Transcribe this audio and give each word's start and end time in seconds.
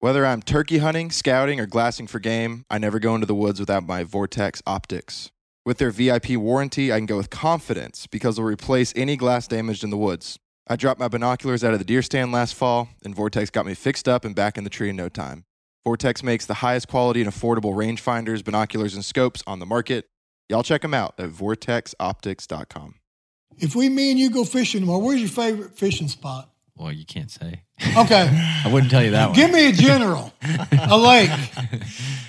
Whether 0.00 0.24
I'm 0.24 0.42
turkey 0.42 0.78
hunting, 0.78 1.10
scouting, 1.10 1.58
or 1.58 1.66
glassing 1.66 2.06
for 2.06 2.20
game, 2.20 2.64
I 2.70 2.78
never 2.78 3.00
go 3.00 3.16
into 3.16 3.26
the 3.26 3.34
woods 3.34 3.58
without 3.58 3.84
my 3.84 4.04
Vortex 4.04 4.62
optics. 4.64 5.32
With 5.66 5.78
their 5.78 5.90
VIP 5.90 6.36
warranty, 6.36 6.92
I 6.92 6.98
can 6.98 7.06
go 7.06 7.16
with 7.16 7.30
confidence 7.30 8.06
because 8.06 8.36
they'll 8.36 8.44
replace 8.44 8.92
any 8.94 9.16
glass 9.16 9.48
damaged 9.48 9.82
in 9.82 9.90
the 9.90 9.96
woods. 9.96 10.38
I 10.68 10.76
dropped 10.76 11.00
my 11.00 11.08
binoculars 11.08 11.64
out 11.64 11.72
of 11.72 11.80
the 11.80 11.84
deer 11.84 12.02
stand 12.02 12.30
last 12.30 12.54
fall, 12.54 12.90
and 13.04 13.12
Vortex 13.12 13.50
got 13.50 13.66
me 13.66 13.74
fixed 13.74 14.06
up 14.06 14.24
and 14.24 14.36
back 14.36 14.56
in 14.56 14.62
the 14.62 14.70
tree 14.70 14.90
in 14.90 14.94
no 14.94 15.08
time. 15.08 15.44
Vortex 15.84 16.22
makes 16.22 16.46
the 16.46 16.54
highest 16.54 16.86
quality 16.86 17.20
and 17.20 17.28
affordable 17.28 17.74
rangefinders, 17.74 18.44
binoculars, 18.44 18.94
and 18.94 19.04
scopes 19.04 19.42
on 19.48 19.58
the 19.58 19.66
market. 19.66 20.06
Y'all 20.48 20.62
check 20.62 20.82
them 20.82 20.94
out 20.94 21.14
at 21.18 21.30
vortexoptics.com. 21.30 22.94
If 23.58 23.74
we, 23.74 23.88
me 23.88 24.12
and 24.12 24.20
you 24.20 24.30
go 24.30 24.44
fishing 24.44 24.82
tomorrow, 24.82 25.00
where's 25.00 25.20
your 25.20 25.28
favorite 25.28 25.76
fishing 25.76 26.06
spot? 26.06 26.50
Well, 26.78 26.92
you 26.92 27.04
can't 27.04 27.30
say. 27.30 27.62
Okay. 27.96 28.28
I 28.64 28.70
wouldn't 28.72 28.90
tell 28.90 29.02
you 29.02 29.10
that 29.12 29.26
one. 29.30 29.36
Give 29.36 29.50
me 29.50 29.68
a 29.68 29.72
general, 29.72 30.32
a 30.72 30.96
lake. 30.98 31.30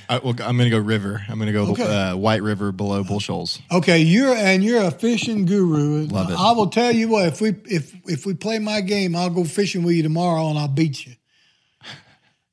I, 0.10 0.18
well, 0.24 0.34
I'm 0.44 0.58
going 0.58 0.70
to 0.70 0.70
go 0.72 0.80
river. 0.80 1.22
I'm 1.30 1.38
going 1.38 1.48
to 1.48 1.54
go 1.54 1.72
Okay. 1.74 1.84
uh, 1.84 2.16
White 2.18 2.42
River 2.42 2.72
below 2.72 3.04
Bull 3.04 3.20
Shoals. 3.20 3.60
Okay, 3.72 4.00
you're 4.00 4.34
and 4.34 4.64
you're 4.64 4.82
a 4.84 4.90
fishing 4.92 5.46
guru. 5.46 6.08
Love 6.08 6.32
it. 6.32 6.36
I 6.40 6.52
will 6.54 6.68
tell 6.70 6.92
you 6.92 7.10
what. 7.10 7.28
If 7.28 7.42
we 7.42 7.50
if 7.66 7.94
if 8.10 8.26
we 8.26 8.34
play 8.34 8.58
my 8.58 8.82
game, 8.82 9.16
I'll 9.16 9.30
go 9.30 9.44
fishing 9.44 9.84
with 9.84 9.94
you 9.96 10.02
tomorrow 10.04 10.50
and 10.50 10.58
I'll 10.58 10.68
beat 10.68 11.06
you. 11.06 11.14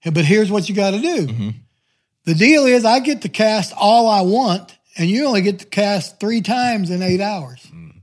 But 0.05 0.25
here's 0.25 0.51
what 0.53 0.69
you 0.69 0.75
got 0.75 0.93
to 0.93 1.01
do. 1.01 1.27
Mm-hmm. 1.27 1.49
The 2.27 2.35
deal 2.35 2.65
is, 2.67 2.85
I 2.85 3.01
get 3.01 3.23
to 3.23 3.29
cast 3.29 3.73
all 3.77 4.09
I 4.09 4.21
want, 4.21 4.77
and 4.97 5.09
you 5.09 5.27
only 5.27 5.43
get 5.43 5.61
to 5.61 5.67
cast 5.67 6.21
three 6.21 6.43
times 6.43 6.91
in 6.91 7.03
eight 7.03 7.21
hours. 7.21 7.67
Mm. 7.75 8.03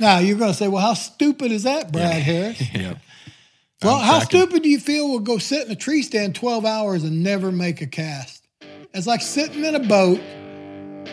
now 0.00 0.18
you're 0.18 0.38
going 0.38 0.52
to 0.52 0.56
say, 0.56 0.68
"Well, 0.68 0.80
how 0.82 0.94
stupid 0.94 1.50
is 1.52 1.64
that, 1.64 1.92
Brad 1.92 2.22
Harris?" 2.22 2.62
Yep. 2.74 2.98
Well, 3.84 3.94
I'm 3.94 4.04
how 4.04 4.18
tracking. 4.18 4.40
stupid 4.40 4.62
do 4.64 4.68
you 4.68 4.80
feel 4.80 5.08
will 5.08 5.20
go 5.20 5.38
sit 5.38 5.64
in 5.64 5.70
a 5.70 5.76
tree 5.76 6.02
stand 6.02 6.34
12 6.34 6.64
hours 6.64 7.04
and 7.04 7.22
never 7.22 7.52
make 7.52 7.80
a 7.80 7.86
cast? 7.86 8.44
It's 8.92 9.06
like 9.06 9.20
sitting 9.20 9.64
in 9.64 9.76
a 9.76 9.78
boat 9.78 10.20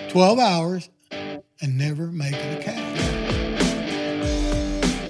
12 0.09 0.39
hours 0.39 0.89
and 1.11 1.77
never 1.77 2.07
making 2.07 2.39
a 2.39 2.63
cast. 2.63 2.81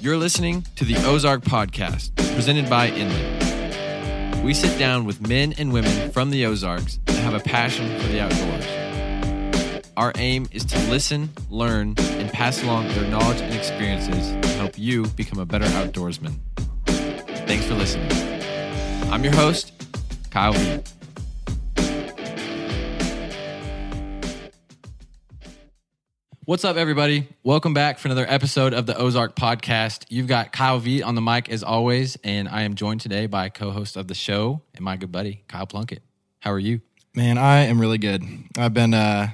You're 0.04 0.18
listening 0.18 0.66
to 0.76 0.84
the 0.84 0.96
Ozark 1.06 1.44
Podcast, 1.44 2.14
presented 2.34 2.68
by 2.68 2.88
Inland. 2.88 4.44
We 4.44 4.52
sit 4.52 4.78
down 4.78 5.06
with 5.06 5.26
men 5.26 5.54
and 5.56 5.72
women 5.72 6.10
from 6.10 6.28
the 6.30 6.44
Ozarks 6.44 6.98
that 7.06 7.16
have 7.16 7.32
a 7.32 7.40
passion 7.40 7.88
for 8.00 8.08
the 8.08 8.20
outdoors. 8.20 8.66
Our 9.96 10.12
aim 10.16 10.46
is 10.52 10.66
to 10.66 10.78
listen, 10.90 11.30
learn, 11.48 11.94
and 11.96 12.30
pass 12.30 12.62
along 12.62 12.88
their 12.88 13.08
knowledge 13.08 13.40
and 13.40 13.54
experiences 13.54 14.32
to 14.42 14.48
help 14.58 14.78
you 14.78 15.06
become 15.06 15.38
a 15.38 15.46
better 15.46 15.64
outdoorsman. 15.64 16.34
Thanks 17.46 17.64
for 17.64 17.74
listening. 17.74 18.10
I'm 19.10 19.22
your 19.22 19.32
host, 19.32 19.72
Kyle 20.30 20.52
Veit. 20.52 20.92
What's 26.44 26.64
up, 26.64 26.76
everybody? 26.76 27.28
Welcome 27.44 27.72
back 27.72 27.98
for 27.98 28.08
another 28.08 28.26
episode 28.28 28.74
of 28.74 28.86
the 28.86 28.96
Ozark 28.96 29.36
Podcast. 29.36 30.06
You've 30.08 30.26
got 30.26 30.52
Kyle 30.52 30.80
Veit 30.80 31.04
on 31.04 31.14
the 31.14 31.20
mic 31.20 31.48
as 31.48 31.62
always, 31.62 32.16
and 32.24 32.48
I 32.48 32.62
am 32.62 32.74
joined 32.74 33.00
today 33.00 33.26
by 33.26 33.48
co-host 33.48 33.96
of 33.96 34.08
the 34.08 34.14
show 34.14 34.62
and 34.74 34.84
my 34.84 34.96
good 34.96 35.12
buddy 35.12 35.44
Kyle 35.46 35.66
Plunkett. 35.66 36.02
How 36.40 36.50
are 36.50 36.58
you? 36.58 36.80
Man, 37.14 37.38
I 37.38 37.62
am 37.62 37.80
really 37.80 37.98
good. 37.98 38.24
I've 38.58 38.74
been 38.74 38.92
uh, 38.92 39.30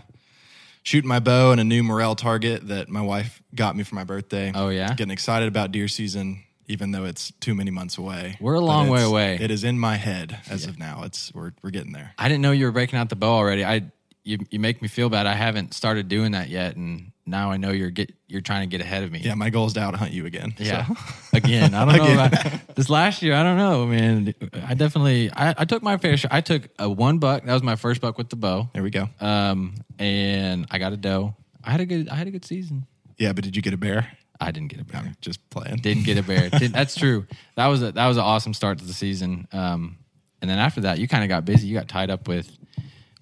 shooting 0.83 1.09
my 1.09 1.19
bow 1.19 1.53
and 1.53 1.61
a 1.61 1.65
new 1.65 1.83
Morrell 1.83 2.15
target 2.15 2.69
that 2.69 2.91
my 2.91 3.01
wife 3.01 3.43
got 3.55 3.75
me 3.75 3.85
for 3.85 3.95
my 3.95 4.05
birthday. 4.05 4.53
Oh, 4.55 4.69
yeah? 4.69 4.89
Getting 4.95 5.13
excited 5.13 5.49
about 5.49 5.73
deer 5.73 5.89
season, 5.89 6.45
even 6.73 6.91
though 6.91 7.05
it's 7.05 7.31
too 7.41 7.55
many 7.55 7.71
months 7.71 7.99
away. 7.99 8.37
We're 8.41 8.55
a 8.55 8.61
long 8.61 8.89
way 8.89 9.03
away. 9.03 9.39
It 9.41 9.51
is 9.51 9.63
in 9.63 9.79
my 9.79 9.97
head 9.97 10.41
as 10.51 10.67
of 10.67 10.79
now. 10.79 11.03
It's 11.05 11.33
we're 11.35 11.53
we're 11.63 11.71
getting 11.71 11.93
there. 11.93 12.15
I 12.19 12.29
didn't 12.29 12.41
know 12.41 12.53
you 12.53 12.65
were 12.65 12.73
breaking 12.73 12.99
out 12.99 13.11
the 13.11 13.17
bow 13.17 13.35
already. 13.35 13.65
I 13.65 13.93
you 14.25 14.39
you 14.51 14.59
make 14.59 14.81
me 14.81 14.89
feel 14.89 15.09
bad. 15.09 15.27
I 15.27 15.35
haven't 15.35 15.75
started 15.75 16.09
doing 16.09 16.33
that 16.33 16.49
yet, 16.49 16.77
and 16.77 17.13
now 17.27 17.51
I 17.51 17.59
know 17.59 17.71
you're 17.71 17.91
get 17.91 18.15
you're 18.27 18.41
trying 18.41 18.69
to 18.69 18.75
get 18.75 18.81
ahead 18.81 19.05
of 19.05 19.13
me. 19.13 19.21
Yeah, 19.21 19.35
my 19.35 19.51
goal 19.51 19.67
is 19.67 19.75
to 19.75 19.81
out 19.81 19.95
hunt 19.95 20.13
you 20.13 20.25
again. 20.25 20.55
Yeah. 20.59 20.87
So. 20.87 20.95
Again, 21.35 21.75
I 21.75 21.85
don't 21.85 22.07
know 22.07 22.13
about 22.15 22.75
this 22.75 22.91
last 22.91 23.23
year. 23.23 23.35
I 23.35 23.43
don't 23.43 23.57
know, 23.57 23.87
man. 23.87 24.35
I 24.67 24.75
definitely 24.75 25.31
I, 25.31 25.55
I 25.59 25.65
took 25.65 25.83
my 25.83 25.97
fair 25.97 26.17
share. 26.17 26.33
I 26.33 26.41
took 26.41 26.69
a 26.79 26.89
one 26.89 27.19
buck. 27.19 27.45
That 27.45 27.53
was 27.53 27.63
my 27.63 27.77
first 27.77 28.01
buck 28.01 28.19
with 28.19 28.29
the 28.29 28.37
bow. 28.37 28.71
There 28.75 28.83
we 28.83 28.91
go. 28.91 29.09
Um, 29.21 29.75
and 29.99 30.67
I 30.71 30.79
got 30.79 30.93
a 30.93 30.97
doe. 30.97 31.35
I 31.65 31.71
had 31.71 31.81
a 31.81 31.87
good 31.87 32.09
I 32.09 32.17
had 32.17 32.27
a 32.27 32.31
good 32.31 32.45
season. 32.45 32.87
Yeah, 33.19 33.33
but 33.33 33.45
did 33.45 33.57
you 33.57 33.63
get 33.63 33.75
a 33.75 33.79
bear? 33.79 34.09
I 34.43 34.51
didn't 34.51 34.69
get 34.69 34.81
a 34.81 34.85
bear. 34.85 35.01
I'm 35.01 35.17
just 35.21 35.49
playing. 35.51 35.77
Didn't 35.77 36.05
get 36.05 36.19
a 36.19 36.23
bear. 36.23 36.51
Didn't- 36.51 36.73
that's 36.73 36.95
true. 36.95 37.27
That 37.57 37.67
was 37.69 37.83
a 37.83 37.93
that 37.93 38.07
was 38.07 38.17
an 38.17 38.23
awesome 38.25 38.55
start 38.55 38.79
to 38.79 38.85
the 38.85 38.93
season. 38.95 39.47
Um, 39.53 39.99
and 40.41 40.51
then 40.51 40.59
after 40.59 40.81
that, 40.83 40.99
you 40.99 41.07
kind 41.09 41.23
of 41.23 41.29
got 41.29 41.45
busy. 41.45 41.67
You 41.69 41.75
got 41.75 41.89
tied 41.89 42.11
up 42.11 42.27
with 42.29 42.51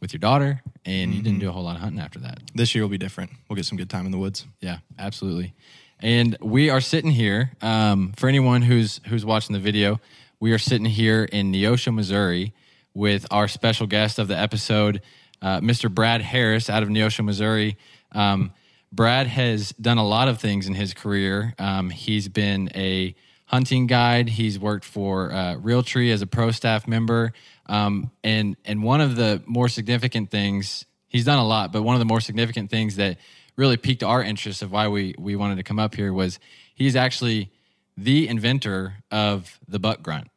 with 0.00 0.12
your 0.14 0.20
daughter, 0.20 0.62
and 0.86 1.12
you 1.12 1.22
didn't 1.22 1.40
do 1.40 1.48
a 1.48 1.52
whole 1.52 1.62
lot 1.64 1.76
of 1.76 1.82
hunting 1.82 2.00
after 2.00 2.18
that. 2.20 2.40
This 2.54 2.74
year 2.74 2.82
will 2.82 2.88
be 2.90 2.96
different. 2.98 3.30
We'll 3.48 3.56
get 3.56 3.66
some 3.66 3.76
good 3.76 3.90
time 3.90 4.06
in 4.06 4.12
the 4.12 4.18
woods. 4.18 4.46
Yeah, 4.60 4.78
absolutely. 4.98 5.52
And 6.00 6.36
we 6.40 6.70
are 6.70 6.80
sitting 6.80 7.10
here. 7.10 7.52
Um, 7.60 8.12
for 8.16 8.28
anyone 8.28 8.62
who's 8.62 9.00
who's 9.06 9.24
watching 9.26 9.52
the 9.52 9.60
video, 9.60 10.00
we 10.40 10.52
are 10.52 10.58
sitting 10.58 10.86
here 10.86 11.24
in 11.24 11.52
Neosho, 11.52 11.92
Missouri, 11.94 12.54
with 12.94 13.26
our 13.30 13.46
special 13.48 13.86
guest 13.86 14.18
of 14.18 14.26
the 14.28 14.38
episode, 14.38 15.02
uh, 15.42 15.60
Mr. 15.60 15.92
Brad 15.92 16.22
Harris, 16.22 16.70
out 16.70 16.82
of 16.82 16.88
Neosho, 16.88 17.22
Missouri. 17.22 17.76
Um, 18.12 18.52
Brad 18.92 19.28
has 19.28 19.70
done 19.72 19.98
a 19.98 20.06
lot 20.06 20.28
of 20.28 20.40
things 20.40 20.66
in 20.66 20.74
his 20.74 20.94
career. 20.94 21.54
Um, 21.58 21.90
he's 21.90 22.28
been 22.28 22.70
a 22.74 23.14
hunting 23.46 23.86
guide. 23.86 24.28
He's 24.28 24.58
worked 24.58 24.84
for 24.84 25.32
uh, 25.32 25.54
Realtree 25.56 26.12
as 26.12 26.22
a 26.22 26.26
pro 26.26 26.50
staff 26.50 26.88
member. 26.88 27.32
Um, 27.66 28.10
and 28.24 28.56
and 28.64 28.82
one 28.82 29.00
of 29.00 29.16
the 29.16 29.42
more 29.46 29.68
significant 29.68 30.30
things 30.30 30.84
he's 31.08 31.24
done 31.24 31.38
a 31.38 31.46
lot, 31.46 31.72
but 31.72 31.82
one 31.82 31.94
of 31.94 32.00
the 32.00 32.04
more 32.04 32.20
significant 32.20 32.70
things 32.70 32.96
that 32.96 33.18
really 33.56 33.76
piqued 33.76 34.02
our 34.02 34.22
interest 34.22 34.62
of 34.62 34.72
why 34.72 34.88
we 34.88 35.14
we 35.18 35.36
wanted 35.36 35.56
to 35.56 35.62
come 35.62 35.78
up 35.78 35.94
here 35.94 36.12
was 36.12 36.40
he's 36.74 36.96
actually 36.96 37.50
the 37.96 38.26
inventor 38.26 38.94
of 39.10 39.58
the 39.68 39.78
buck 39.78 40.02
grunt. 40.02 40.28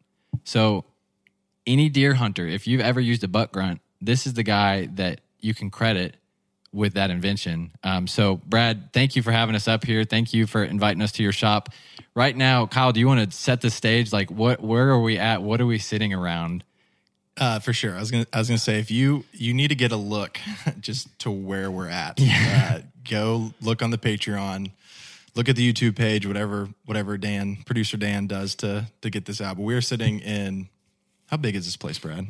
So 0.44 0.86
any 1.66 1.90
deer 1.90 2.16
hunter, 2.16 2.46
if 2.48 2.68
you've 2.68 2.82
ever 2.82 3.00
used 3.00 3.24
a 3.24 3.28
buck 3.28 3.52
grunt, 3.52 3.82
this 4.02 4.28
is 4.28 4.34
the 4.34 4.44
guy 4.44 4.88
that 4.96 5.22
you 5.40 5.54
can 5.54 5.70
credit 5.70 6.18
with 6.74 6.96
that 6.96 7.10
invention. 7.12 7.72
Um, 7.84 8.08
so, 8.08 8.42
Brad, 8.46 8.92
thank 8.92 9.16
you 9.16 9.22
for 9.22 9.32
having 9.32 9.56
us 9.56 9.68
up 9.68 9.86
here. 9.86 10.04
Thank 10.04 10.34
you 10.34 10.48
for 10.48 10.64
inviting 10.64 11.02
us 11.02 11.12
to 11.14 11.24
your 11.24 11.32
shop. 11.32 11.70
Right 12.16 12.36
now, 12.36 12.66
Kyle, 12.66 12.92
do 12.92 13.00
you 13.00 13.08
want 13.08 13.32
to 13.32 13.36
set 13.36 13.62
the 13.62 13.70
stage? 13.70 14.12
Like, 14.12 14.30
what? 14.30 14.62
Where 14.62 14.90
are 14.90 15.00
we 15.00 15.18
at? 15.18 15.42
What 15.42 15.62
are 15.62 15.66
we 15.66 15.78
sitting 15.78 16.14
around? 16.14 16.64
Uh, 17.38 17.60
for 17.60 17.74
sure. 17.74 17.96
I 17.96 18.00
was 18.00 18.12
gonna 18.12 18.28
I 18.32 18.38
was 18.38 18.48
gonna 18.48 18.60
say 18.60 18.80
if 18.80 18.92
you 18.92 19.26
you 19.32 19.54
need 19.54 19.70
to 19.70 19.76
get 19.76 19.92
a 19.92 19.98
look 19.98 20.40
just 20.80 21.08
to 21.20 21.32
where 21.32 21.72
we're 21.72 21.90
at. 21.90 22.20
Uh, 22.22 22.80
go 23.10 23.54
look 23.62 23.82
on 23.82 23.90
the 23.90 23.98
Patreon, 23.98 24.72
look 25.36 25.50
at 25.50 25.56
the 25.56 25.74
YouTube 25.74 25.96
page, 25.96 26.28
whatever 26.28 26.70
whatever 26.86 27.18
Dan 27.18 27.58
producer 27.66 27.98
Dan 27.98 28.28
does 28.28 28.54
to 28.56 28.86
to 29.02 29.10
get 29.10 29.26
this 29.26 29.42
out. 29.42 29.58
But 29.58 29.64
we're 29.64 29.82
sitting 29.82 30.20
in 30.20 30.70
how 31.28 31.38
big 31.38 31.56
is 31.56 31.66
this 31.66 31.78
place, 31.78 31.98
Brad? 31.98 32.28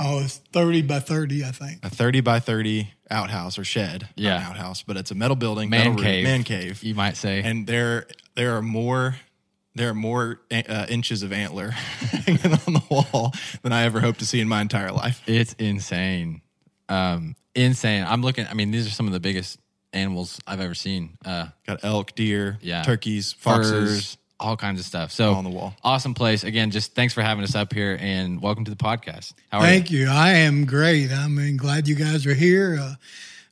Oh, 0.00 0.20
it's 0.20 0.36
30 0.52 0.82
by 0.82 1.00
30, 1.00 1.44
I 1.44 1.50
think. 1.50 1.84
A 1.84 1.90
thirty 1.90 2.20
by 2.20 2.38
thirty 2.40 2.92
outhouse 3.10 3.58
or 3.58 3.64
shed. 3.64 4.02
Not 4.02 4.10
Yeah. 4.16 4.36
an 4.36 4.42
outhouse, 4.44 4.82
but 4.82 4.96
it's 4.96 5.10
a 5.10 5.14
metal 5.14 5.34
building, 5.36 5.70
Man 5.70 5.78
metal 5.80 5.92
roof, 5.94 6.02
cave. 6.04 6.24
man 6.24 6.44
cave. 6.44 6.82
You 6.84 6.94
might 6.94 7.16
say. 7.16 7.42
and 7.42 7.66
there 7.66 8.06
there 8.36 8.56
are 8.56 8.62
more 8.62 9.16
there 9.74 9.88
are 9.90 9.94
more 9.94 10.40
uh, 10.50 10.86
inches 10.88 11.22
of 11.22 11.32
antler 11.32 11.70
hanging 12.26 12.52
on 12.52 12.72
the 12.74 12.82
wall 12.90 13.32
than 13.62 13.72
I 13.72 13.82
ever 13.84 14.00
hope 14.00 14.16
to 14.18 14.26
see 14.26 14.40
in 14.40 14.48
my 14.48 14.60
entire 14.60 14.90
life. 14.92 15.22
It's 15.26 15.52
insane. 15.54 16.42
Um, 16.88 17.36
insane. 17.54 18.04
I'm 18.06 18.22
looking. 18.22 18.46
I 18.46 18.54
mean, 18.54 18.70
these 18.70 18.86
are 18.86 18.90
some 18.90 19.06
of 19.06 19.12
the 19.12 19.20
biggest 19.20 19.58
animals 19.92 20.38
I've 20.46 20.60
ever 20.60 20.74
seen. 20.74 21.16
Uh, 21.24 21.46
Got 21.66 21.84
elk, 21.84 22.14
deer, 22.14 22.58
yeah, 22.60 22.82
turkeys, 22.82 23.32
foxes. 23.32 23.72
furs, 23.72 24.18
all 24.40 24.56
kinds 24.56 24.80
of 24.80 24.86
stuff. 24.86 25.10
So 25.12 25.34
on 25.34 25.44
the 25.44 25.50
wall. 25.50 25.74
Awesome 25.82 26.14
place. 26.14 26.44
Again, 26.44 26.70
just 26.70 26.94
thanks 26.94 27.12
for 27.14 27.22
having 27.22 27.44
us 27.44 27.54
up 27.54 27.72
here 27.72 27.98
and 28.00 28.40
welcome 28.40 28.64
to 28.64 28.70
the 28.70 28.76
podcast. 28.76 29.32
How 29.50 29.58
are 29.58 29.62
Thank 29.62 29.90
you? 29.90 30.00
you. 30.00 30.08
I 30.10 30.30
am 30.30 30.64
great. 30.64 31.10
I 31.10 31.28
mean, 31.28 31.56
glad 31.56 31.88
you 31.88 31.94
guys 31.94 32.26
are 32.26 32.34
here. 32.34 32.78
Uh, 32.80 32.94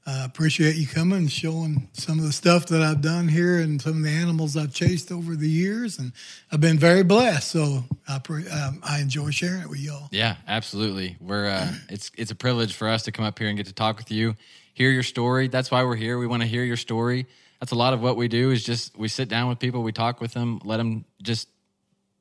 uh, 0.09 0.23
appreciate 0.25 0.77
you 0.77 0.87
coming 0.87 1.19
and 1.19 1.33
showing 1.33 1.89
some 1.93 2.21
of 2.21 2.25
the 2.25 2.33
stuff 2.33 2.67
that 2.67 2.81
I've 2.81 3.01
done 3.01 3.27
here 3.27 3.59
and 3.59 3.83
some 3.83 3.97
of 3.97 4.03
the 4.05 4.11
animals 4.11 4.57
I've 4.57 4.73
chased 4.73 5.11
over 5.11 5.35
the 5.35 5.49
years. 5.49 5.99
And 5.99 6.13
I've 6.53 6.61
been 6.61 6.79
very 6.79 7.03
blessed. 7.03 7.51
So 7.51 7.83
I, 8.07 8.21
pre- 8.21 8.49
um, 8.49 8.81
I 8.85 9.01
enjoy 9.01 9.31
sharing 9.31 9.63
it 9.63 9.69
with 9.69 9.81
y'all. 9.81 10.09
Yeah, 10.13 10.37
absolutely. 10.47 11.17
We're 11.21 11.49
uh, 11.49 11.73
it's 11.89 12.13
it's 12.17 12.31
a 12.31 12.37
privilege 12.37 12.75
for 12.75 12.89
us 12.89 13.03
to 13.05 13.13
come 13.13 13.25
up 13.25 13.37
here 13.37 13.49
and 13.49 13.57
get 13.57 13.67
to 13.67 13.73
talk 13.73 13.97
with 13.97 14.13
you, 14.13 14.37
hear 14.75 14.91
your 14.91 15.03
story. 15.03 15.49
That's 15.49 15.73
why 15.73 15.83
we're 15.83 15.97
here. 15.97 16.19
We 16.19 16.29
want 16.29 16.43
to 16.43 16.49
hear 16.49 16.63
your 16.63 16.77
story. 16.77 17.27
That's 17.61 17.73
a 17.73 17.77
lot 17.77 17.95
of 17.95 18.01
what 18.01 18.17
we 18.17 18.29
do. 18.29 18.51
Is 18.51 18.65
just 18.65 18.97
we 18.97 19.09
sit 19.09 19.29
down 19.29 19.49
with 19.49 19.59
people, 19.59 19.83
we 19.83 19.93
talk 19.93 20.21
with 20.21 20.33
them, 20.33 20.61
let 20.65 20.77
them 20.77 21.05
just 21.23 21.49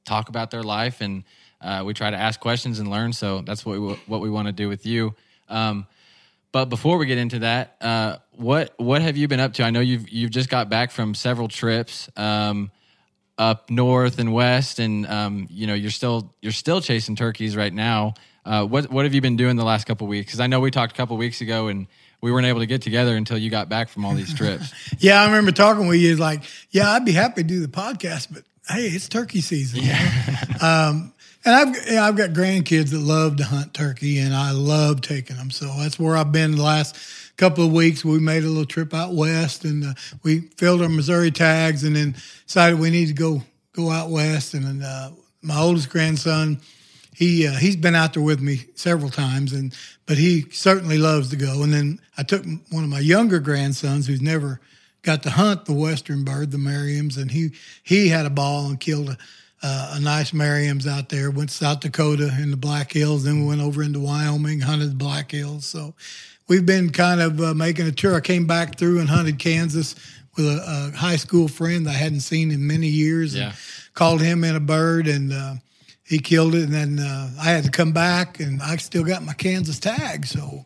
talk 0.05 0.29
about 0.29 0.51
their 0.51 0.63
life, 0.63 1.01
and 1.01 1.23
uh, 1.61 1.83
we 1.85 1.93
try 1.93 2.09
to 2.09 2.17
ask 2.17 2.39
questions 2.39 2.79
and 2.79 2.89
learn. 2.89 3.13
So 3.13 3.41
that's 3.41 3.65
what 3.65 3.79
we 3.79 3.93
what 4.07 4.21
we 4.21 4.29
want 4.29 4.47
to 4.47 4.53
do 4.53 4.69
with 4.69 4.85
you. 4.85 5.15
Um, 5.49 5.87
but 6.51 6.69
before 6.69 6.97
we 6.97 7.05
get 7.05 7.17
into 7.17 7.39
that, 7.39 7.75
uh, 7.81 8.17
what 8.31 8.73
what 8.77 9.01
have 9.01 9.17
you 9.17 9.27
been 9.27 9.41
up 9.41 9.53
to? 9.53 9.63
I 9.63 9.71
know 9.71 9.81
you've 9.81 10.07
you've 10.09 10.31
just 10.31 10.49
got 10.49 10.69
back 10.69 10.91
from 10.91 11.13
several 11.13 11.49
trips 11.49 12.09
um, 12.15 12.71
up 13.37 13.69
north 13.69 14.19
and 14.19 14.33
west, 14.33 14.79
and 14.79 15.05
um, 15.05 15.47
you 15.49 15.67
know 15.67 15.73
you're 15.73 15.91
still 15.91 16.33
you're 16.41 16.53
still 16.53 16.79
chasing 16.79 17.17
turkeys 17.17 17.57
right 17.57 17.73
now. 17.73 18.13
uh, 18.45 18.63
what 18.65 18.89
what 18.91 19.05
have 19.05 19.13
you 19.13 19.21
been 19.21 19.35
doing 19.35 19.55
the 19.55 19.65
last 19.65 19.85
couple 19.85 20.07
weeks? 20.07 20.27
Because 20.27 20.39
I 20.39 20.47
know 20.47 20.59
we 20.59 20.71
talked 20.71 20.93
a 20.93 20.95
couple 20.95 21.17
weeks 21.17 21.41
ago 21.41 21.67
and 21.67 21.87
we 22.25 22.31
weren't 22.31 22.47
able 22.47 22.61
to 22.61 22.65
get 22.65 22.81
together 22.81 23.15
until 23.15 23.37
you 23.37 23.51
got 23.51 23.69
back 23.69 23.87
from 23.87 24.03
all 24.03 24.15
these 24.15 24.33
trips. 24.33 24.73
Yeah, 24.97 25.21
I 25.21 25.25
remember 25.25 25.51
talking 25.51 25.85
with 25.85 25.99
you. 25.99 26.15
Like, 26.15 26.41
yeah, 26.71 26.89
I'd 26.89 27.05
be 27.05 27.11
happy 27.11 27.43
to 27.43 27.47
do 27.47 27.59
the 27.59 27.67
podcast, 27.67 28.33
but 28.33 28.43
hey, 28.67 28.87
it's 28.87 29.07
turkey 29.07 29.41
season. 29.41 29.81
you 29.83 29.89
know? 29.89 29.99
um, 30.61 31.13
and 31.45 31.53
I've 31.53 31.91
yeah, 31.91 32.07
I've 32.07 32.15
got 32.15 32.31
grandkids 32.31 32.89
that 32.89 32.99
love 33.01 33.35
to 33.35 33.43
hunt 33.43 33.75
turkey, 33.75 34.17
and 34.17 34.33
I 34.33 34.53
love 34.53 35.01
taking 35.01 35.35
them. 35.35 35.51
So 35.51 35.67
that's 35.77 35.99
where 35.99 36.17
I've 36.17 36.31
been 36.31 36.55
the 36.55 36.63
last 36.63 36.97
couple 37.37 37.63
of 37.63 37.71
weeks. 37.71 38.03
We 38.03 38.19
made 38.19 38.43
a 38.43 38.47
little 38.47 38.65
trip 38.65 38.91
out 38.95 39.13
west, 39.13 39.63
and 39.63 39.83
uh, 39.85 39.93
we 40.23 40.39
filled 40.57 40.81
our 40.81 40.89
Missouri 40.89 41.29
tags, 41.29 41.83
and 41.83 41.95
then 41.95 42.15
decided 42.47 42.79
we 42.79 42.89
need 42.89 43.07
to 43.09 43.13
go 43.13 43.43
go 43.73 43.91
out 43.91 44.09
west. 44.09 44.55
And 44.55 44.65
then, 44.65 44.81
uh, 44.81 45.11
my 45.43 45.59
oldest 45.59 45.91
grandson, 45.91 46.59
he 47.15 47.47
uh, 47.47 47.53
he's 47.53 47.77
been 47.77 47.95
out 47.95 48.13
there 48.13 48.21
with 48.21 48.41
me 48.41 48.65
several 48.75 49.09
times, 49.09 49.53
and 49.53 49.73
but 50.05 50.17
he 50.17 50.45
certainly 50.51 50.97
loves 50.97 51.29
to 51.29 51.37
go. 51.37 51.63
And 51.63 51.73
then 51.73 51.99
I 52.17 52.23
took 52.23 52.43
one 52.71 52.83
of 52.83 52.89
my 52.89 52.99
younger 52.99 53.39
grandsons, 53.39 54.05
who's 54.05 54.21
never 54.21 54.59
got 55.01 55.23
to 55.23 55.29
hunt 55.29 55.65
the 55.65 55.73
western 55.73 56.25
bird, 56.25 56.51
the 56.51 56.57
Merriams, 56.57 57.17
and 57.17 57.31
he 57.31 57.51
he 57.83 58.09
had 58.09 58.25
a 58.25 58.29
ball 58.29 58.67
and 58.67 58.79
killed 58.81 59.09
a, 59.09 59.17
uh, 59.63 59.95
a 59.95 59.99
nice 60.01 60.31
Merriams 60.31 60.85
out 60.85 61.07
there. 61.07 61.31
Went 61.31 61.49
to 61.49 61.55
South 61.55 61.79
Dakota 61.79 62.35
in 62.37 62.51
the 62.51 62.57
Black 62.57 62.91
Hills, 62.91 63.23
then 63.23 63.41
we 63.41 63.47
went 63.47 63.61
over 63.61 63.81
into 63.81 64.01
Wyoming, 64.01 64.59
hunted 64.59 64.91
the 64.91 64.95
Black 64.95 65.31
Hills. 65.31 65.65
So 65.65 65.93
we've 66.49 66.65
been 66.65 66.89
kind 66.89 67.21
of 67.21 67.39
uh, 67.39 67.53
making 67.53 67.87
a 67.87 67.93
tour. 67.93 68.15
I 68.15 68.19
came 68.19 68.45
back 68.45 68.77
through 68.77 68.99
and 68.99 69.07
hunted 69.07 69.39
Kansas 69.39 69.95
with 70.35 70.47
a, 70.47 70.91
a 70.93 70.97
high 70.97 71.15
school 71.15 71.47
friend 71.47 71.87
I 71.87 71.93
hadn't 71.93 72.19
seen 72.19 72.51
in 72.51 72.67
many 72.67 72.87
years. 72.87 73.33
Yeah. 73.33 73.45
And 73.45 73.55
called 73.93 74.21
him 74.21 74.43
in 74.43 74.57
a 74.57 74.59
bird 74.59 75.07
and. 75.07 75.31
Uh, 75.31 75.55
he 76.05 76.19
killed 76.19 76.55
it, 76.55 76.63
and 76.63 76.73
then 76.73 76.99
uh, 76.99 77.31
I 77.39 77.45
had 77.45 77.63
to 77.63 77.71
come 77.71 77.91
back, 77.91 78.39
and 78.39 78.61
I 78.61 78.75
still 78.77 79.03
got 79.03 79.23
my 79.23 79.33
Kansas 79.33 79.79
tag. 79.79 80.25
So 80.25 80.65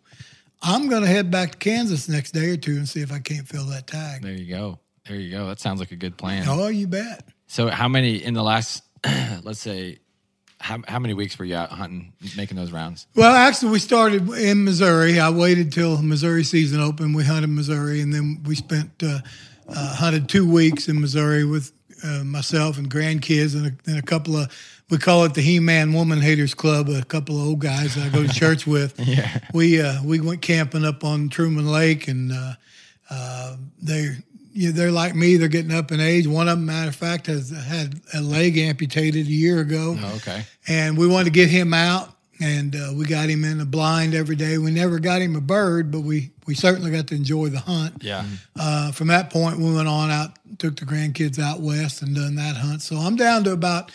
I'm 0.62 0.90
going 0.90 1.02
to 1.02 1.08
head 1.08 1.32
back 1.32 1.54
to 1.54 1.58
Kansas 1.58 2.10
next 2.10 2.32
day 2.32 2.50
or 2.50 2.58
two 2.58 2.76
and 2.76 2.88
see 2.88 3.02
if 3.02 3.12
I 3.12 3.20
can't 3.20 3.48
fill 3.48 3.66
that 3.66 3.88
tag. 3.88 4.22
there 4.22 4.34
you 4.34 4.54
go. 4.54 4.80
There 5.08 5.18
you 5.18 5.32
go. 5.32 5.48
That 5.48 5.60
sounds 5.60 5.80
like 5.80 5.92
a 5.92 5.96
good 5.96 6.18
plan. 6.18 6.46
Oh, 6.48 6.68
you 6.68 6.88
bet. 6.88 7.28
So 7.48 7.68
how 7.70 7.88
many 7.88 8.24
in 8.24 8.34
the 8.36 8.44
last 8.44 8.84
let's 9.44 9.60
say 9.60 10.00
how 10.60 10.80
how 10.88 11.00
many 11.00 11.14
weeks 11.14 11.40
were 11.40 11.46
you 11.46 11.56
out 11.56 11.70
hunting, 11.72 12.14
making 12.36 12.58
those 12.58 12.72
rounds? 12.72 13.08
Well, 13.16 13.34
actually, 13.34 13.72
we 13.72 13.80
started 13.80 14.30
in 14.30 14.66
Missouri. 14.66 15.20
I 15.20 15.30
waited 15.30 15.72
till 15.72 16.02
Missouri 16.02 16.44
season 16.44 16.82
opened. 16.82 17.16
We 17.16 17.24
hunted 17.24 17.50
Missouri, 17.50 18.02
and 18.02 18.14
then 18.14 18.44
we 18.46 18.56
spent 18.56 18.92
uh, 19.02 19.20
uh, 19.70 19.96
hunted 19.96 20.28
two 20.28 20.50
weeks 20.50 20.88
in 20.90 21.00
Missouri 21.00 21.46
with 21.46 21.72
uh, 22.04 22.24
myself 22.24 22.78
and 22.78 22.90
grandkids 22.90 23.56
and 23.56 23.68
a, 23.68 23.90
and 23.90 23.98
a 23.98 24.04
couple 24.04 24.38
of. 24.38 24.76
We 24.90 24.98
call 24.98 25.24
it 25.26 25.34
the 25.36 25.42
He-Man 25.42 25.94
Woman 25.94 26.20
Haters 26.22 26.54
Club. 26.56 26.90
A 26.90 27.04
couple 27.04 27.40
of 27.40 27.48
old 27.48 27.60
guys 27.60 27.96
that 27.96 28.06
I 28.08 28.10
go 28.10 28.24
to 28.26 28.34
church 28.34 28.66
with. 28.76 29.00
Yeah. 29.00 29.40
We 29.54 29.82
uh, 29.82 30.02
we 30.04 30.20
went 30.20 30.42
camping 30.42 30.84
up 30.86 31.04
on 31.04 31.30
Truman 31.30 31.68
Lake, 31.68 32.08
and 32.08 32.32
uh, 32.32 32.54
uh, 33.10 33.56
they 33.82 34.16
you 34.54 34.68
know, 34.70 34.72
they're 34.72 34.92
like 34.92 35.16
me. 35.16 35.38
They're 35.38 35.48
getting 35.48 35.74
up 35.74 35.92
in 35.92 36.00
age. 36.00 36.26
One 36.28 36.48
of 36.50 36.58
them, 36.58 36.66
matter 36.66 36.90
of 36.90 36.96
fact, 36.96 37.28
has 37.28 37.52
had 37.52 38.02
a 38.16 38.22
leg 38.22 38.58
amputated 38.58 39.28
a 39.28 39.32
year 39.32 39.60
ago 39.60 39.96
Oh, 40.00 40.16
okay. 40.18 40.44
and 40.68 40.98
we 40.98 41.08
wanted 41.08 41.26
to 41.26 41.30
get 41.32 41.50
him 41.50 41.74
out 41.74 42.10
and 42.42 42.76
uh, 42.76 42.92
we 42.96 43.06
got 43.06 43.30
him 43.30 43.44
in 43.44 43.60
a 43.62 43.66
blind 43.66 44.16
every 44.16 44.36
day 44.36 44.58
we 44.58 44.72
never 44.72 44.98
got 44.98 45.22
him 45.22 45.36
a 45.36 45.42
bird 45.42 45.92
but 45.92 46.00
we 46.00 46.32
we 46.48 46.56
certainly 46.56 46.90
got 46.90 47.06
to 47.08 47.16
enjoy 47.16 47.48
the 47.50 47.60
hunt 47.60 48.02
Yeah. 48.02 48.26
uh, 48.58 48.92
from 48.94 49.08
that 49.10 49.30
point 49.30 49.60
we 49.60 49.74
went 49.76 49.88
on 49.90 50.10
out 50.10 50.32
took 50.58 50.78
the 50.78 50.86
grandkids 50.86 51.38
out 51.38 51.60
west 51.60 52.02
and 52.02 52.16
done 52.16 52.36
that 52.36 52.56
hunt 52.56 52.82
so 52.82 52.96
i'm 52.96 53.18
down 53.18 53.44
to 53.44 53.52
about 53.52 53.92
a 53.92 53.94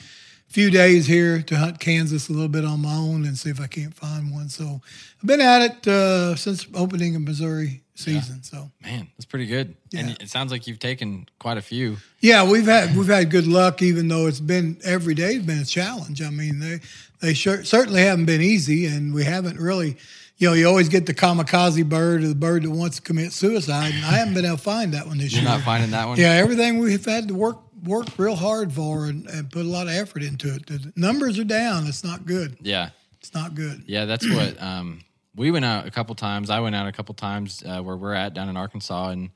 few 0.54 0.70
days 0.70 1.06
here 1.06 1.42
to 1.42 1.56
hunt 1.56 1.80
kansas 1.80 2.28
a 2.28 2.32
little 2.32 2.48
bit 2.48 2.64
on 2.64 2.80
my 2.80 2.94
own 2.94 3.24
and 3.24 3.36
see 3.36 3.50
if 3.50 3.60
i 3.60 3.66
can't 3.66 3.92
find 3.94 4.32
one 4.32 4.48
so 4.48 4.80
i've 5.20 5.26
been 5.26 5.40
at 5.40 5.62
it 5.62 5.88
uh, 5.88 6.36
since 6.36 6.66
opening 6.74 7.16
of 7.16 7.22
missouri 7.22 7.82
season 7.96 8.40
so 8.42 8.70
Man, 8.82 9.08
that's 9.16 9.24
pretty 9.24 9.46
good. 9.46 9.74
And 9.96 10.10
Yeah. 10.10 10.16
it 10.20 10.28
sounds 10.28 10.50
like 10.52 10.66
you've 10.66 10.78
taken 10.80 11.26
quite 11.38 11.58
a 11.58 11.62
few. 11.62 11.96
Yeah, 12.20 12.48
we've 12.48 12.66
had 12.66 12.96
we've 12.96 13.06
had 13.08 13.30
good 13.30 13.46
luck, 13.46 13.82
even 13.82 14.08
though 14.08 14.26
it's 14.26 14.40
been 14.40 14.78
every 14.84 15.14
day's 15.14 15.42
been 15.42 15.58
a 15.60 15.64
challenge. 15.64 16.20
I 16.20 16.30
mean, 16.30 16.58
they 16.58 16.80
they 17.20 17.34
sure, 17.34 17.62
certainly 17.64 18.02
haven't 18.02 18.26
been 18.26 18.42
easy, 18.42 18.86
and 18.86 19.14
we 19.14 19.22
haven't 19.24 19.58
really. 19.60 19.96
You 20.36 20.48
know, 20.48 20.54
you 20.54 20.66
always 20.66 20.88
get 20.88 21.06
the 21.06 21.14
kamikaze 21.14 21.88
bird 21.88 22.24
or 22.24 22.28
the 22.28 22.34
bird 22.34 22.64
that 22.64 22.70
wants 22.70 22.96
to 22.96 23.02
commit 23.02 23.32
suicide, 23.32 23.92
and 23.94 24.04
I 24.04 24.16
haven't 24.18 24.34
been 24.34 24.44
able 24.44 24.56
to 24.56 24.62
find 24.62 24.92
that 24.94 25.06
one 25.06 25.18
this 25.18 25.32
year. 25.32 25.42
You're 25.42 25.48
year. 25.50 25.58
not 25.58 25.64
finding 25.64 25.92
that 25.92 26.08
one? 26.08 26.18
yeah, 26.18 26.32
everything 26.32 26.78
we've 26.80 27.04
had 27.04 27.28
to 27.28 27.34
work 27.34 27.63
work 27.84 28.06
real 28.18 28.36
hard 28.36 28.72
for 28.72 29.06
and, 29.06 29.26
and 29.28 29.50
put 29.50 29.64
a 29.64 29.68
lot 29.68 29.86
of 29.86 29.92
effort 29.94 30.22
into 30.22 30.54
it. 30.54 30.66
The 30.66 30.92
numbers 30.96 31.38
are 31.38 31.44
down. 31.44 31.86
It's 31.86 32.04
not 32.04 32.26
good. 32.26 32.56
Yeah. 32.60 32.90
It's 33.20 33.32
not 33.34 33.54
good. 33.54 33.84
Yeah, 33.86 34.04
that's 34.04 34.28
what 34.28 34.60
um, 34.62 35.00
we 35.34 35.50
went 35.50 35.64
out 35.64 35.86
a 35.86 35.90
couple 35.90 36.14
times. 36.14 36.50
I 36.50 36.60
went 36.60 36.76
out 36.76 36.86
a 36.86 36.92
couple 36.92 37.14
times 37.14 37.62
uh, 37.66 37.80
where 37.80 37.96
we're 37.96 38.12
at 38.14 38.34
down 38.34 38.48
in 38.50 38.56
Arkansas, 38.56 39.08
and 39.10 39.30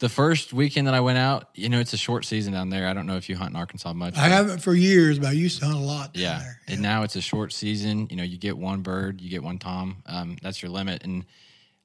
the 0.00 0.08
first 0.10 0.52
weekend 0.52 0.86
that 0.86 0.94
I 0.94 1.00
went 1.00 1.16
out, 1.18 1.48
you 1.54 1.68
know, 1.70 1.80
it's 1.80 1.92
a 1.94 1.96
short 1.98 2.24
season 2.26 2.52
down 2.52 2.68
there. 2.70 2.86
I 2.86 2.92
don't 2.92 3.06
know 3.06 3.16
if 3.16 3.28
you 3.28 3.36
hunt 3.36 3.50
in 3.50 3.56
Arkansas 3.56 3.92
much. 3.94 4.16
I 4.16 4.28
haven't 4.28 4.58
for 4.60 4.74
years, 4.74 5.18
but 5.18 5.28
I 5.28 5.32
used 5.32 5.60
to 5.60 5.66
hunt 5.66 5.78
a 5.78 5.82
lot 5.82 6.12
down 6.14 6.22
Yeah, 6.22 6.38
there. 6.40 6.60
and 6.68 6.80
now 6.82 7.02
it's 7.02 7.16
a 7.16 7.20
short 7.22 7.52
season. 7.54 8.06
You 8.10 8.16
know, 8.16 8.22
you 8.22 8.36
get 8.38 8.56
one 8.58 8.82
bird, 8.82 9.20
you 9.20 9.30
get 9.30 9.42
one 9.42 9.58
tom. 9.58 10.02
Um, 10.06 10.36
that's 10.42 10.62
your 10.62 10.70
limit, 10.70 11.02
and 11.04 11.24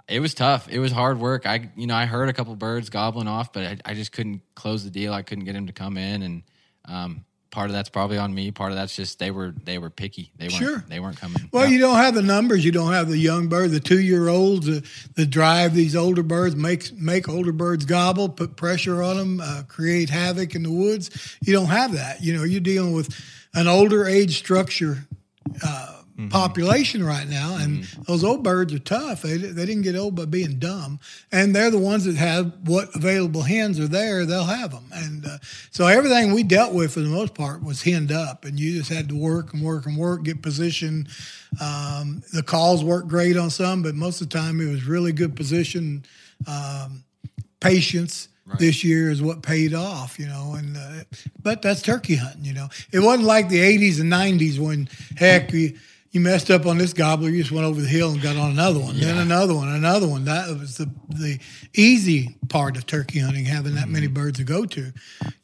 it 0.07 0.19
was 0.19 0.34
tough. 0.34 0.68
It 0.69 0.80
was 0.80 0.92
hard 0.92 1.19
work. 1.19 1.46
I, 1.46 1.69
you 1.75 1.88
know, 1.88 1.96
I 1.96 2.06
heard 2.06 2.30
a 2.30 2.34
couple 2.34 2.56
birds 2.56 2.90
gobbling 2.90 3.28
off, 3.28 3.52
but 3.54 3.63
I, 3.66 3.78
I 3.92 3.94
just 3.94 4.12
couldn't 4.12 4.42
close 4.56 4.84
the 4.84 4.92
deal. 4.92 5.13
I 5.13 5.22
couldn't 5.24 5.46
get 5.46 5.56
him 5.56 5.68
to 5.68 5.74
come 5.74 5.98
in, 5.98 6.22
and 6.22 6.44
um, 6.86 7.25
part 7.50 7.68
of 7.68 7.74
that's 7.74 7.90
probably 7.90 8.18
on 8.18 8.34
me. 8.34 8.52
Part 8.52 8.72
of 8.72 8.75
that's 8.78 8.96
just 8.96 9.18
they 9.18 9.31
were 9.31 9.54
they 9.63 9.78
were 9.80 9.90
picky. 9.90 10.31
They 10.38 10.46
weren't 10.48 10.56
Sure. 10.57 10.84
they 10.88 11.00
weren't 11.00 11.18
coming. 11.19 11.50
Well, 11.52 11.63
Yeah. 11.66 11.72
you 11.72 11.80
don't 11.80 11.96
have 11.96 12.13
the 12.13 12.22
numbers. 12.22 12.63
You 12.63 12.72
don't 12.72 12.94
have 12.94 13.07
the 13.10 13.18
young 13.18 13.48
bird, 13.48 13.72
the 13.72 13.80
two 13.80 14.00
year 14.02 14.28
olds 14.28 14.68
that, 14.68 14.86
that 15.16 15.28
drive 15.31 15.74
these 15.74 15.96
older 15.96 16.22
birds, 16.24 16.56
make 16.56 16.92
make 16.94 17.28
older 17.30 17.52
birds 17.54 17.86
gobble, 17.86 18.30
put 18.30 18.57
pressure 18.57 19.02
on 19.02 19.18
them, 19.18 19.42
uh, 19.42 19.63
create 19.68 20.10
havoc 20.10 20.54
in 20.54 20.63
the 20.63 20.72
woods. 20.72 21.38
You 21.44 21.54
don't 21.54 21.68
have 21.68 21.94
that. 21.94 22.22
You 22.22 22.36
know, 22.38 22.44
you're 22.44 22.60
dealing 22.62 22.94
with 22.94 23.10
an 23.56 23.68
older 23.68 24.06
age 24.06 24.38
structure 24.38 25.07
uh, 25.66 25.94
population 26.30 27.04
right 27.04 27.28
now, 27.28 27.58
and 27.58 27.84
those 28.08 28.24
old 28.24 28.44
birds 28.44 28.74
are 28.74 28.80
tough. 28.80 29.22
They 29.22 29.38
they 29.38 29.66
didn't 29.66 29.82
get 29.82 29.96
old 29.96 30.16
by 30.16 30.26
being 30.26 30.60
dumb, 30.60 31.00
and 31.32 31.54
they're 31.56 31.72
the 31.72 31.78
ones 31.78 32.06
that 32.06 32.16
have 32.16 32.54
what 32.64 32.96
available 32.96 33.42
hens 33.42 33.80
are 33.80 33.88
there. 33.88 34.26
They'll 34.26 34.46
have 34.46 34.72
them, 34.72 34.86
and 34.94 35.26
uh, 35.26 35.38
so 35.72 35.88
everything 35.88 36.34
we 36.34 36.44
dealt 36.44 36.74
with 36.74 36.94
for 36.94 37.02
the 37.02 37.10
most 37.10 37.34
part 37.34 37.64
was 37.64 37.82
henned 37.82 38.12
up, 38.12 38.46
and 38.46 38.60
you 38.60 38.78
just 38.78 38.92
had 38.92 39.10
to 39.10 39.16
work 39.16 39.54
and 39.54 39.62
work 39.62 39.86
and 39.86 39.98
work, 39.98 40.24
get 40.24 40.42
position. 40.42 41.08
Um, 41.62 42.24
the 42.34 42.44
calls 42.44 42.84
worked 42.84 43.08
great 43.08 43.36
on 43.36 43.50
some, 43.50 43.84
but 43.84 43.95
most 43.95 44.22
of 44.22 44.30
the 44.30 44.38
time 44.38 44.62
it 44.62 44.69
was 44.69 44.86
really 44.86 45.12
good 45.12 45.36
position. 45.36 46.06
Um, 46.48 47.04
patience 47.60 48.30
this 48.60 48.84
year 48.84 49.10
is 49.10 49.22
what 49.22 49.42
paid 49.42 49.74
off, 49.74 50.19
you 50.19 50.28
know. 50.28 50.54
And 50.57 50.78
uh, 50.78 51.04
but 51.42 51.62
that's 51.62 51.81
turkey 51.81 52.16
hunting, 52.16 52.45
you 52.45 52.54
know. 52.54 52.68
It 52.92 53.00
wasn't 53.00 53.26
like 53.26 53.50
the 53.50 53.60
'80s 53.60 54.00
and 54.00 54.12
'90s 54.12 54.60
when 54.60 54.88
heck 55.18 55.52
you, 55.52 55.78
you 56.16 56.22
messed 56.22 56.50
up 56.50 56.66
on 56.66 56.78
this 56.78 56.94
gobbler, 56.94 57.30
you 57.30 57.42
just 57.44 57.52
went 57.52 57.66
over 57.66 57.81
the 57.81 57.90
hill 57.90 58.14
and 58.14 58.22
got 58.22 58.38
on 58.38 58.52
another 58.52 58.80
one, 58.80 58.98
then 58.98 59.18
another 59.18 59.54
one, 59.54 59.68
another 59.68 60.07
one. 60.07 60.24
That 60.24 60.48
was 60.57 60.78
the 60.78 60.90
the 61.10 61.40
easy 61.74 62.38
part 62.48 62.78
of 62.78 62.86
turkey 62.86 63.19
hunting, 63.19 63.44
having 63.44 63.76
that 63.76 63.90
many 63.90 64.07
birds 64.07 64.40
to 64.40 64.45
go 64.45 64.66
to. 64.66 64.81
You 64.81 64.94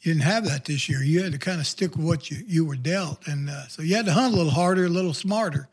didn't 0.01 0.22
have 0.22 0.46
that 0.46 0.63
this 0.63 0.88
year. 0.88 1.04
You 1.04 1.24
had 1.24 1.34
to 1.34 1.38
kind 1.38 1.60
of 1.60 1.68
stick 1.68 1.98
with 1.98 2.06
what 2.06 2.32
you 2.32 2.38
you 2.48 2.66
were 2.66 2.78
dealt, 2.78 3.28
and 3.28 3.50
uh, 3.50 3.68
so 3.68 3.82
you 3.82 3.98
had 3.98 4.06
to 4.06 4.13
hunt 4.13 4.34
a 4.34 4.38
little 4.38 4.51
harder, 4.51 4.86
a 4.86 4.90
little 4.90 5.13
smarter 5.13 5.68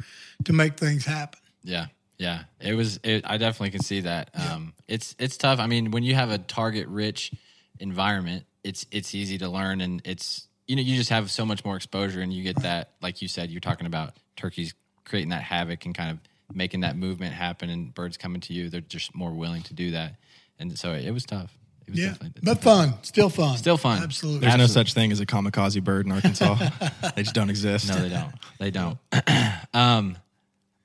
to 0.45 0.53
make 0.53 0.77
things 0.77 1.07
happen. 1.07 1.39
Yeah, 1.63 1.87
yeah. 2.19 2.43
It 2.61 2.75
was. 2.75 2.99
It, 3.05 3.25
I 3.25 3.39
definitely 3.39 3.71
can 3.71 3.83
see 3.83 4.01
that. 4.01 4.31
Um, 4.35 4.75
it's 4.89 5.15
it's 5.21 5.37
tough. 5.37 5.61
I 5.61 5.69
mean, 5.69 5.93
when 5.93 6.03
you 6.03 6.17
have 6.17 6.33
a 6.33 6.39
target 6.39 6.89
rich 6.89 7.33
environment, 7.79 8.47
it's 8.65 8.85
it's 8.91 9.15
easy 9.15 9.39
to 9.39 9.49
learn, 9.49 9.81
and 9.81 10.03
it's 10.05 10.49
you 10.67 10.75
know 10.75 10.83
you 10.83 10.97
just 10.97 11.11
have 11.11 11.31
so 11.31 11.47
much 11.47 11.65
more 11.65 11.77
exposure, 11.77 12.21
and 12.21 12.33
you 12.33 12.43
get 12.43 12.57
that. 12.63 12.95
Like 13.01 13.23
you 13.23 13.29
said, 13.29 13.53
you're 13.53 13.61
talking 13.61 13.87
about 13.87 14.17
turkeys 14.35 14.75
creating 15.09 15.31
that 15.31 15.43
havoc 15.43 15.85
and 15.87 15.95
kind 15.95 16.11
of 16.11 16.19
making 16.55 16.81
that 16.81 16.97
movement 16.97 17.35
happen, 17.35 17.71
and 17.71 17.95
birds 17.95 18.17
coming 18.17 18.41
to 18.43 18.53
you. 18.53 18.69
They're 18.69 18.81
just 18.81 19.15
more 19.15 19.33
willing 19.33 19.63
to 19.65 19.75
do 19.75 19.93
that, 19.93 20.15
and 20.59 20.79
so 20.79 20.93
it 20.93 21.11
was 21.11 21.25
tough. 21.25 21.57
It 21.87 21.93
was 21.93 22.01
Yeah, 22.01 22.09
definitely 22.09 22.41
but 22.43 22.63
fun, 22.63 22.95
still 23.03 23.31
fun, 23.31 23.57
Still 23.57 23.79
fun. 23.79 24.03
Absolutely. 24.03 24.41
There's 24.41 24.59
no 24.59 24.67
such 24.67 24.93
thing 24.93 25.11
as 25.11 25.21
a 25.21 25.27
kamikaze 25.27 25.83
bird 25.83 26.05
in 26.07 26.13
Arkansas. 26.13 26.57
they 27.17 27.23
just 27.23 27.35
don't 27.35 27.49
exist. 27.51 27.89
No, 27.89 27.97
they 27.97 28.09
don't. 28.11 28.33
They 28.59 28.71
don't. 28.71 28.99
um, 29.75 30.17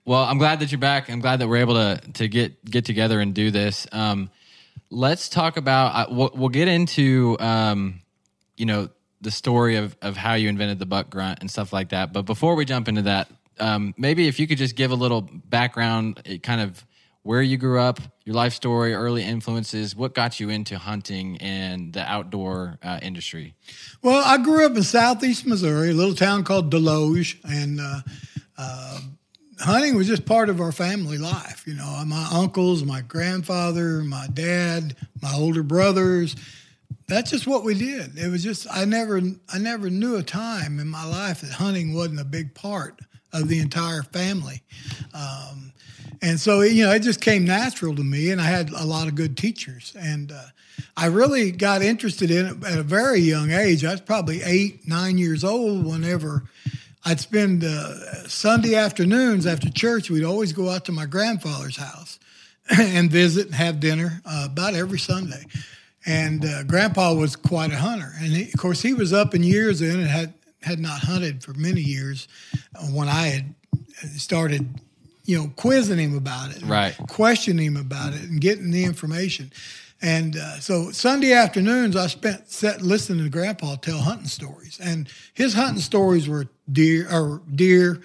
well, 0.06 0.24
I'm 0.24 0.38
glad 0.38 0.60
that 0.60 0.72
you're 0.72 0.80
back. 0.80 1.10
I'm 1.10 1.20
glad 1.20 1.39
that 1.39 1.48
we're 1.48 1.58
able 1.58 1.75
to 1.75 2.00
to 2.13 2.27
get 2.27 2.63
get 2.65 2.86
together 2.86 3.20
and 3.20 3.34
do 3.34 3.51
this. 3.51 3.88
Um, 3.92 4.30
let's 4.89 5.30
talk 5.30 5.58
about. 5.58 5.96
Uh, 5.96 6.13
we'll, 6.13 6.32
we'll 6.34 6.50
get 6.50 6.68
into 6.68 7.38
um, 7.39 8.01
you 8.58 8.65
know 8.65 8.89
the 9.22 9.32
story 9.32 9.77
of 9.77 9.96
of 10.01 10.18
how 10.18 10.34
you 10.34 10.50
invented 10.50 10.80
the 10.80 10.86
buck 10.86 11.10
grunt 11.10 11.39
and 11.42 11.50
stuff 11.50 11.74
like 11.74 11.89
that. 11.89 12.13
But 12.13 12.24
before 12.24 12.56
we 12.56 12.65
jump 12.65 12.88
into 12.88 13.03
that, 13.03 13.30
um, 13.60 13.93
maybe 13.98 14.27
if 14.27 14.39
you 14.39 14.48
could 14.48 14.57
just 14.57 14.75
give 14.75 14.91
a 14.91 14.95
little 14.95 15.22
background, 15.22 16.22
kind 16.43 16.62
of 16.62 16.86
where 17.24 17.41
you 17.41 17.57
grew 17.57 17.79
up, 17.79 18.00
your 18.25 18.36
life 18.36 18.53
story, 18.53 18.93
early 18.93 19.24
influences, 19.24 19.95
what 19.95 20.13
got 20.13 20.39
you 20.39 20.50
into 20.50 20.77
hunting 20.77 21.38
and 21.38 21.93
the 21.93 22.01
outdoor 22.01 22.77
uh, 22.83 23.00
industry. 23.01 23.55
Well, 24.01 24.22
I 24.25 24.38
grew 24.38 24.65
up 24.65 24.75
in 24.75 24.83
southeast 24.83 25.45
Missouri, 25.45 25.91
a 25.91 25.93
little 25.93 26.15
town 26.15 26.43
called 26.43 26.69
Desloge, 26.72 27.38
and 27.45 27.79
uh, 27.79 28.01
uh, 28.57 29.00
hunting 29.60 29.95
was 29.95 30.07
just 30.07 30.25
part 30.25 30.50
of 30.50 30.60
our 30.60 30.74
family 30.74 31.17
life. 31.17 31.63
You 31.65 31.75
know, 31.75 32.03
my 32.05 32.27
uncles, 32.33 32.83
my 32.83 33.01
grandfather, 33.01 34.03
my 34.03 34.27
dad, 34.33 34.95
my 35.22 35.33
older 35.33 35.63
brothers. 35.63 36.36
That's 37.07 37.31
just 37.31 37.48
what 37.48 37.63
we 37.63 37.74
did. 37.74 38.17
It 38.17 38.29
was 38.29 38.43
just 38.43 38.67
I 38.72 38.86
never 38.86 39.22
I 39.51 39.60
never 39.60 39.89
knew 39.89 40.15
a 40.15 40.24
time 40.24 40.79
in 40.79 40.88
my 40.88 41.05
life 41.05 41.41
that 41.41 41.51
hunting 41.51 41.93
wasn't 41.93 42.19
a 42.19 42.25
big 42.25 42.53
part 42.53 43.00
of 43.33 43.47
the 43.47 43.59
entire 43.59 44.03
family. 44.03 44.61
Um, 45.13 45.73
and 46.21 46.39
so 46.39 46.61
you 46.61 46.85
know 46.85 46.91
it 46.91 47.01
just 47.01 47.19
came 47.19 47.43
natural 47.43 47.93
to 47.95 48.03
me 48.03 48.31
and 48.31 48.39
i 48.39 48.45
had 48.45 48.69
a 48.69 48.85
lot 48.85 49.07
of 49.07 49.15
good 49.15 49.35
teachers. 49.35 49.93
And 49.99 50.31
uh, 50.31 50.45
i 50.95 51.07
really 51.07 51.51
got 51.51 51.81
interested 51.81 52.31
in 52.31 52.45
it 52.45 52.63
at 52.63 52.77
a 52.77 52.83
very 52.83 53.19
young 53.19 53.51
age. 53.51 53.83
I 53.83 53.91
was 53.91 54.01
probably 54.01 54.41
eight 54.43 54.87
nine 54.87 55.17
years 55.17 55.43
old 55.43 55.85
whenever 55.85 56.43
i'd 57.05 57.19
spend 57.19 57.63
uh, 57.63 58.27
sunday 58.27 58.75
afternoons 58.75 59.45
after 59.45 59.69
church 59.69 60.09
we'd 60.09 60.23
always 60.23 60.53
go 60.53 60.69
out 60.69 60.85
to 60.85 60.91
my 60.91 61.05
grandfather's 61.05 61.75
house 61.75 62.17
and 62.79 63.11
visit 63.11 63.47
and 63.47 63.55
have 63.55 63.79
dinner 63.79 64.21
uh, 64.25 64.47
about 64.49 64.73
every 64.73 64.99
sunday. 64.99 65.45
And 66.05 66.45
uh, 66.45 66.63
grandpa 66.63 67.13
was 67.13 67.35
quite 67.35 67.71
a 67.71 67.77
hunter. 67.77 68.11
And 68.17 68.33
he, 68.33 68.43
of 68.51 68.57
course 68.57 68.81
he 68.81 68.93
was 68.93 69.13
up 69.13 69.33
in 69.33 69.43
years 69.43 69.79
then 69.79 69.99
and 69.99 70.07
had 70.07 70.33
had 70.63 70.79
not 70.79 71.00
hunted 71.00 71.43
for 71.43 71.53
many 71.53 71.82
years 71.82 72.27
when 72.91 73.08
i 73.08 73.27
had 73.27 73.55
started 74.15 74.67
you 75.25 75.38
know, 75.38 75.51
quizzing 75.55 76.00
him 76.00 76.17
about 76.17 76.55
it, 76.55 76.62
right? 76.63 76.96
Questioning 77.08 77.65
him 77.65 77.77
about 77.77 78.13
it 78.13 78.22
and 78.24 78.41
getting 78.41 78.72
the 78.72 78.84
information. 78.84 79.51
And 80.01 80.36
uh, 80.36 80.60
so 80.60 80.91
Sunday 80.91 81.32
afternoons, 81.32 81.96
I 81.96 82.08
spent 82.08 82.51
set 82.51 82.82
listening 82.82 83.24
to 83.24 83.29
Grandpa 83.29 83.77
tell 83.77 84.00
hunting 84.00 84.27
stories, 84.27 84.79
and 84.84 85.08
his 85.34 85.53
hunting 85.53 85.82
stories 85.82 86.27
were 86.27 86.48
deer 86.70 87.08
or 87.10 87.41
deer, 87.55 88.01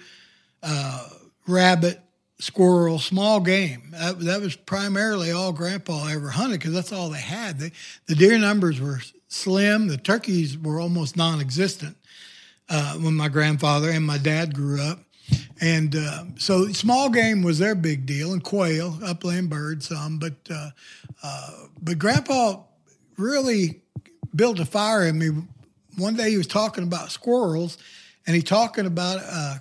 uh, 0.63 1.09
rabbit, 1.45 1.99
squirrel, 2.39 2.99
small 2.99 3.41
game. 3.41 3.89
That, 3.91 4.19
that, 4.21 4.39
was 4.39 4.55
primarily 4.55 5.31
all 5.31 5.51
Grandpa 5.51 6.07
ever 6.07 6.29
hunted 6.29 6.59
because 6.59 6.73
that's 6.73 6.93
all 6.93 7.09
they 7.09 7.19
had. 7.19 7.59
They, 7.59 7.71
the 8.05 8.15
deer 8.15 8.39
numbers 8.39 8.79
were 8.79 9.01
slim. 9.27 9.87
The 9.89 9.97
turkeys 9.97 10.57
were 10.57 10.79
almost 10.79 11.17
non-existent 11.17 11.97
uh, 12.69 12.93
when 12.95 13.15
my 13.15 13.29
grandfather 13.29 13.89
and 13.89 14.05
my 14.05 14.17
dad 14.17 14.53
grew 14.53 14.81
up. 14.81 14.99
And 15.61 15.95
uh, 15.95 16.23
so 16.37 16.67
small 16.69 17.09
game 17.09 17.41
was 17.43 17.59
their 17.59 17.75
big 17.75 18.05
deal, 18.05 18.31
and 18.31 18.43
quail, 18.43 18.97
upland 19.03 19.49
birds, 19.49 19.89
some. 19.89 20.17
But 20.17 20.35
uh, 20.49 20.69
uh, 21.21 21.51
but 21.81 21.99
Grandpa 21.99 22.63
really 23.17 23.81
built 24.33 24.59
a 24.59 24.65
fire 24.65 25.05
in 25.05 25.19
me. 25.19 25.29
One 25.97 26.15
day 26.15 26.31
he 26.31 26.37
was 26.37 26.47
talking 26.47 26.85
about 26.85 27.11
squirrels, 27.11 27.77
and 28.25 28.35
he 28.35 28.41
talking 28.41 28.85
about 28.85 29.19
uh, 29.21 29.57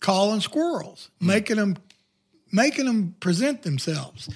calling 0.00 0.40
squirrels, 0.40 1.10
mm. 1.22 1.28
making 1.28 1.56
them 1.56 1.76
making 2.52 2.84
them 2.84 3.16
present 3.18 3.62
themselves. 3.62 4.28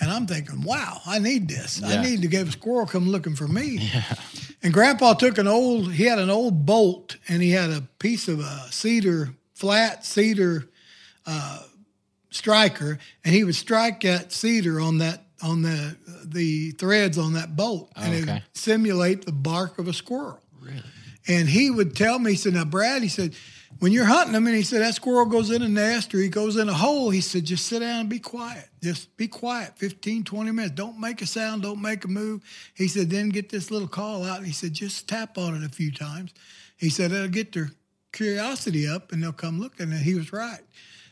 And 0.00 0.10
I'm 0.10 0.26
thinking, 0.26 0.62
wow, 0.62 1.00
I 1.06 1.18
need 1.18 1.48
this. 1.48 1.80
Yeah. 1.80 1.88
I 1.88 2.02
need 2.02 2.22
to 2.22 2.28
get 2.28 2.46
a 2.46 2.52
squirrel 2.52 2.86
come 2.86 3.08
looking 3.08 3.34
for 3.34 3.48
me. 3.48 3.90
Yeah. 3.94 4.14
And 4.62 4.72
Grandpa 4.72 5.14
took 5.14 5.38
an 5.38 5.46
old, 5.46 5.92
he 5.92 6.04
had 6.04 6.18
an 6.18 6.30
old 6.30 6.66
bolt, 6.66 7.16
and 7.28 7.42
he 7.42 7.50
had 7.50 7.70
a 7.70 7.82
piece 7.98 8.28
of 8.28 8.40
a 8.40 8.66
cedar 8.70 9.30
flat 9.54 10.04
cedar 10.04 10.68
uh, 11.26 11.62
striker, 12.30 12.98
and 13.24 13.34
he 13.34 13.44
would 13.44 13.54
strike 13.54 14.00
that 14.02 14.32
cedar 14.32 14.80
on 14.80 14.98
that 14.98 15.24
on 15.42 15.62
the 15.62 15.96
the 16.24 16.72
threads 16.72 17.18
on 17.18 17.34
that 17.34 17.56
bolt, 17.56 17.90
and 17.96 18.14
okay. 18.14 18.18
it 18.18 18.26
would 18.26 18.42
simulate 18.54 19.24
the 19.24 19.32
bark 19.32 19.78
of 19.78 19.88
a 19.88 19.92
squirrel. 19.92 20.40
Really? 20.60 20.82
And 21.28 21.48
he 21.48 21.70
would 21.70 21.96
tell 21.96 22.18
me, 22.18 22.32
he 22.32 22.36
said, 22.36 22.54
"Now, 22.54 22.64
Brad," 22.64 23.02
he 23.02 23.08
said, 23.08 23.34
"when 23.78 23.92
you're 23.92 24.04
hunting 24.04 24.32
them, 24.32 24.46
and 24.46 24.56
he 24.56 24.62
said 24.62 24.80
that 24.80 24.94
squirrel 24.94 25.26
goes 25.26 25.50
in 25.50 25.62
a 25.62 25.68
nest 25.68 26.14
or 26.14 26.18
he 26.18 26.28
goes 26.28 26.56
in 26.56 26.68
a 26.68 26.74
hole, 26.74 27.10
he 27.10 27.20
said, 27.20 27.44
just 27.44 27.66
sit 27.66 27.80
down 27.80 28.00
and 28.00 28.08
be 28.08 28.18
quiet. 28.18 28.68
Just 28.82 29.16
be 29.16 29.28
quiet, 29.28 29.72
15, 29.76 30.24
20 30.24 30.50
minutes. 30.52 30.74
Don't 30.74 31.00
make 31.00 31.20
a 31.22 31.26
sound. 31.26 31.62
Don't 31.62 31.82
make 31.82 32.04
a 32.04 32.08
move." 32.08 32.42
He 32.74 32.88
said, 32.88 33.10
"Then 33.10 33.28
get 33.28 33.48
this 33.48 33.70
little 33.70 33.88
call 33.88 34.24
out." 34.24 34.38
And 34.38 34.46
he 34.46 34.52
said, 34.52 34.74
"Just 34.74 35.08
tap 35.08 35.38
on 35.38 35.54
it 35.54 35.64
a 35.64 35.68
few 35.68 35.90
times." 35.92 36.32
He 36.76 36.90
said, 36.90 37.12
"It'll 37.12 37.28
get 37.28 37.52
their 37.52 37.70
curiosity 38.16 38.88
up 38.88 39.12
and 39.12 39.22
they'll 39.22 39.32
come 39.32 39.60
look. 39.60 39.78
And 39.78 39.92
he 39.92 40.14
was 40.14 40.32
right. 40.32 40.60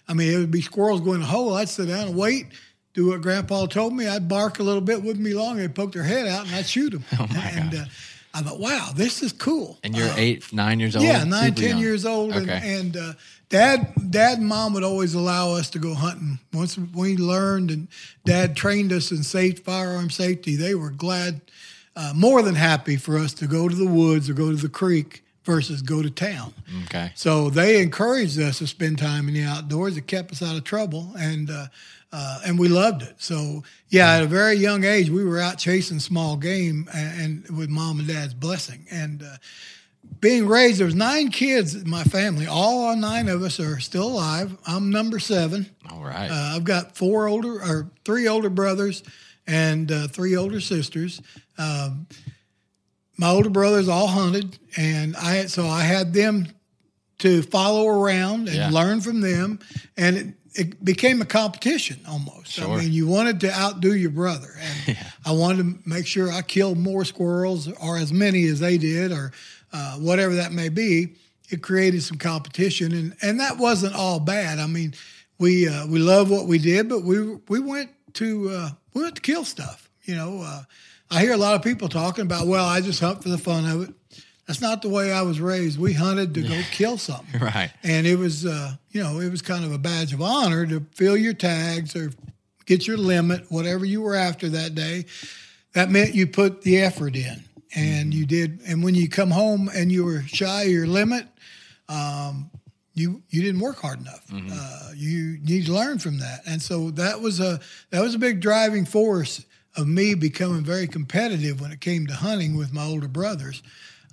I 0.09 0.15
mean, 0.15 0.33
it 0.33 0.39
would 0.39 0.51
be 0.51 0.63
squirrels 0.63 1.01
going 1.01 1.17
in 1.17 1.23
a 1.23 1.27
hole. 1.27 1.55
I'd 1.55 1.69
sit 1.69 1.89
down 1.89 2.09
and 2.09 2.17
wait, 2.17 2.47
do 2.95 3.09
what 3.09 3.23
Grandpa 3.23 3.67
told 3.67 3.95
me. 3.95 4.07
I'd 4.07 4.29
bark 4.29 4.59
a 4.59 4.63
little 4.63 4.81
bit, 4.81 5.03
wouldn't 5.03 5.25
be 5.25 5.35
long. 5.35 5.57
They'd 5.57 5.75
poke 5.75 5.93
their 5.93 6.03
head 6.03 6.27
out 6.27 6.47
and 6.47 6.55
I'd 6.55 6.67
shoot 6.67 6.91
them. 6.91 7.05
Oh 7.19 7.27
my 7.29 7.49
and 7.51 7.75
uh, 7.75 7.85
I 8.35 8.43
thought, 8.43 8.59
wow, 8.59 8.91
this 8.95 9.23
is 9.23 9.33
cool. 9.33 9.79
And 9.85 9.97
you're 9.97 10.09
uh, 10.09 10.17
eight, 10.17 10.53
nine 10.53 10.81
years 10.81 10.97
old. 10.97 11.05
Yeah, 11.05 11.23
nine, 11.23 11.55
ten 11.55 11.71
young. 11.71 11.79
years 11.79 12.05
old. 12.05 12.35
Okay. 12.35 12.61
And, 12.65 12.97
and 12.97 12.97
uh, 12.97 13.13
dad, 13.49 13.95
dad 14.11 14.39
and 14.39 14.49
mom 14.49 14.75
would 14.75 14.83
always 14.83 15.15
allow 15.15 15.53
us 15.53 15.71
to 15.71 15.79
go 15.79 15.95
hunting. 15.95 16.41
Once 16.53 16.77
we 16.77 17.17
learned 17.17 17.71
and 17.71 17.87
dad 18.25 18.57
trained 18.57 18.93
us 18.93 19.13
in 19.13 19.23
safe 19.23 19.61
firearm 19.61 20.11
safety, 20.11 20.57
they 20.57 20.75
were 20.75 20.91
glad, 20.91 21.41
uh, 21.95 22.13
more 22.15 22.43
than 22.43 22.57
happy 22.57 22.97
for 22.97 23.17
us 23.17 23.33
to 23.35 23.47
go 23.47 23.69
to 23.69 23.75
the 23.75 23.87
woods 23.87 24.29
or 24.29 24.35
go 24.35 24.51
to 24.51 24.57
the 24.57 24.69
creek 24.69 25.23
versus 25.45 25.81
go 25.81 26.03
to 26.03 26.11
town. 26.11 26.53
Okay. 26.87 27.13
So 27.15 27.51
they 27.51 27.81
encouraged 27.81 28.41
us 28.41 28.59
to 28.59 28.67
spend 28.67 28.99
time 28.99 29.29
in 29.29 29.35
the 29.35 29.45
outdoors. 29.45 29.97
It 29.97 30.09
kept 30.09 30.33
us 30.33 30.43
out 30.43 30.57
of 30.57 30.65
trouble, 30.65 31.13
and 31.17 31.51
uh, 32.17 32.41
and 32.47 32.59
we 32.59 32.69
loved 32.69 33.03
it. 33.03 33.15
So 33.19 33.65
yeah, 33.89 34.15
at 34.17 34.23
a 34.23 34.27
very 34.27 34.55
young 34.55 34.85
age, 34.85 35.11
we 35.11 35.25
were 35.25 35.41
out 35.41 35.59
chasing 35.59 35.99
small 36.01 36.37
game, 36.37 36.89
and, 36.95 37.21
and 37.49 37.59
with 37.59 37.69
mom 37.69 37.99
and 37.99 38.07
dad's 38.09 38.35
blessing. 38.35 38.87
And 38.91 39.23
uh, 39.23 39.37
being 40.21 40.47
raised, 40.47 40.79
there 40.79 40.87
was 40.87 40.95
nine 40.95 41.31
kids 41.31 41.75
in 41.75 41.89
my 41.91 42.05
family. 42.05 42.47
All 42.47 42.95
nine 42.97 43.29
of 43.29 43.43
us 43.43 43.59
are 43.59 43.81
still 43.81 44.07
alive. 44.07 44.57
I'm 44.67 44.91
number 44.91 45.19
seven. 45.19 45.67
All 45.91 46.05
right. 46.05 46.31
Uh, 46.31 46.53
I've 46.57 46.65
got 46.65 46.97
four 46.97 47.27
older 47.27 47.55
or 47.61 47.91
three 48.05 48.29
older 48.29 48.51
brothers 48.51 49.03
and 49.47 49.91
uh, 49.91 50.07
three 50.09 50.37
older 50.37 50.61
sisters. 50.61 51.21
Um, 51.59 52.07
my 53.17 53.29
older 53.31 53.51
brothers 53.51 53.89
all 53.89 54.07
hunted, 54.09 54.59
and 54.77 55.17
I 55.17 55.47
so 55.47 55.67
I 55.67 55.83
had 55.83 56.13
them 56.13 56.47
to 57.19 57.43
follow 57.43 57.87
around 57.89 58.49
and 58.49 58.57
Yeah. 58.57 58.71
learn 58.71 59.01
from 59.01 59.21
them, 59.21 59.59
and 59.97 60.17
it, 60.17 60.35
it 60.55 60.85
became 60.85 61.21
a 61.21 61.25
competition 61.25 62.01
almost. 62.09 62.53
Sure. 62.53 62.69
I 62.69 62.83
mean, 62.83 62.93
you 62.93 63.07
wanted 63.07 63.41
to 63.41 63.53
outdo 63.53 63.95
your 63.95 64.11
brother, 64.11 64.55
and 64.61 64.97
I 65.27 65.33
wanted 65.33 65.59
to 65.59 65.89
make 65.89 66.07
sure 66.07 66.31
I 66.31 66.43
killed 66.43 66.79
more 66.79 67.05
squirrels 67.05 67.69
or 67.69 67.97
as 67.97 68.13
many 68.13 68.45
as 68.47 68.61
they 68.61 68.79
did, 68.79 69.13
or 69.13 69.33
uh, 69.73 69.97
whatever 69.97 70.35
that 70.37 70.53
may 70.53 70.69
be. 70.69 71.15
It 71.51 71.63
created 71.63 72.03
some 72.03 72.19
competition, 72.19 72.93
and 72.93 73.17
and 73.21 73.41
that 73.41 73.59
wasn't 73.59 73.95
all 73.95 74.21
bad. 74.21 74.59
I 74.59 74.67
mean, 74.67 74.95
we 75.39 75.69
uh, 75.69 75.87
we 75.87 75.99
love 75.99 76.31
what 76.31 76.47
we 76.47 76.59
did, 76.59 76.89
but 76.89 77.03
we 77.03 77.37
we 77.49 77.61
went 77.61 77.91
to 78.15 78.51
uh, 78.51 78.71
we 78.95 79.03
went 79.03 79.17
to 79.17 79.23
kill 79.23 79.45
stuff. 79.45 79.91
You 80.05 80.15
know, 80.15 80.41
uh, 80.43 80.63
I 81.11 81.21
hear 81.21 81.33
a 81.33 81.39
lot 81.39 81.55
of 81.55 81.63
people 81.63 81.89
talking 81.89 82.23
about, 82.23 82.47
well, 82.47 82.65
I 82.65 82.81
just 82.81 83.01
hunt 83.01 83.23
for 83.23 83.29
the 83.29 83.39
fun 83.39 83.67
of 83.67 83.89
it. 83.89 83.95
That's 84.47 84.61
not 84.61 84.83
the 84.83 84.89
way 84.91 85.11
I 85.13 85.23
was 85.23 85.41
raised. 85.41 85.79
We 85.79 85.95
hunted 85.95 86.35
to 86.35 86.43
go 86.43 86.61
kill 86.71 86.99
something. 86.99 87.41
right. 87.41 87.71
And 87.83 88.07
it 88.07 88.19
was, 88.19 88.45
uh, 88.45 88.75
you 88.91 89.03
know, 89.03 89.21
it 89.21 89.31
was 89.31 89.43
kind 89.43 89.65
of 89.65 89.73
a 89.73 89.79
badge 89.79 90.13
of 90.13 90.21
honor 90.21 90.67
to 90.67 90.85
fill 90.93 91.17
your 91.17 91.33
tags 91.33 91.97
or 91.97 92.11
get 92.67 92.87
your 92.87 92.97
limit, 92.97 93.51
whatever 93.51 93.85
you 93.85 94.03
were 94.03 94.15
after 94.15 94.49
that 94.51 94.75
day. 94.75 95.07
That 95.73 95.91
meant 95.91 96.15
you 96.15 96.27
put 96.27 96.63
the 96.63 96.81
effort 96.81 97.17
in, 97.17 97.43
and 97.75 98.15
you 98.15 98.27
did. 98.27 98.61
And 98.67 98.85
when 98.85 98.95
you 98.95 99.09
come 99.09 99.31
home 99.31 99.69
and 99.75 99.91
you 99.91 100.05
were 100.05 100.23
shy 100.23 100.63
of 100.63 100.69
your 100.69 100.87
limit, 100.87 101.27
um, 101.89 102.51
you 102.95 103.23
you 103.31 103.43
didn't 103.43 103.61
work 103.61 103.79
hard 103.81 103.99
enough. 104.01 104.25
Uh, 104.33 104.91
you 104.95 105.39
need 105.43 105.67
to 105.67 105.73
learn 105.73 105.99
from 105.99 106.19
that, 106.21 106.43
and 106.47 106.63
so 106.63 106.91
that 106.93 107.21
was 107.21 107.41
a 107.41 107.59
that 107.91 108.03
was 108.03 108.15
a 108.15 108.19
big 108.19 108.41
driving 108.41 108.85
force 108.85 109.45
of 109.77 109.89
me 109.89 110.15
becoming 110.15 110.63
very 110.63 110.87
competitive 110.87 111.61
when 111.61 111.73
it 111.73 111.81
came 111.81 112.07
to 112.07 112.15
hunting 112.15 112.57
with 112.57 112.73
my 112.73 112.85
older 112.85 113.09
brothers. 113.09 113.63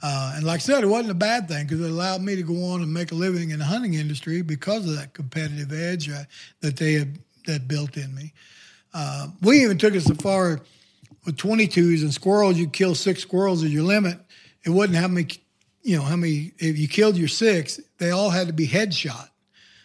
Uh, 0.03 0.33
and 0.35 0.45
like 0.45 0.55
I 0.55 0.59
said, 0.59 0.83
it 0.83 0.87
wasn't 0.87 1.11
a 1.11 1.15
bad 1.15 1.47
thing 1.47 1.65
because 1.65 1.81
it 1.81 1.91
allowed 1.91 2.21
me 2.21 2.35
to 2.35 2.43
go 2.43 2.71
on 2.71 2.81
and 2.81 2.91
make 2.91 3.11
a 3.11 3.15
living 3.15 3.51
in 3.51 3.59
the 3.59 3.65
hunting 3.65 3.93
industry 3.93 4.41
because 4.41 4.87
of 4.87 4.95
that 4.95 5.13
competitive 5.13 5.71
edge 5.71 6.09
uh, 6.09 6.23
that 6.61 6.77
they 6.77 6.93
had 6.93 7.19
that 7.47 7.67
built 7.67 7.97
in 7.97 8.13
me. 8.15 8.33
Uh, 8.93 9.27
we 9.41 9.61
even 9.61 9.77
took 9.77 9.95
it 9.95 10.01
so 10.01 10.15
far 10.15 10.61
with 11.25 11.37
22s 11.37 12.01
and 12.01 12.13
squirrels. 12.13 12.57
You 12.57 12.67
kill 12.67 12.95
six 12.95 13.21
squirrels 13.21 13.63
as 13.63 13.73
your 13.73 13.83
limit. 13.83 14.19
It 14.63 14.69
wasn't 14.69 14.97
how 14.97 15.07
many, 15.07 15.27
you 15.83 15.97
know, 15.97 16.03
how 16.03 16.15
many. 16.15 16.53
If 16.57 16.77
you 16.77 16.87
killed 16.87 17.17
your 17.17 17.27
six, 17.27 17.79
they 17.97 18.11
all 18.11 18.29
had 18.29 18.47
to 18.47 18.53
be 18.53 18.67
headshot. 18.67 19.29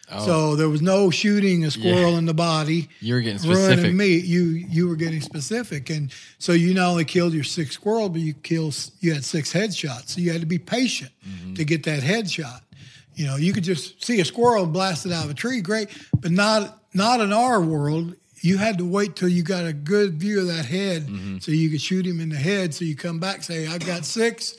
So 0.09 0.55
there 0.55 0.69
was 0.69 0.81
no 0.81 1.09
shooting 1.09 1.65
a 1.65 1.71
squirrel 1.71 2.11
Yeah. 2.13 2.17
in 2.19 2.25
the 2.25 2.33
body. 2.33 2.87
You 3.01 3.15
were 3.15 3.21
getting 3.21 3.39
specific. 3.39 3.77
Ruining 3.77 3.97
meat. 3.97 4.23
You 4.25 4.43
you 4.45 4.87
were 4.87 4.95
getting 4.95 5.19
specific, 5.21 5.89
and 5.89 6.11
so 6.39 6.53
you 6.53 6.73
not 6.73 6.89
only 6.91 7.03
killed 7.05 7.33
your 7.33 7.43
six 7.43 7.71
squirrel, 7.71 8.07
but 8.07 8.21
you 8.21 8.33
kill 8.33 8.71
you 9.01 9.13
had 9.13 9.25
six 9.25 9.51
headshots. 9.51 10.09
So 10.11 10.21
you 10.21 10.31
had 10.31 10.39
to 10.41 10.47
be 10.47 10.59
patient 10.59 11.11
Mm-hmm. 11.27 11.55
to 11.55 11.65
get 11.65 11.83
that 11.83 12.01
headshot. 12.03 12.61
You 13.15 13.25
know, 13.25 13.35
you 13.35 13.51
could 13.51 13.63
just 13.65 14.03
see 14.05 14.19
a 14.21 14.25
squirrel 14.25 14.65
blasted 14.65 15.11
out 15.11 15.25
of 15.25 15.31
a 15.31 15.33
tree, 15.33 15.59
great, 15.59 15.89
but 16.21 16.31
not 16.31 16.81
not 16.93 17.19
in 17.19 17.33
our 17.33 17.59
world. 17.61 18.15
You 18.39 18.57
had 18.59 18.77
to 18.77 18.85
wait 18.85 19.15
till 19.17 19.27
you 19.27 19.43
got 19.43 19.65
a 19.65 19.73
good 19.73 20.13
view 20.21 20.39
of 20.39 20.47
that 20.47 20.65
head, 20.65 21.07
Mm-hmm. 21.07 21.39
so 21.39 21.51
you 21.51 21.69
could 21.69 21.81
shoot 21.81 22.05
him 22.05 22.21
in 22.21 22.29
the 22.29 22.37
head. 22.37 22.73
So 22.73 22.85
you 22.85 22.95
come 22.95 23.19
back, 23.19 23.43
say, 23.43 23.67
"I've 23.67 23.85
got 23.85 24.05
six. 24.05 24.55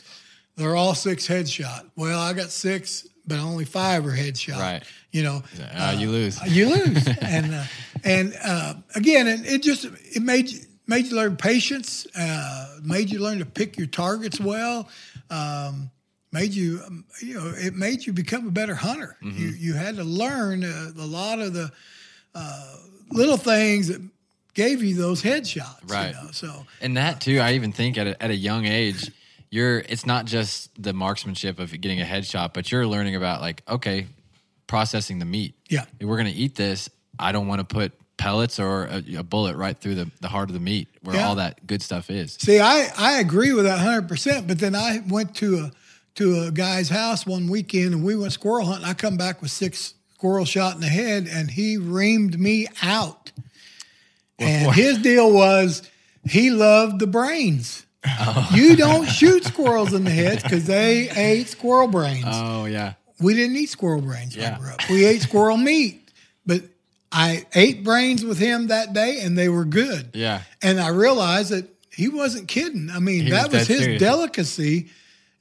They're 0.57 0.77
all 0.77 0.95
six 0.95 1.27
headshot. 1.27 1.89
Well, 1.97 2.21
I 2.21 2.35
got 2.35 2.51
six 2.51 3.07
but 3.27 3.39
only 3.41 3.67
five 3.67 4.07
are 4.07 4.11
headshot. 4.17 4.59
Right. 4.59 4.83
You 5.11 5.23
know, 5.23 5.43
Uh, 5.75 5.97
you 5.99 6.11
lose. 6.11 6.39
you 6.47 6.69
lose. 6.69 7.07
and 7.23 7.55
uh, 7.55 7.65
and 8.05 8.37
uh, 8.45 8.75
again, 8.95 9.27
it, 9.27 9.47
it 9.47 9.63
just 9.63 9.85
it 9.85 10.23
made 10.23 10.51
you 10.51 10.61
made 10.87 11.07
you 11.07 11.17
learn 11.17 11.37
patience. 11.37 12.07
Uh, 12.17 12.79
made 12.83 13.11
you 13.11 13.19
learn 13.19 13.39
to 13.39 13.47
pick 13.47 13.79
your 13.79 13.87
targets 13.87 14.39
well. 14.41 14.89
Um, 15.31 15.91
made 16.31 16.53
you 16.53 16.81
um, 16.87 17.05
you 17.23 17.35
know 17.35 17.53
it 17.57 17.75
made 17.75 18.07
you 18.07 18.13
become 18.13 18.47
a 18.47 18.51
better 18.51 18.75
hunter. 18.75 19.17
Mm-hmm. 19.23 19.39
You 19.39 19.49
you 19.49 19.75
had 19.75 19.97
to 19.97 20.05
learn 20.05 20.63
uh, 20.65 20.93
a 20.99 21.07
lot 21.07 21.39
of 21.39 21.55
the 21.55 21.71
uh, 22.35 22.77
little 23.11 23.39
things 23.39 23.89
that 23.89 24.03
gave 24.55 24.83
you 24.83 24.95
those 24.95 25.23
headshots. 25.23 25.91
Right. 25.91 26.09
You 26.09 26.23
know? 26.25 26.31
So 26.33 26.67
And 26.83 26.97
that 26.99 27.21
too, 27.21 27.39
I 27.39 27.53
even 27.55 27.73
think 27.73 27.97
at 27.97 28.07
a, 28.07 28.23
at 28.23 28.31
a 28.31 28.37
young 28.37 28.67
age, 28.67 29.11
you're 29.51 29.79
it's 29.79 30.05
not 30.05 30.27
just 30.27 30.71
the 30.83 30.93
marksmanship 30.93 31.59
of 31.59 31.71
getting 31.81 32.01
a 32.03 32.05
headshot, 32.05 32.53
but 32.53 32.71
you're 32.71 32.87
learning 32.87 33.15
about 33.17 33.41
like 33.41 33.63
okay, 33.69 34.07
processing 34.69 35.19
the 35.19 35.25
meat. 35.25 35.55
Yeah. 35.69 35.85
If 35.99 36.07
we're 36.07 36.17
gonna 36.19 36.31
eat 36.33 36.55
this. 36.55 36.89
I 37.19 37.33
don't 37.33 37.49
want 37.49 37.59
to 37.61 37.65
put 37.65 37.93
pellets 38.17 38.61
or 38.61 38.85
a, 38.85 39.03
a 39.19 39.23
bullet 39.25 39.57
right 39.57 39.77
through 39.77 39.97
the, 39.97 40.09
the 40.21 40.29
heart 40.29 40.51
of 40.51 40.55
the 40.55 40.61
meat 40.61 40.87
where 41.03 41.17
Yeah. 41.17 41.27
all 41.27 41.35
that 41.37 41.67
good 41.67 41.83
stuff 41.83 42.11
is. 42.11 42.35
See, 42.41 42.61
I, 42.61 42.89
I 42.97 43.19
agree 43.19 43.53
with 43.53 43.65
that 43.65 43.81
hundred 43.81 44.07
percent. 44.07 44.47
But 44.47 44.61
then 44.61 44.77
I 44.77 45.03
went 45.09 45.35
to 45.37 45.59
a 45.59 45.73
to 46.17 46.43
a 46.47 46.51
guy's 46.53 46.89
house 46.89 47.27
one 47.27 47.49
weekend 47.49 47.95
and 47.95 48.05
we 48.05 48.15
went 48.17 48.33
squirrel 48.33 48.67
hunting. 48.67 48.85
I 48.89 48.95
come 48.95 49.17
back 49.17 49.43
with 49.43 49.51
six 49.51 49.95
squirrel 50.15 50.45
shot 50.45 50.75
in 50.75 50.81
the 50.81 50.89
head, 50.89 51.29
and 51.31 51.51
he 51.51 51.77
reamed 51.77 52.37
me 52.39 52.67
out. 52.83 53.31
And 54.39 54.73
his 54.75 54.99
deal 54.99 55.33
was 55.33 55.89
he 56.25 56.51
loved 56.51 57.01
the 57.01 57.07
brains. 57.09 57.85
Oh. 58.21 58.49
You 58.55 58.77
don't 58.77 59.07
shoot 59.07 59.45
squirrels 59.45 59.93
in 59.93 60.05
the 60.05 60.11
head 60.13 60.41
because 60.43 60.65
they 60.67 61.11
ate 61.11 61.49
squirrel 61.49 61.89
brains. 61.89 62.25
Oh 62.29 62.65
yeah. 62.65 62.95
We 63.21 63.35
didn't 63.35 63.57
eat 63.57 63.69
squirrel 63.71 64.01
brains 64.03 64.37
when 64.37 64.45
Yeah. 64.53 64.59
Grew 64.59 64.71
up. 64.71 64.89
We 64.91 65.05
ate 65.07 65.23
squirrel 65.23 65.57
meat, 65.71 66.09
but 66.47 66.63
I 67.11 67.47
ate 67.55 67.85
brains 67.85 68.25
with 68.25 68.39
him 68.39 68.67
that 68.69 68.93
day, 68.93 69.21
and 69.21 69.37
they 69.37 69.49
were 69.49 69.65
good. 69.65 70.11
Yeah. 70.15 70.43
And 70.63 70.79
I 70.81 70.89
realized 70.89 71.51
that 71.51 71.67
he 71.91 72.09
wasn't 72.09 72.49
kidding. 72.49 72.91
I 72.91 72.99
mean, 72.99 73.25
He 73.25 73.31
that 73.31 73.45
was 73.51 73.61
was 73.61 73.67
his 73.69 73.79
serious. 73.81 74.01
delicacy, 74.01 74.89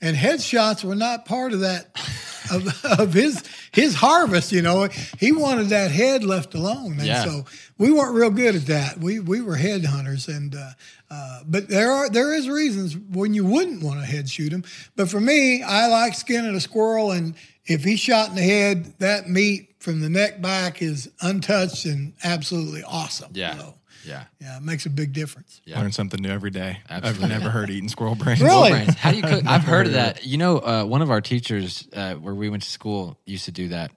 and 0.02 0.16
headshots 0.16 0.84
were 0.84 0.96
not 0.96 1.26
part 1.26 1.54
of 1.54 1.60
that 1.62 1.88
of, 2.52 2.86
of 3.00 3.14
his 3.14 3.44
his 3.74 3.94
harvest. 3.96 4.52
You 4.52 4.62
know, 4.62 4.88
he 5.20 5.32
wanted 5.34 5.70
that 5.70 5.92
head 5.92 6.24
left 6.24 6.56
alone, 6.56 6.94
and 6.94 7.06
Yeah. 7.06 7.24
so 7.26 7.46
we 7.78 7.92
weren't 7.92 8.16
real 8.16 8.30
good 8.32 8.56
at 8.56 8.66
that. 8.68 9.00
We 9.00 9.20
we 9.20 9.42
were 9.42 9.56
head 9.58 9.84
hunters, 9.86 10.28
and 10.30 10.56
uh, 10.56 10.70
uh, 11.12 11.42
but 11.46 11.68
there 11.68 11.92
are 11.92 12.10
there 12.10 12.34
is 12.34 12.48
reasons 12.50 12.96
when 12.98 13.34
you 13.34 13.46
wouldn't 13.46 13.84
want 13.84 14.00
to 14.00 14.06
head 14.06 14.30
shoot 14.30 14.52
him. 14.54 14.64
But 14.96 15.10
for 15.10 15.20
me, 15.20 15.62
I 15.62 15.88
like 15.88 16.14
skinning 16.16 16.56
a 16.56 16.62
squirrel, 16.62 17.12
and 17.12 17.36
if 17.68 17.84
he's 17.84 18.00
shot 18.00 18.30
in 18.30 18.36
the 18.36 18.42
head, 18.44 18.94
that 19.00 19.30
meat 19.30 19.76
from 19.80 20.02
the 20.02 20.10
neck 20.10 20.42
back 20.42 20.82
is 20.82 21.10
untouched 21.22 21.86
and 21.86 22.14
absolutely 22.24 22.84
awesome. 22.84 23.32
Yeah. 23.34 23.58
So, 23.58 23.74
Yeah. 24.06 24.24
yeah, 24.42 24.58
it 24.58 24.64
makes 24.64 24.86
a 24.86 24.90
big 24.90 25.14
difference. 25.14 25.62
Yeah. 25.66 25.80
Learn 25.82 25.92
something 25.92 26.22
new 26.22 26.30
every 26.30 26.50
day. 26.50 26.80
Absolutely. 26.90 27.24
I've 27.26 27.30
never 27.30 27.50
heard 27.50 27.70
eating 27.70 27.90
squirrel 27.90 28.16
brains. 28.16 28.42
Really? 28.42 28.72
brains. 28.72 28.96
How 28.96 29.12
do 29.12 29.18
you 29.18 29.24
cook? 29.24 29.46
I've 29.48 29.64
heard 29.64 29.86
of 29.88 29.94
that. 29.94 30.26
You 30.26 30.38
know, 30.38 30.58
uh, 30.60 30.84
one 30.86 31.02
of 31.02 31.12
our 31.12 31.22
teachers 31.22 31.88
uh, 31.94 32.16
where 32.16 32.34
we 32.36 32.50
went 32.50 32.64
to 32.64 32.70
school 32.70 33.18
used 33.26 33.46
to 33.46 33.52
do 33.52 33.68
that. 33.70 33.92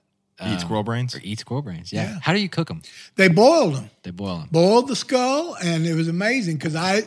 Eat 0.47 0.61
squirrel 0.61 0.83
brains? 0.83 1.15
Or 1.15 1.21
eat 1.23 1.39
squirrel 1.39 1.61
brains. 1.63 1.93
Yeah. 1.93 2.05
Yeah. 2.13 2.19
How 2.23 2.33
do 2.33 2.41
you 2.41 2.49
cook 2.49 2.69
them? 2.69 2.81
They 3.17 3.29
boiled 3.29 3.75
them. 3.75 3.91
They 4.05 4.11
boil 4.11 4.39
them. 4.39 4.49
boiled 4.51 4.89
the 4.89 4.97
skull, 4.97 5.55
and 5.63 5.85
it 5.87 5.93
was 5.95 6.09
amazing 6.09 6.57
because 6.57 6.75
I 6.75 7.03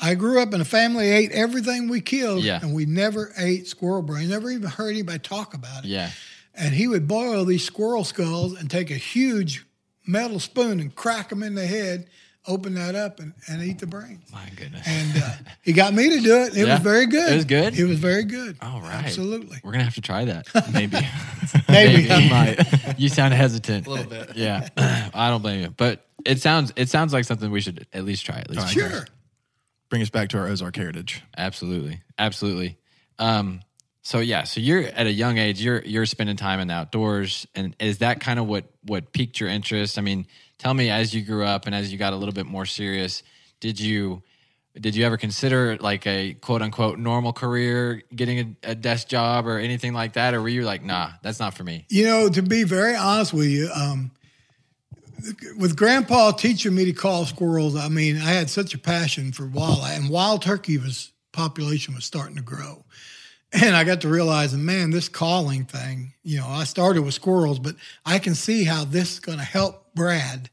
I 0.00 0.14
grew 0.14 0.40
up 0.42 0.52
in 0.52 0.60
a 0.60 0.64
family 0.64 1.08
that 1.08 1.16
ate 1.16 1.32
everything 1.32 1.88
we 1.88 2.00
killed, 2.00 2.42
Yeah. 2.42 2.60
and 2.62 2.74
we 2.74 2.84
never 2.84 3.32
ate 3.38 3.66
squirrel 3.68 4.02
brain. 4.02 4.28
Never 4.28 4.50
even 4.50 4.68
heard 4.68 4.90
anybody 4.90 5.18
talk 5.20 5.54
about 5.54 5.84
it. 5.84 5.88
Yeah. 5.88 6.10
And 6.54 6.74
he 6.74 6.86
would 6.88 7.08
boil 7.08 7.44
these 7.44 7.64
squirrel 7.64 8.04
skulls 8.04 8.58
and 8.58 8.70
take 8.70 8.90
a 8.90 8.96
huge 8.96 9.64
metal 10.06 10.40
spoon 10.40 10.80
and 10.80 10.94
crack 10.94 11.28
them 11.30 11.42
in 11.42 11.54
the 11.54 11.66
head, 11.66 12.06
open 12.46 12.74
that 12.74 12.94
up, 12.94 13.18
and, 13.20 13.32
and 13.48 13.62
eat 13.62 13.78
the 13.78 13.86
brains. 13.86 14.30
My 14.32 14.48
goodness. 14.54 14.86
And 14.86 15.22
uh, 15.22 15.30
he 15.62 15.72
got 15.72 15.94
me 15.94 16.10
to 16.10 16.20
do 16.20 16.42
it. 16.42 16.56
It 16.56 16.66
Yeah. 16.66 16.74
was 16.74 16.82
very 16.82 17.06
good. 17.06 17.32
It 17.32 17.36
was 17.36 17.44
good? 17.44 17.78
It 17.78 17.84
was 17.84 17.98
very 17.98 18.24
good. 18.24 18.56
All 18.60 18.80
right. 18.80 19.04
Absolutely. 19.04 19.58
We're 19.64 19.72
gonna 19.72 19.84
have 19.84 19.94
to 19.94 20.00
try 20.02 20.26
that. 20.26 20.46
Maybe. 20.72 20.98
Maybe. 21.68 22.02
You 22.02 22.30
might. 22.30 22.98
You 22.98 23.08
sound 23.08 23.32
hesitant. 23.34 23.86
A 23.86 23.90
little 23.90 24.06
bit. 24.10 24.36
Yeah. 24.36 24.68
I 25.14 25.30
don't 25.30 25.40
blame 25.42 25.62
you. 25.62 25.70
But 25.70 26.04
it 26.24 26.40
sounds 26.42 26.72
it 26.76 26.88
sounds 26.88 27.12
like 27.12 27.24
something 27.24 27.50
we 27.50 27.60
should 27.60 27.86
at 27.92 28.04
least 28.04 28.26
try. 28.26 28.38
At 28.38 28.50
least. 28.50 28.72
try. 28.72 28.88
Sure. 28.90 29.06
Bring 29.94 30.02
us 30.02 30.10
back 30.10 30.30
to 30.30 30.38
our 30.38 30.48
Ozark 30.48 30.74
heritage. 30.74 31.22
Absolutely. 31.38 32.00
Absolutely. 32.18 32.78
Um, 33.20 33.60
so 34.02 34.18
yeah, 34.18 34.42
so 34.42 34.58
you're 34.60 34.82
at 34.82 35.06
a 35.06 35.12
young 35.12 35.38
age, 35.38 35.62
you're 35.62 35.84
you're 35.84 36.04
spending 36.04 36.34
time 36.34 36.58
in 36.58 36.66
the 36.66 36.74
outdoors, 36.74 37.46
and 37.54 37.76
is 37.78 37.98
that 37.98 38.18
kind 38.18 38.40
of 38.40 38.48
what 38.48 38.64
what 38.82 39.12
piqued 39.12 39.38
your 39.38 39.48
interest? 39.48 39.96
I 39.96 40.00
mean, 40.00 40.26
tell 40.58 40.74
me 40.74 40.90
as 40.90 41.14
you 41.14 41.22
grew 41.22 41.44
up 41.44 41.66
and 41.66 41.76
as 41.76 41.92
you 41.92 41.98
got 41.98 42.12
a 42.12 42.16
little 42.16 42.34
bit 42.34 42.44
more 42.44 42.66
serious, 42.66 43.22
did 43.60 43.78
you 43.78 44.24
did 44.80 44.96
you 44.96 45.06
ever 45.06 45.16
consider 45.16 45.76
like 45.76 46.08
a 46.08 46.34
quote 46.34 46.60
unquote 46.60 46.98
normal 46.98 47.32
career, 47.32 48.02
getting 48.12 48.56
a, 48.64 48.70
a 48.70 48.74
desk 48.74 49.06
job 49.06 49.46
or 49.46 49.60
anything 49.60 49.92
like 49.92 50.14
that, 50.14 50.34
or 50.34 50.42
were 50.42 50.48
you 50.48 50.62
like, 50.64 50.82
nah, 50.82 51.10
that's 51.22 51.38
not 51.38 51.54
for 51.54 51.62
me? 51.62 51.86
You 51.88 52.06
know, 52.06 52.28
to 52.30 52.42
be 52.42 52.64
very 52.64 52.96
honest 52.96 53.32
with 53.32 53.46
you, 53.46 53.70
um, 53.72 54.10
with 55.58 55.76
Grandpa 55.76 56.32
teaching 56.32 56.74
me 56.74 56.84
to 56.86 56.92
call 56.92 57.24
squirrels, 57.26 57.76
I 57.76 57.88
mean, 57.88 58.16
I 58.16 58.30
had 58.30 58.50
such 58.50 58.74
a 58.74 58.78
passion 58.78 59.32
for 59.32 59.46
wildlife, 59.46 59.98
and 59.98 60.10
wild 60.10 60.42
turkey 60.42 60.78
was 60.78 61.12
population 61.32 61.94
was 61.94 62.04
starting 62.04 62.36
to 62.36 62.42
grow, 62.42 62.84
and 63.52 63.74
I 63.76 63.84
got 63.84 64.00
to 64.02 64.08
realizing, 64.08 64.64
man, 64.64 64.90
this 64.90 65.08
calling 65.08 65.64
thing. 65.64 66.12
You 66.22 66.38
know, 66.38 66.46
I 66.48 66.64
started 66.64 67.02
with 67.02 67.14
squirrels, 67.14 67.58
but 67.58 67.76
I 68.04 68.18
can 68.18 68.34
see 68.34 68.64
how 68.64 68.84
this 68.84 69.14
is 69.14 69.20
going 69.20 69.38
to 69.38 69.44
help 69.44 69.94
Brad 69.94 70.50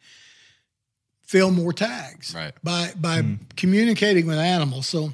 fill 1.21 1.51
more 1.51 1.71
tags 1.73 2.33
Right. 2.35 2.53
by 2.63 2.91
by 2.95 3.23
communicating 3.55 4.27
with 4.27 4.37
animals. 4.37 4.87
So 4.87 5.13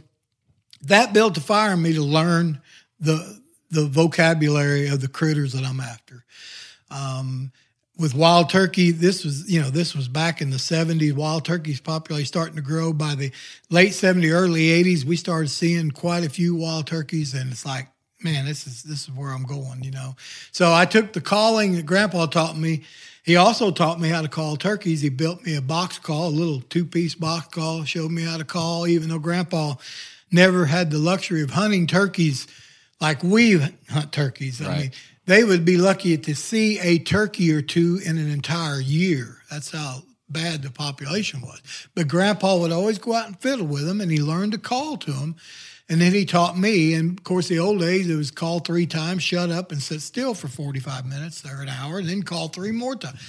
that 0.81 1.13
built 1.13 1.37
a 1.37 1.41
fire 1.41 1.73
in 1.73 1.81
me 1.81 1.93
to 1.93 2.01
learn 2.03 2.61
the 2.99 3.41
the 3.69 3.85
vocabulary 3.85 4.87
of 4.87 5.01
the 5.01 5.07
critters 5.07 5.53
that 5.53 5.63
I'm 5.65 5.79
after. 5.79 6.23
Um, 6.89 7.51
with 7.99 8.13
wild 8.13 8.49
turkey, 8.49 8.91
this 8.91 9.23
was 9.23 9.49
you 9.49 9.61
know 9.61 9.69
this 9.69 9.95
was 9.95 10.07
back 10.07 10.41
in 10.41 10.49
the 10.49 10.57
70s. 10.57 11.13
Wild 11.13 11.45
turkey's 11.45 11.79
popularity 11.79 12.25
starting 12.25 12.55
to 12.55 12.61
grow. 12.61 12.93
By 12.93 13.15
the 13.15 13.31
late 13.69 13.91
70s, 13.91 14.31
early 14.31 14.67
80s, 14.83 15.03
we 15.03 15.15
started 15.15 15.49
seeing 15.49 15.91
quite 15.91 16.23
a 16.23 16.29
few 16.29 16.55
wild 16.55 16.87
turkeys, 16.87 17.33
and 17.33 17.51
it's 17.51 17.65
like, 17.65 17.87
man, 18.21 18.45
this 18.45 18.67
is 18.67 18.83
this 18.83 19.03
is 19.03 19.11
where 19.11 19.31
I'm 19.31 19.43
going, 19.43 19.83
you 19.83 19.91
know. 19.91 20.15
So 20.51 20.73
I 20.73 20.85
took 20.85 21.13
the 21.13 21.21
calling 21.21 21.75
that 21.75 21.85
Grandpa 21.85 22.27
taught 22.27 22.57
me. 22.57 22.83
He 23.23 23.35
also 23.35 23.71
taught 23.71 23.99
me 23.99 24.09
how 24.09 24.21
to 24.21 24.29
call 24.29 24.55
turkeys. 24.55 25.01
He 25.01 25.09
built 25.09 25.43
me 25.43 25.55
a 25.55 25.61
box 25.61 25.99
call, 25.99 26.27
a 26.27 26.29
little 26.29 26.61
two 26.61 26.85
piece 26.85 27.15
box 27.15 27.47
call, 27.47 27.83
showed 27.83 28.11
me 28.11 28.23
how 28.23 28.37
to 28.37 28.45
call, 28.45 28.87
even 28.87 29.09
though 29.09 29.19
Grandpa 29.19 29.75
never 30.31 30.65
had 30.65 30.91
the 30.91 30.99
luxury 30.99 31.41
of 31.41 31.51
hunting 31.51 31.87
turkeys 31.87 32.47
like 32.99 33.23
we 33.23 33.59
hunt 33.89 34.11
turkeys. 34.11 34.61
I 34.61 34.79
mean, 34.79 34.91
they 35.27 35.43
would 35.43 35.65
be 35.65 35.77
lucky 35.77 36.17
to 36.17 36.35
see 36.35 36.79
a 36.79 36.97
turkey 36.99 37.51
or 37.51 37.61
two 37.61 37.99
in 38.03 38.17
an 38.17 38.29
entire 38.29 38.79
year. 38.79 39.37
That's 39.51 39.71
how 39.71 40.03
bad 40.29 40.63
the 40.63 40.71
population 40.71 41.41
was. 41.41 41.61
But 41.93 42.07
Grandpa 42.07 42.57
would 42.57 42.71
always 42.71 42.97
go 42.97 43.13
out 43.13 43.27
and 43.27 43.39
fiddle 43.39 43.67
with 43.67 43.85
them, 43.85 44.01
and 44.01 44.09
he 44.09 44.19
learned 44.19 44.53
to 44.53 44.57
call 44.57 44.97
to 44.97 45.11
them. 45.11 45.35
And 45.89 46.01
then 46.01 46.13
he 46.13 46.25
taught 46.25 46.57
me. 46.57 46.93
And 46.93 47.17
of 47.17 47.23
course, 47.23 47.47
the 47.47 47.59
old 47.59 47.79
days, 47.79 48.09
it 48.09 48.15
was 48.15 48.31
call 48.31 48.59
three 48.59 48.85
times, 48.85 49.23
shut 49.23 49.49
up, 49.49 49.71
and 49.71 49.81
sit 49.81 50.01
still 50.01 50.33
for 50.33 50.47
45 50.47 51.05
minutes 51.05 51.45
or 51.45 51.61
an 51.61 51.69
hour, 51.69 51.99
and 51.99 52.09
then 52.09 52.23
call 52.23 52.47
three 52.47 52.71
more 52.71 52.95
times. 52.95 53.19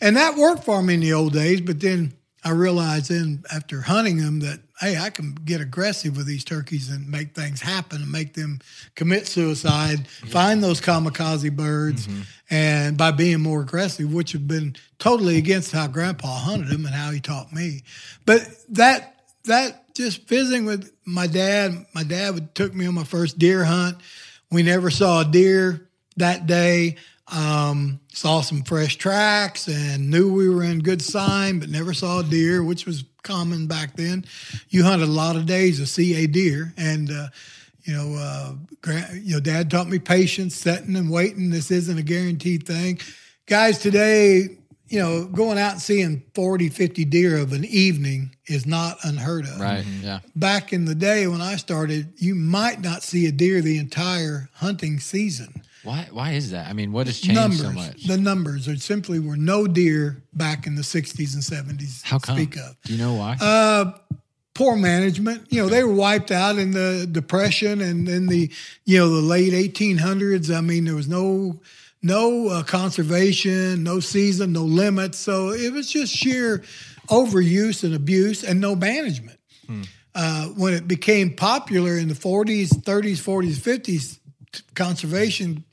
And 0.00 0.16
that 0.16 0.36
worked 0.36 0.64
for 0.64 0.80
me 0.82 0.94
in 0.94 1.00
the 1.00 1.12
old 1.12 1.32
days. 1.32 1.60
But 1.60 1.80
then 1.80 2.12
I 2.44 2.50
realized 2.50 3.10
then 3.10 3.42
after 3.52 3.80
hunting 3.80 4.18
them 4.18 4.40
that, 4.40 4.60
hey, 4.80 4.96
I 4.96 5.10
can 5.10 5.34
get 5.34 5.60
aggressive 5.60 6.16
with 6.16 6.26
these 6.26 6.44
turkeys 6.44 6.88
and 6.88 7.08
make 7.08 7.34
things 7.34 7.60
happen 7.60 8.02
and 8.02 8.12
make 8.12 8.34
them 8.34 8.60
commit 8.94 9.26
suicide, 9.26 10.06
find 10.08 10.62
those 10.62 10.80
kamikaze 10.80 11.54
birds, 11.54 12.06
mm-hmm. 12.06 12.20
and 12.50 12.96
by 12.96 13.10
being 13.10 13.40
more 13.40 13.62
aggressive, 13.62 14.12
which 14.12 14.32
have 14.32 14.46
been 14.46 14.76
totally 14.98 15.36
against 15.36 15.72
how 15.72 15.88
grandpa 15.88 16.38
hunted 16.38 16.68
them 16.68 16.86
and 16.86 16.94
how 16.94 17.10
he 17.10 17.20
taught 17.20 17.52
me. 17.52 17.82
But 18.24 18.48
that, 18.70 19.16
that 19.44 19.94
just 19.94 20.28
visiting 20.28 20.64
with 20.64 20.92
my 21.04 21.26
dad, 21.26 21.86
my 21.92 22.04
dad 22.04 22.34
would 22.34 22.54
took 22.54 22.72
me 22.72 22.86
on 22.86 22.94
my 22.94 23.04
first 23.04 23.38
deer 23.38 23.64
hunt. 23.64 23.98
We 24.50 24.62
never 24.62 24.90
saw 24.90 25.22
a 25.22 25.24
deer 25.24 25.88
that 26.16 26.46
day. 26.46 26.96
Um, 27.30 28.00
saw 28.12 28.40
some 28.40 28.62
fresh 28.62 28.96
tracks 28.96 29.68
and 29.68 30.08
knew 30.10 30.32
we 30.32 30.48
were 30.48 30.62
in 30.64 30.78
good 30.80 31.02
sign, 31.02 31.58
but 31.58 31.68
never 31.68 31.92
saw 31.92 32.20
a 32.20 32.24
deer, 32.24 32.64
which 32.64 32.86
was 32.86 33.04
common 33.22 33.66
back 33.66 33.96
then. 33.96 34.24
You 34.70 34.84
hunted 34.84 35.08
a 35.08 35.12
lot 35.12 35.36
of 35.36 35.44
days 35.44 35.78
to 35.78 35.86
see 35.86 36.24
a 36.24 36.26
deer, 36.26 36.72
and 36.78 37.10
uh, 37.10 37.28
you 37.84 37.92
know, 37.94 38.14
uh, 38.18 38.52
gra- 38.80 39.08
you 39.14 39.34
know, 39.34 39.40
Dad 39.40 39.70
taught 39.70 39.88
me 39.88 39.98
patience, 39.98 40.54
setting 40.54 40.96
and 40.96 41.10
waiting. 41.10 41.50
This 41.50 41.70
isn't 41.70 41.98
a 41.98 42.02
guaranteed 42.02 42.66
thing, 42.66 42.98
guys. 43.46 43.78
Today, 43.78 44.56
you 44.88 44.98
know, 44.98 45.26
going 45.26 45.58
out 45.58 45.72
and 45.72 45.82
seeing 45.82 46.22
40, 46.34 46.70
50 46.70 47.04
deer 47.04 47.36
of 47.36 47.52
an 47.52 47.66
evening 47.66 48.34
is 48.46 48.64
not 48.64 48.96
unheard 49.04 49.44
of 49.44 49.60
Right. 49.60 49.84
Yeah. 50.02 50.20
back 50.34 50.72
in 50.72 50.86
the 50.86 50.94
day 50.94 51.26
when 51.26 51.42
I 51.42 51.56
started, 51.56 52.14
you 52.16 52.34
might 52.34 52.80
not 52.80 53.02
see 53.02 53.26
a 53.26 53.32
deer 53.32 53.60
the 53.60 53.76
entire 53.76 54.48
hunting 54.54 54.98
season. 54.98 55.62
Why? 55.88 56.06
Why 56.12 56.32
is 56.32 56.50
that? 56.50 56.68
I 56.68 56.74
mean, 56.74 56.92
what 56.92 57.06
has 57.06 57.18
changed 57.18 57.40
numbers. 57.40 57.60
so 57.62 57.72
much? 57.72 58.06
The 58.06 58.18
numbers 58.18 58.68
are 58.68 58.76
simply 58.76 59.18
were 59.20 59.38
no 59.38 59.66
deer 59.66 60.22
back 60.34 60.66
in 60.66 60.74
the 60.74 60.82
60s 60.82 61.32
and 61.32 61.42
70s. 61.42 62.02
How 62.04 62.18
come? 62.18 62.36
Speak 62.36 62.56
of. 62.56 62.76
Do 62.84 62.92
you 62.92 62.98
know 62.98 63.14
why? 63.14 63.38
Uh, 63.40 63.92
poor 64.52 64.76
management. 64.76 65.46
You 65.48 65.62
know, 65.62 65.70
they 65.70 65.82
were 65.82 65.94
wiped 65.94 66.30
out 66.30 66.58
in 66.58 66.72
the 66.72 67.08
depression 67.10 67.80
and 67.80 68.06
in 68.06 68.26
the 68.26 68.50
you 68.84 68.98
know 68.98 69.08
the 69.08 69.22
late 69.22 69.54
1800s. 69.54 70.54
I 70.54 70.60
mean, 70.60 70.84
there 70.84 70.94
was 70.94 71.08
no 71.08 71.58
no 72.02 72.48
uh, 72.48 72.62
conservation, 72.64 73.82
no 73.82 73.98
season, 73.98 74.52
no 74.52 74.64
limits. 74.64 75.16
So 75.16 75.52
it 75.52 75.72
was 75.72 75.90
just 75.90 76.14
sheer 76.14 76.62
overuse 77.08 77.82
and 77.82 77.94
abuse 77.94 78.44
and 78.44 78.60
no 78.60 78.76
management. 78.76 79.38
Uh, 80.14 80.46
when 80.48 80.74
it 80.74 80.86
became 80.88 81.34
popular 81.34 81.96
in 81.96 82.08
the 82.08 82.14
40s, 82.14 82.68
30s, 82.70 83.20
40s, 83.22 83.56
50s, 83.56 84.18
t- 84.52 84.62
conservation 84.74 85.64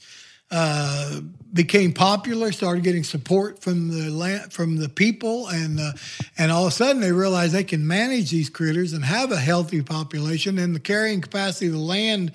uh, 0.57 1.19
became 1.51 1.91
popular, 1.91 2.53
started 2.53 2.81
getting 2.81 3.03
support 3.03 3.61
from 3.61 3.89
the 3.89 4.09
land, 4.09 4.53
from 4.53 4.77
the 4.77 4.87
people, 4.87 5.49
and 5.49 5.81
uh, 5.81 5.91
and 6.37 6.49
all 6.49 6.65
of 6.65 6.69
a 6.69 6.71
sudden 6.71 7.01
they 7.01 7.11
realized 7.11 7.53
they 7.53 7.65
can 7.65 7.85
manage 7.85 8.31
these 8.31 8.49
critters 8.49 8.93
and 8.93 9.03
have 9.03 9.33
a 9.33 9.37
healthy 9.37 9.81
population, 9.81 10.57
and 10.57 10.73
the 10.73 10.79
carrying 10.79 11.19
capacity 11.19 11.67
of 11.67 11.73
the 11.73 11.77
land, 11.77 12.31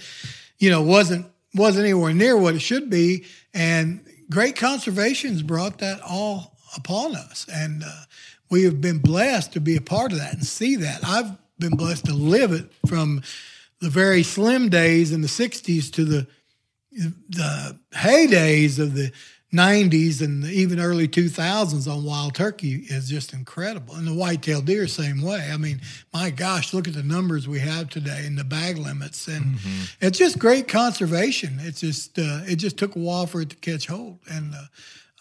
you 0.58 0.68
know, 0.68 0.82
wasn't 0.82 1.24
wasn't 1.54 1.82
anywhere 1.82 2.12
near 2.12 2.36
what 2.36 2.54
it 2.54 2.60
should 2.60 2.90
be, 2.90 3.24
and 3.54 4.04
great 4.28 4.54
conservation's 4.54 5.42
brought 5.42 5.78
that 5.78 5.98
all 6.02 6.58
upon 6.76 7.16
us, 7.16 7.46
and 7.50 7.82
uh, 7.82 8.02
we 8.50 8.64
have 8.64 8.82
been 8.82 8.98
blessed 8.98 9.54
to 9.54 9.60
be 9.60 9.76
a 9.76 9.80
part 9.80 10.12
of 10.12 10.18
that 10.18 10.34
and 10.34 10.44
see 10.44 10.76
that. 10.76 11.00
I've 11.06 11.38
been 11.58 11.74
blessed 11.74 12.04
to 12.04 12.12
live 12.12 12.52
it 12.52 12.70
from 12.86 13.22
the 13.80 13.88
very 13.88 14.22
slim 14.22 14.68
days 14.68 15.10
in 15.10 15.22
the 15.22 15.26
'60s 15.26 15.90
to 15.92 16.04
the 16.04 16.26
the 16.92 17.78
heydays 17.92 18.78
of 18.78 18.94
the 18.94 19.12
90s 19.52 20.20
and 20.20 20.44
even 20.44 20.78
early 20.78 21.08
2000s 21.08 21.90
on 21.90 22.04
wild 22.04 22.34
turkey 22.34 22.84
is 22.88 23.08
just 23.08 23.32
incredible. 23.32 23.96
And 23.96 24.06
the 24.06 24.14
white-tailed 24.14 24.66
deer, 24.66 24.86
same 24.86 25.20
way. 25.20 25.50
I 25.52 25.56
mean, 25.56 25.80
my 26.12 26.30
gosh, 26.30 26.72
look 26.72 26.86
at 26.86 26.94
the 26.94 27.02
numbers 27.02 27.48
we 27.48 27.58
have 27.58 27.88
today 27.88 28.22
and 28.26 28.38
the 28.38 28.44
bag 28.44 28.78
limits, 28.78 29.26
and 29.26 29.56
it's 30.00 30.18
just 30.18 30.38
great 30.38 30.68
conservation. 30.68 31.58
It's 31.60 31.80
just 31.80 32.18
uh, 32.18 32.42
it 32.46 32.56
just 32.56 32.76
took 32.76 32.94
a 32.94 33.00
while 33.00 33.26
for 33.26 33.40
it 33.40 33.50
to 33.50 33.56
catch 33.56 33.88
hold, 33.88 34.18
and 34.30 34.54
uh, 34.54 34.64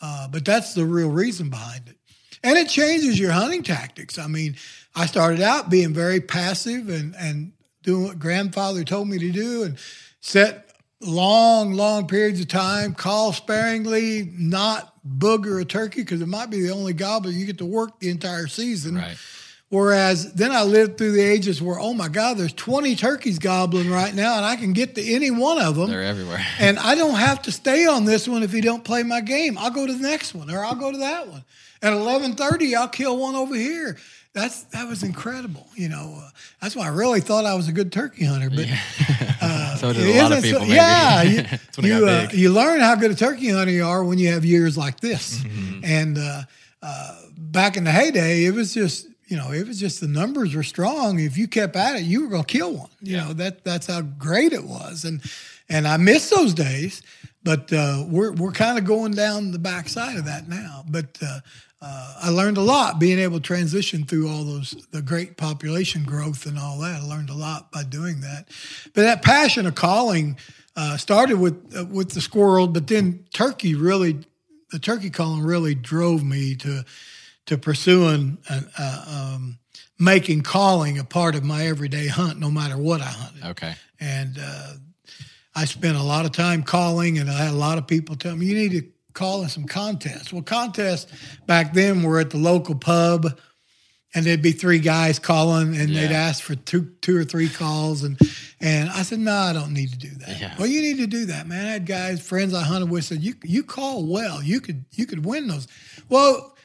uh, 0.01 0.27
but 0.27 0.45
that's 0.45 0.75
the 0.75 0.85
real 0.85 1.09
reason 1.09 1.49
behind 1.49 1.87
it. 1.87 1.95
And 2.43 2.55
it 2.57 2.69
changes 2.69 3.19
your 3.19 3.31
hunting 3.31 3.63
tactics. 3.63 4.19
I 4.19 4.27
mean, 4.27 4.55
I 4.95 5.07
started 5.07 5.41
out 5.41 5.71
being 5.71 5.93
very 5.93 6.21
passive 6.21 6.89
and 6.89 7.15
and 7.15 7.51
doing 7.81 8.03
what 8.03 8.19
grandfather 8.19 8.83
told 8.83 9.07
me 9.07 9.17
to 9.17 9.31
do, 9.31 9.63
and 9.63 9.79
set 10.21 10.68
long, 11.01 11.73
long 11.73 12.07
periods 12.07 12.39
of 12.39 12.47
time, 12.47 12.93
call 12.93 13.33
sparingly, 13.33 14.31
not 14.37 14.93
booger 15.07 15.61
a 15.61 15.65
turkey 15.65 16.01
because 16.01 16.21
it 16.21 16.27
might 16.27 16.49
be 16.49 16.61
the 16.61 16.71
only 16.71 16.93
gobbler 16.93 17.31
you 17.31 17.45
get 17.45 17.57
to 17.59 17.65
work 17.65 17.99
the 17.99 18.09
entire 18.09 18.47
season. 18.47 18.95
right. 18.95 19.17
Whereas 19.69 20.33
then 20.33 20.51
I 20.51 20.63
lived 20.63 20.97
through 20.97 21.11
the 21.11 21.21
ages 21.21 21.61
where, 21.61 21.79
oh 21.79 21.93
my 21.93 22.07
God, 22.07 22.37
there's 22.37 22.53
20 22.53 22.95
turkeys 22.95 23.37
gobbling 23.37 23.91
right 23.91 24.13
now, 24.15 24.37
and 24.37 24.45
I 24.45 24.55
can 24.55 24.73
get 24.73 24.95
to 24.95 25.03
any 25.03 25.29
one 25.29 25.61
of 25.61 25.75
them. 25.75 25.91
They're 25.91 26.01
everywhere. 26.01 26.43
and 26.59 26.79
I 26.79 26.95
don't 26.95 27.15
have 27.15 27.43
to 27.43 27.51
stay 27.51 27.85
on 27.85 28.05
this 28.05 28.27
one 28.27 28.41
if 28.41 28.51
you 28.51 28.63
don't 28.63 28.83
play 28.83 29.03
my 29.03 29.21
game. 29.21 29.59
I'll 29.59 29.69
go 29.69 29.85
to 29.85 29.93
the 29.93 30.01
next 30.01 30.33
one, 30.33 30.49
or 30.49 30.65
I'll 30.65 30.73
go 30.73 30.91
to 30.91 30.97
that 30.97 31.27
one. 31.27 31.43
At 31.83 31.93
11:30, 31.93 32.75
I'll 32.75 32.87
kill 32.87 33.17
one 33.17 33.35
over 33.35 33.55
here. 33.55 33.97
That's 34.33 34.63
that 34.63 34.87
was 34.87 35.03
incredible. 35.03 35.67
You 35.75 35.89
know, 35.89 36.19
uh, 36.19 36.29
that's 36.61 36.75
why 36.75 36.85
I 36.85 36.89
really 36.89 37.21
thought 37.21 37.45
I 37.45 37.53
was 37.53 37.67
a 37.67 37.71
good 37.71 37.91
turkey 37.91 38.25
hunter. 38.25 38.49
But 38.49 38.67
uh, 38.69 39.33
So 39.79 39.93
did 39.93 40.15
a 40.15 40.21
lot 40.21 40.31
of 40.33 40.43
people, 40.43 40.59
maybe. 40.61 40.73
Yeah, 40.73 41.21
you, 41.21 41.35
when 41.75 41.85
it 41.85 41.87
you, 41.87 41.99
got 42.05 42.25
uh, 42.25 42.31
you 42.33 42.51
learn 42.51 42.81
how 42.81 42.95
good 42.95 43.11
a 43.11 43.15
turkey 43.15 43.49
hunter 43.49 43.71
you 43.71 43.85
are 43.85 44.03
when 44.03 44.17
you 44.17 44.29
have 44.29 44.43
years 44.43 44.77
like 44.77 44.99
this. 44.99 45.39
Mm-hmm. 45.39 45.85
And 45.85 46.17
uh, 46.17 46.41
uh, 46.81 47.21
back 47.37 47.77
in 47.77 47.85
the 47.85 47.91
heyday, 47.91 48.43
it 48.43 48.53
was 48.53 48.73
just 48.73 49.07
you 49.27 49.37
know 49.37 49.51
it 49.51 49.65
was 49.65 49.79
just 49.79 50.01
the 50.01 50.07
numbers 50.07 50.53
were 50.53 50.63
strong. 50.63 51.19
If 51.19 51.37
you 51.37 51.47
kept 51.47 51.77
at 51.77 51.95
it, 51.95 52.03
you 52.03 52.23
were 52.23 52.27
going 52.27 52.43
to 52.43 52.57
kill 52.57 52.73
one. 52.73 52.89
You 53.01 53.17
know 53.17 53.33
that 53.33 53.63
that's 53.63 53.87
how 53.87 54.01
great 54.01 54.51
it 54.51 54.65
was. 54.65 55.05
And 55.05 55.21
and 55.69 55.87
I 55.87 55.95
miss 55.95 56.29
those 56.29 56.53
days, 56.53 57.01
but 57.43 57.71
uh, 57.71 58.03
we're 58.07 58.33
we're 58.33 58.51
kind 58.51 58.77
of 58.77 58.83
going 58.83 59.13
down 59.13 59.51
the 59.51 59.59
backside 59.59 60.17
of 60.17 60.25
that 60.25 60.49
now. 60.49 60.83
But 60.89 61.17
uh, 61.81 62.15
I 62.23 62.29
learned 62.29 62.57
a 62.57 62.61
lot 62.61 62.99
being 62.99 63.19
able 63.19 63.37
to 63.37 63.43
transition 63.43 64.03
through 64.05 64.29
all 64.29 64.43
those 64.43 64.71
the 64.91 65.01
great 65.01 65.37
population 65.37 66.03
growth 66.03 66.45
and 66.45 66.59
all 66.59 66.77
that. 66.79 67.01
I 67.01 67.05
learned 67.05 67.29
a 67.29 67.35
lot 67.35 67.71
by 67.71 67.83
doing 67.83 68.21
that. 68.21 68.49
But 68.93 69.03
that 69.03 69.21
passion 69.21 69.65
of 69.65 69.75
calling 69.75 70.37
uh, 70.75 70.97
started 70.97 71.39
with 71.39 71.75
uh, 71.77 71.85
with 71.85 72.11
the 72.11 72.21
squirrel, 72.21 72.67
but 72.67 72.87
then 72.87 73.25
turkey 73.33 73.75
really 73.75 74.19
the 74.71 74.79
turkey 74.79 75.09
calling 75.09 75.41
really 75.41 75.73
drove 75.75 76.23
me 76.23 76.55
to 76.55 76.83
to 77.45 77.57
pursuing 77.57 78.37
an, 78.49 78.69
uh, 78.77 79.33
um, 79.35 79.57
making 79.97 80.41
calling 80.41 80.99
a 80.99 81.03
part 81.03 81.33
of 81.35 81.43
my 81.43 81.65
everyday 81.65 82.07
hunt, 82.07 82.39
no 82.39 82.51
matter 82.51 82.77
what 82.77 83.01
I 83.01 83.05
hunted 83.05 83.43
Okay. 83.45 83.73
and 83.99 84.37
uh, 84.39 84.73
I 85.55 85.65
spent 85.65 85.97
a 85.97 86.03
lot 86.03 86.25
of 86.25 86.31
time 86.31 86.61
calling, 86.63 87.17
and 87.17 87.29
I 87.29 87.33
had 87.45 87.51
a 87.53 87.57
lot 87.57 87.77
of 87.77 87.87
people 87.87 88.15
tell 88.15 88.35
me 88.35 88.45
you 88.45 88.55
need 88.55 88.71
to 88.71 88.83
call 89.13 89.41
in 89.43 89.49
some 89.49 89.65
contests. 89.65 90.31
Well, 90.31 90.41
contests 90.43 91.11
back 91.45 91.73
then 91.73 92.03
were 92.03 92.19
at 92.19 92.29
the 92.29 92.37
local 92.37 92.75
pub, 92.75 93.39
and 94.15 94.25
there'd 94.25 94.41
be 94.41 94.51
three 94.51 94.79
guys 94.79 95.19
calling, 95.19 95.75
and 95.75 95.95
they'd 95.95 96.11
ask 96.11 96.43
for 96.43 96.55
two, 96.55 96.91
two 97.01 97.15
or 97.17 97.23
three 97.23 97.49
calls, 97.49 98.03
and 98.03 98.19
and 98.59 98.89
I 98.89 99.03
said, 99.03 99.19
no, 99.19 99.33
I 99.33 99.53
don't 99.53 99.73
need 99.73 99.91
to 99.91 99.97
do 99.97 100.09
that. 100.25 100.39
Yeah. 100.39 100.55
Well, 100.57 100.67
you 100.67 100.81
need 100.81 100.97
to 100.97 101.07
do 101.07 101.25
that, 101.27 101.47
man. 101.47 101.65
I 101.65 101.71
had 101.71 101.85
guys, 101.85 102.19
friends 102.25 102.53
I 102.53 102.63
hunted 102.63 102.89
with, 102.89 103.05
said 103.05 103.21
you 103.21 103.35
you 103.43 103.63
call 103.63 104.05
well, 104.05 104.41
you 104.41 104.61
could 104.61 104.85
you 104.93 105.05
could 105.05 105.25
win 105.25 105.47
those. 105.47 105.67
Well. 106.09 106.55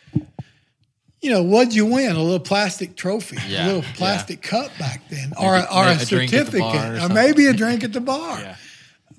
You 1.21 1.31
know, 1.31 1.43
what'd 1.43 1.75
you 1.75 1.87
win? 1.87 2.17
A 2.17 2.23
little 2.23 2.39
plastic 2.39 2.97
trophy, 2.97 3.39
Yeah, 3.49 3.65
a 3.65 3.67
little 3.69 3.81
yeah. 3.81 3.93
plastic 3.95 4.43
cup 4.43 4.71
back 4.79 5.09
then, 5.09 5.33
or, 5.41 5.57
or 5.57 5.87
a, 5.87 5.97
a 5.99 6.05
drink 6.05 6.35
at 6.35 6.49
the 6.49 6.59
bar 6.59 6.75
certificate, 6.75 7.03
or 7.03 7.07
or, 7.07 7.15
maybe 7.15 7.47
a 7.47 7.55
drink 7.55 7.83
at 7.83 7.95
the 7.95 8.01
bar. 8.03 8.57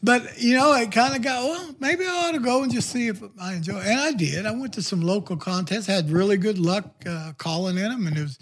But 0.06 0.40
you 0.40 0.54
know, 0.54 0.72
it 0.76 0.92
kind 0.92 1.16
of 1.16 1.24
got 1.24 1.44
well. 1.44 1.76
Maybe 1.80 2.06
I 2.06 2.28
ought 2.28 2.34
to 2.34 2.40
go 2.40 2.62
and 2.62 2.72
just 2.72 2.92
see 2.92 3.08
if 3.08 3.24
I 3.42 3.56
enjoy. 3.56 3.80
it. 3.80 3.88
And 3.88 4.00
I 4.00 4.12
did. 4.12 4.46
I 4.46 4.52
went 4.52 4.74
to 4.74 4.84
some 4.84 5.02
local 5.02 5.36
contests. 5.36 5.88
Had 5.88 6.12
really 6.12 6.38
good 6.38 6.60
luck 6.60 6.86
uh, 7.10 7.32
calling 7.40 7.78
in 7.78 7.90
them, 7.90 8.06
and 8.06 8.16
it 8.16 8.22
was 8.22 8.38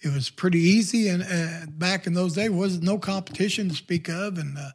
it 0.00 0.12
was 0.12 0.30
pretty 0.30 0.60
easy. 0.60 1.08
And 1.08 1.22
uh, 1.22 1.66
back 1.72 2.06
in 2.06 2.14
those 2.14 2.32
days, 2.34 2.50
was 2.50 2.80
no 2.80 2.98
competition 2.98 3.68
to 3.68 3.74
speak 3.74 4.08
of. 4.08 4.38
And 4.38 4.56
uh, 4.56 4.70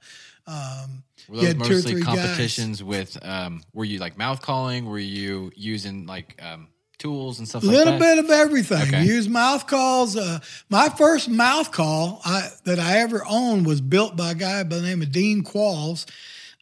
um, 0.45 1.04
Were 1.28 1.38
those 1.38 1.47
had 1.47 1.58
two 1.58 1.63
or 1.63 1.69
mostly 1.69 1.91
three 1.93 2.02
guys. 2.04 2.15
competitions 2.19 2.84
with? 2.84 3.17
Um, 3.23 3.63
were 3.73 3.86
you 3.86 3.97
like 3.97 4.15
mouth 4.15 4.41
calling? 4.41 4.86
Were 4.86 5.00
you 5.00 5.52
using 5.56 6.06
like 6.06 6.39
um, 6.39 6.67
tools 6.97 7.39
and 7.39 7.47
stuff 7.47 7.63
A 7.63 7.65
little 7.65 7.99
bit 7.99 8.17
of 8.17 8.29
everything. 8.29 8.88
Okay. 8.88 9.03
Use 9.03 9.29
mouth 9.29 9.67
calls. 9.67 10.15
Uh, 10.15 10.39
my 10.69 10.89
first 10.89 11.29
mouth 11.29 11.71
call 11.71 12.21
I, 12.25 12.49
that 12.65 12.79
I 12.79 12.99
ever 12.99 13.23
owned 13.27 13.65
was 13.65 13.81
built 13.81 14.15
by 14.15 14.31
a 14.31 14.36
guy 14.36 14.63
by 14.63 14.77
the 14.77 14.81
name 14.81 15.01
of 15.01 15.12
Dean 15.12 15.43
Qualls. 15.43 16.05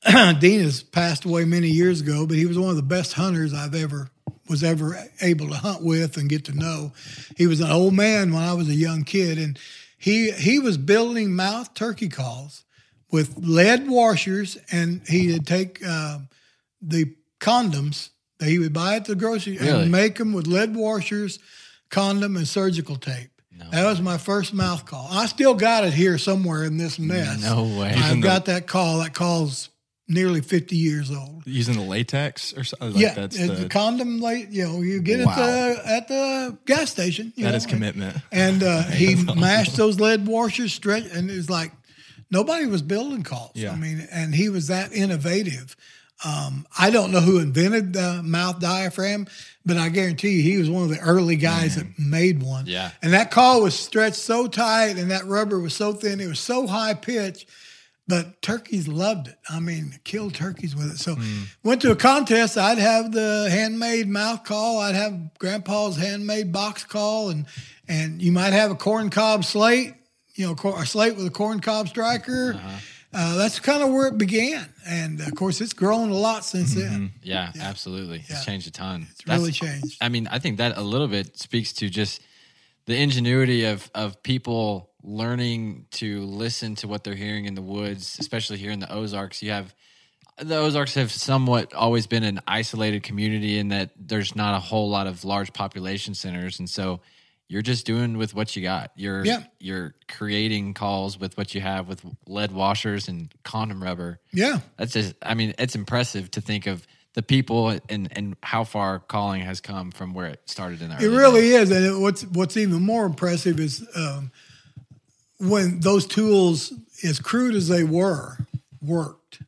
Dean 0.40 0.62
has 0.62 0.84
passed 0.84 1.26
away 1.26 1.46
many 1.46 1.70
years 1.70 2.02
ago, 2.02 2.26
but 2.28 2.38
he 2.38 2.46
was 2.46 2.60
one 2.60 2.70
of 2.70 2.76
the 2.76 2.84
best 2.84 3.14
hunters 3.14 3.54
I've 3.54 3.76
ever 3.76 4.10
was 4.48 4.64
ever 4.64 4.98
able 5.22 5.50
to 5.50 5.56
hunt 5.56 5.84
with 5.84 6.18
and 6.18 6.30
get 6.30 6.46
to 6.46 6.54
know. 6.54 6.92
He 7.36 7.48
was 7.48 7.62
an 7.62 7.72
old 7.72 7.94
man 7.94 8.32
when 8.32 8.44
I 8.44 8.54
was 8.54 8.70
a 8.70 8.76
young 8.76 9.04
kid, 9.04 9.40
and 9.40 9.58
he 9.98 10.32
he 10.32 10.60
was 10.60 10.78
building 10.78 11.36
mouth 11.36 11.74
turkey 11.74 12.10
calls 12.10 12.64
with 13.12 13.38
lead 13.38 13.88
washers, 13.88 14.58
and 14.72 15.02
he 15.08 15.32
would 15.32 15.48
take 15.48 15.84
uh, 15.86 16.20
the 16.82 17.16
condoms 17.40 18.10
he 18.44 18.60
would 18.60 18.74
buy 18.74 18.96
at 18.96 19.06
the 19.06 19.16
grocery 19.16 19.58
Really? 19.58 19.84
and 19.84 19.92
make 19.92 20.16
them 20.18 20.34
with 20.34 20.48
lead 20.48 20.76
washers, 20.76 21.40
condom, 21.90 22.36
and 22.38 22.48
surgical 22.48 22.96
tape. 22.98 23.30
That 23.72 23.86
was 23.86 24.02
my 24.02 24.18
first 24.18 24.54
mouth 24.54 24.86
call. 24.86 25.08
I 25.10 25.28
still 25.28 25.54
got 25.54 25.86
it 25.86 25.94
here 25.94 26.18
somewhere 26.18 26.66
in 26.66 26.78
this 26.78 27.00
mess. 27.00 27.42
No 27.42 27.64
way. 27.64 27.90
I've 27.92 27.98
Using 27.98 28.22
the- 28.22 28.28
got 28.28 28.46
that 28.46 28.68
call. 28.68 29.00
That 29.00 29.14
call's 29.14 29.70
nearly 30.10 30.42
50 30.42 30.76
years 30.76 31.10
old. 31.10 31.44
Using 31.48 31.76
the 31.76 31.82
latex 31.82 32.54
or 32.56 32.64
something 32.66 32.92
like 32.94 33.02
yeah, 33.02 33.14
that's 33.14 33.36
it's 33.40 33.48
the, 33.48 33.64
the 33.64 33.70
condom 33.70 34.20
late. 34.20 34.50
You 34.50 34.66
know, 34.68 34.82
you 34.82 35.02
get 35.02 35.26
Wow. 35.26 35.32
at 35.32 35.36
the 35.38 35.88
at 35.90 36.08
the 36.10 36.58
gas 36.66 36.92
station. 36.92 37.32
You 37.38 37.46
that 37.46 37.52
know, 37.52 37.56
is 37.58 37.66
commitment. 37.66 38.18
And 38.32 38.62
uh, 38.62 38.84
he 38.92 39.16
mashed 39.16 39.78
those 39.78 40.00
lead 40.02 40.28
washers 40.28 40.74
straight, 40.74 41.06
and 41.06 41.32
it 41.32 41.36
was 41.36 41.50
like 41.50 41.72
nobody 42.30 42.66
was 42.66 42.82
building 42.82 43.24
calls. 43.24 43.52
Yeah. 43.56 43.72
I 43.72 43.78
mean, 43.78 44.06
and 44.12 44.36
he 44.36 44.50
was 44.50 44.68
that 44.68 44.92
innovative. 44.94 45.76
Um, 46.24 46.66
I 46.78 46.92
don't 46.92 47.12
know 47.12 47.20
who 47.20 47.40
invented 47.40 47.94
the 47.94 48.22
mouth 48.24 48.60
diaphragm, 48.60 49.28
but 49.66 49.78
I 49.78 49.90
guarantee 49.90 50.30
you 50.30 50.44
he 50.44 50.58
was 50.58 50.70
one 50.70 50.84
of 50.84 50.90
the 50.90 51.00
early 51.00 51.36
guys 51.36 51.76
that 51.76 51.88
made 52.00 52.42
one. 52.42 52.66
Yeah. 52.68 52.92
And 53.02 53.14
that 53.14 53.32
call 53.32 53.62
was 53.62 53.78
stretched 53.78 54.16
so 54.16 54.48
tight, 54.48 54.98
and 54.98 55.12
that 55.12 55.26
rubber 55.26 55.60
was 55.60 55.76
so 55.76 55.92
thin, 55.94 56.22
it 56.22 56.28
was 56.28 56.40
so 56.40 56.68
high 56.68 56.94
pitched. 56.94 57.50
But 58.08 58.40
turkeys 58.44 58.88
loved 58.88 59.30
it. 59.30 59.36
I 59.50 59.60
mean, 59.60 60.00
killed 60.04 60.36
turkeys 60.36 60.76
with 60.76 60.92
it. 60.92 60.98
So 61.00 61.16
went 61.64 61.82
to 61.82 61.92
a 61.92 61.96
contest. 61.96 62.56
I'd 62.56 62.78
have 62.78 63.12
the 63.12 63.48
handmade 63.50 64.08
mouth 64.08 64.44
call. 64.44 64.80
I'd 64.80 64.94
have 64.94 65.34
Grandpa's 65.40 65.98
handmade 65.98 66.52
box 66.52 66.84
call, 66.84 67.30
and 67.30 67.48
and 67.88 68.22
you 68.22 68.32
might 68.32 68.54
have 68.54 68.70
a 68.70 68.76
corn 68.76 69.10
cob 69.10 69.44
slate. 69.44 69.96
You 70.36 70.46
know, 70.46 70.76
a 70.76 70.86
slate 70.86 71.16
with 71.16 71.26
a 71.26 71.32
corn 71.32 71.62
cob 71.62 71.88
striker. 71.88 72.60
Uh, 73.16 73.38
that's 73.38 73.60
kind 73.60 73.82
of 73.82 73.92
where 73.92 74.08
it 74.08 74.18
began. 74.18 74.68
And 74.86 75.22
of 75.22 75.34
course, 75.36 75.62
it's 75.62 75.74
grown 75.74 76.10
a 76.10 76.16
lot 76.16 76.44
since 76.44 76.76
then. 76.76 77.14
Yeah, 77.24 77.52
absolutely. 77.62 78.18
Yeah. 78.18 78.36
It's 78.36 78.46
changed 78.46 78.68
a 78.68 78.72
ton. 78.72 79.08
It's 79.12 79.26
really 79.26 79.52
changed. 79.52 79.98
I 80.02 80.10
mean, 80.10 80.28
I 80.28 80.40
think 80.40 80.58
that 80.58 80.78
a 80.78 80.82
little 80.82 81.08
bit 81.08 81.40
speaks 81.40 81.74
to 81.74 81.90
just 81.90 82.22
the 82.86 82.96
ingenuity 82.96 83.66
of 83.66 83.90
of 83.96 84.22
people 84.22 84.90
learning 85.02 85.86
to 85.92 86.22
listen 86.26 86.76
to 86.76 86.88
what 86.88 87.04
they're 87.04 87.16
hearing 87.16 87.46
in 87.46 87.56
the 87.56 87.62
woods, 87.62 88.18
especially 88.20 88.58
here 88.58 88.72
in 88.72 88.80
the 88.80 88.92
Ozarks. 88.92 89.42
You 89.42 89.52
have 89.52 89.74
the 90.38 90.58
Ozarks 90.58 90.96
have 90.96 91.12
somewhat 91.12 91.74
always 91.74 92.08
been 92.08 92.24
an 92.24 92.42
isolated 92.46 93.04
community 93.04 93.58
in 93.58 93.70
that 93.70 93.92
there's 93.98 94.36
not 94.36 94.56
a 94.56 94.60
whole 94.60 94.90
lot 94.90 95.08
of 95.08 95.24
large 95.24 95.54
population 95.54 96.14
centers, 96.14 96.60
and 96.60 96.70
so 96.70 97.00
you're 97.48 97.62
just 97.62 97.86
doing 97.86 98.18
with 98.18 98.34
what 98.34 98.56
you 98.56 98.64
got. 98.64 98.92
You're 98.96 99.24
Yeah. 99.26 99.44
you're 99.60 99.94
creating 100.08 100.74
calls 100.74 101.20
with 101.20 101.38
what 101.38 101.54
you 101.54 101.62
have 101.62 101.88
with 101.88 102.04
lead 102.28 102.52
washers 102.52 103.08
and 103.08 103.32
condom 103.44 103.82
rubber 103.84 104.20
Yeah. 104.34 104.60
that's 104.78 104.94
just 104.94 105.14
i 105.22 105.34
mean 105.36 105.54
it's 105.60 105.76
impressive 105.76 106.32
to 106.32 106.42
think 106.42 106.66
of 106.68 106.86
the 107.14 107.22
people 107.24 107.70
and 107.90 108.10
and 108.12 108.36
how 108.44 108.64
far 108.64 109.00
calling 109.00 109.42
has 109.42 109.62
come 109.62 109.92
from 109.92 110.14
where 110.14 110.28
it 110.28 110.42
started 110.48 110.82
in 110.82 110.90
the 110.90 110.96
It 111.04 111.08
really 111.10 111.42
days. 111.42 111.70
is, 111.70 111.72
and 111.72 111.86
it, 111.86 111.98
what's 112.00 112.24
what's 112.26 112.58
even 112.58 112.82
more 112.82 113.06
impressive 113.06 113.60
is 113.60 113.86
um, 113.96 114.32
when 115.40 115.80
those 115.82 116.06
tools, 116.08 116.74
as 117.04 117.20
crude 117.20 117.56
as 117.56 117.68
they 117.68 117.84
were, 117.84 118.38
worked, 118.82 119.42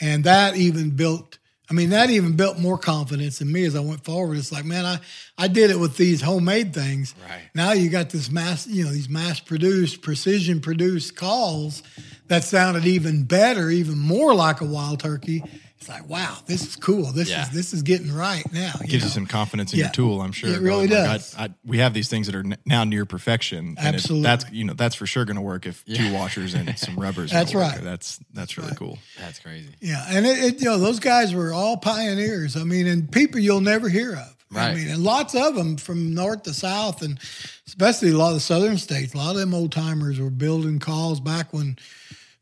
and 0.00 0.24
that 0.24 0.56
even 0.56 0.90
built. 0.90 1.38
I 1.70 1.72
mean, 1.72 1.90
that 1.90 2.10
even 2.10 2.34
built 2.34 2.58
more 2.58 2.76
confidence 2.76 3.40
in 3.40 3.50
me 3.50 3.64
as 3.64 3.76
I 3.76 3.80
went 3.80 4.04
forward. 4.04 4.36
It's 4.36 4.50
like, 4.50 4.64
man, 4.64 4.84
I 4.84 4.98
I 5.38 5.46
did 5.46 5.70
it 5.70 5.78
with 5.78 5.96
these 5.96 6.20
homemade 6.20 6.74
things. 6.74 7.14
Right. 7.28 7.48
Now 7.54 7.72
you 7.72 7.88
got 7.88 8.10
this 8.10 8.30
mass, 8.30 8.66
you 8.66 8.84
know, 8.84 8.90
these 8.90 9.08
mass 9.08 9.38
produced, 9.38 10.02
precision 10.02 10.60
produced 10.60 11.14
calls 11.14 11.84
that 12.26 12.42
sounded 12.42 12.86
even 12.86 13.22
better, 13.22 13.70
even 13.70 13.98
more 13.98 14.34
like 14.34 14.60
a 14.60 14.64
wild 14.64 15.00
turkey. 15.00 15.44
It's 15.80 15.88
like, 15.88 16.06
wow, 16.10 16.36
this 16.44 16.66
is 16.66 16.76
cool. 16.76 17.10
This 17.10 17.30
Yeah. 17.30 17.44
is 17.44 17.50
this 17.50 17.72
is 17.72 17.80
getting 17.82 18.12
right 18.12 18.44
now. 18.52 18.72
It 18.82 18.88
gives 18.90 19.02
you 19.02 19.08
some 19.08 19.24
confidence 19.24 19.72
in 19.72 19.78
Yeah. 19.78 19.86
your 19.86 19.92
tool, 19.92 20.20
I'm 20.20 20.32
sure. 20.32 20.50
It 20.50 20.60
really 20.60 20.88
Going, 20.88 20.90
like, 21.08 21.20
does. 21.20 21.34
I, 21.34 21.44
I, 21.44 21.48
we 21.64 21.78
have 21.78 21.94
these 21.94 22.08
things 22.08 22.26
that 22.26 22.34
are 22.36 22.40
n- 22.40 22.58
now 22.66 22.84
near 22.84 23.06
perfection. 23.06 23.76
and 23.78 23.78
it- 23.78 23.94
Absolutely. 23.94 24.24
that's 24.24 24.44
you 24.52 24.64
know 24.64 24.74
that's 24.74 24.94
for 24.94 25.06
sure 25.06 25.24
going 25.24 25.36
to 25.36 25.40
work 25.42 25.64
if 25.66 25.82
two 25.86 26.12
washers 26.12 26.52
and 26.52 26.78
some 26.78 26.96
rubbers. 27.00 27.30
That's 27.30 27.52
gonna 27.52 27.64
work. 27.64 27.74
right. 27.76 27.84
That's 27.84 28.20
that's 28.34 28.58
really 28.58 28.74
cool. 28.76 28.98
that's 29.18 29.38
crazy 29.38 29.70
Yeah, 29.80 30.04
and 30.10 30.26
it, 30.26 30.38
it, 30.38 30.58
you 30.60 30.66
know 30.66 30.76
those 30.76 31.00
guys 31.00 31.32
were 31.34 31.50
all 31.52 31.78
pioneers. 31.78 32.56
I 32.58 32.64
mean, 32.64 32.86
and 32.86 33.10
people 33.10 33.40
you'll 33.40 33.62
never 33.62 33.88
hear 33.88 34.12
of. 34.12 34.36
I 34.52 34.56
Right. 34.66 34.76
mean, 34.76 34.88
and 34.88 35.02
lots 35.02 35.34
of 35.34 35.54
them 35.54 35.76
from 35.78 36.12
north 36.12 36.42
to 36.42 36.52
south, 36.52 37.00
and 37.02 37.18
especially 37.68 38.10
a 38.10 38.18
lot 38.18 38.28
of 38.30 38.34
the 38.34 38.40
southern 38.40 38.76
states. 38.76 39.14
A 39.14 39.16
lot 39.16 39.30
of 39.30 39.36
them 39.36 39.54
old 39.54 39.72
timers 39.72 40.18
were 40.20 40.28
building 40.28 40.78
calls 40.78 41.20
back 41.20 41.54
when 41.54 41.78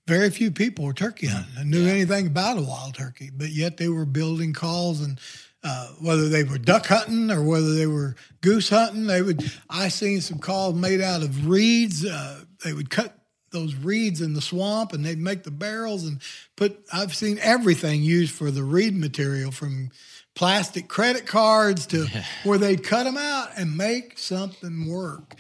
very 0.09 0.31
few 0.31 0.51
people 0.51 0.87
were 0.87 0.95
turkey 0.95 1.27
hunting 1.27 1.53
and 1.59 1.71
knew 1.71 1.87
anything 1.87 2.27
about 2.27 2.59
a 2.59 2.63
wild 2.63 2.95
turkey, 2.95 3.31
but 3.35 3.51
yet 3.51 3.77
they 3.77 3.89
were 3.89 4.07
building 4.07 4.53
calls 4.53 5.01
and. 5.01 5.21
Uh, 5.65 5.89
whether 6.01 6.29
they 6.29 6.45
were 6.45 6.57
duck 6.57 6.87
hunting 6.87 7.33
or 7.33 7.43
whether 7.43 7.75
they 7.75 7.89
were 7.89 8.15
goose 8.43 8.69
hunting, 8.69 9.09
they 9.09 9.21
would. 9.21 9.43
I 9.69 9.89
seen 9.89 10.21
some 10.21 10.39
calls 10.39 10.77
made 10.77 11.01
out 11.01 11.25
of 11.25 11.49
reeds. 11.49 12.07
Uh, 12.07 12.45
they 12.65 12.73
would 12.73 12.91
cut 12.91 13.19
those 13.51 13.75
reeds 13.75 14.21
in 14.21 14.35
the 14.35 14.41
swamp 14.41 14.93
and 14.93 15.05
they'd 15.05 15.19
make 15.19 15.43
the 15.43 15.51
barrels 15.51 16.05
and 16.05 16.21
put 16.57 16.79
i've 16.93 17.15
seen 17.15 17.39
everything 17.41 18.03
used 18.03 18.35
for 18.35 18.51
the 18.51 18.63
reed 18.63 18.97
material 18.97 19.51
from 19.51 19.91
plastic 20.35 20.89
credit 20.89 21.27
cards 21.27 21.87
to 21.87 22.07
where 22.45 22.59
they'd 22.59 22.85
cut 22.85 23.05
them 23.05 23.17
out 23.17 23.49
and 23.57 23.77
make 23.77 24.19
something 24.19 24.89
work 24.89 25.35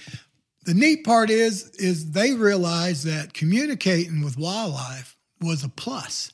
the 0.69 0.75
neat 0.75 1.03
part 1.03 1.31
is 1.31 1.71
is 1.77 2.11
they 2.13 2.35
realized 2.35 3.07
that 3.07 3.33
communicating 3.33 4.23
with 4.23 4.37
wildlife 4.37 5.17
was 5.41 5.65
a 5.65 5.69
plus. 5.71 6.31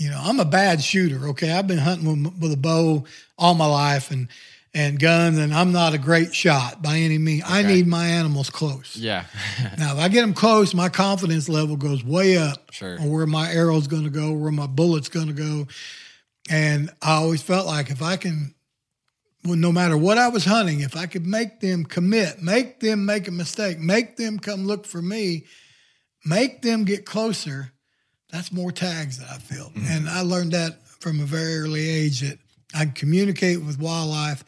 You 0.00 0.08
know 0.08 0.18
i'm 0.22 0.40
a 0.40 0.46
bad 0.46 0.82
shooter 0.82 1.28
okay? 1.28 1.52
I've 1.52 1.66
been 1.66 1.76
hunting 1.78 2.24
with, 2.24 2.38
with 2.40 2.52
a 2.52 2.56
bow 2.56 3.04
all 3.36 3.52
my 3.52 3.66
life 3.66 4.10
and 4.10 4.28
and 4.72 4.98
guns 4.98 5.36
and 5.36 5.52
i'm 5.52 5.70
not 5.70 5.92
a 5.92 5.98
great 5.98 6.34
shot 6.34 6.80
by 6.80 6.96
any 6.96 7.18
means. 7.18 7.42
I 7.46 7.62
need 7.62 7.86
my 7.86 8.06
animals 8.06 8.48
close. 8.48 8.96
Yeah. 8.96 9.26
Now, 9.78 9.92
if 9.92 9.98
I 9.98 10.08
get 10.08 10.22
them 10.22 10.32
close, 10.32 10.72
my 10.74 10.88
confidence 10.88 11.46
level 11.48 11.76
goes 11.76 12.02
way 12.02 12.38
up 12.38 12.72
Sure. 12.72 12.98
on 12.98 13.10
where 13.10 13.26
my 13.26 13.52
arrow's 13.52 13.86
going 13.86 14.04
to 14.04 14.10
go, 14.10 14.32
where 14.32 14.50
my 14.52 14.66
bullet's 14.66 15.10
going 15.10 15.26
to 15.28 15.34
go. 15.34 15.66
And 16.50 16.88
I 17.02 17.12
always 17.16 17.42
felt 17.42 17.66
like 17.66 17.90
if 17.90 18.00
I 18.00 18.16
can, 18.16 18.54
well, 19.44 19.56
no 19.56 19.72
matter 19.72 19.96
what 19.96 20.18
I 20.18 20.28
was 20.28 20.44
hunting, 20.44 20.80
if 20.80 20.96
I 20.96 21.06
could 21.06 21.26
make 21.26 21.60
them 21.60 21.84
commit, 21.84 22.42
make 22.42 22.80
them 22.80 23.04
make 23.04 23.26
a 23.26 23.32
mistake, 23.32 23.78
make 23.78 24.16
them 24.16 24.38
come 24.38 24.66
look 24.66 24.86
for 24.86 25.02
me, 25.02 25.44
make 26.24 26.62
them 26.62 26.84
get 26.84 27.04
closer, 27.04 27.72
that's 28.30 28.50
more 28.50 28.72
tags 28.72 29.18
that 29.18 29.28
I 29.30 29.38
feel. 29.38 29.70
And 29.88 30.08
I 30.08 30.22
learned 30.22 30.52
that 30.52 30.86
from 30.86 31.20
a 31.20 31.24
very 31.24 31.58
early 31.58 31.86
age 31.86 32.20
that 32.20 32.38
I 32.74 32.86
can 32.86 32.94
communicate 32.94 33.62
with 33.62 33.78
wildlife 33.78 34.42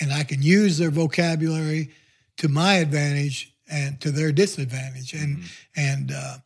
and 0.00 0.12
I 0.12 0.24
can 0.24 0.42
use 0.42 0.76
their 0.76 0.90
vocabulary 0.90 1.90
to 2.38 2.48
my 2.48 2.74
advantage 2.74 3.54
and 3.70 4.00
to 4.00 4.10
their 4.10 4.32
disadvantage. 4.32 5.12
And 5.12 5.44
and 5.76 6.10
uh, 6.10 6.38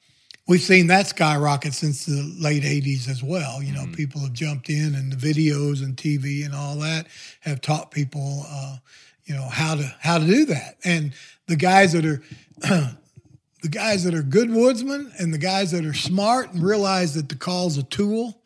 we've 0.46 0.60
seen 0.60 0.88
that 0.88 1.06
skyrocket 1.06 1.74
since 1.74 2.06
the 2.06 2.34
late 2.38 2.62
'80s 2.62 3.08
as 3.08 3.22
well. 3.22 3.62
You 3.62 3.72
know, 3.72 3.86
people 3.92 4.20
have 4.22 4.32
jumped 4.32 4.68
in, 4.68 4.94
and 4.94 5.12
the 5.12 5.16
videos 5.16 5.82
and 5.82 5.96
TV 5.96 6.44
and 6.44 6.54
all 6.54 6.76
that 6.76 7.06
have 7.40 7.60
taught 7.60 7.90
people, 7.90 8.44
uh, 8.48 8.76
you 9.24 9.34
know, 9.34 9.48
how 9.48 9.74
to 9.74 9.94
how 10.00 10.18
to 10.18 10.26
do 10.26 10.44
that. 10.46 10.76
And 10.84 11.12
the 11.46 11.56
guys 11.56 11.92
that 11.92 12.04
are 12.04 12.22
the 12.60 13.68
guys 13.70 14.04
that 14.04 14.14
are 14.14 14.22
good 14.22 14.50
woodsmen 14.50 15.12
and 15.18 15.32
the 15.32 15.38
guys 15.38 15.70
that 15.70 15.84
are 15.84 15.94
smart 15.94 16.52
and 16.52 16.62
realize 16.62 17.14
that 17.14 17.28
the 17.28 17.36
call's 17.36 17.78
a 17.78 17.84
tool, 17.84 18.40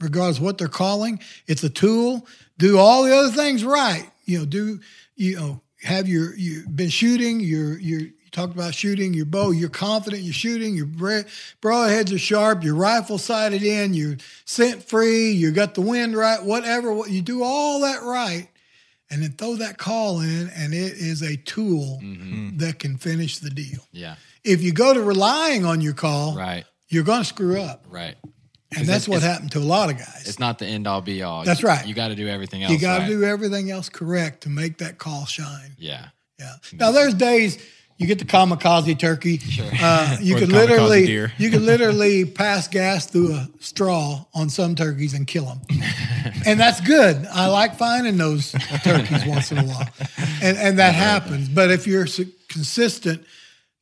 regardless 0.00 0.38
of 0.38 0.44
what 0.44 0.58
they're 0.58 0.68
calling, 0.68 1.20
it's 1.46 1.62
a 1.62 1.70
tool. 1.70 2.26
Do 2.58 2.78
all 2.78 3.04
the 3.04 3.16
other 3.16 3.30
things 3.30 3.64
right. 3.64 4.10
You 4.24 4.40
know, 4.40 4.44
do 4.44 4.80
you 5.14 5.36
know 5.36 5.60
have 5.82 6.08
your 6.08 6.34
you've 6.36 6.74
been 6.74 6.88
shooting, 6.88 7.40
you're 7.40 7.78
you're 7.78 8.08
you 8.26 8.30
talked 8.32 8.52
about 8.52 8.74
shooting 8.74 9.14
your 9.14 9.24
bow, 9.24 9.52
you're 9.52 9.68
confident 9.68 10.22
you're 10.24 10.34
shooting, 10.34 10.74
your 10.74 10.86
broadheads 10.86 12.12
are 12.12 12.18
sharp, 12.18 12.64
your 12.64 12.74
rifle 12.74 13.18
sighted 13.18 13.62
in, 13.62 13.94
you're 13.94 14.16
scent 14.44 14.82
free, 14.82 15.30
you 15.30 15.52
got 15.52 15.74
the 15.74 15.80
wind 15.80 16.16
right, 16.16 16.42
whatever, 16.42 16.92
what 16.92 17.08
you 17.08 17.22
do 17.22 17.44
all 17.44 17.82
that 17.82 18.02
right, 18.02 18.48
and 19.10 19.22
then 19.22 19.30
throw 19.30 19.54
that 19.54 19.78
call 19.78 20.18
in, 20.20 20.50
and 20.56 20.74
it 20.74 20.94
is 20.94 21.22
a 21.22 21.36
tool 21.36 22.00
mm-hmm. 22.02 22.56
that 22.56 22.80
can 22.80 22.96
finish 22.96 23.38
the 23.38 23.50
deal. 23.50 23.86
Yeah. 23.92 24.16
If 24.42 24.60
you 24.60 24.72
go 24.72 24.92
to 24.92 25.00
relying 25.00 25.64
on 25.64 25.80
your 25.80 25.94
call, 25.94 26.34
right. 26.34 26.64
you're 26.88 27.04
going 27.04 27.20
to 27.20 27.24
screw 27.24 27.60
up. 27.60 27.86
right. 27.88 28.16
And 28.76 28.88
that's 28.88 29.06
what 29.06 29.22
happened 29.22 29.52
to 29.52 29.58
a 29.58 29.60
lot 29.60 29.88
of 29.90 29.98
guys. 29.98 30.24
it's 30.26 30.40
not 30.40 30.58
the 30.58 30.66
end 30.66 30.88
all 30.88 31.00
be 31.00 31.22
all. 31.22 31.44
That's 31.44 31.62
You- 31.62 31.68
right. 31.68 31.86
you 31.86 31.94
got 31.94 32.08
to 32.08 32.16
do 32.16 32.26
everything 32.26 32.64
else 32.64 32.72
You 32.72 32.78
got 32.80 32.96
to 32.96 33.02
right. 33.02 33.08
do 33.08 33.22
everything 33.22 33.70
else 33.70 33.88
correct 33.88 34.42
to 34.42 34.48
make 34.48 34.78
that 34.78 34.98
call 34.98 35.26
shine. 35.26 35.76
yeah. 35.78 36.08
Yeah. 36.38 36.56
Now 36.74 36.90
there's 36.90 37.14
days 37.14 37.58
you 37.98 38.06
get 38.06 38.18
the 38.18 38.24
kamikaze 38.26 38.98
turkey. 38.98 39.40
Uh, 39.80 40.16
you 40.20 40.36
Or 40.36 40.38
could 40.40 40.48
the 40.48 40.52
kamikaze 40.52 40.68
literally 40.68 41.06
deer. 41.06 41.32
you 41.38 41.50
could 41.50 41.62
literally 41.62 42.24
pass 42.24 42.68
gas 42.68 43.06
through 43.06 43.32
a 43.34 43.48
straw 43.60 44.24
on 44.34 44.48
some 44.50 44.74
turkeys 44.74 45.14
and 45.14 45.26
kill 45.26 45.46
them, 45.46 45.60
and 46.46 46.60
that's 46.60 46.80
good. 46.80 47.26
I 47.32 47.46
like 47.48 47.76
finding 47.76 48.16
those 48.16 48.52
turkeys 48.84 49.24
once 49.26 49.50
in 49.52 49.58
a 49.58 49.64
while, 49.64 49.88
and 50.42 50.56
and 50.58 50.78
that 50.78 50.94
happens. 50.94 51.48
But 51.48 51.70
if 51.70 51.86
you're 51.86 52.06
consistent 52.48 53.24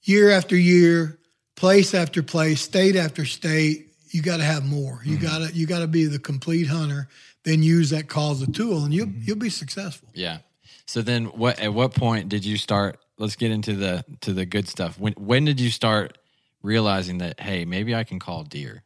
year 0.03 0.31
after 0.31 0.57
year, 0.57 1.18
place 1.57 1.94
after 1.94 2.22
place, 2.22 2.61
state 2.61 2.96
after 2.96 3.24
state, 3.24 3.88
you 4.11 4.22
got 4.22 4.37
to 4.38 4.44
have 4.44 4.64
more. 4.64 5.00
You 5.05 5.16
Mm-hmm. 5.16 5.27
got 5.27 5.48
to 5.50 5.55
you 5.55 5.66
got 5.66 5.81
to 5.81 5.87
be 5.88 6.05
the 6.07 6.18
complete 6.18 6.66
hunter. 6.68 7.09
Then 7.44 7.62
use 7.62 7.90
that 7.90 8.09
call 8.09 8.31
as 8.33 8.40
a 8.42 8.50
tool, 8.50 8.85
and 8.85 8.94
you 8.94 9.03
will 9.05 9.12
Mm-hmm. 9.12 9.22
you'll 9.24 9.37
be 9.37 9.50
successful. 9.50 10.09
yeah 10.14 10.38
so 10.87 11.00
then 11.03 11.24
what 11.27 11.59
at 11.61 11.72
what 11.74 11.94
point 11.94 12.29
did 12.29 12.44
you 12.44 12.57
start 12.59 12.98
let's 13.18 13.37
get 13.37 13.50
into 13.50 13.74
the 13.74 14.05
to 14.20 14.33
the 14.33 14.44
good 14.46 14.68
stuff 14.68 14.98
when 14.98 15.12
when 15.14 15.44
did 15.44 15.61
you 15.61 15.70
start 15.70 16.18
realizing 16.62 17.18
that 17.18 17.38
hey 17.40 17.64
maybe 17.64 17.94
i 17.94 18.05
can 18.05 18.18
call 18.18 18.42
deer 18.44 18.83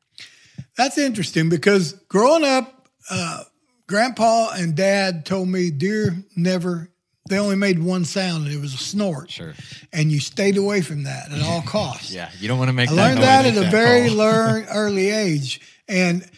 That's 0.77 0.99
interesting 0.99 1.49
because 1.49 1.93
growing 2.09 2.45
up, 2.45 2.89
uh, 3.11 3.45
grandpa 3.87 4.51
and 4.55 4.75
dad 4.75 5.25
told 5.25 5.49
me 5.49 5.71
deer 5.71 6.17
never, 6.37 6.91
they 7.29 7.39
only 7.39 7.57
made 7.57 7.79
one 7.79 8.05
sound 8.05 8.47
and 8.47 8.55
it 8.55 8.61
was 8.61 8.75
a 8.75 8.79
snort. 8.79 9.31
sure 9.31 9.55
And 9.93 10.11
you 10.13 10.19
stayed 10.21 10.57
away 10.57 10.81
from 10.83 11.05
that 11.05 11.31
at 11.33 11.43
all 11.43 11.63
costs. 11.67 12.13
yeah 12.13 12.31
you 12.39 12.49
don't 12.49 12.59
want 12.59 12.69
to 12.69 12.73
make 12.75 12.91
I 12.91 12.95
that 12.95 13.03
learned 13.03 13.23
that 13.23 13.47
at 13.47 13.57
a 13.57 13.71
very 13.71 14.11
learn, 14.11 14.67
early 14.71 15.11
age. 15.11 15.61
And 15.89 16.29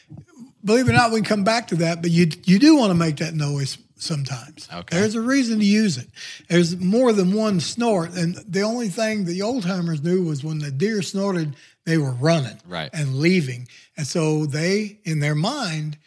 believe 0.64 0.88
it 0.88 0.92
or 0.92 0.94
not, 0.94 1.10
we 1.12 1.20
can 1.20 1.24
come 1.24 1.44
back 1.44 1.68
to 1.68 1.76
that, 1.76 2.02
but 2.02 2.10
you, 2.10 2.28
you 2.44 2.58
do 2.58 2.76
want 2.76 2.90
to 2.90 2.94
make 2.94 3.16
that 3.16 3.34
noise 3.34 3.78
sometimes. 4.02 4.68
Okay. 4.72 4.96
There's 4.98 5.14
a 5.14 5.20
reason 5.20 5.58
to 5.58 5.64
use 5.64 5.98
it. 5.98 6.08
There's 6.48 6.76
more 6.78 7.12
than 7.12 7.32
one 7.34 7.60
snort. 7.60 8.12
And 8.14 8.36
the 8.48 8.62
only 8.62 8.88
thing 8.88 9.24
the 9.24 9.42
old 9.42 9.62
timers 9.64 10.02
knew 10.02 10.24
was 10.24 10.42
when 10.42 10.58
the 10.58 10.70
deer 10.70 11.02
snorted, 11.02 11.56
they 11.86 11.98
were 11.98 12.12
running 12.12 12.58
Right. 12.66 12.90
and 12.92 13.16
leaving. 13.16 13.68
And 13.96 14.06
so 14.06 14.46
they, 14.46 14.98
in 15.04 15.20
their 15.20 15.34
mind, 15.34 15.98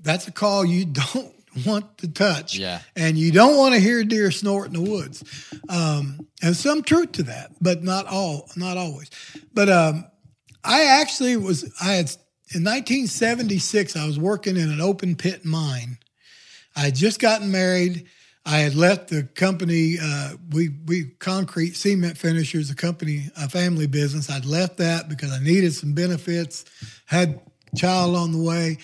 that's 0.00 0.26
a 0.28 0.32
call 0.32 0.64
you 0.64 0.84
don't 1.14 1.34
want 1.66 1.98
to 1.98 2.08
touch. 2.08 2.56
Yeah. 2.56 2.80
And 2.96 3.18
you 3.18 3.30
don't 3.32 3.56
want 3.56 3.74
to 3.74 3.80
hear 3.80 4.02
deer 4.04 4.30
snort 4.30 4.68
in 4.68 4.72
the 4.72 4.90
woods. 4.90 5.22
Um, 5.68 6.26
and 6.42 6.56
some 6.56 6.82
truth 6.82 7.12
to 7.12 7.22
that, 7.24 7.52
but 7.60 7.82
not 7.82 8.06
all, 8.06 8.48
not 8.56 8.76
always. 8.76 9.10
But 9.52 9.68
um, 9.68 10.06
I 10.64 10.84
actually 10.84 11.36
was. 11.36 11.64
I 11.80 11.92
had 11.92 12.10
in 12.54 12.64
1976. 12.64 13.96
I 13.96 14.06
was 14.06 14.18
working 14.18 14.56
in 14.56 14.70
an 14.70 14.80
open 14.80 15.14
pit 15.16 15.44
mine. 15.44 15.98
I 16.76 16.80
had 16.80 16.94
just 16.94 17.20
gotten 17.20 17.50
married. 17.50 18.06
I 18.44 18.58
had 18.58 18.74
left 18.74 19.08
the 19.08 19.22
company. 19.22 19.96
Uh, 20.02 20.36
we 20.50 20.70
we 20.86 21.10
concrete 21.18 21.76
cement 21.76 22.18
finishers, 22.18 22.70
a 22.70 22.74
company, 22.74 23.26
a 23.36 23.48
family 23.48 23.86
business. 23.86 24.28
I'd 24.30 24.44
left 24.44 24.78
that 24.78 25.08
because 25.08 25.32
I 25.32 25.38
needed 25.38 25.74
some 25.74 25.92
benefits. 25.92 26.64
Had 27.06 27.40
child 27.76 28.16
on 28.16 28.32
the 28.32 28.42
way, 28.42 28.78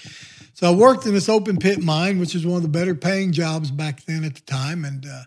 so 0.59 0.67
I 0.67 0.75
worked 0.75 1.07
in 1.07 1.15
this 1.15 1.29
open 1.29 1.59
pit 1.59 1.81
mine, 1.81 2.19
which 2.19 2.35
is 2.35 2.45
one 2.45 2.57
of 2.57 2.63
the 2.63 2.69
better 2.69 2.97
paying 2.97 3.31
jobs 3.31 3.71
back 3.71 4.05
then 4.07 4.25
at 4.25 4.35
the 4.35 4.41
time. 4.41 4.85
And 4.85 5.07
uh, 5.07 5.23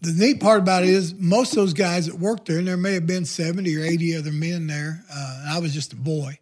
the 0.00 0.12
neat 0.12 0.40
part 0.40 0.58
about 0.58 0.82
it 0.82 0.88
is 0.88 1.14
most 1.14 1.52
of 1.52 1.58
those 1.58 1.74
guys 1.74 2.06
that 2.06 2.16
worked 2.18 2.46
there, 2.46 2.58
and 2.58 2.66
there 2.66 2.76
may 2.76 2.94
have 2.94 3.06
been 3.06 3.24
70 3.24 3.76
or 3.76 3.82
80 3.84 4.16
other 4.16 4.32
men 4.32 4.66
there. 4.66 5.04
Uh, 5.12 5.46
I 5.50 5.60
was 5.60 5.72
just 5.72 5.92
a 5.92 5.96
boy. 5.96 6.40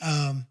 Um, 0.00 0.46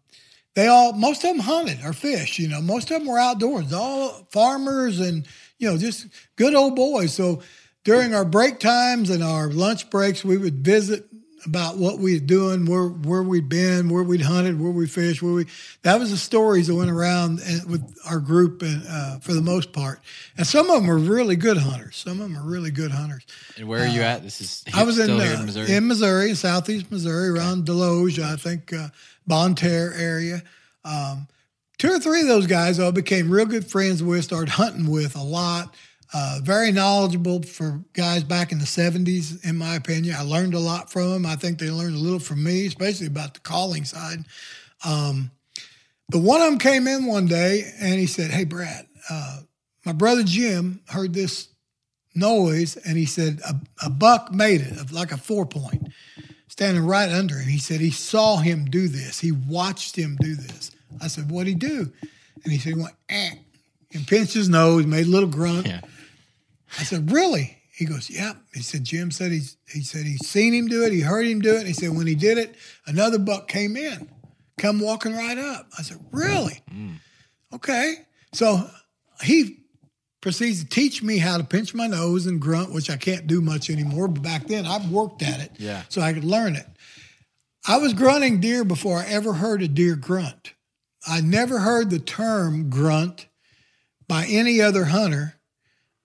they 0.58 0.66
all, 0.66 0.92
most 0.92 1.22
of 1.22 1.30
them 1.30 1.38
hunted 1.38 1.84
or 1.84 1.92
fished, 1.92 2.40
you 2.40 2.48
know, 2.48 2.60
most 2.60 2.90
of 2.90 2.98
them 2.98 3.06
were 3.06 3.18
outdoors, 3.18 3.72
all 3.72 4.26
farmers 4.32 4.98
and, 4.98 5.24
you 5.58 5.70
know, 5.70 5.78
just 5.78 6.08
good 6.34 6.52
old 6.52 6.74
boys. 6.74 7.14
So 7.14 7.42
during 7.84 8.12
our 8.12 8.24
break 8.24 8.58
times 8.58 9.08
and 9.08 9.22
our 9.22 9.52
lunch 9.52 9.88
breaks, 9.88 10.24
we 10.24 10.36
would 10.36 10.64
visit 10.64 11.07
about 11.44 11.76
what 11.76 11.98
we 11.98 12.14
were 12.14 12.24
doing, 12.24 12.66
where 12.66 12.86
where 12.86 13.22
we'd 13.22 13.48
been, 13.48 13.88
where 13.88 14.02
we'd 14.02 14.22
hunted, 14.22 14.60
where 14.60 14.72
we 14.72 14.86
fished, 14.86 15.22
where 15.22 15.32
we. 15.32 15.46
That 15.82 15.98
was 15.98 16.10
the 16.10 16.16
stories 16.16 16.66
that 16.66 16.74
went 16.74 16.90
around 16.90 17.40
with 17.68 17.96
our 18.08 18.20
group, 18.20 18.62
and 18.62 18.82
uh, 18.88 19.18
for 19.18 19.32
the 19.32 19.42
most 19.42 19.72
part. 19.72 20.00
And 20.36 20.46
some 20.46 20.68
of 20.70 20.76
them 20.76 20.86
were 20.86 20.98
really 20.98 21.36
good 21.36 21.56
hunters. 21.56 21.96
Some 21.96 22.20
of 22.20 22.30
them 22.30 22.36
are 22.36 22.48
really 22.48 22.70
good 22.70 22.90
hunters. 22.90 23.24
And 23.56 23.68
where 23.68 23.84
are 23.84 23.88
you 23.88 24.02
at? 24.02 24.22
This 24.22 24.40
is 24.40 24.64
I 24.74 24.82
was 24.82 24.98
in 24.98 25.10
uh, 25.10 25.42
Missouri. 25.44 25.72
in 25.72 25.86
Missouri, 25.86 26.34
southeast 26.34 26.90
Missouri, 26.90 27.28
around 27.28 27.66
Desloge, 27.66 28.18
I 28.18 28.36
think 28.36 28.72
uh, 28.72 28.88
Bonne 29.26 29.54
Terre 29.54 29.92
area. 29.94 30.42
Um, 30.84 31.28
two 31.78 31.92
or 31.92 31.98
three 31.98 32.22
of 32.22 32.28
those 32.28 32.46
guys 32.46 32.80
I 32.80 32.90
became 32.90 33.30
real 33.30 33.46
good 33.46 33.66
friends 33.66 34.02
with, 34.02 34.24
started 34.24 34.50
hunting 34.50 34.90
with 34.90 35.16
a 35.16 35.22
lot. 35.22 35.74
Uh, 36.14 36.40
very 36.42 36.72
knowledgeable 36.72 37.42
for 37.42 37.82
guys 37.92 38.24
back 38.24 38.50
in 38.50 38.58
the 38.58 38.64
70s, 38.64 39.44
in 39.44 39.56
my 39.56 39.74
opinion. 39.74 40.14
I 40.16 40.22
learned 40.22 40.54
a 40.54 40.58
lot 40.58 40.90
from 40.90 41.10
them. 41.10 41.26
I 41.26 41.36
think 41.36 41.58
they 41.58 41.70
learned 41.70 41.96
a 41.96 41.98
little 41.98 42.18
from 42.18 42.42
me, 42.42 42.66
especially 42.66 43.08
about 43.08 43.34
the 43.34 43.40
calling 43.40 43.84
side. 43.84 44.20
Um, 44.86 45.30
but 46.08 46.20
one 46.20 46.40
of 46.40 46.48
them 46.48 46.58
came 46.58 46.86
in 46.86 47.04
one 47.04 47.26
day 47.26 47.70
and 47.78 48.00
he 48.00 48.06
said, 48.06 48.30
Hey, 48.30 48.44
Brad, 48.44 48.86
uh, 49.10 49.40
my 49.84 49.92
brother 49.92 50.22
Jim 50.22 50.80
heard 50.88 51.12
this 51.12 51.48
noise 52.14 52.76
and 52.76 52.96
he 52.98 53.06
said 53.06 53.40
a, 53.46 53.54
a 53.86 53.90
buck 53.90 54.32
made 54.32 54.60
it 54.60 54.72
of 54.80 54.92
like 54.92 55.12
a 55.12 55.16
four 55.16 55.46
point 55.46 55.88
standing 56.48 56.84
right 56.84 57.10
under 57.10 57.36
him 57.36 57.48
he 57.48 57.58
said 57.58 57.80
he 57.80 57.90
saw 57.90 58.38
him 58.38 58.64
do 58.64 58.88
this 58.88 59.20
he 59.20 59.30
watched 59.30 59.94
him 59.94 60.16
do 60.20 60.34
this 60.34 60.72
i 61.00 61.06
said 61.06 61.30
what'd 61.30 61.46
he 61.46 61.54
do 61.54 61.90
and 62.42 62.52
he 62.52 62.58
said 62.58 62.74
he 62.74 62.80
went 62.80 62.94
eh, 63.08 63.30
and 63.94 64.06
pinched 64.06 64.34
his 64.34 64.48
nose 64.48 64.84
made 64.84 65.06
a 65.06 65.10
little 65.10 65.28
grunt 65.28 65.66
Yeah. 65.66 65.80
I 66.78 66.82
said 66.82 67.10
really 67.12 67.56
he 67.72 67.84
goes 67.84 68.10
yeah 68.10 68.32
he 68.54 68.60
said 68.62 68.84
jim 68.84 69.10
said 69.10 69.30
he's 69.30 69.56
he 69.72 69.82
said 69.82 70.04
he's 70.04 70.26
seen 70.26 70.52
him 70.52 70.66
do 70.66 70.84
it 70.84 70.92
he 70.92 71.00
heard 71.00 71.26
him 71.26 71.40
do 71.40 71.54
it 71.54 71.58
And 71.58 71.66
he 71.68 71.72
said 71.72 71.96
when 71.96 72.06
he 72.06 72.14
did 72.14 72.38
it 72.38 72.54
another 72.86 73.18
buck 73.18 73.48
came 73.48 73.76
in 73.76 74.08
come 74.58 74.80
walking 74.80 75.14
right 75.14 75.38
up 75.38 75.68
i 75.78 75.82
said 75.82 75.98
really 76.12 76.60
mm. 76.72 76.96
okay 77.52 77.94
so 78.32 78.68
he 79.22 79.58
proceeds 80.20 80.62
to 80.64 80.68
teach 80.68 81.02
me 81.02 81.18
how 81.18 81.38
to 81.38 81.44
pinch 81.44 81.74
my 81.74 81.86
nose 81.86 82.26
and 82.26 82.40
grunt, 82.40 82.72
which 82.72 82.90
I 82.90 82.96
can't 82.96 83.26
do 83.26 83.40
much 83.40 83.70
anymore. 83.70 84.08
But 84.08 84.22
back 84.22 84.46
then, 84.46 84.66
I've 84.66 84.90
worked 84.90 85.22
at 85.22 85.40
it, 85.40 85.52
Yeah. 85.58 85.82
so 85.88 86.00
I 86.00 86.12
could 86.12 86.24
learn 86.24 86.56
it. 86.56 86.66
I 87.66 87.78
was 87.78 87.92
grunting 87.92 88.40
deer 88.40 88.64
before 88.64 88.98
I 88.98 89.06
ever 89.06 89.34
heard 89.34 89.62
a 89.62 89.68
deer 89.68 89.94
grunt. 89.94 90.54
I 91.06 91.20
never 91.20 91.60
heard 91.60 91.90
the 91.90 91.98
term 92.00 92.68
grunt 92.68 93.26
by 94.08 94.26
any 94.28 94.60
other 94.60 94.86
hunter 94.86 95.37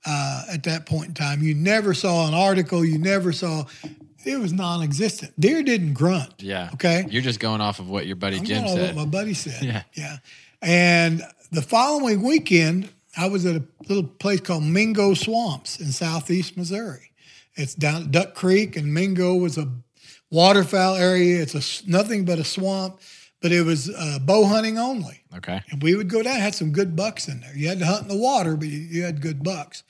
uh, 0.06 0.46
at 0.52 0.64
that 0.64 0.86
point 0.86 1.08
in 1.10 1.14
time. 1.14 1.42
You 1.42 1.54
never 1.54 1.94
saw 1.94 2.28
an 2.28 2.34
article. 2.34 2.84
You 2.84 2.98
never 2.98 3.32
saw. 3.32 3.66
It 4.26 4.40
was 4.40 4.54
non-existent. 4.54 5.34
Deer 5.40 5.64
didn't 5.64 5.94
grunt. 5.94 6.34
Yeah. 6.40 6.70
Okay. 6.76 7.06
You're 7.10 7.22
just 7.22 7.40
going 7.40 7.62
off 7.62 7.80
of 7.80 7.90
what 7.90 8.06
your 8.06 8.16
buddy 8.16 8.38
I'm 8.38 8.46
Jim 8.46 8.68
said. 8.68 8.96
what 8.96 9.06
my 9.06 9.10
buddy 9.10 9.34
said. 9.34 9.62
Yeah. 9.64 9.84
Yeah. 9.94 10.18
And 10.62 11.22
the 11.52 11.62
following 11.62 12.22
weekend, 12.22 12.90
I 13.18 13.28
was 13.28 13.46
at 13.46 13.56
a 13.56 13.64
little 13.88 14.04
place 14.04 14.40
called 14.40 14.64
Mingo 14.64 15.14
Swamps 15.14 15.80
in 15.80 15.92
southeast 15.92 16.58
Missouri. 16.58 17.12
It's 17.56 17.76
down 17.76 18.04
at 18.04 18.12
Duck 18.12 18.34
Creek, 18.34 18.76
and 18.76 18.94
Mingo 18.94 19.36
was 19.36 19.58
a 19.58 19.70
waterfowl 20.32 20.96
area. 20.96 21.42
It's 21.42 21.54
a 21.54 21.90
nothing 21.90 22.26
but 22.26 22.40
a 22.40 22.44
swamp, 22.44 23.00
but 23.44 23.52
it 23.52 23.62
was 23.64 23.90
uh, 23.90 24.20
bow 24.22 24.46
hunting 24.46 24.80
only. 24.80 25.22
okay. 25.36 25.62
And 25.70 25.84
we 25.84 25.96
would 25.96 26.08
go 26.10 26.24
down, 26.24 26.40
had 26.40 26.56
some 26.56 26.72
good 26.72 26.96
bucks 26.96 27.28
in 27.28 27.42
there. 27.42 27.54
You 27.54 27.68
had 27.68 27.78
to 27.80 27.86
hunt 27.86 28.04
in 28.04 28.08
the 28.08 28.18
water, 28.18 28.56
but 28.56 28.70
you, 28.70 28.80
you 28.80 29.04
had 29.04 29.22
good 29.22 29.44
bucks. 29.44 29.84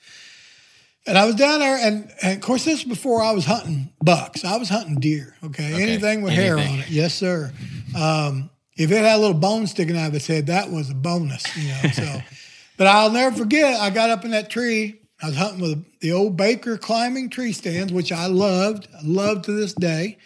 And 1.06 1.16
I 1.16 1.24
was 1.24 1.36
down 1.36 1.60
there, 1.60 1.76
and, 1.76 2.12
and 2.20 2.36
of 2.36 2.40
course, 2.40 2.64
this 2.64 2.84
was 2.84 2.98
before 2.98 3.22
I 3.22 3.30
was 3.30 3.44
hunting 3.44 3.90
bucks. 4.02 4.44
I 4.44 4.56
was 4.56 4.68
hunting 4.68 4.98
deer, 4.98 5.36
okay? 5.44 5.72
Okay, 5.72 5.82
Anything 5.82 6.22
with 6.22 6.32
hair 6.32 6.58
on 6.58 6.80
it. 6.80 6.90
Yes, 6.90 7.14
sir. 7.14 7.52
Um, 7.96 8.50
if 8.76 8.90
it 8.90 8.96
had 9.04 9.16
a 9.16 9.18
little 9.18 9.38
bone 9.38 9.68
sticking 9.68 9.96
out 9.96 10.08
of 10.08 10.14
its 10.16 10.26
head, 10.26 10.48
that 10.48 10.72
was 10.72 10.90
a 10.90 10.94
bonus, 10.94 11.56
you 11.56 11.68
know. 11.68 11.90
So, 11.90 12.22
but 12.76 12.88
I'll 12.88 13.12
never 13.12 13.36
forget, 13.36 13.78
I 13.80 13.90
got 13.90 14.10
up 14.10 14.24
in 14.24 14.32
that 14.32 14.50
tree. 14.50 15.00
I 15.22 15.26
was 15.26 15.36
hunting 15.36 15.60
with 15.60 16.00
the 16.00 16.10
old 16.10 16.36
Baker 16.36 16.76
climbing 16.76 17.30
tree 17.30 17.52
stands, 17.52 17.92
which 17.92 18.10
I 18.10 18.26
loved, 18.26 18.88
I 18.92 19.00
love 19.04 19.42
to 19.42 19.52
this 19.52 19.74
day. 19.74 20.18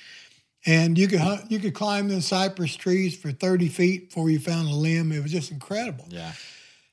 And 0.68 0.98
you 0.98 1.09
could 1.09 1.20
hunt, 1.20 1.50
you 1.50 1.61
could 1.61 1.72
climb 1.72 2.09
the 2.09 2.20
cypress 2.20 2.76
trees 2.76 3.16
for 3.16 3.33
30 3.33 3.68
feet 3.68 4.11
before 4.11 4.28
you 4.28 4.38
found 4.38 4.68
a 4.68 4.74
limb. 4.74 5.12
It 5.12 5.22
was 5.22 5.33
just 5.33 5.50
incredible. 5.50 6.04
Yeah. 6.11 6.33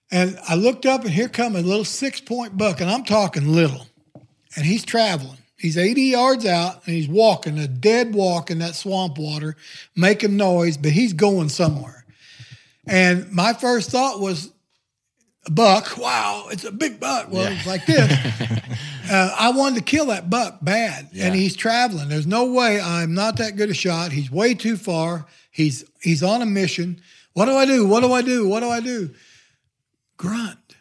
And 0.10 0.40
I 0.48 0.56
looked 0.56 0.86
up, 0.86 1.02
and 1.02 1.10
here 1.10 1.28
come 1.28 1.58
a 1.58 1.62
little 1.62 1.84
six 1.84 2.22
point 2.22 2.58
buck, 2.58 2.80
and 2.80 2.90
I'm 2.90 3.04
talking 3.04 3.52
little. 3.52 3.86
And 4.56 4.66
he's 4.66 4.86
traveling. 4.86 5.40
He's 5.58 5.78
80 5.78 6.04
yards 6.04 6.46
out, 6.46 6.86
and 6.86 6.96
he's 6.96 7.10
walking 7.10 7.58
a 7.58 7.68
dead 7.68 8.16
walk 8.16 8.50
in 8.50 8.60
that 8.60 8.76
swamp 8.76 9.18
water, 9.18 9.58
making 9.94 10.38
noise, 10.38 10.78
but 10.78 10.92
he's 10.92 11.12
going 11.12 11.50
somewhere. 11.50 12.06
And 12.88 13.30
my 13.30 13.52
first 13.52 13.92
thought 13.92 14.22
was, 14.22 14.54
buck. 15.50 15.98
Wow, 15.98 16.48
it's 16.52 16.64
a 16.64 16.72
big 16.72 17.00
buck. 17.00 17.32
Well, 17.32 17.44
Yeah. 17.44 17.58
it's 17.58 17.68
like 17.68 17.86
this. 17.86 18.12
uh, 19.12 19.36
I 19.38 19.52
wanted 19.52 19.76
to 19.80 19.84
kill 19.84 20.08
that 20.08 20.30
buck 20.30 20.60
bad, 20.62 21.10
Yeah. 21.14 21.26
and 21.28 21.36
he's 21.36 21.56
traveling. 21.56 22.10
There's 22.10 22.28
no 22.28 22.46
way 22.52 22.80
I'm 22.82 23.14
not 23.14 23.38
that 23.38 23.56
good 23.56 23.70
a 23.70 23.74
shot. 23.74 24.12
He's 24.12 24.32
way 24.32 24.54
too 24.54 24.78
far. 24.78 25.26
He's 25.52 25.86
he's 26.02 26.24
on 26.24 26.42
a 26.42 26.46
mission. 26.46 27.02
What 27.34 27.46
do 27.46 27.56
I 27.56 27.66
do? 27.66 27.86
What 27.86 28.02
do 28.02 28.12
I 28.14 28.22
do? 28.22 28.48
What 28.48 28.62
do 28.62 28.70
I 28.70 28.80
do? 28.80 29.14
Grunt. 30.18 30.76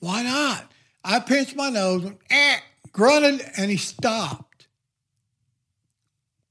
Why 0.00 0.22
not? 0.22 0.70
I 1.04 1.20
pinched 1.20 1.56
my 1.56 1.70
nose, 1.70 2.02
went, 2.04 2.18
eh, 2.30 2.58
grunted, 2.92 3.40
and 3.56 3.70
he 3.70 3.76
stopped. 3.78 4.66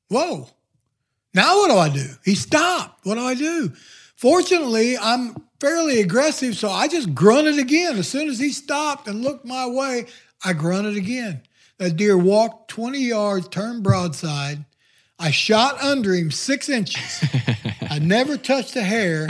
Whoa. 0.10 0.50
Now 1.34 1.58
what 1.58 1.70
do 1.70 1.78
I 1.78 1.90
do? 1.90 2.08
He 2.26 2.36
stopped. 2.36 3.06
What 3.06 3.16
do 3.16 3.22
I 3.22 3.36
do? 3.36 3.72
Fortunately, 4.16 4.98
I'm 4.98 5.36
fairly 5.60 6.02
aggressive, 6.02 6.56
so 6.56 6.70
I 6.70 6.88
just 6.88 7.14
grunted 7.14 7.60
again. 7.60 7.98
As 7.98 8.08
soon 8.08 8.30
as 8.30 8.40
he 8.40 8.52
stopped 8.52 9.08
and 9.08 9.24
looked 9.24 9.46
my 9.46 9.68
way, 9.68 10.06
I 10.44 10.54
grunted 10.54 10.96
again. 10.96 11.42
That 11.78 11.96
deer 11.96 12.18
walked 12.18 12.70
20 12.70 13.00
yards, 13.00 13.48
turned 13.48 13.84
broadside. 13.84 14.66
I 15.20 15.32
shot 15.32 15.82
under 15.84 16.14
him 16.14 16.32
six 16.32 16.70
inches. 16.70 17.24
I 17.90 18.00
never 18.00 18.38
touched 18.38 18.76
a 18.76 18.84
hair, 18.84 19.30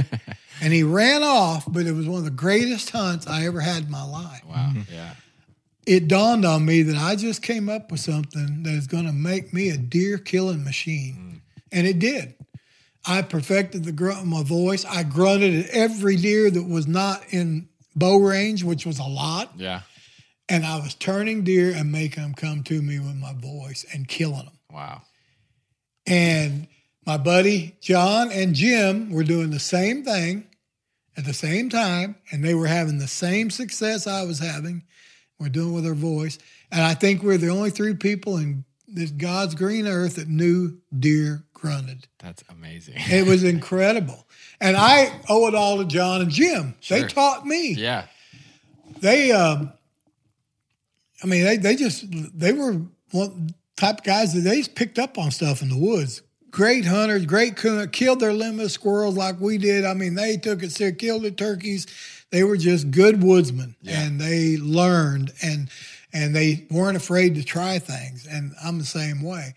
and 0.62 0.74
he 0.74 0.84
ran 0.84 1.24
off, 1.24 1.66
but 1.68 1.86
it 1.86 1.94
was 1.94 2.08
one 2.08 2.20
of 2.20 2.26
the 2.26 2.32
greatest 2.32 2.90
hunts 2.90 3.28
I 3.28 3.46
ever 3.46 3.60
had 3.60 3.84
in 3.84 3.92
my 3.92 4.04
life. 4.04 4.44
Wow. 4.46 4.72
Mm-hmm. 4.74 4.94
Yeah. 4.94 5.14
It 5.86 6.10
dawned 6.10 6.44
on 6.44 6.66
me 6.66 6.82
that 6.84 6.98
I 6.98 7.16
just 7.16 7.42
came 7.42 7.70
up 7.70 7.92
with 7.92 8.02
something 8.02 8.64
that 8.64 8.74
is 8.74 8.88
going 8.88 9.06
to 9.06 9.14
make 9.14 9.54
me 9.54 9.70
a 9.70 9.78
deer 9.78 10.18
killing 10.18 10.64
machine. 10.66 11.16
Mm. 11.16 11.40
And 11.72 11.88
it 11.88 12.00
did. 12.00 12.34
I 13.08 13.22
perfected 13.22 13.86
the 13.86 13.92
grunt 13.92 14.20
of 14.20 14.28
my 14.28 14.44
voice. 14.44 14.84
I 14.86 15.04
grunted 15.04 15.66
at 15.66 15.70
every 15.72 16.18
deer 16.18 16.52
that 16.52 16.64
was 16.64 16.88
not 16.88 17.24
in 17.32 17.70
bow 17.96 18.18
range, 18.18 18.64
which 18.64 18.86
was 18.86 19.00
a 19.00 19.04
lot. 19.04 19.54
Yeah. 19.56 19.82
And 20.50 20.66
I 20.66 20.78
was 20.78 20.94
turning 20.94 21.44
deer 21.44 21.74
and 21.76 21.92
making 21.92 22.24
them 22.24 22.34
come 22.34 22.64
to 22.64 22.82
me 22.82 23.00
with 23.00 23.16
my 23.16 23.34
voice 23.34 23.86
and 23.94 24.08
killing 24.08 24.46
them. 24.46 24.60
Wow. 24.72 25.02
And 26.06 26.68
my 27.06 27.18
buddy 27.18 27.76
John 27.82 28.32
and 28.32 28.54
Jim 28.54 29.12
were 29.12 29.24
doing 29.24 29.50
the 29.50 29.60
same 29.60 30.04
thing 30.04 30.48
at 31.18 31.26
the 31.26 31.34
same 31.34 31.70
time, 31.70 32.16
and 32.32 32.44
they 32.44 32.54
were 32.54 32.68
having 32.68 33.00
the 33.00 33.08
same 33.08 33.50
success 33.50 34.06
I 34.06 34.24
was 34.24 34.40
having. 34.40 34.84
We're 35.40 35.50
doing 35.50 35.74
with 35.74 35.86
our 35.86 35.94
voice. 35.94 36.38
And 36.72 36.82
I 36.82 36.94
think 36.94 37.24
we're 37.24 37.38
the 37.38 37.50
only 37.50 37.72
three 37.72 37.96
people 37.96 38.38
in 38.38 38.66
this 38.88 39.12
God's 39.12 39.56
green 39.56 39.88
earth 39.88 40.16
that 40.16 40.28
knew 40.28 40.78
deer 40.98 41.44
grunted. 41.58 42.08
That's 42.20 42.44
amazing. 42.50 42.96
It 42.98 43.28
was 43.28 43.44
incredible. 43.56 44.26
And 44.60 44.78
I 44.78 45.20
owe 45.30 45.48
it 45.48 45.56
all 45.56 45.78
to 45.78 45.86
John 45.86 46.22
and 46.22 46.32
Jim. 46.32 46.76
They 46.90 47.04
taught 47.04 47.46
me 47.46 47.74
yeah. 47.74 48.06
they 49.02 49.32
um 49.32 49.72
i 51.24 51.28
mean 51.28 51.44
they, 51.44 51.58
they 51.58 51.76
just 51.76 52.06
they 52.10 52.54
were 52.54 52.82
one 53.12 53.50
type 53.76 54.00
of 54.00 54.04
guys 54.04 54.34
that 54.34 54.42
they 54.42 54.58
just 54.58 54.76
picked 54.76 55.00
up 55.00 55.18
on 55.18 55.32
stuff 55.32 55.62
in 55.62 55.70
the 55.70 55.78
woods 55.78 56.22
great 56.58 56.86
hunters, 56.86 57.26
great 57.26 57.56
coon- 57.56 57.90
killed 57.90 58.20
their 58.20 58.34
limit 58.34 58.72
squirrels 58.72 59.16
like 59.16 59.40
we 59.40 59.60
did. 59.60 59.86
I 59.86 59.94
mean, 59.94 60.16
they 60.16 60.38
took 60.38 60.64
it 60.64 60.72
serious, 60.72 60.98
killed 60.98 61.22
the 61.22 61.32
turkeys. 61.32 61.86
They 62.32 62.44
were 62.44 62.58
just 62.58 62.92
good 62.92 63.24
woodsmen, 63.24 63.76
and 63.86 64.20
they 64.20 64.58
learned 64.58 65.32
and 65.42 65.70
and 66.14 66.36
they 66.36 66.66
weren't 66.72 66.98
afraid 66.98 67.36
to 67.36 67.44
try 67.44 67.80
things. 67.80 68.26
And 68.26 68.54
I'm 68.64 68.80
the 68.80 68.86
same 68.86 69.22
way. 69.22 69.54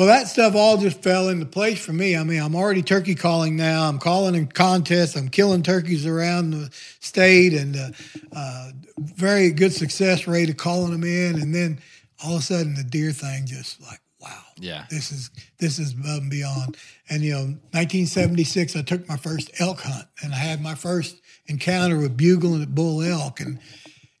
Well, 0.00 0.08
that 0.08 0.28
stuff 0.28 0.54
all 0.54 0.78
just 0.78 1.02
fell 1.02 1.28
into 1.28 1.44
place 1.44 1.84
for 1.84 1.92
me. 1.92 2.16
I 2.16 2.24
mean, 2.24 2.40
I'm 2.40 2.56
already 2.56 2.82
turkey 2.82 3.14
calling 3.14 3.54
now. 3.54 3.86
I'm 3.86 3.98
calling 3.98 4.34
in 4.34 4.46
contests. 4.46 5.14
I'm 5.14 5.28
killing 5.28 5.62
turkeys 5.62 6.06
around 6.06 6.52
the 6.52 6.70
state, 7.00 7.52
and 7.52 7.76
uh, 7.76 7.88
uh, 8.34 8.70
very 8.96 9.50
good 9.50 9.74
success 9.74 10.26
rate 10.26 10.48
of 10.48 10.56
calling 10.56 10.92
them 10.92 11.04
in. 11.04 11.38
And 11.38 11.54
then 11.54 11.80
all 12.24 12.36
of 12.36 12.40
a 12.40 12.42
sudden, 12.42 12.76
the 12.76 12.82
deer 12.82 13.12
thing 13.12 13.44
just 13.44 13.78
like, 13.82 14.00
wow, 14.22 14.40
Yeah. 14.56 14.86
this 14.88 15.12
is 15.12 15.28
this 15.58 15.78
is 15.78 15.92
above 15.92 16.22
and 16.22 16.30
beyond. 16.30 16.78
And 17.10 17.22
you 17.22 17.32
know, 17.32 17.44
1976, 17.72 18.76
I 18.76 18.80
took 18.80 19.06
my 19.06 19.18
first 19.18 19.50
elk 19.60 19.82
hunt, 19.82 20.06
and 20.22 20.32
I 20.32 20.38
had 20.38 20.62
my 20.62 20.76
first 20.76 21.20
encounter 21.44 21.98
with 21.98 22.16
bugling 22.16 22.62
at 22.62 22.74
bull 22.74 23.02
elk, 23.02 23.38
and 23.40 23.58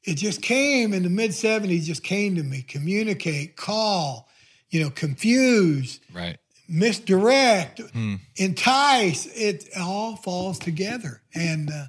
it 0.04 0.16
just 0.16 0.42
came 0.42 0.92
in 0.92 1.04
the 1.04 1.08
mid 1.08 1.30
70s. 1.30 1.84
Just 1.84 2.04
came 2.04 2.36
to 2.36 2.42
me: 2.42 2.60
communicate, 2.60 3.56
call, 3.56 4.28
you 4.70 4.80
know, 4.82 4.90
confuse, 4.90 6.00
Right. 6.12 6.38
misdirect, 6.68 7.80
entice. 8.36 9.26
It 9.26 9.68
all 9.78 10.16
falls 10.16 10.58
together, 10.58 11.22
and 11.34 11.70
uh, 11.70 11.86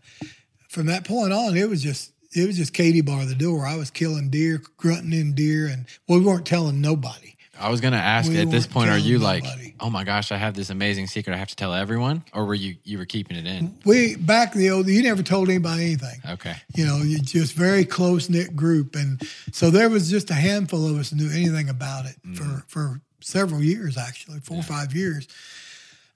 from 0.70 0.88
that 0.88 1.06
point 1.06 1.34
on, 1.34 1.56
it 1.58 1.70
was 1.70 1.82
just. 1.84 2.12
It 2.34 2.48
was 2.48 2.56
just 2.56 2.72
Katie 2.74 3.02
bar 3.02 3.26
the 3.26 3.36
door. 3.36 3.66
I 3.66 3.76
was 3.76 3.92
killing 3.92 4.30
deer, 4.30 4.62
grunting 4.78 5.12
in 5.12 5.34
deer, 5.36 5.68
and 5.68 5.86
we 6.08 6.22
weren't 6.22 6.46
telling 6.46 6.80
nobody. 6.80 7.36
I 7.62 7.70
was 7.70 7.82
gonna 7.82 7.98
ask 7.98 8.30
We 8.30 8.40
at 8.40 8.50
this 8.50 8.68
point, 8.68 8.90
are 8.90 8.98
you 8.98 9.20
like, 9.20 9.44
nobody. 9.44 9.76
oh 9.80 9.90
my 9.90 10.04
gosh, 10.04 10.32
I 10.32 10.38
have 10.38 10.54
this 10.54 10.70
amazing 10.70 11.08
secret 11.08 11.34
I 11.34 11.38
have 11.38 11.50
to 11.50 11.56
tell 11.56 11.74
everyone, 11.74 12.24
or 12.34 12.46
were 12.46 12.56
you 12.56 12.76
you 12.84 12.98
were 12.98 13.06
keeping 13.06 13.38
it 13.38 13.46
in? 13.46 13.78
We 13.86 14.16
back 14.16 14.56
in 14.56 14.62
the 14.62 14.70
old. 14.72 14.88
You 14.88 15.02
never 15.04 15.24
told 15.24 15.50
anybody 15.50 15.84
anything. 15.84 16.20
Okay. 16.28 16.56
You 16.76 16.86
know, 16.86 16.98
you 16.98 17.20
just 17.20 17.54
very 17.54 17.86
close 17.86 18.30
knit 18.30 18.56
group, 18.56 18.96
and 18.96 19.22
so 19.52 19.70
there 19.70 19.90
was 19.90 20.10
just 20.10 20.30
a 20.32 20.34
handful 20.36 20.88
of 20.90 20.98
us 20.98 21.14
knew 21.14 21.30
anything 21.32 21.70
about 21.70 22.06
it 22.06 22.16
for 22.36 22.64
for 22.68 23.02
several 23.22 23.62
years, 23.62 23.98
actually, 23.98 24.40
four 24.40 24.58
or 24.58 24.64
five 24.64 24.96
years. 24.96 25.28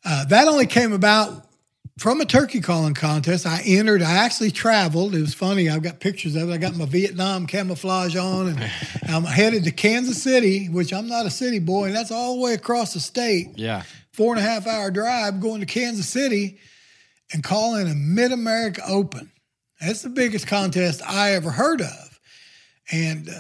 Uh, 0.04 0.26
that 0.26 0.48
only 0.48 0.68
came 0.68 0.94
about 0.94 1.46
from 1.98 2.20
a 2.20 2.26
turkey 2.26 2.60
calling 2.60 2.94
contest. 2.94 3.46
I 3.46 3.62
entered. 3.66 4.02
I 4.02 4.12
actually 4.26 4.52
traveled. 4.52 5.16
It 5.16 5.22
was 5.22 5.34
funny. 5.34 5.70
I've 5.70 5.82
got 5.84 6.00
pictures 6.00 6.36
of 6.36 6.50
it. 6.50 6.54
I 6.54 6.58
got 6.58 6.76
my 6.76 6.86
Vietnam 6.86 7.48
camouflage 7.48 8.16
on, 8.16 8.48
and 8.50 8.72
I'm 9.08 9.24
headed 9.24 9.64
to 9.64 9.72
Kansas 9.72 10.22
City, 10.22 10.68
which 10.68 10.94
I'm 10.94 11.08
not 11.08 11.26
a 11.26 11.30
city 11.32 11.60
boy, 11.60 11.86
and 11.86 11.96
that's 11.96 12.12
all 12.12 12.36
the 12.36 12.42
way 12.42 12.54
across 12.54 12.94
the 12.94 13.00
state 13.00 13.52
Yeah. 13.56 13.84
four 14.12 14.36
and 14.36 14.44
a 14.44 14.48
half 14.48 14.68
hour 14.68 14.92
drive 14.92 15.40
going 15.40 15.62
to 15.62 15.66
Kansas 15.66 16.10
City 16.10 16.60
and 17.34 17.44
calling 17.44 17.88
a 17.88 17.96
Mid 17.96 18.32
America 18.32 18.82
Open. 18.88 19.32
That's 19.80 20.02
the 20.02 20.10
biggest 20.10 20.48
contest 20.48 21.02
I 21.08 21.32
ever 21.34 21.52
heard 21.52 21.82
of. 21.82 22.20
And 22.92 23.30
uh, 23.30 23.40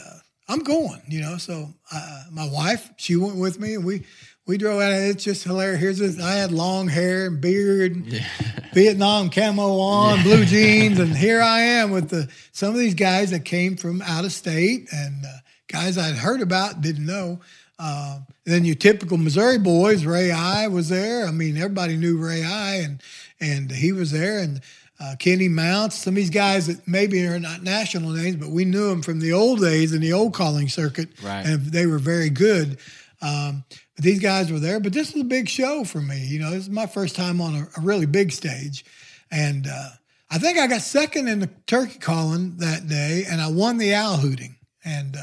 I'm 0.49 0.59
going, 0.59 1.01
you 1.07 1.21
know. 1.21 1.37
So 1.37 1.73
uh, 1.93 2.23
my 2.31 2.47
wife, 2.49 2.89
she 2.97 3.15
went 3.15 3.35
with 3.37 3.59
me 3.59 3.75
and 3.75 3.85
we, 3.85 4.03
we 4.47 4.57
drove 4.57 4.81
out. 4.81 4.91
It's 4.93 5.23
just 5.23 5.43
hilarious. 5.43 5.79
Here's 5.79 5.97
this 5.99 6.19
I 6.19 6.33
had 6.35 6.51
long 6.51 6.87
hair 6.87 7.27
and 7.27 7.41
beard, 7.41 7.95
and 7.95 8.25
Vietnam 8.73 9.29
camo 9.29 9.79
on, 9.79 10.21
blue 10.23 10.45
jeans. 10.45 10.99
And 10.99 11.15
here 11.17 11.41
I 11.41 11.61
am 11.61 11.91
with 11.91 12.09
the 12.09 12.29
some 12.51 12.69
of 12.73 12.77
these 12.79 12.93
guys 12.95 13.31
that 13.31 13.45
came 13.45 13.75
from 13.77 14.01
out 14.01 14.25
of 14.25 14.31
state 14.31 14.87
and 14.91 15.25
uh, 15.25 15.29
guys 15.67 15.97
I'd 15.97 16.15
heard 16.15 16.41
about, 16.41 16.81
didn't 16.81 17.05
know. 17.05 17.39
Uh, 17.77 18.19
then 18.45 18.63
your 18.63 18.75
typical 18.75 19.17
Missouri 19.17 19.57
boys, 19.57 20.05
Ray 20.05 20.31
Eye 20.31 20.67
was 20.67 20.87
there. 20.89 21.25
I 21.27 21.31
mean, 21.31 21.57
everybody 21.57 21.97
knew 21.97 22.17
Ray 22.17 22.43
Eye, 22.43 22.81
and 22.85 23.01
and 23.41 23.71
he 23.71 23.91
was 23.91 24.11
there, 24.11 24.39
and 24.39 24.61
uh, 24.99 25.15
Kenny 25.19 25.49
Mounts. 25.49 25.97
Some 25.97 26.13
of 26.13 26.15
these 26.15 26.29
guys 26.29 26.67
that 26.67 26.87
maybe 26.87 27.25
are 27.27 27.39
not 27.39 27.63
national 27.63 28.11
names, 28.11 28.37
but 28.37 28.49
we 28.49 28.63
knew 28.63 28.89
them 28.89 29.01
from 29.01 29.19
the 29.19 29.33
old 29.33 29.59
days 29.59 29.91
in 29.91 29.99
the 30.01 30.13
old 30.13 30.33
calling 30.33 30.69
circuit, 30.69 31.09
Right. 31.21 31.45
and 31.45 31.65
they 31.65 31.85
were 31.85 31.99
very 31.99 32.29
good. 32.29 32.77
Um, 33.21 33.65
but 33.95 34.03
these 34.03 34.19
guys 34.19 34.51
were 34.51 34.59
there. 34.59 34.79
But 34.79 34.93
this 34.93 35.13
was 35.13 35.21
a 35.21 35.25
big 35.25 35.47
show 35.49 35.83
for 35.83 36.01
me. 36.01 36.25
You 36.25 36.39
know, 36.39 36.51
this 36.51 36.63
is 36.63 36.69
my 36.69 36.85
first 36.87 37.15
time 37.15 37.41
on 37.41 37.55
a, 37.55 37.67
a 37.77 37.81
really 37.81 38.05
big 38.05 38.31
stage, 38.31 38.85
and 39.31 39.67
uh, 39.67 39.89
I 40.29 40.37
think 40.37 40.57
I 40.57 40.67
got 40.67 40.81
second 40.81 41.27
in 41.27 41.39
the 41.39 41.49
turkey 41.67 41.99
calling 41.99 42.57
that 42.57 42.87
day, 42.87 43.23
and 43.29 43.41
I 43.41 43.47
won 43.47 43.77
the 43.77 43.93
owl 43.93 44.17
hooting, 44.17 44.55
and 44.83 45.15
uh, 45.15 45.21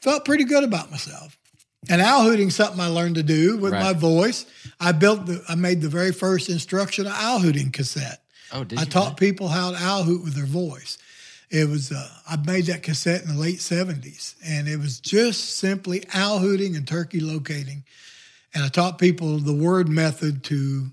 felt 0.00 0.24
pretty 0.24 0.44
good 0.44 0.64
about 0.64 0.90
myself. 0.90 1.38
And 1.88 2.00
owl 2.00 2.22
hooting 2.22 2.48
is 2.48 2.54
something 2.56 2.80
I 2.80 2.86
learned 2.86 3.16
to 3.16 3.24
do 3.24 3.56
with 3.56 3.72
Right. 3.72 3.82
my 3.82 3.92
voice. 3.92 4.46
I 4.78 4.92
built 4.92 5.26
the, 5.26 5.42
I 5.48 5.56
made 5.56 5.80
the 5.80 5.88
very 5.88 6.12
first 6.12 6.48
instruction 6.48 7.06
owl 7.08 7.40
hooting 7.40 7.72
cassette. 7.72 8.22
Oh, 8.52 8.62
did 8.64 8.78
I 8.78 8.82
you 8.82 8.86
taught 8.88 9.16
people 9.16 9.48
how 9.48 9.72
to 9.72 9.76
owl 9.82 10.04
hoot 10.04 10.22
with 10.22 10.34
their 10.34 10.46
voice. 10.46 10.98
It 11.52 11.68
was 11.68 11.92
uh, 11.92 12.08
I 12.28 12.36
made 12.36 12.66
that 12.66 12.82
cassette 12.82 13.22
in 13.22 13.28
the 13.28 13.38
late 13.40 13.60
seventies, 13.60 14.34
and 14.44 14.66
it 14.66 14.78
was 14.78 14.98
just 15.00 15.58
simply 15.58 16.02
owl 16.14 16.38
hooting 16.38 16.76
and 16.76 16.88
turkey 16.88 17.20
locating. 17.20 17.84
And 18.54 18.64
I 18.64 18.68
taught 18.68 18.98
people 18.98 19.38
the 19.38 19.52
word 19.52 19.88
method 19.88 20.44
to 20.44 20.86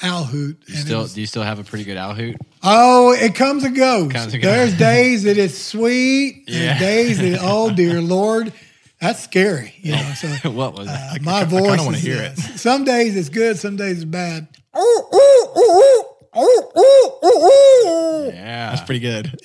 owl 0.00 0.24
hoot. 0.24 0.62
You 0.68 0.76
still 0.76 1.00
was- 1.02 1.14
do 1.14 1.20
you 1.20 1.26
still 1.26 1.42
have 1.42 1.58
a 1.58 1.64
pretty 1.64 1.84
good 1.84 1.96
owl 1.96 2.14
hoot? 2.14 2.36
Oh, 2.62 3.12
it 3.12 3.34
comes 3.34 3.64
and 3.64 3.74
goes. 3.76 4.12
Comes 4.12 4.32
and 4.32 4.42
goes. 4.42 4.50
There's 4.52 4.78
days 4.78 5.22
that 5.24 5.38
it's 5.38 5.58
sweet, 5.58 6.44
Yeah. 6.48 6.70
and 6.72 6.78
days 6.80 7.18
that 7.18 7.38
oh 7.42 7.70
dear 7.74 8.00
Lord, 8.16 8.52
that's 9.00 9.20
scary. 9.24 9.74
You 9.80 9.92
know, 9.92 10.12
so 10.16 10.28
what 10.50 10.74
was 10.78 10.86
that? 10.86 11.20
uh, 11.20 11.22
my 11.22 11.42
voice 11.44 11.52
I 11.52 11.58
voice. 11.60 11.68
kinda 11.70 11.84
wanna 11.84 11.98
hear 11.98 12.22
it. 12.22 12.38
Some 12.38 12.84
days 12.84 13.16
it's 13.16 13.28
good, 13.28 13.58
some 13.58 13.74
days 13.76 13.96
it's 13.96 14.04
bad. 14.04 14.46
Yeah. 18.34 18.70
That's 18.70 18.82
pretty 18.82 19.00
good. 19.00 19.38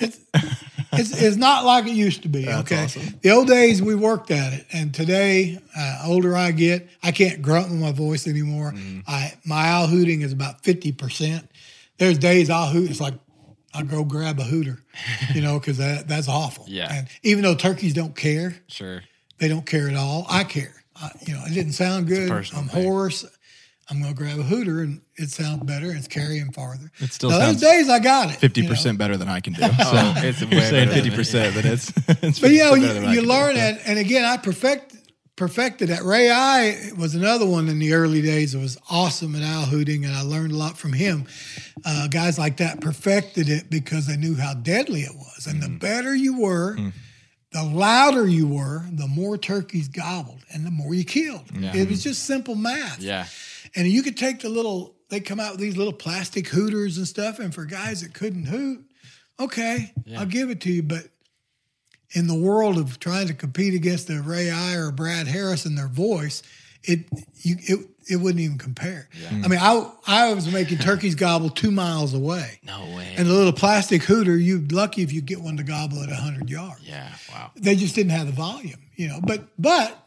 It's, 0.95 1.11
it's 1.23 1.37
not 1.37 1.65
like 1.65 1.85
it 1.87 1.93
used 1.95 2.21
to 2.21 2.27
be. 2.27 2.45
That's 2.45 2.71
okay, 2.71 2.83
awesome. 2.83 3.19
the 3.23 3.31
old 3.31 3.47
days 3.47 3.81
we 3.81 3.95
worked 3.95 4.29
at 4.29 4.53
it, 4.53 4.67
and 4.71 4.93
today, 4.93 5.57
uh, 5.75 6.03
older 6.05 6.35
I 6.37 6.51
get, 6.51 6.87
I 7.01 7.11
can't 7.11 7.41
grunt 7.41 7.71
with 7.71 7.79
my 7.79 7.91
voice 7.91 8.27
anymore. 8.27 8.73
Mm. 8.73 9.03
I 9.07 9.33
my 9.43 9.69
owl 9.69 9.87
hooting 9.87 10.21
is 10.21 10.31
about 10.33 10.63
fifty 10.63 10.91
percent. 10.91 11.49
There's 11.97 12.19
days 12.19 12.51
I'll 12.51 12.69
hoot. 12.69 12.91
It's 12.91 13.01
like 13.01 13.15
I'll 13.73 13.83
go 13.85 14.03
grab 14.03 14.39
a 14.39 14.43
hooter, 14.43 14.83
you 15.33 15.41
know, 15.41 15.57
because 15.59 15.77
that 15.77 16.07
that's 16.07 16.29
awful. 16.29 16.65
Yeah. 16.67 16.93
And 16.93 17.07
even 17.23 17.43
though 17.43 17.55
turkeys 17.55 17.95
don't 17.95 18.15
care, 18.15 18.55
Sure. 18.67 19.01
they 19.39 19.47
don't 19.47 19.65
care 19.65 19.89
at 19.89 19.95
all. 19.95 20.27
I 20.29 20.43
care. 20.43 20.75
I, 20.95 21.09
you 21.25 21.33
know, 21.33 21.41
it 21.47 21.55
didn't 21.55 21.71
sound 21.73 22.07
good. 22.07 22.29
I'm 22.31 22.43
thing. 22.43 22.83
hoarse. 22.83 23.25
I'm 23.93 24.01
going 24.01 24.13
to 24.13 24.17
grab 24.17 24.39
a 24.39 24.43
hooter 24.43 24.81
and 24.81 25.01
it 25.15 25.29
sounds 25.29 25.63
better. 25.63 25.89
And 25.89 25.97
it's 25.97 26.07
carrying 26.07 26.51
farther. 26.51 26.91
It 26.99 27.11
still 27.13 27.29
now, 27.29 27.39
sounds 27.39 27.61
those 27.61 27.69
days 27.71 27.89
I 27.89 27.99
got 27.99 28.29
it. 28.31 28.37
Fifty 28.37 28.61
you 28.61 28.67
know. 28.67 28.73
percent 28.73 28.97
better 28.97 29.15
than 29.17 29.27
I 29.29 29.39
can 29.39 29.53
do. 29.53 29.61
So 29.67 29.69
Oh, 29.77 30.13
it's 30.17 30.41
way 30.41 30.47
you're 30.51 30.61
saying 30.61 30.71
better 30.71 30.85
than 30.85 30.93
fifty 30.95 31.15
percent, 31.15 31.55
but 31.55 31.65
it's, 31.65 31.93
it's 32.23 32.39
But 32.39 32.51
you 32.51 32.59
know, 32.59 32.73
you, 32.75 32.87
better 32.87 32.99
than 33.01 33.05
I 33.09 33.13
you 33.13 33.21
learn 33.21 33.55
it, 33.55 33.79
and 33.85 33.99
again, 33.99 34.25
I 34.25 34.37
perfect 34.37 34.95
perfected 35.35 35.89
that. 35.89 36.03
Ray 36.03 36.29
Eye 36.29 36.91
was 36.97 37.15
another 37.15 37.45
one 37.45 37.67
in 37.69 37.79
the 37.79 37.93
early 37.93 38.21
days 38.21 38.53
It 38.53 38.59
was 38.59 38.77
awesome 38.89 39.35
at 39.35 39.41
owl 39.43 39.65
hooting, 39.65 40.05
and 40.05 40.15
I 40.15 40.21
learned 40.21 40.51
a 40.51 40.55
lot 40.57 40.77
from 40.77 40.93
him. 40.93 41.25
Uh, 41.85 42.07
guys 42.07 42.37
like 42.37 42.57
that 42.57 42.81
perfected 42.81 43.49
it 43.49 43.69
because 43.69 44.07
they 44.07 44.15
knew 44.17 44.35
how 44.35 44.53
deadly 44.53 45.01
it 45.01 45.15
was, 45.15 45.47
and 45.47 45.61
the 45.61 45.67
Mm. 45.67 45.79
better 45.79 46.15
you 46.15 46.39
were. 46.39 46.77
The 47.51 47.63
louder 47.63 48.25
you 48.27 48.47
were, 48.47 48.83
the 48.91 49.05
more 49.07 49.37
turkeys 49.37 49.87
gobbled 49.87 50.39
and 50.51 50.65
the 50.65 50.71
more 50.71 50.95
you 50.95 51.03
killed. 51.03 51.43
It 51.53 51.87
was 51.87 52.01
just 52.03 52.23
simple 52.25 52.55
math. 52.55 52.99
Yeah. 52.99 53.27
And 53.75 53.87
you 53.87 54.03
could 54.03 54.17
take 54.17 54.41
the 54.41 54.49
little, 54.49 54.95
they 55.09 55.19
come 55.19 55.39
out 55.39 55.51
with 55.53 55.61
these 55.61 55.77
little 55.77 55.93
plastic 55.93 56.47
hooters 56.47 56.97
and 56.97 57.07
stuff. 57.07 57.39
And 57.39 57.53
for 57.53 57.65
guys 57.65 58.01
that 58.01 58.13
couldn't 58.13 58.45
hoot, 58.45 58.85
okay, 59.39 59.93
I'll 60.17 60.25
give 60.25 60.49
it 60.49 60.61
to 60.61 60.71
you. 60.71 60.83
But 60.83 61.07
in 62.11 62.27
the 62.27 62.35
world 62.35 62.77
of 62.77 62.99
trying 62.99 63.27
to 63.27 63.33
compete 63.33 63.73
against 63.73 64.09
a 64.09 64.21
Ray 64.21 64.51
Eye 64.51 64.75
or 64.75 64.91
Brad 64.91 65.27
Harris 65.27 65.65
and 65.65 65.77
their 65.77 65.87
voice, 65.87 66.43
it 66.83 67.05
you 67.35 67.55
it 67.59 67.79
it 68.09 68.15
wouldn't 68.17 68.41
even 68.41 68.57
compare. 68.57 69.07
I 69.31 69.47
mean, 69.47 69.59
I 69.59 69.89
I 70.05 70.33
was 70.33 70.51
making 70.51 70.79
turkeys 70.79 71.15
gobble 71.15 71.49
two 71.49 71.71
miles 71.71 72.13
away. 72.13 72.59
No 72.63 72.81
way. 72.95 73.13
And 73.17 73.27
the 73.27 73.33
little 73.33 73.53
plastic 73.53 74.03
hooter, 74.03 74.37
you're 74.37 74.61
lucky 74.71 75.01
if 75.01 75.13
you 75.13 75.21
get 75.21 75.41
one 75.41 75.57
to 75.57 75.63
gobble 75.63 76.03
at 76.03 76.09
100 76.09 76.49
yards 76.49 76.81
yeah. 76.83 77.09
Wow. 77.31 77.51
they 77.55 77.75
just 77.75 77.95
didn't 77.95 78.11
have 78.11 78.27
the 78.27 78.33
volume, 78.33 78.81
you 78.95 79.07
know. 79.07 79.19
But 79.21 79.47
but 79.57 79.97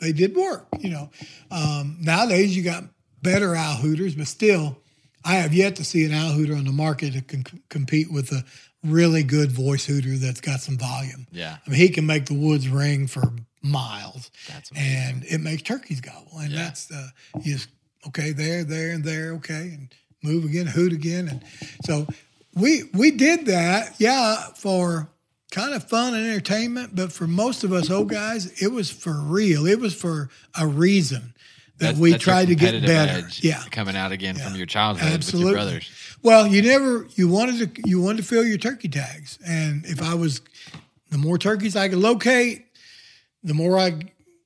they 0.00 0.12
did 0.12 0.34
work, 0.34 0.66
you 0.80 0.90
know. 0.90 1.10
Um, 1.50 1.98
nowadays 2.00 2.56
you 2.56 2.62
got 2.62 2.84
better 3.24 3.56
owl 3.56 3.76
hooters, 3.76 4.14
but 4.14 4.28
still, 4.28 4.78
I 5.24 5.34
have 5.36 5.52
yet 5.52 5.74
to 5.76 5.84
see 5.84 6.04
an 6.04 6.12
owl 6.12 6.32
hooter 6.32 6.54
on 6.54 6.64
the 6.64 6.72
market 6.72 7.14
that 7.14 7.26
can 7.26 7.44
c- 7.44 7.58
compete 7.68 8.12
with 8.12 8.30
a 8.30 8.44
really 8.84 9.22
good 9.24 9.50
voice 9.50 9.86
hooter 9.86 10.16
that's 10.16 10.40
got 10.40 10.60
some 10.60 10.76
volume. 10.78 11.26
Yeah. 11.32 11.56
I 11.66 11.70
mean, 11.70 11.80
he 11.80 11.88
can 11.88 12.06
make 12.06 12.26
the 12.26 12.34
woods 12.34 12.68
ring 12.68 13.06
for 13.08 13.32
miles, 13.62 14.30
and 14.76 15.24
it 15.24 15.40
makes 15.40 15.62
turkeys 15.62 16.00
gobble. 16.00 16.38
And 16.38 16.52
Yeah. 16.52 16.64
that's 16.64 16.90
uh, 16.92 17.08
you 17.42 17.54
just 17.54 17.68
okay 18.06 18.32
there, 18.32 18.62
there, 18.64 18.92
and 18.92 19.02
there, 19.02 19.32
okay, 19.36 19.72
and 19.74 19.88
move 20.22 20.44
again, 20.44 20.66
hoot 20.66 20.92
again, 20.92 21.28
and 21.28 21.42
so 21.84 22.06
we 22.54 22.84
we 22.92 23.10
did 23.10 23.46
that, 23.46 23.94
yeah, 23.98 24.36
for 24.56 25.08
kind 25.50 25.72
of 25.74 25.88
fun 25.88 26.14
and 26.14 26.26
entertainment, 26.26 26.94
but 26.96 27.12
for 27.12 27.26
most 27.28 27.62
of 27.64 27.72
us 27.72 27.88
old 27.90 28.08
guys, 28.10 28.60
it 28.60 28.72
was 28.72 28.90
for 28.90 29.14
real. 29.20 29.66
It 29.66 29.78
was 29.80 29.94
for 29.94 30.28
a 30.58 30.66
reason. 30.66 31.32
That's- 31.78 31.98
we 31.98 32.16
tried 32.18 32.48
to 32.48 32.54
get 32.54 32.82
better. 32.82 33.26
Yeah, 33.40 33.62
coming 33.70 33.96
out 33.96 34.12
again 34.12 34.36
from 34.36 34.54
your 34.54 34.66
childhood 34.66 35.12
absolutely. 35.12 35.52
with 35.52 35.60
your 35.60 35.64
brothers. 35.64 35.90
Well, 36.22 36.46
you 36.46 36.62
never 36.62 37.06
you 37.16 37.28
wanted 37.28 37.74
to 37.74 37.88
you 37.88 38.00
wanted 38.00 38.18
to 38.18 38.22
fill 38.22 38.46
your 38.46 38.58
turkey 38.58 38.88
tags, 38.88 39.38
and 39.46 39.84
if 39.86 40.00
I 40.00 40.14
was 40.14 40.40
the 41.10 41.18
more 41.18 41.38
turkeys 41.38 41.76
I 41.76 41.88
could 41.88 41.98
locate, 41.98 42.66
the 43.42 43.54
more 43.54 43.78
I 43.78 44.00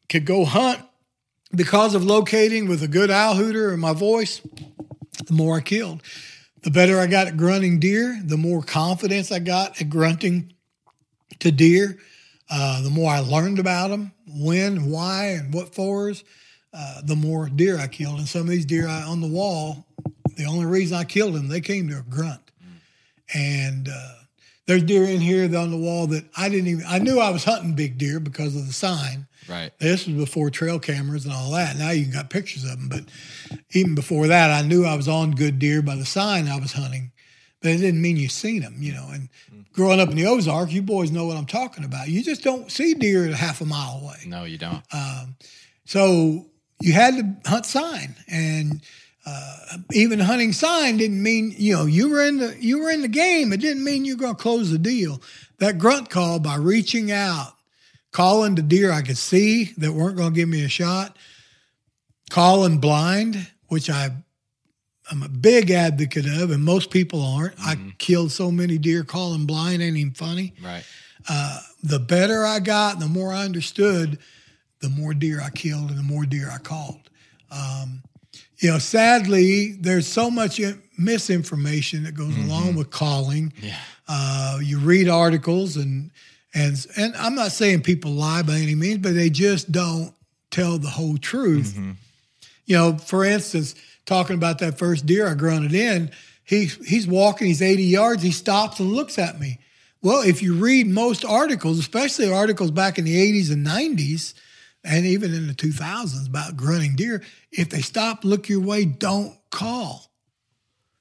could 0.08 0.24
go 0.24 0.44
hunt. 0.44 0.80
Because 1.54 1.94
of 1.94 2.04
locating 2.04 2.68
with 2.68 2.82
a 2.82 2.88
good 2.88 3.10
owl 3.10 3.34
hooter 3.34 3.72
and 3.72 3.80
my 3.80 3.94
voice, 3.94 4.42
the 5.24 5.32
more 5.32 5.56
I 5.56 5.60
killed. 5.62 6.02
The 6.62 6.70
better 6.70 6.98
I 7.00 7.06
got 7.06 7.26
at 7.26 7.38
grunting 7.38 7.78
deer, 7.80 8.20
the 8.22 8.36
more 8.36 8.62
confidence 8.62 9.32
I 9.32 9.38
got 9.38 9.80
at 9.80 9.88
grunting 9.88 10.52
to 11.38 11.50
deer. 11.50 11.98
Uh, 12.50 12.82
the 12.82 12.90
more 12.90 13.10
I 13.10 13.20
learned 13.20 13.58
about 13.58 13.88
them, 13.88 14.12
when, 14.26 14.90
why, 14.90 15.28
and 15.28 15.54
what 15.54 15.74
fors, 15.74 16.22
uh, 16.72 17.00
the 17.02 17.16
more 17.16 17.48
deer 17.48 17.78
I 17.78 17.86
killed. 17.86 18.18
And 18.18 18.28
some 18.28 18.42
of 18.42 18.48
these 18.48 18.66
deer 18.66 18.88
I, 18.88 19.02
on 19.02 19.20
the 19.20 19.26
wall, 19.26 19.86
the 20.36 20.44
only 20.44 20.66
reason 20.66 20.96
I 20.96 21.04
killed 21.04 21.34
them, 21.34 21.48
they 21.48 21.60
came 21.60 21.88
to 21.88 21.98
a 21.98 22.02
grunt. 22.02 22.40
And 23.34 23.88
uh, 23.88 24.12
there's 24.66 24.82
deer 24.82 25.04
in 25.04 25.20
here 25.20 25.44
on 25.56 25.70
the 25.70 25.76
wall 25.76 26.06
that 26.08 26.24
I 26.36 26.48
didn't 26.48 26.68
even, 26.68 26.84
I 26.86 26.98
knew 26.98 27.18
I 27.18 27.30
was 27.30 27.44
hunting 27.44 27.74
big 27.74 27.98
deer 27.98 28.20
because 28.20 28.54
of 28.54 28.66
the 28.66 28.72
sign. 28.72 29.26
Right. 29.48 29.72
This 29.78 30.06
was 30.06 30.14
before 30.14 30.50
trail 30.50 30.78
cameras 30.78 31.24
and 31.24 31.32
all 31.32 31.50
that. 31.52 31.76
Now 31.76 31.90
you 31.90 32.04
can 32.04 32.12
got 32.12 32.28
pictures 32.28 32.64
of 32.64 32.70
them, 32.70 32.88
but 32.88 33.04
even 33.70 33.94
before 33.94 34.26
that, 34.26 34.50
I 34.50 34.66
knew 34.66 34.84
I 34.84 34.94
was 34.94 35.08
on 35.08 35.32
good 35.32 35.58
deer 35.58 35.80
by 35.80 35.96
the 35.96 36.04
sign 36.04 36.48
I 36.48 36.58
was 36.58 36.72
hunting. 36.72 37.12
But 37.60 37.72
it 37.72 37.78
didn't 37.78 38.02
mean 38.02 38.18
you 38.18 38.28
seen 38.28 38.60
them, 38.60 38.76
you 38.78 38.92
know. 38.92 39.08
And 39.10 39.30
growing 39.72 40.00
up 40.00 40.10
in 40.10 40.16
the 40.16 40.26
Ozark, 40.26 40.70
you 40.70 40.82
boys 40.82 41.10
know 41.10 41.26
what 41.26 41.36
I'm 41.36 41.46
talking 41.46 41.84
about. 41.84 42.08
You 42.08 42.22
just 42.22 42.44
don't 42.44 42.70
see 42.70 42.94
deer 42.94 43.28
a 43.28 43.34
half 43.34 43.60
a 43.60 43.64
mile 43.64 44.00
away. 44.02 44.18
No, 44.26 44.44
you 44.44 44.58
don't. 44.58 44.82
So 45.86 46.46
you 46.80 46.92
had 46.92 47.16
to 47.16 47.50
hunt 47.50 47.66
sign, 47.66 48.14
and 48.28 48.80
uh, 49.26 49.78
even 49.92 50.18
hunting 50.18 50.52
sign 50.52 50.96
didn't 50.96 51.22
mean 51.22 51.54
you 51.56 51.74
know 51.74 51.86
you 51.86 52.08
were 52.08 52.22
in 52.22 52.38
the 52.38 52.56
you 52.60 52.78
were 52.78 52.90
in 52.90 53.02
the 53.02 53.08
game. 53.08 53.52
It 53.52 53.60
didn't 53.60 53.84
mean 53.84 54.04
you 54.04 54.16
were 54.16 54.22
going 54.22 54.36
to 54.36 54.42
close 54.42 54.70
the 54.70 54.78
deal. 54.78 55.20
That 55.58 55.78
grunt 55.78 56.08
call 56.10 56.38
by 56.38 56.56
reaching 56.56 57.10
out, 57.10 57.52
calling 58.12 58.54
the 58.54 58.62
deer 58.62 58.92
I 58.92 59.02
could 59.02 59.18
see 59.18 59.72
that 59.78 59.92
weren't 59.92 60.16
going 60.16 60.32
to 60.32 60.36
give 60.36 60.48
me 60.48 60.64
a 60.64 60.68
shot, 60.68 61.16
calling 62.30 62.78
blind, 62.78 63.48
which 63.66 63.90
I 63.90 64.10
I'm 65.10 65.22
a 65.22 65.28
big 65.28 65.70
advocate 65.70 66.26
of, 66.26 66.50
and 66.50 66.62
most 66.62 66.90
people 66.90 67.22
aren't. 67.22 67.54
I 67.58 67.76
killed 67.98 68.30
so 68.30 68.50
many 68.50 68.78
deer 68.78 69.04
calling 69.04 69.46
blind 69.46 69.82
ain't 69.82 69.96
even 69.96 70.12
funny 70.12 70.54
right. 70.62 70.84
the 71.82 71.98
better 71.98 72.44
I 72.44 72.60
got, 72.60 73.00
the 73.00 73.08
more 73.08 73.32
I 73.32 73.44
understood, 73.44 74.18
the 74.80 74.88
more 74.88 75.14
deer 75.14 75.40
I 75.40 75.50
killed 75.50 75.90
and 75.90 75.98
the 75.98 76.02
more 76.02 76.24
deer 76.24 76.50
I 76.52 76.58
called. 76.58 77.10
Um, 77.50 78.02
you 78.58 78.70
know, 78.70 78.78
sadly, 78.78 79.72
there's 79.72 80.06
so 80.06 80.30
much 80.30 80.60
misinformation 80.98 82.04
that 82.04 82.14
goes 82.14 82.36
along 82.36 82.74
with 82.74 82.90
calling. 82.90 83.52
Yeah. 83.62 83.76
Uh, 84.08 84.58
you 84.62 84.78
read 84.78 85.08
articles 85.08 85.76
and 85.76 86.10
and 86.54 86.86
and 86.96 87.14
I'm 87.16 87.34
not 87.34 87.52
saying 87.52 87.82
people 87.82 88.10
lie 88.12 88.42
by 88.42 88.54
any 88.54 88.74
means, 88.74 88.98
but 88.98 89.14
they 89.14 89.30
just 89.30 89.70
don't 89.70 90.12
tell 90.50 90.78
the 90.78 90.88
whole 90.88 91.18
truth. 91.18 91.78
You 92.66 92.76
know, 92.76 92.98
for 92.98 93.24
instance, 93.24 93.74
talking 94.06 94.34
about 94.34 94.58
that 94.58 94.78
first 94.78 95.06
deer 95.06 95.28
I 95.28 95.34
grunted 95.34 95.74
in, 95.74 96.10
he 96.44 96.66
he's 96.66 97.06
walking, 97.06 97.46
he's 97.46 97.62
80 97.62 97.84
yards, 97.84 98.22
he 98.22 98.32
stops 98.32 98.80
and 98.80 98.92
looks 98.92 99.18
at 99.18 99.38
me. 99.38 99.60
Well, 100.02 100.22
if 100.22 100.42
you 100.42 100.54
read 100.54 100.86
most 100.86 101.24
articles, 101.24 101.78
especially 101.78 102.32
articles 102.32 102.70
back 102.70 102.98
in 102.98 103.04
the 103.04 103.16
80s 103.16 103.52
and 103.52 103.66
90s, 103.66 104.32
and 104.84 105.04
even 105.06 105.34
in 105.34 105.46
the 105.46 105.54
2000s 105.54 106.28
about 106.28 106.56
grunting 106.56 106.96
deer, 106.96 107.22
if 107.50 107.68
they 107.70 107.80
stop, 107.80 108.24
look 108.24 108.48
your 108.48 108.60
way, 108.60 108.84
don't 108.84 109.36
call. 109.50 110.10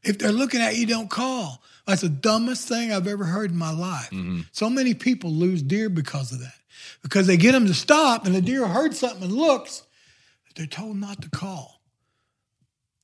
If 0.04 0.20
they're 0.20 0.32
looking 0.32 0.62
at 0.62 0.76
you, 0.76 0.86
don't 0.86 1.10
call. 1.10 1.62
That's 1.86 2.02
the 2.02 2.10
dumbest 2.10 2.68
thing 2.68 2.92
I've 2.92 3.08
ever 3.08 3.26
heard 3.26 3.52
in 3.52 3.58
my 3.58 3.72
life. 3.72 4.10
Mm-hmm. 4.10 4.42
So 4.52 4.70
many 4.70 4.94
people 4.94 5.32
lose 5.32 5.62
deer 5.62 5.90
because 5.90 6.32
of 6.32 6.40
that. 6.40 6.54
Because 7.02 7.28
they 7.28 7.38
get 7.38 7.54
them 7.54 7.68
to 7.68 7.74
stop 7.74 8.26
and 8.26 8.36
the 8.36 8.42
deer 8.42 8.68
heard 8.68 8.96
something 8.96 9.24
and 9.24 9.32
looks, 9.32 9.84
they're 10.56 10.66
told 10.66 10.98
not 10.98 11.22
to 11.22 11.30
call. 11.30 11.82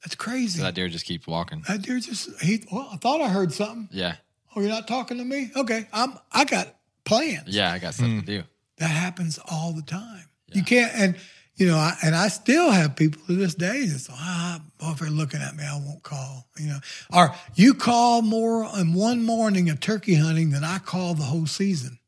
That's 0.04 0.16
crazy. 0.16 0.60
So 0.60 0.66
that 0.66 0.76
deer 0.76 0.90
just 0.90 1.06
keeps 1.06 1.28
walking. 1.28 1.64
that 1.68 1.82
deer 1.84 2.00
just 2.00 2.42
he 2.42 2.64
well, 2.72 2.90
I 2.92 2.98
thought 2.98 3.22
I 3.22 3.30
heard 3.30 3.54
something. 3.54 3.88
Yeah. 3.92 4.16
Oh, 4.56 4.60
you're 4.60 4.70
not 4.70 4.88
talking 4.88 5.18
to 5.18 5.24
me? 5.24 5.52
Okay. 5.56 5.88
I'm 5.94 6.18
I 6.32 6.44
got 6.46 6.76
plans. 7.06 7.48
Yeah, 7.48 7.72
I 7.72 7.80
got 7.80 7.94
stuff 7.94 8.08
hmm. 8.08 8.20
to 8.20 8.26
do. 8.26 8.44
That 8.78 8.88
happens 8.90 9.40
all 9.50 9.72
the 9.72 9.82
time. 9.82 10.26
You 10.54 10.64
can't, 10.64 10.92
and 10.96 11.16
you 11.56 11.68
know, 11.68 11.78
I, 11.78 11.96
and 12.04 12.16
I 12.16 12.30
still 12.30 12.72
have 12.72 12.96
people 12.96 13.22
to 13.28 13.36
this 13.36 13.54
day 13.56 13.86
that 13.86 14.00
say, 14.00 14.14
ah, 14.16 14.60
well, 14.82 14.92
if 14.94 15.00
they're 15.00 15.10
looking 15.10 15.40
at 15.42 15.56
me, 15.56 15.64
I 15.64 15.76
won't 15.76 16.02
call. 16.04 16.48
You 16.60 16.68
know, 16.70 16.80
or 17.14 17.36
you 17.56 17.74
call 17.74 18.22
more 18.22 18.68
in 18.78 18.94
one 18.94 19.24
morning 19.24 19.70
of 19.70 19.80
turkey 19.80 20.16
hunting 20.16 20.50
than 20.52 20.64
I 20.64 20.80
call 20.80 21.14
the 21.14 21.24
whole 21.24 21.46
season. 21.46 22.00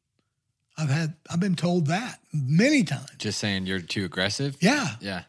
I've 0.77 0.89
had, 0.89 1.13
I've 1.29 1.39
been 1.39 1.55
told 1.55 1.87
that 1.87 2.19
many 2.33 2.83
times. 2.83 3.07
Just 3.17 3.39
saying 3.39 3.65
you're 3.65 3.79
too 3.79 4.03
aggressive. 4.03 4.57
Yeah, 4.59 4.95
Yeah. 4.99 5.23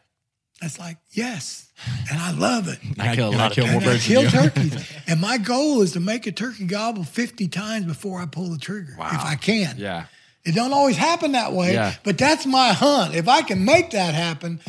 it's 0.61 0.77
like 0.79 0.97
yes, 1.11 1.71
and 2.11 2.19
I 2.19 2.31
love 2.31 2.67
it. 2.67 2.79
I 2.99 3.15
kill 3.15 3.27
a 3.29 3.31
and 3.31 3.35
I 3.39 3.43
lot 3.43 3.51
of 3.51 3.55
kill 3.55 3.67
more 3.71 3.81
birds 3.81 4.05
kill 4.05 4.29
turkeys, 4.29 4.91
and 5.07 5.21
my 5.21 5.37
goal 5.37 5.81
is 5.83 5.93
to 5.93 5.99
make 6.01 6.27
a 6.27 6.31
turkey 6.33 6.65
gobble 6.65 7.03
fifty 7.05 7.47
times 7.47 7.85
before 7.85 8.19
I 8.19 8.25
pull 8.25 8.49
the 8.49 8.57
trigger, 8.57 8.95
Wow. 8.97 9.09
if 9.13 9.21
I 9.23 9.35
can. 9.35 9.75
Yeah. 9.77 10.07
It 10.47 10.55
don't 10.55 10.71
always 10.73 10.95
happen 10.95 11.33
that 11.33 11.51
way, 11.51 11.73
Yeah. 11.73 11.93
but 12.03 12.17
that's 12.17 12.45
my 12.45 12.69
hunt. 12.71 13.15
If 13.15 13.27
I 13.27 13.41
can 13.41 13.65
make 13.65 13.91
that 13.91 14.13
happen, 14.13 14.61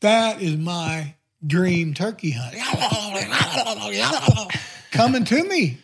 that 0.00 0.40
is 0.40 0.56
my 0.56 1.14
dream 1.46 1.92
turkey 1.94 2.30
hunt. 2.34 2.56
Coming 4.90 5.24
to 5.26 5.44
me. 5.44 5.78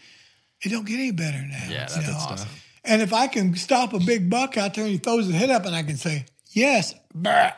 It 0.62 0.70
don't 0.70 0.86
get 0.86 0.94
any 0.94 1.10
better 1.10 1.36
that. 1.38 1.68
Yeah, 1.70 1.82
you 1.82 1.94
that's 1.94 2.08
know? 2.08 2.14
awesome. 2.16 2.48
And 2.84 3.02
if 3.02 3.12
I 3.12 3.26
can 3.26 3.54
stop 3.54 3.92
a 3.92 3.98
big 3.98 4.30
buck 4.30 4.56
out 4.56 4.74
there 4.74 4.84
and 4.84 4.92
he 4.92 4.98
throws 4.98 5.26
his 5.26 5.34
head 5.34 5.50
up 5.50 5.66
and 5.66 5.74
I 5.74 5.82
can 5.82 5.96
say, 5.96 6.24
Yes, 6.52 6.94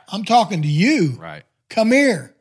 I'm 0.08 0.24
talking 0.24 0.62
to 0.62 0.68
you. 0.68 1.10
Right. 1.20 1.42
Come 1.68 1.92
here. 1.92 2.34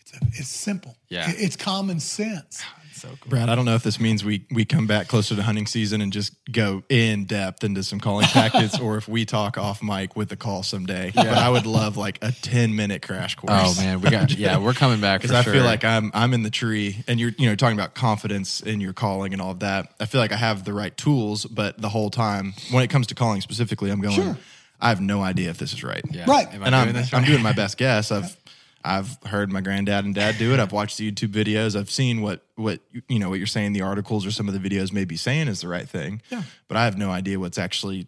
It's 0.00 0.12
a, 0.14 0.18
it's 0.32 0.48
simple. 0.48 0.96
Yeah. 1.08 1.26
It's 1.28 1.56
common 1.56 2.00
sense. 2.00 2.62
So 3.04 3.18
cool. 3.20 3.30
Brad, 3.30 3.48
I 3.50 3.54
don't 3.54 3.66
know 3.66 3.74
if 3.74 3.82
this 3.82 4.00
means 4.00 4.24
we 4.24 4.46
we 4.50 4.64
come 4.64 4.86
back 4.86 5.08
closer 5.08 5.36
to 5.36 5.42
hunting 5.42 5.66
season 5.66 6.00
and 6.00 6.10
just 6.10 6.32
go 6.50 6.82
in 6.88 7.26
depth 7.26 7.62
into 7.62 7.82
some 7.82 8.00
calling 8.00 8.26
tactics, 8.28 8.78
or 8.80 8.96
if 8.96 9.06
we 9.06 9.26
talk 9.26 9.58
off 9.58 9.82
mic 9.82 10.16
with 10.16 10.30
the 10.30 10.36
call 10.36 10.62
someday. 10.62 11.12
But 11.14 11.28
I 11.28 11.50
would 11.50 11.66
love 11.66 11.98
like 11.98 12.18
a 12.22 12.32
ten 12.32 12.74
minute 12.74 13.02
crash 13.02 13.34
course. 13.34 13.52
Oh 13.52 13.74
man, 13.82 14.00
we 14.00 14.08
got 14.08 14.30
yeah, 14.32 14.58
we're 14.58 14.72
coming 14.72 15.00
back 15.00 15.20
for 15.22 15.28
because 15.28 15.38
I 15.38 15.42
sure. 15.42 15.52
feel 15.52 15.64
like 15.64 15.84
I'm 15.84 16.10
I'm 16.14 16.32
in 16.32 16.42
the 16.42 16.50
tree, 16.50 17.04
and 17.06 17.20
you're 17.20 17.32
you 17.36 17.46
know 17.46 17.56
talking 17.56 17.78
about 17.78 17.94
confidence 17.94 18.60
in 18.60 18.80
your 18.80 18.94
calling 18.94 19.34
and 19.34 19.42
all 19.42 19.50
of 19.50 19.60
that. 19.60 19.92
I 20.00 20.06
feel 20.06 20.20
like 20.20 20.32
I 20.32 20.36
have 20.36 20.64
the 20.64 20.72
right 20.72 20.96
tools, 20.96 21.44
but 21.44 21.80
the 21.80 21.90
whole 21.90 22.10
time 22.10 22.54
when 22.70 22.82
it 22.82 22.88
comes 22.88 23.08
to 23.08 23.14
calling 23.14 23.42
specifically, 23.42 23.90
I'm 23.90 24.00
going. 24.00 24.14
Sure. 24.14 24.38
I 24.80 24.88
have 24.88 25.00
no 25.00 25.22
idea 25.22 25.48
if 25.48 25.56
this 25.56 25.72
is 25.72 25.82
right. 25.82 26.02
yeah. 26.10 26.24
Right. 26.28 26.46
Am 26.52 26.62
I 26.62 26.66
and 26.66 26.74
doing 26.74 26.88
I'm 26.88 26.92
this 26.92 27.14
I'm 27.14 27.24
doing 27.24 27.42
my 27.42 27.52
best 27.52 27.78
guess. 27.78 28.10
I've 28.10 28.36
I've 28.84 29.16
heard 29.24 29.50
my 29.50 29.62
granddad 29.62 30.04
and 30.04 30.14
dad 30.14 30.36
do 30.38 30.52
it. 30.52 30.60
I've 30.60 30.72
watched 30.72 30.98
the 30.98 31.10
YouTube 31.10 31.30
videos. 31.30 31.78
I've 31.78 31.90
seen 31.90 32.20
what 32.20 32.44
what 32.56 32.80
you 33.08 33.18
know 33.18 33.30
what 33.30 33.38
you're 33.38 33.46
saying. 33.46 33.72
The 33.72 33.80
articles 33.80 34.26
or 34.26 34.30
some 34.30 34.46
of 34.48 34.60
the 34.60 34.68
videos 34.68 34.92
may 34.92 35.04
be 35.04 35.16
saying 35.16 35.48
is 35.48 35.62
the 35.62 35.68
right 35.68 35.88
thing. 35.88 36.20
Yeah. 36.30 36.42
But 36.68 36.76
I 36.76 36.84
have 36.84 36.98
no 36.98 37.10
idea 37.10 37.40
what's 37.40 37.58
actually 37.58 38.06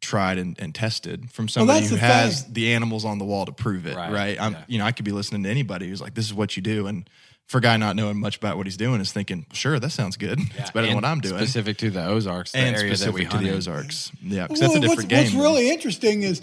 tried 0.00 0.38
and, 0.38 0.58
and 0.58 0.74
tested 0.74 1.30
from 1.30 1.48
somebody 1.48 1.80
that's 1.80 1.90
who 1.90 1.96
the 1.96 2.02
has 2.02 2.42
thing. 2.42 2.52
the 2.54 2.72
animals 2.74 3.04
on 3.04 3.18
the 3.18 3.24
wall 3.24 3.44
to 3.46 3.52
prove 3.52 3.86
it. 3.86 3.96
Right, 3.96 4.12
Right. 4.12 4.40
I'm 4.40 4.52
yeah. 4.52 4.64
you 4.68 4.78
know 4.78 4.84
I 4.86 4.92
could 4.92 5.04
be 5.04 5.12
listening 5.12 5.42
to 5.42 5.50
anybody 5.50 5.88
who's 5.88 6.00
like, 6.00 6.14
this 6.14 6.24
is 6.24 6.34
what 6.34 6.56
you 6.56 6.62
do, 6.62 6.86
and 6.86 7.08
for 7.46 7.58
a 7.58 7.60
guy 7.60 7.76
not 7.76 7.94
knowing 7.94 8.18
much 8.18 8.38
about 8.38 8.56
what 8.56 8.66
he's 8.66 8.76
doing 8.76 9.00
is 9.00 9.12
thinking, 9.12 9.46
sure, 9.52 9.78
that 9.78 9.90
sounds 9.90 10.16
good. 10.16 10.40
it's 10.56 10.70
better 10.70 10.86
than 10.86 10.96
what 10.96 11.04
I'm 11.04 11.20
doing. 11.20 11.38
Specific 11.38 11.76
to 11.78 11.90
the 11.90 12.04
Ozarks, 12.04 12.52
the 12.52 12.58
and 12.58 12.76
area 12.76 12.96
that 12.96 13.12
we 13.12 13.24
specific 13.24 13.28
to 13.30 13.36
hunt 13.36 13.44
the 13.44 13.50
in. 13.50 13.56
Ozarks. 13.56 14.12
Yeah, 14.22 14.46
because 14.46 14.60
that's 14.60 14.74
a 14.74 14.80
different 14.80 14.98
what's, 14.98 15.08
game. 15.08 15.24
What's 15.24 15.34
really 15.34 15.70
interesting 15.70 16.22
is, 16.22 16.42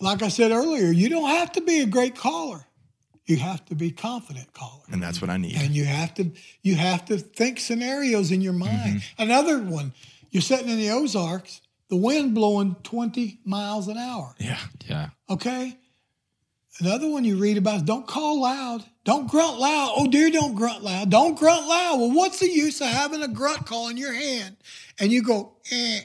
like 0.00 0.22
I 0.22 0.28
said 0.28 0.50
earlier, 0.50 0.90
you 0.90 1.08
don't 1.08 1.30
have 1.30 1.52
to 1.52 1.60
be 1.60 1.80
a 1.80 1.86
great 1.86 2.16
caller. 2.16 2.66
You 3.26 3.36
have 3.36 3.64
to 3.66 3.74
be 3.74 3.90
confident 3.92 4.52
caller. 4.52 4.82
and 4.90 5.02
that's 5.02 5.20
what 5.20 5.30
I 5.30 5.36
need. 5.36 5.56
and 5.56 5.74
you 5.74 5.84
have 5.84 6.12
to 6.14 6.30
you 6.62 6.74
have 6.74 7.04
to 7.06 7.18
think 7.18 7.60
scenarios 7.60 8.30
in 8.32 8.40
your 8.40 8.52
mind. 8.52 9.00
Mm-hmm. 9.00 9.22
Another 9.22 9.58
one, 9.60 9.92
you're 10.30 10.42
sitting 10.42 10.68
in 10.68 10.78
the 10.78 10.90
Ozarks, 10.90 11.60
the 11.88 11.96
wind 11.96 12.34
blowing 12.34 12.74
20 12.82 13.38
miles 13.44 13.88
an 13.88 13.96
hour. 13.98 14.34
yeah. 14.38 14.58
Yeah. 14.86 15.10
Okay. 15.30 15.78
Another 16.80 17.06
one 17.08 17.24
you 17.24 17.36
read 17.36 17.58
about 17.58 17.76
is 17.76 17.82
don't 17.82 18.06
call 18.06 18.40
loud. 18.40 18.82
Don't 19.04 19.30
grunt 19.30 19.58
loud. 19.58 19.92
Oh, 19.96 20.08
dear, 20.08 20.30
don't 20.30 20.54
grunt 20.54 20.82
loud. 20.82 21.10
Don't 21.10 21.38
grunt 21.38 21.66
loud. 21.66 21.98
Well, 22.00 22.10
what's 22.12 22.40
the 22.40 22.48
use 22.50 22.80
of 22.80 22.86
having 22.88 23.22
a 23.22 23.28
grunt 23.28 23.66
call 23.66 23.88
in 23.88 23.96
your 23.98 24.12
hand? 24.14 24.56
And 24.98 25.12
you 25.12 25.22
go, 25.22 25.52
eh. 25.70 26.00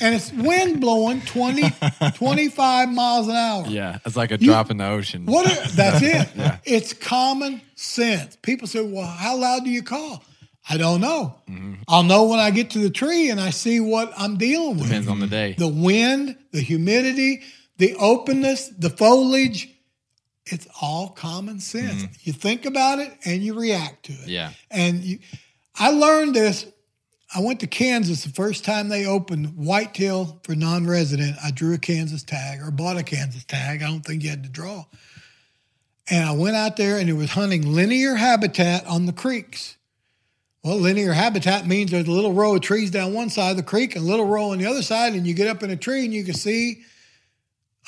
And 0.00 0.14
it's 0.14 0.32
wind 0.32 0.80
blowing 0.80 1.20
20, 1.22 1.62
25 2.14 2.88
miles 2.90 3.28
an 3.28 3.36
hour. 3.36 3.64
Yeah. 3.68 3.98
It's 4.04 4.16
like 4.16 4.30
a 4.30 4.38
drop 4.38 4.70
in 4.70 4.76
the 4.78 4.86
ocean. 4.86 5.26
What? 5.26 5.46
Are, 5.46 5.68
that's 5.70 6.02
it. 6.02 6.28
yeah. 6.36 6.58
It's 6.64 6.92
common 6.92 7.60
sense. 7.74 8.36
People 8.42 8.66
say, 8.68 8.80
"Well, 8.84 9.06
how 9.06 9.36
loud 9.36 9.64
do 9.64 9.70
you 9.70 9.82
call?" 9.82 10.22
I 10.68 10.76
don't 10.78 11.00
know. 11.00 11.36
Mm-hmm. 11.48 11.74
I'll 11.86 12.02
know 12.02 12.24
when 12.24 12.40
I 12.40 12.50
get 12.50 12.70
to 12.70 12.80
the 12.80 12.90
tree 12.90 13.30
and 13.30 13.40
I 13.40 13.50
see 13.50 13.78
what 13.78 14.12
I'm 14.16 14.36
dealing 14.36 14.76
with. 14.76 14.88
Depends 14.88 15.06
on 15.08 15.20
the 15.20 15.28
day. 15.28 15.54
The 15.56 15.68
wind, 15.68 16.36
the 16.50 16.60
humidity, 16.60 17.42
the 17.78 17.94
openness, 17.94 18.68
the 18.76 18.90
foliage. 18.90 19.70
It's 20.46 20.66
all 20.80 21.08
common 21.10 21.60
sense. 21.60 22.04
You 22.24 22.32
think 22.32 22.66
about 22.66 22.98
it 23.00 23.12
and 23.24 23.42
you 23.42 23.58
react 23.58 24.06
to 24.06 24.12
it. 24.12 24.28
Yeah. 24.28 24.52
And 24.70 25.02
you, 25.02 25.18
I 25.76 25.90
learned 25.90 26.34
this. 26.34 26.66
I 27.34 27.40
went 27.40 27.60
to 27.60 27.66
Kansas 27.66 28.22
the 28.24 28.30
first 28.30 28.64
time 28.64 28.88
they 28.88 29.04
opened 29.04 29.56
whitetail 29.56 30.40
for 30.44 30.54
non-resident. 30.54 31.36
I 31.42 31.50
drew 31.50 31.74
a 31.74 31.78
Kansas 31.78 32.22
tag 32.22 32.60
or 32.62 32.70
bought 32.70 32.96
a 32.96 33.02
Kansas 33.02 33.44
tag. 33.44 33.82
I 33.82 33.86
don't 33.88 34.04
think 34.04 34.22
you 34.22 34.30
had 34.30 34.44
to 34.44 34.48
draw. 34.48 34.84
And 36.08 36.24
I 36.24 36.32
went 36.32 36.54
out 36.54 36.76
there 36.76 36.98
and 36.98 37.10
it 37.10 37.14
was 37.14 37.30
hunting 37.30 37.72
linear 37.72 38.14
habitat 38.14 38.86
on 38.86 39.06
the 39.06 39.12
creeks. 39.12 39.76
Well, 40.62 40.76
linear 40.76 41.12
habitat 41.12 41.66
means 41.66 41.90
there's 41.90 42.06
a 42.06 42.12
little 42.12 42.32
row 42.32 42.54
of 42.54 42.60
trees 42.60 42.90
down 42.92 43.12
one 43.12 43.28
side 43.30 43.50
of 43.50 43.56
the 43.56 43.62
creek 43.64 43.96
and 43.96 44.04
a 44.04 44.08
little 44.08 44.26
row 44.26 44.50
on 44.52 44.58
the 44.58 44.66
other 44.66 44.82
side, 44.82 45.14
and 45.14 45.26
you 45.26 45.34
get 45.34 45.48
up 45.48 45.62
in 45.64 45.70
a 45.70 45.76
tree 45.76 46.04
and 46.04 46.14
you 46.14 46.24
can 46.24 46.34
see 46.34 46.82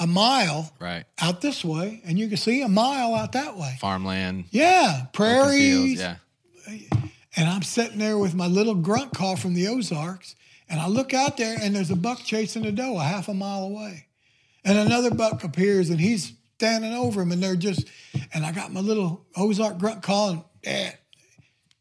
a 0.01 0.07
mile 0.07 0.73
Right. 0.81 1.05
out 1.21 1.41
this 1.41 1.65
way, 1.65 2.01
and 2.05 2.19
you 2.19 2.29
can 2.29 2.37
see 2.37 2.63
a 2.63 2.69
mile 2.69 3.15
out 3.15 3.33
that 3.33 3.57
way. 3.57 3.77
Farmland. 3.81 4.45
Yeah, 4.51 5.07
prairies, 5.13 5.99
fields, 6.01 6.01
Yeah. 6.91 6.98
And 7.39 7.49
I'm 7.49 7.63
sitting 7.63 7.99
there 7.99 8.19
with 8.19 8.35
my 8.35 8.49
little 8.49 8.75
grunt 8.75 9.15
call 9.15 9.37
from 9.37 9.55
the 9.55 9.69
Ozarks, 9.69 10.35
and 10.69 10.81
I 10.81 10.89
look 10.89 11.15
out 11.15 11.37
there, 11.37 11.57
and 11.61 11.75
there's 11.75 11.93
a 11.93 11.97
buck 11.97 12.19
chasing 12.25 12.67
a 12.67 12.73
doe 12.73 12.99
a 12.99 13.05
half 13.05 13.29
a 13.29 13.35
mile 13.35 13.63
away, 13.63 14.09
and 14.65 14.77
another 14.77 15.13
buck 15.13 15.45
appears, 15.45 15.89
and 15.89 16.01
he's 16.01 16.33
standing 16.57 16.93
over 16.93 17.23
him, 17.23 17.31
and 17.31 17.41
they're 17.41 17.55
just, 17.55 17.87
and 18.35 18.45
I 18.45 18.51
got 18.51 18.73
my 18.73 18.81
little 18.81 19.25
Ozark 19.37 19.79
grunt 19.79 20.03
call, 20.03 20.31
and 20.31 20.43
eh, 20.65 20.91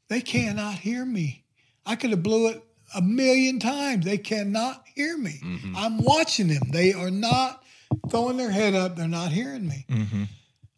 they 0.09 0.21
cannot 0.21 0.75
hear 0.75 1.03
me. 1.03 1.43
I 1.87 1.95
could 1.95 2.11
have 2.11 2.21
blew 2.21 2.49
it 2.49 2.63
a 2.95 3.01
million 3.01 3.59
times. 3.59 4.05
They 4.05 4.19
cannot 4.19 4.83
hear 4.93 5.17
me. 5.17 5.41
I'm 5.75 5.97
watching 6.03 6.49
them. 6.49 6.69
They 6.71 6.93
are 6.93 7.09
not 7.09 7.63
throwing 8.11 8.37
their 8.37 8.51
head 8.51 8.75
up. 8.75 8.95
They're 8.95 9.07
not 9.07 9.31
hearing 9.31 9.67
me. 9.67 9.85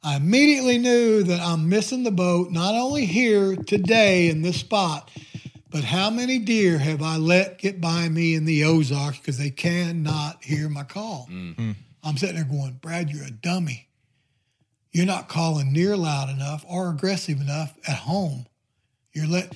I 0.02 0.16
immediately 0.16 0.78
knew 0.78 1.24
that 1.24 1.42
I'm 1.42 1.68
missing 1.68 2.04
the 2.04 2.12
boat, 2.12 2.52
not 2.52 2.74
only 2.76 3.06
here 3.06 3.56
today 3.56 4.30
in 4.30 4.42
this 4.42 4.58
spot, 4.58 5.12
but 5.70 5.84
how 5.84 6.10
many 6.10 6.40
deer 6.40 6.78
have 6.78 7.02
I 7.02 7.18
let 7.18 7.60
get 7.60 7.82
by 7.82 8.08
me 8.10 8.34
in 8.34 8.46
the 8.46 8.64
Ozarks 8.64 9.18
because 9.20 9.38
they 9.38 9.50
cannot 9.50 10.44
hear 10.44 10.70
my 10.70 10.84
call? 10.84 11.28
Mm-hmm. 11.30 11.72
I'm 12.04 12.18
sitting 12.18 12.36
there 12.36 12.46
going, 12.46 12.80
Brad, 12.82 13.10
you're 13.10 13.26
a 13.26 13.32
dummy. 13.32 13.88
You're 14.92 15.06
not 15.06 15.28
calling 15.28 15.74
near 15.74 15.96
loud 15.98 16.30
enough 16.30 16.66
or 16.68 16.90
aggressive 16.90 17.40
enough 17.42 17.78
at 17.88 17.98
home. 17.98 18.46
You're 19.14 19.28
let. 19.28 19.54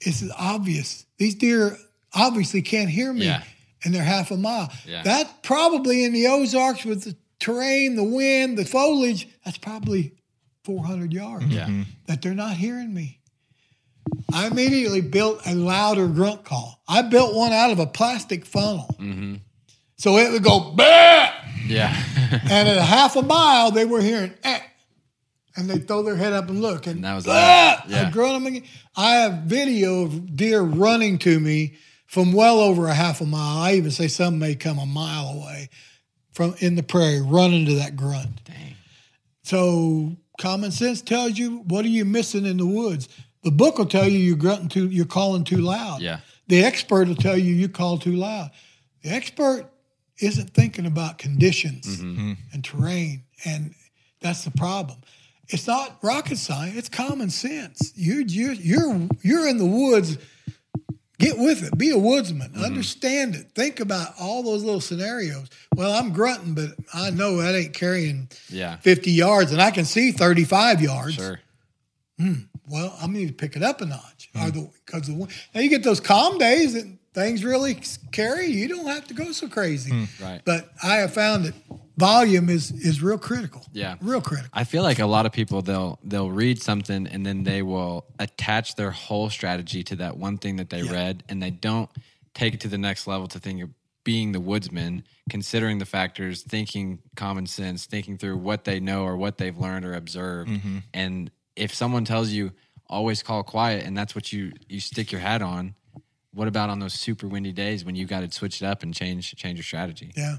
It's 0.00 0.22
obvious. 0.38 1.06
These 1.16 1.36
deer 1.36 1.76
obviously 2.14 2.60
can't 2.62 2.90
hear 2.90 3.12
me, 3.12 3.24
Yeah. 3.24 3.42
and 3.84 3.94
they're 3.94 4.04
half 4.04 4.30
a 4.30 4.36
mile. 4.36 4.70
Yeah. 4.86 5.02
That 5.02 5.42
probably 5.42 6.04
in 6.04 6.12
the 6.12 6.26
Ozarks 6.28 6.84
with 6.84 7.02
the 7.04 7.16
terrain, 7.40 7.96
the 7.96 8.04
wind, 8.04 8.56
the 8.58 8.64
foliage. 8.64 9.28
That's 9.44 9.58
probably 9.58 10.14
400 10.64 11.12
yards 11.12 11.46
Yeah. 11.46 11.68
that 12.06 12.22
they're 12.22 12.34
not 12.34 12.56
hearing 12.56 12.92
me. 12.92 13.20
I 14.32 14.46
immediately 14.46 15.00
built 15.00 15.40
a 15.46 15.54
louder 15.54 16.06
grunt 16.08 16.44
call. 16.44 16.80
I 16.88 17.02
built 17.02 17.34
one 17.34 17.52
out 17.52 17.70
of 17.70 17.78
a 17.78 17.86
plastic 17.86 18.44
funnel. 18.46 18.94
Mm-hmm. 19.00 19.36
So 19.96 20.16
it 20.18 20.30
would 20.32 20.44
go, 20.44 20.72
bah! 20.76 21.30
Yeah. 21.66 21.94
and 22.30 22.68
at 22.68 22.76
a 22.76 22.82
half 22.82 23.16
a 23.16 23.22
mile, 23.22 23.70
they 23.70 23.84
were 23.84 24.00
hearing, 24.00 24.32
eh, 24.44 24.60
and 25.56 25.68
they 25.68 25.78
throw 25.78 26.02
their 26.02 26.16
head 26.16 26.32
up 26.32 26.48
and 26.48 26.60
look. 26.62 26.86
And, 26.86 26.96
And 26.96 27.04
that 27.04 27.14
was 27.14 27.26
"Ah!" 27.28 27.84
Yeah. 27.88 28.02
I'd 28.06 28.12
grunt 28.12 28.34
them 28.34 28.46
again. 28.46 28.68
I 28.96 29.14
have 29.16 29.32
video 29.44 30.02
of 30.04 30.36
deer 30.36 30.60
running 30.62 31.18
to 31.20 31.40
me 31.40 31.74
from 32.06 32.32
well 32.32 32.60
over 32.60 32.86
a 32.86 32.94
half 32.94 33.20
a 33.20 33.26
mile. 33.26 33.58
I 33.58 33.72
even 33.74 33.90
say 33.90 34.06
some 34.08 34.38
may 34.38 34.54
come 34.54 34.78
a 34.78 34.86
mile 34.86 35.28
away 35.28 35.68
from 36.36 36.54
in 36.58 36.74
the 36.74 36.82
prairie, 36.82 37.22
running 37.22 37.64
to 37.64 37.76
that 37.76 37.96
grunt. 37.96 38.44
Dang. 38.44 38.74
So 39.42 40.14
common 40.38 40.70
sense 40.70 41.00
tells 41.00 41.38
you 41.38 41.60
what 41.66 41.86
are 41.86 41.88
you 41.88 42.04
missing 42.04 42.44
in 42.44 42.58
the 42.58 42.66
woods. 42.66 43.08
The 43.42 43.50
book 43.50 43.78
will 43.78 43.86
tell 43.86 44.06
you 44.06 44.18
you're 44.18 44.36
grunting 44.36 44.68
too, 44.68 44.88
you're 44.90 45.06
calling 45.06 45.44
too 45.44 45.62
loud. 45.62 46.02
Yeah. 46.02 46.20
The 46.48 46.62
expert 46.62 47.08
will 47.08 47.14
tell 47.14 47.38
you 47.38 47.54
you 47.54 47.70
call 47.70 47.96
too 47.96 48.16
loud. 48.16 48.50
The 49.02 49.08
expert 49.10 49.64
isn't 50.20 50.50
thinking 50.50 50.84
about 50.84 51.16
conditions 51.16 51.86
Mm-hmm. 52.02 52.32
and 52.52 52.62
terrain, 52.62 53.22
and 53.46 53.74
that's 54.20 54.44
the 54.44 54.50
problem. 54.50 54.98
It's 55.48 55.66
not 55.66 55.96
rocket 56.02 56.36
science; 56.36 56.76
it's 56.76 56.88
common 56.90 57.30
sense. 57.30 57.92
You're 57.94 58.20
you're 58.20 58.52
you're 58.52 59.08
you're 59.22 59.48
in 59.48 59.56
the 59.56 59.64
woods. 59.66 60.18
Get 61.18 61.38
with 61.38 61.62
it. 61.62 61.76
Be 61.78 61.90
a 61.90 61.98
woodsman. 61.98 62.50
Mm-hmm. 62.50 62.64
Understand 62.64 63.34
it. 63.34 63.50
Think 63.54 63.80
about 63.80 64.12
all 64.20 64.42
those 64.42 64.62
little 64.62 64.80
scenarios. 64.80 65.48
Well, 65.74 65.92
I'm 65.92 66.12
grunting, 66.12 66.54
but 66.54 66.70
I 66.92 67.10
know 67.10 67.36
that 67.36 67.54
ain't 67.54 67.72
carrying 67.72 68.28
Yeah. 68.50 68.76
50 68.76 69.10
yards 69.10 69.52
and 69.52 69.62
I 69.62 69.70
can 69.70 69.86
see 69.86 70.12
35 70.12 70.82
yards. 70.82 71.14
Sure. 71.14 71.40
Hmm. 72.18 72.34
Well, 72.68 72.96
I'm 73.00 73.14
going 73.14 73.28
to 73.28 73.32
pick 73.32 73.56
it 73.56 73.62
up 73.62 73.80
a 73.80 73.86
notch. 73.86 74.28
Or 74.34 74.42
hmm. 74.42 74.48
the 74.50 74.70
because 74.84 75.06
the 75.06 75.14
now 75.54 75.60
you 75.60 75.70
get 75.70 75.82
those 75.82 76.00
calm 76.00 76.36
days 76.38 76.74
that 76.74 76.86
things 77.14 77.42
really 77.44 77.78
carry. 78.12 78.46
You 78.46 78.68
don't 78.68 78.86
have 78.86 79.06
to 79.08 79.14
go 79.14 79.32
so 79.32 79.48
crazy. 79.48 79.90
Hmm. 79.90 80.22
Right. 80.22 80.42
But 80.44 80.70
I 80.82 80.96
have 80.96 81.14
found 81.14 81.46
that 81.46 81.54
volume 81.96 82.48
is 82.48 82.70
is 82.72 83.02
real 83.02 83.18
critical. 83.18 83.64
Yeah. 83.72 83.96
real 84.00 84.20
critical. 84.20 84.50
I 84.52 84.64
feel 84.64 84.82
like 84.82 84.98
a 84.98 85.06
lot 85.06 85.26
of 85.26 85.32
people 85.32 85.62
they'll 85.62 85.98
they'll 86.04 86.30
read 86.30 86.62
something 86.62 87.06
and 87.06 87.24
then 87.24 87.44
they 87.44 87.62
will 87.62 88.06
attach 88.18 88.74
their 88.76 88.90
whole 88.90 89.30
strategy 89.30 89.82
to 89.84 89.96
that 89.96 90.16
one 90.16 90.38
thing 90.38 90.56
that 90.56 90.70
they 90.70 90.82
Yeah. 90.82 90.92
read 90.92 91.24
and 91.28 91.42
they 91.42 91.50
don't 91.50 91.90
take 92.34 92.54
it 92.54 92.60
to 92.60 92.68
the 92.68 92.78
next 92.78 93.06
level 93.06 93.26
to 93.28 93.38
think 93.38 93.62
of 93.62 93.70
being 94.04 94.30
the 94.32 94.40
woodsman, 94.40 95.02
considering 95.28 95.78
the 95.78 95.84
factors, 95.86 96.42
thinking 96.42 97.00
common 97.16 97.44
sense, 97.46 97.86
thinking 97.86 98.16
through 98.18 98.36
what 98.36 98.62
they 98.64 98.78
know 98.78 99.02
or 99.02 99.16
what 99.16 99.36
they've 99.38 99.58
learned 99.58 99.84
or 99.84 99.94
observed. 99.94 100.48
Mm-hmm. 100.48 100.78
And 100.94 101.30
if 101.56 101.74
someone 101.74 102.04
tells 102.04 102.30
you 102.30 102.52
always 102.88 103.20
call 103.22 103.42
quiet 103.42 103.84
and 103.84 103.96
that's 103.96 104.14
what 104.14 104.32
you 104.32 104.52
you 104.68 104.78
stick 104.80 105.10
your 105.10 105.20
hat 105.20 105.42
on, 105.42 105.74
what 106.32 106.46
about 106.46 106.68
on 106.70 106.78
those 106.78 106.92
super 106.92 107.26
windy 107.26 107.50
days 107.52 107.84
when 107.84 107.96
you 107.96 108.04
got 108.06 108.20
to 108.20 108.30
switch 108.30 108.62
it 108.62 108.66
up 108.66 108.82
and 108.82 108.94
change 108.94 109.34
change 109.34 109.56
your 109.58 109.64
strategy? 109.64 110.12
Yeah, 110.16 110.36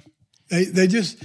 they 0.50 0.66
they 0.66 0.88
just 0.88 1.18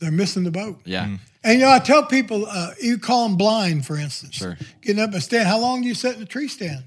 they're 0.00 0.10
missing 0.10 0.44
the 0.44 0.50
boat. 0.50 0.80
Yeah. 0.84 1.16
And 1.44 1.60
you 1.60 1.64
know, 1.66 1.70
I 1.72 1.78
tell 1.78 2.04
people, 2.04 2.46
uh, 2.46 2.72
you 2.82 2.98
call 2.98 3.28
them 3.28 3.36
blind, 3.36 3.86
for 3.86 3.96
instance. 3.96 4.34
Sure. 4.34 4.56
Getting 4.82 5.02
up 5.02 5.12
and 5.12 5.22
stand. 5.22 5.46
How 5.48 5.58
long 5.58 5.82
do 5.82 5.88
you 5.88 5.94
sit 5.94 6.16
in 6.16 6.22
a 6.22 6.26
tree 6.26 6.48
stand? 6.48 6.84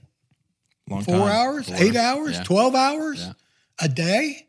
Long 0.89 1.03
Four 1.03 1.19
time. 1.19 1.27
hours, 1.31 1.67
Four. 1.67 1.77
eight 1.77 1.95
hours, 1.95 2.35
Yeah. 2.37 2.43
12 2.43 2.75
hours 2.75 3.19
Yeah. 3.21 3.33
a 3.79 3.87
day. 3.87 4.47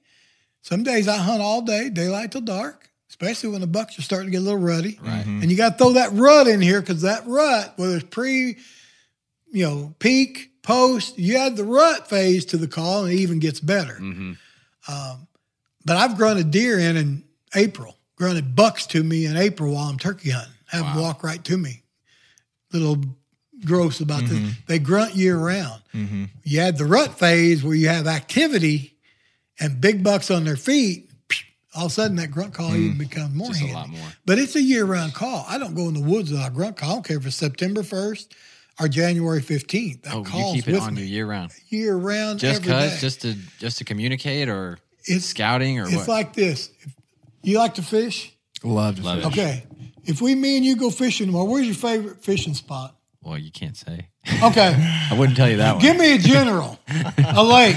Some 0.63 0.83
days 0.83 1.07
I 1.09 1.17
hunt 1.19 1.41
all 1.41 1.63
day, 1.63 1.89
daylight 1.89 2.33
till 2.33 2.41
dark, 2.41 2.89
especially 3.11 3.51
when 3.51 3.61
the 3.61 3.67
bucks 3.67 3.99
are 3.99 4.03
starting 4.03 4.27
to 4.27 4.31
get 4.33 4.39
a 4.39 4.45
little 4.45 4.59
ruddy. 4.59 4.99
Right. 5.03 5.25
And 5.27 5.51
you 5.51 5.57
got 5.57 5.79
to 5.79 5.85
throw 5.85 5.93
that 5.95 6.13
rut 6.13 6.47
in 6.49 6.61
here 6.61 6.81
because 6.81 7.03
that 7.03 7.27
rut, 7.27 7.75
whether 7.77 7.97
it's 7.97 8.07
pre, 8.11 8.57
you 9.53 9.65
know, 9.65 9.95
peak, 9.99 10.51
post, 10.63 11.19
you 11.19 11.37
add 11.37 11.57
the 11.57 11.65
rut 11.65 12.09
phase 12.09 12.45
to 12.47 12.57
the 12.57 12.69
call 12.69 13.05
and 13.05 13.13
it 13.13 13.17
even 13.21 13.39
gets 13.39 13.61
better. 13.61 13.99
Mhm. 14.01 14.37
But 15.85 15.97
I've 15.97 16.17
grunted 16.17 16.51
deer 16.53 16.79
in 16.79 16.97
in 16.97 17.25
April, 17.55 17.97
grunted 18.23 18.55
bucks 18.55 18.87
to 18.87 19.03
me 19.03 19.27
in 19.27 19.37
April 19.37 19.75
while 19.75 19.89
I'm 19.89 19.99
turkey 19.99 20.31
hunting, 20.31 20.53
have 20.69 20.85
them 20.85 21.03
walk 21.03 21.25
right 21.25 21.43
to 21.43 21.59
me. 21.59 21.83
Little 22.73 22.99
gross 23.65 23.99
about 23.99 24.21
this. 24.21 24.39
Mm-hmm. 24.39 24.51
They 24.69 24.79
grunt 24.79 25.17
year 25.17 25.37
round. 25.37 25.83
Mm-hmm. 25.93 26.25
You 26.45 26.61
add 26.61 26.79
the 26.79 26.85
rut 26.85 27.19
phase 27.19 27.65
where 27.65 27.75
you 27.75 27.89
have 27.89 28.07
activity 28.07 28.97
and 29.59 29.81
big 29.81 30.05
bucks 30.05 30.31
on 30.31 30.45
their 30.45 30.57
feet. 30.57 31.11
All 31.75 31.87
of 31.87 31.91
a 31.91 31.95
sudden, 31.95 32.17
that 32.19 32.31
grunt 32.31 32.55
call 32.55 32.77
even 32.77 32.95
mm. 32.95 32.99
becomes 32.99 33.35
more 33.35 33.49
Just 33.49 33.63
a 33.63 33.73
lot 33.73 33.89
more. 33.89 34.07
But 34.25 34.39
it's 34.39 34.55
a 34.55 34.63
year 34.63 34.85
round 34.85 35.15
call. 35.15 35.45
I 35.49 35.59
don't 35.59 35.75
go 35.75 35.89
in 35.89 35.95
the 35.95 36.01
woods 36.01 36.31
without 36.31 36.51
a 36.53 36.55
grunt 36.55 36.77
call. 36.77 36.91
I 36.91 36.95
don't 36.95 37.05
care 37.05 37.17
if 37.17 37.27
it's 37.27 37.35
September 37.35 37.83
1st 37.83 38.29
or 38.79 38.87
January 38.87 39.41
15th. 39.41 40.03
That 40.03 40.15
Oh, 40.15 40.19
you 40.19 40.63
keep 40.63 40.69
it 40.69 40.73
with 40.75 40.83
on 40.83 40.95
me 40.95 41.03
you 41.03 41.09
year 41.09 41.27
round. 41.27 41.51
year 41.71 41.97
round. 41.97 42.39
Just 42.39 42.61
every 42.61 42.73
day. 42.73 42.89
cause, 42.91 43.01
just 43.01 43.23
to 43.23 43.35
just 43.59 43.79
to 43.79 43.85
communicate 43.85 44.49
or 44.49 44.79
it's 45.07 45.25
scouting 45.25 45.81
or 45.81 45.87
it's 45.87 45.97
what? 45.97 46.09
like 46.09 46.35
this. 46.35 46.71
If 46.83 46.95
you 47.51 47.59
like 47.59 47.75
to 47.75 47.83
fish? 47.83 48.37
Love 48.65 48.97
to 48.97 49.03
Love 49.03 49.23
fish. 49.23 49.33
Okay. 49.33 49.65
If 50.05 50.21
we, 50.21 50.35
me 50.35 50.57
and 50.57 50.65
you 50.65 50.77
go 50.77 50.91
fishing 50.91 51.27
tomorrow, 51.27 51.45
where's 51.45 51.67
your 51.67 51.75
favorite 51.77 52.23
fishing 52.25 52.55
spot? 52.55 52.97
well, 53.25 53.39
you 53.39 53.53
can't 53.53 53.77
say. 53.77 54.09
Okay. 54.43 54.75
I 55.11 55.15
wouldn't 55.17 55.37
tell 55.37 55.49
you 55.49 55.59
that 55.59 55.77
one. 55.77 55.81
Give 55.83 55.97
me 55.97 56.17
a 56.17 56.19
general, 56.19 56.77
a 56.89 57.45
lake. 57.45 57.77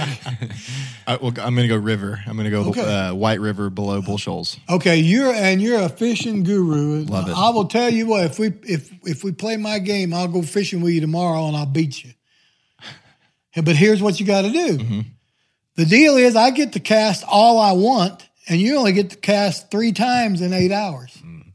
I, 1.07 1.17
well, 1.17 1.27
I'm 1.37 1.53
going 1.53 1.57
to 1.57 1.67
go 1.67 1.77
river. 1.77 2.19
I'm 2.25 2.33
going 2.35 2.45
to 2.45 2.49
go 2.49 2.69
Okay. 2.69 2.81
uh, 2.81 3.13
White 3.13 3.39
River 3.39 3.69
below 3.69 4.01
Bull 4.01 4.17
Shoals. 4.17 4.57
Okay, 4.67 4.97
you're 4.97 5.31
and 5.31 5.61
you're 5.61 5.79
a 5.81 5.89
fishing 5.89 6.41
guru. 6.41 7.03
Love 7.05 7.29
it. 7.29 7.35
I 7.37 7.49
will 7.51 7.65
tell 7.67 7.91
you 7.91 8.07
what. 8.07 8.25
If 8.25 8.39
we 8.39 8.47
if 8.63 8.91
if 9.03 9.23
we 9.23 9.33
play 9.33 9.55
my 9.57 9.77
game, 9.77 10.15
I'll 10.15 10.27
go 10.27 10.41
fishing 10.41 10.81
with 10.81 10.93
you 10.93 11.01
tomorrow 11.01 11.45
and 11.47 11.55
I'll 11.55 11.67
beat 11.67 12.03
you. 12.03 12.11
Yeah, 13.55 13.61
But 13.61 13.75
here's 13.75 14.01
what 14.01 14.19
you 14.19 14.25
got 14.25 14.41
to 14.41 14.51
do. 14.51 14.77
Mm-hmm. 14.79 14.99
The 15.75 15.85
deal 15.85 16.17
is, 16.17 16.35
I 16.35 16.49
get 16.49 16.73
to 16.73 16.79
cast 16.79 17.23
all 17.27 17.59
I 17.59 17.73
want, 17.73 18.24
and 18.47 18.59
you 18.59 18.77
only 18.77 18.93
get 18.93 19.09
to 19.11 19.15
cast 19.17 19.71
three 19.71 19.91
times 19.91 20.41
in 20.41 20.53
eight 20.53 20.71
hours. 20.71 21.17
Mm. 21.25 21.53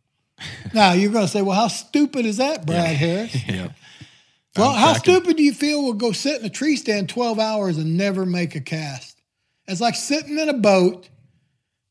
Now 0.74 0.92
you're 0.92 1.12
going 1.12 1.24
to 1.26 1.30
say, 1.30 1.42
"Well, 1.42 1.56
how 1.56 1.68
stupid 1.68 2.24
is 2.26 2.38
that, 2.38 2.66
Brad 2.66 2.96
Harris?" 2.96 3.36
Yep. 3.48 3.72
Well, 4.56 4.70
I'm 4.70 4.78
how 4.78 4.92
tracking. 4.94 5.14
stupid 5.14 5.36
do 5.36 5.42
you 5.44 5.52
feel 5.52 5.82
will 5.82 5.92
go 5.92 6.10
sit 6.12 6.40
in 6.40 6.46
a 6.46 6.50
tree 6.50 6.74
stand 6.76 7.08
12 7.08 7.38
hours 7.38 7.78
and 7.78 7.96
never 7.96 8.26
make 8.26 8.56
a 8.56 8.60
cast? 8.60 9.16
It's 9.68 9.80
like 9.80 9.94
sitting 9.94 10.38
in 10.38 10.48
a 10.48 10.54
boat 10.54 11.08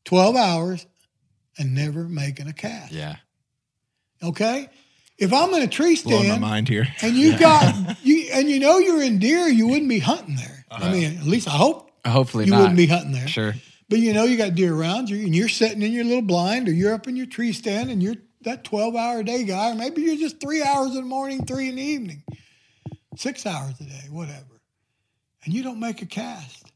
12 0.04 0.36
hours 0.36 0.86
and 1.58 1.74
never 1.74 2.04
making 2.04 2.48
a 2.48 2.52
cast. 2.52 2.92
Yeah. 2.92 3.16
Okay, 4.22 4.68
if 5.16 5.32
I'm 5.32 5.54
in 5.54 5.62
a 5.62 5.66
tree 5.66 5.98
Blowing 6.02 6.18
my 6.24 6.26
stand 6.28 6.40
mind 6.42 6.68
here. 6.68 6.86
and 7.00 7.14
you 7.16 7.38
got 7.38 7.96
you 8.04 8.28
and 8.34 8.50
you 8.50 8.60
know 8.60 8.76
you're 8.78 9.02
in 9.02 9.18
deer, 9.18 9.46
you 9.48 9.66
wouldn't 9.68 9.88
be 9.88 9.98
hunting 9.98 10.36
there. 10.36 10.66
I 10.70 10.92
mean, 10.92 11.16
at 11.18 11.24
least 11.24 11.48
I 11.48 11.52
hope 11.52 11.90
Hopefully 12.06 12.44
you 12.44 12.50
not. 12.50 12.58
wouldn't 12.60 12.76
be 12.76 12.86
hunting 12.86 13.12
there. 13.12 13.26
Sure. 13.28 13.54
But 13.90 13.98
you 13.98 14.12
know 14.12 14.22
you 14.22 14.36
got 14.36 14.54
deer 14.54 14.72
around 14.72 15.10
you, 15.10 15.16
and 15.24 15.34
you're 15.34 15.48
sitting 15.48 15.82
in 15.82 15.90
your 15.90 16.04
little 16.04 16.22
blind, 16.22 16.68
or 16.68 16.72
you're 16.72 16.94
up 16.94 17.08
in 17.08 17.16
your 17.16 17.26
tree 17.26 17.52
stand, 17.52 17.90
and 17.90 18.00
you're 18.00 18.14
that 18.42 18.62
12 18.62 18.94
hour 18.94 19.22
day 19.24 19.42
guy, 19.42 19.72
or 19.72 19.74
maybe 19.74 20.02
you're 20.02 20.16
just 20.16 20.40
three 20.40 20.62
hours 20.62 20.90
in 20.90 21.02
the 21.02 21.02
morning, 21.02 21.44
three 21.44 21.68
in 21.68 21.74
the 21.74 21.82
evening, 21.82 22.22
six 23.16 23.44
hours 23.44 23.74
a 23.80 23.84
day, 23.84 24.06
whatever, 24.08 24.60
and 25.44 25.52
you 25.52 25.64
don't 25.64 25.80
make 25.80 26.02
a 26.02 26.06
cast. 26.06 26.70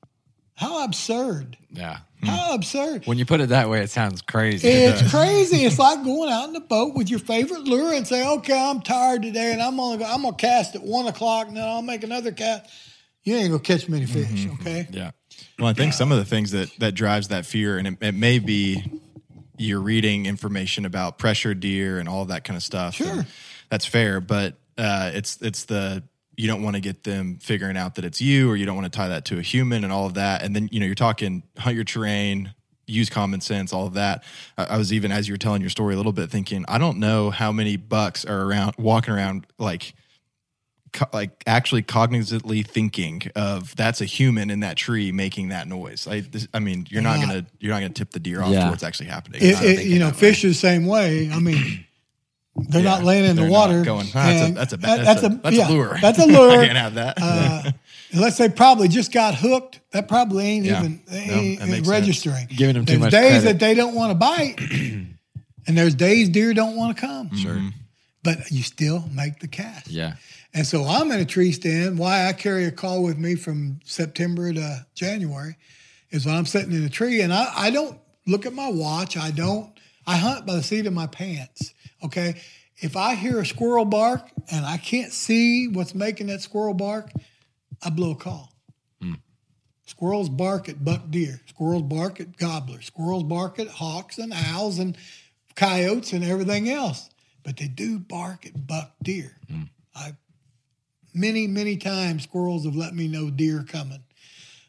How 0.56 0.84
absurd! 0.84 1.56
Yeah. 1.70 1.98
Hmm. 2.20 2.26
How 2.26 2.54
absurd! 2.54 3.06
When 3.06 3.16
you 3.16 3.24
put 3.24 3.40
it 3.40 3.50
that 3.50 3.70
way, 3.70 3.80
it 3.80 3.90
sounds 3.90 4.20
crazy. 4.20 4.66
It's 4.66 5.08
crazy. 5.14 5.64
It's 5.64 5.78
like 5.78 6.02
going 6.02 6.32
out 6.32 6.48
in 6.48 6.52
the 6.52 6.60
boat 6.60 6.96
with 6.96 7.10
your 7.10 7.20
favorite 7.20 7.62
lure 7.62 7.92
and 7.92 8.08
say, 8.08 8.26
"Okay, 8.26 8.58
I'm 8.58 8.80
tired 8.80 9.22
today, 9.22 9.52
and 9.52 9.62
I'm 9.62 9.78
only 9.78 10.04
I'm 10.04 10.22
gonna 10.22 10.34
cast 10.34 10.74
at 10.74 10.82
one 10.82 11.06
o'clock, 11.06 11.46
and 11.46 11.56
then 11.56 11.64
I'll 11.64 11.80
make 11.80 12.02
another 12.02 12.32
cast." 12.32 12.68
You 13.22 13.36
ain't 13.36 13.50
gonna 13.50 13.62
catch 13.62 13.88
many 13.88 14.04
fish, 14.04 14.26
mm-hmm. 14.26 14.60
okay? 14.60 14.88
yeah. 14.90 15.12
Well, 15.58 15.68
I 15.68 15.72
think 15.72 15.92
some 15.92 16.10
of 16.10 16.18
the 16.18 16.24
things 16.24 16.50
that 16.50 16.70
that 16.78 16.94
drives 16.94 17.28
that 17.28 17.46
fear, 17.46 17.78
and 17.78 17.86
it, 17.86 17.98
it 18.00 18.14
may 18.14 18.38
be 18.38 18.82
you're 19.56 19.80
reading 19.80 20.26
information 20.26 20.84
about 20.84 21.18
pressure 21.18 21.54
deer 21.54 21.98
and 21.98 22.08
all 22.08 22.24
that 22.26 22.44
kind 22.44 22.56
of 22.56 22.62
stuff. 22.62 22.94
Sure. 22.94 23.24
that's 23.70 23.86
fair, 23.86 24.20
but 24.20 24.54
uh, 24.76 25.12
it's 25.14 25.40
it's 25.40 25.64
the 25.64 26.02
you 26.36 26.48
don't 26.48 26.62
want 26.62 26.74
to 26.74 26.80
get 26.80 27.04
them 27.04 27.38
figuring 27.40 27.76
out 27.76 27.94
that 27.94 28.04
it's 28.04 28.20
you, 28.20 28.50
or 28.50 28.56
you 28.56 28.66
don't 28.66 28.76
want 28.76 28.90
to 28.92 28.96
tie 28.96 29.08
that 29.08 29.24
to 29.26 29.38
a 29.38 29.42
human 29.42 29.84
and 29.84 29.92
all 29.92 30.06
of 30.06 30.14
that. 30.14 30.42
And 30.42 30.54
then 30.54 30.68
you 30.72 30.80
know 30.80 30.86
you're 30.86 30.94
talking 30.94 31.44
hunt 31.56 31.76
your 31.76 31.84
terrain, 31.84 32.52
use 32.86 33.08
common 33.08 33.40
sense, 33.40 33.72
all 33.72 33.86
of 33.86 33.94
that. 33.94 34.24
I, 34.58 34.64
I 34.64 34.76
was 34.76 34.92
even 34.92 35.12
as 35.12 35.28
you 35.28 35.34
were 35.34 35.38
telling 35.38 35.60
your 35.60 35.70
story 35.70 35.94
a 35.94 35.96
little 35.96 36.12
bit 36.12 36.30
thinking, 36.30 36.64
I 36.68 36.78
don't 36.78 36.98
know 36.98 37.30
how 37.30 37.52
many 37.52 37.76
bucks 37.76 38.24
are 38.24 38.42
around 38.42 38.74
walking 38.78 39.14
around 39.14 39.46
like 39.58 39.94
co- 40.94 41.06
like 41.12 41.42
actually 41.46 41.82
cognitively 41.82 42.66
thinking 42.66 43.20
of 43.36 43.76
that's 43.76 44.00
a 44.00 44.06
human 44.06 44.48
in 44.50 44.60
that 44.60 44.76
tree 44.78 45.12
making 45.12 45.50
that 45.50 45.68
noise. 45.68 46.06
I, 46.08 46.20
this, 46.20 46.48
I 46.54 46.60
mean, 46.60 46.86
you're 46.88 47.02
not 47.02 47.18
Yeah. 47.18 47.26
gonna 47.26 47.46
you're 47.60 47.72
not 47.74 47.80
gonna 47.80 47.92
tip 47.92 48.12
the 48.12 48.20
deer 48.20 48.40
off 48.42 48.50
Yeah. 48.50 48.64
to 48.64 48.70
what's 48.70 48.82
actually 48.82 49.10
happening. 49.10 49.42
It, 49.42 49.60
it- 49.62 49.86
you 49.86 49.98
know, 49.98 50.06
that 50.06 50.14
way. 50.14 50.20
fish 50.20 50.40
the 50.42 50.54
same 50.54 50.86
way. 50.86 51.30
I 51.30 51.38
mean, 51.40 51.84
they're 52.56 52.82
Yeah, 52.82 52.88
not 52.90 53.04
laying 53.04 53.24
in 53.26 53.36
the 53.36 53.46
water. 53.46 53.82
going, 53.82 54.06
"Ah, 54.14 54.26
that's 54.26 54.40
a- 54.40 54.44
and 54.46 54.56
that's 54.56 54.72
a- 54.72 54.76
that- 54.78 55.04
that's 55.04 55.22
a- 55.24 55.40
that's 55.42 55.58
a 55.58 55.68
lure." 55.72 55.98
That's 56.00 56.18
a 56.18 56.22
I 56.24 56.26
lure. 56.26 56.64
can't 56.64 56.78
have 56.78 56.94
that. 56.94 57.18
uh, 57.20 57.70
unless 58.12 58.38
they 58.38 58.48
probably 58.48 58.88
just 58.88 59.12
got 59.12 59.34
hooked, 59.34 59.80
that 59.90 60.06
probably 60.08 60.44
ain't 60.46 60.64
Yeah. 60.64 60.78
even 60.78 61.00
No, 61.10 61.16
ain't, 61.16 61.24
that 61.24 61.34
makes 61.34 61.60
ain't 61.60 61.70
sense. 61.70 61.88
registering. 61.88 62.46
Giving 62.48 62.74
them 62.76 62.86
too 62.86 62.92
there's 62.92 63.00
much 63.00 63.10
days 63.10 63.30
credit. 63.42 63.44
that 63.44 63.58
they 63.58 63.74
don't 63.74 63.94
want 63.94 64.10
to 64.12 64.14
bite, 64.14 64.54
and 65.66 65.76
there's 65.78 65.94
days 65.94 66.28
deer 66.28 66.54
don't 66.54 66.76
want 66.76 66.96
to 66.96 67.00
come. 67.00 67.36
Sure. 67.36 67.60
But 68.22 68.50
you 68.50 68.62
still 68.62 69.04
make 69.12 69.40
the 69.40 69.48
cast. 69.48 69.88
Yeah. 69.90 70.14
And 70.54 70.64
so 70.64 70.84
I'm 70.84 71.10
in 71.10 71.18
a 71.18 71.24
tree 71.24 71.50
stand. 71.50 71.98
Why 71.98 72.28
I 72.28 72.32
carry 72.32 72.64
a 72.64 72.70
call 72.70 73.02
with 73.02 73.18
me 73.18 73.34
from 73.34 73.80
September 73.84 74.52
to 74.52 74.86
January 74.94 75.56
is 76.10 76.24
when 76.24 76.36
I'm 76.36 76.46
sitting 76.46 76.72
in 76.72 76.84
a 76.84 76.88
tree 76.88 77.20
and 77.20 77.32
I, 77.32 77.52
I 77.54 77.70
don't 77.70 77.98
look 78.26 78.46
at 78.46 78.54
my 78.54 78.68
watch. 78.70 79.16
I 79.16 79.32
don't, 79.32 79.72
I 80.06 80.16
hunt 80.16 80.46
by 80.46 80.54
the 80.54 80.62
seat 80.62 80.86
of 80.86 80.92
my 80.92 81.08
pants. 81.08 81.74
Okay. 82.04 82.40
If 82.76 82.96
I 82.96 83.14
hear 83.14 83.40
a 83.40 83.46
squirrel 83.46 83.84
bark 83.84 84.30
and 84.50 84.64
I 84.64 84.76
can't 84.76 85.12
see 85.12 85.68
what's 85.68 85.94
making 85.94 86.28
that 86.28 86.42
squirrel 86.42 86.74
bark, 86.74 87.10
I 87.82 87.90
blow 87.90 88.12
a 88.12 88.16
call. 88.16 88.52
Hmm. 89.00 89.14
Squirrels 89.86 90.28
bark 90.28 90.68
at 90.68 90.84
buck 90.84 91.10
deer. 91.10 91.40
Squirrels 91.46 91.82
bark 91.82 92.20
at 92.20 92.36
gobblers. 92.36 92.86
Squirrels 92.86 93.24
bark 93.24 93.58
at 93.58 93.68
hawks 93.68 94.18
and 94.18 94.32
owls 94.32 94.78
and 94.78 94.96
coyotes 95.56 96.12
and 96.12 96.24
everything 96.24 96.68
else. 96.68 97.10
But 97.42 97.56
they 97.56 97.68
do 97.68 97.98
bark 97.98 98.46
at 98.46 98.66
buck 98.66 98.92
deer. 99.02 99.36
Hmm. 99.48 99.62
I 99.96 100.14
many, 101.14 101.46
many 101.46 101.76
times 101.76 102.24
squirrels 102.24 102.64
have 102.64 102.76
let 102.76 102.94
me 102.94 103.08
know 103.08 103.30
deer 103.30 103.64
coming. 103.66 104.02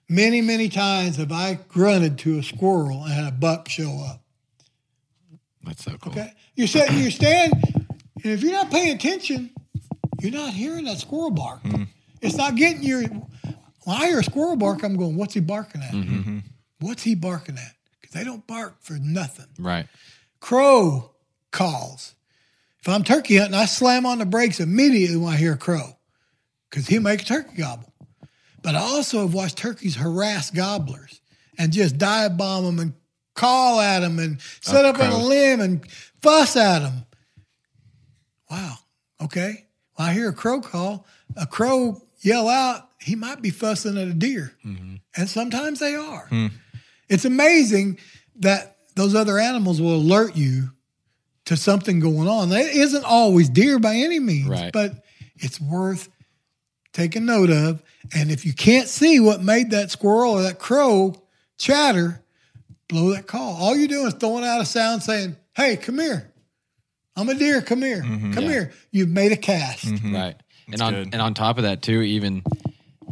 Many, 0.07 0.41
many 0.41 0.69
times 0.69 1.17
have 1.17 1.31
I 1.31 1.59
grunted 1.67 2.19
to 2.19 2.37
a 2.37 2.43
squirrel 2.43 3.03
and 3.03 3.11
had 3.11 3.27
a 3.27 3.31
buck 3.31 3.67
show 3.67 4.05
up. 4.07 4.21
That's 5.63 5.83
so 5.83 5.97
cool. 5.97 6.11
Okay. 6.11 6.31
You're 6.55 6.67
sitting 6.67 6.97
in 6.97 7.01
your 7.01 7.11
stand, 7.11 7.53
and 8.23 8.31
if 8.31 8.43
you're 8.43 8.51
not 8.51 8.69
paying 8.69 8.95
attention, 8.95 9.49
you're 10.21 10.31
not 10.31 10.53
hearing 10.53 10.85
that 10.85 10.99
squirrel 10.99 11.31
bark. 11.31 11.63
Mm-hmm. 11.63 11.83
It's 12.21 12.35
not 12.35 12.55
getting 12.55 12.83
your. 12.83 13.01
When 13.01 13.97
I 13.97 14.07
hear 14.07 14.19
a 14.19 14.23
squirrel 14.23 14.55
bark, 14.55 14.83
I'm 14.83 14.95
going, 14.95 15.15
what's 15.15 15.33
he 15.33 15.39
barking 15.39 15.81
at? 15.81 15.91
Mm-hmm. 15.91 16.39
What's 16.79 17.03
he 17.03 17.15
barking 17.15 17.57
at? 17.57 17.73
Because 17.99 18.13
they 18.13 18.23
don't 18.23 18.45
bark 18.45 18.77
for 18.81 18.93
nothing. 18.93 19.47
Right. 19.59 19.87
Crow 20.39 21.11
calls. 21.51 22.13
If 22.79 22.89
I'm 22.89 23.03
turkey 23.03 23.37
hunting, 23.37 23.55
I 23.55 23.65
slam 23.65 24.05
on 24.05 24.19
the 24.19 24.25
brakes 24.25 24.59
immediately 24.59 25.17
when 25.17 25.33
I 25.33 25.37
hear 25.37 25.53
a 25.53 25.57
crow 25.57 25.94
because 26.75 26.87
he'll 26.89 27.01
make 27.01 27.21
a 27.21 27.25
turkey 27.25 27.55
gobble. 27.55 27.93
But 28.61 28.75
I 28.75 28.79
also 28.79 29.21
have 29.21 29.33
watched 29.33 29.57
turkeys 29.57 29.95
harass 29.95 30.51
gobblers 30.51 31.21
and 31.57 31.71
just 31.71 31.97
dive 31.97 32.35
bomb 32.35 32.65
them 32.65 32.79
and 32.79 32.93
call 33.33 33.79
at 33.79 34.01
them 34.01 34.19
and 34.19 34.41
set 34.59 34.83
up 34.83 34.99
on 34.99 35.09
a 35.09 35.17
limb 35.17 35.61
and 35.61 35.89
fuss 36.21 36.57
at 36.57 36.79
them. 36.79 37.05
Wow. 38.51 38.75
Okay. 39.23 39.67
When 39.93 40.09
I 40.09 40.13
hear 40.13 40.27
a 40.27 40.33
crow 40.33 40.59
call, 40.59 41.07
a 41.37 41.45
crow 41.47 42.01
yell 42.19 42.49
out, 42.49 42.89
he 42.99 43.15
might 43.15 43.41
be 43.41 43.51
fussing 43.51 43.97
at 43.97 44.09
a 44.09 44.13
deer. 44.13 44.51
Mm-hmm. 44.65 44.95
And 45.15 45.29
sometimes 45.29 45.79
they 45.79 45.95
are. 45.95 46.27
Hmm. 46.27 46.47
It's 47.07 47.23
amazing 47.23 47.99
that 48.39 48.79
those 48.95 49.15
other 49.15 49.39
animals 49.39 49.79
will 49.79 49.95
alert 49.95 50.35
you 50.35 50.71
to 51.45 51.55
something 51.55 52.01
going 52.01 52.27
on. 52.27 52.51
It 52.51 52.75
isn't 52.75 53.05
always 53.05 53.47
deer 53.47 53.79
by 53.79 53.95
any 53.95 54.19
means, 54.19 54.49
Right. 54.49 54.73
but 54.73 55.05
it's 55.37 55.61
worth 55.61 56.09
taking 56.95 57.25
note 57.25 57.49
of. 57.51 57.83
And 58.15 58.31
if 58.31 58.45
you 58.45 58.53
can't 58.53 58.87
see 58.87 59.19
what 59.19 59.41
made 59.43 59.71
that 59.71 59.91
squirrel 59.91 60.31
or 60.33 60.41
that 60.43 60.57
crow 60.59 61.13
chatter, 61.57 62.23
blow 62.87 63.11
that 63.13 63.27
call. 63.27 63.55
All 63.57 63.75
you're 63.75 63.87
doing 63.87 64.07
is 64.07 64.13
throwing 64.15 64.43
out 64.43 64.61
a 64.61 64.65
sound 64.65 65.03
saying, 65.03 65.35
Hey, 65.55 65.77
come 65.77 65.99
here. 65.99 66.31
I'm 67.15 67.29
a 67.29 67.33
deer. 67.35 67.61
Come 67.61 67.81
here. 67.81 68.01
Mm-hmm. 68.01 68.31
Come 68.33 68.43
Yeah. 68.45 68.49
here. 68.49 68.73
You've 68.91 69.09
made 69.09 69.31
a 69.31 69.37
cast. 69.37 69.85
Mm-hmm. 69.85 70.13
Right. 70.15 70.35
And 70.71 70.81
on 70.81 70.93
good. 70.93 71.09
and 71.13 71.21
on 71.21 71.33
top 71.33 71.57
of 71.57 71.63
that 71.63 71.81
too, 71.81 72.01
even 72.01 72.43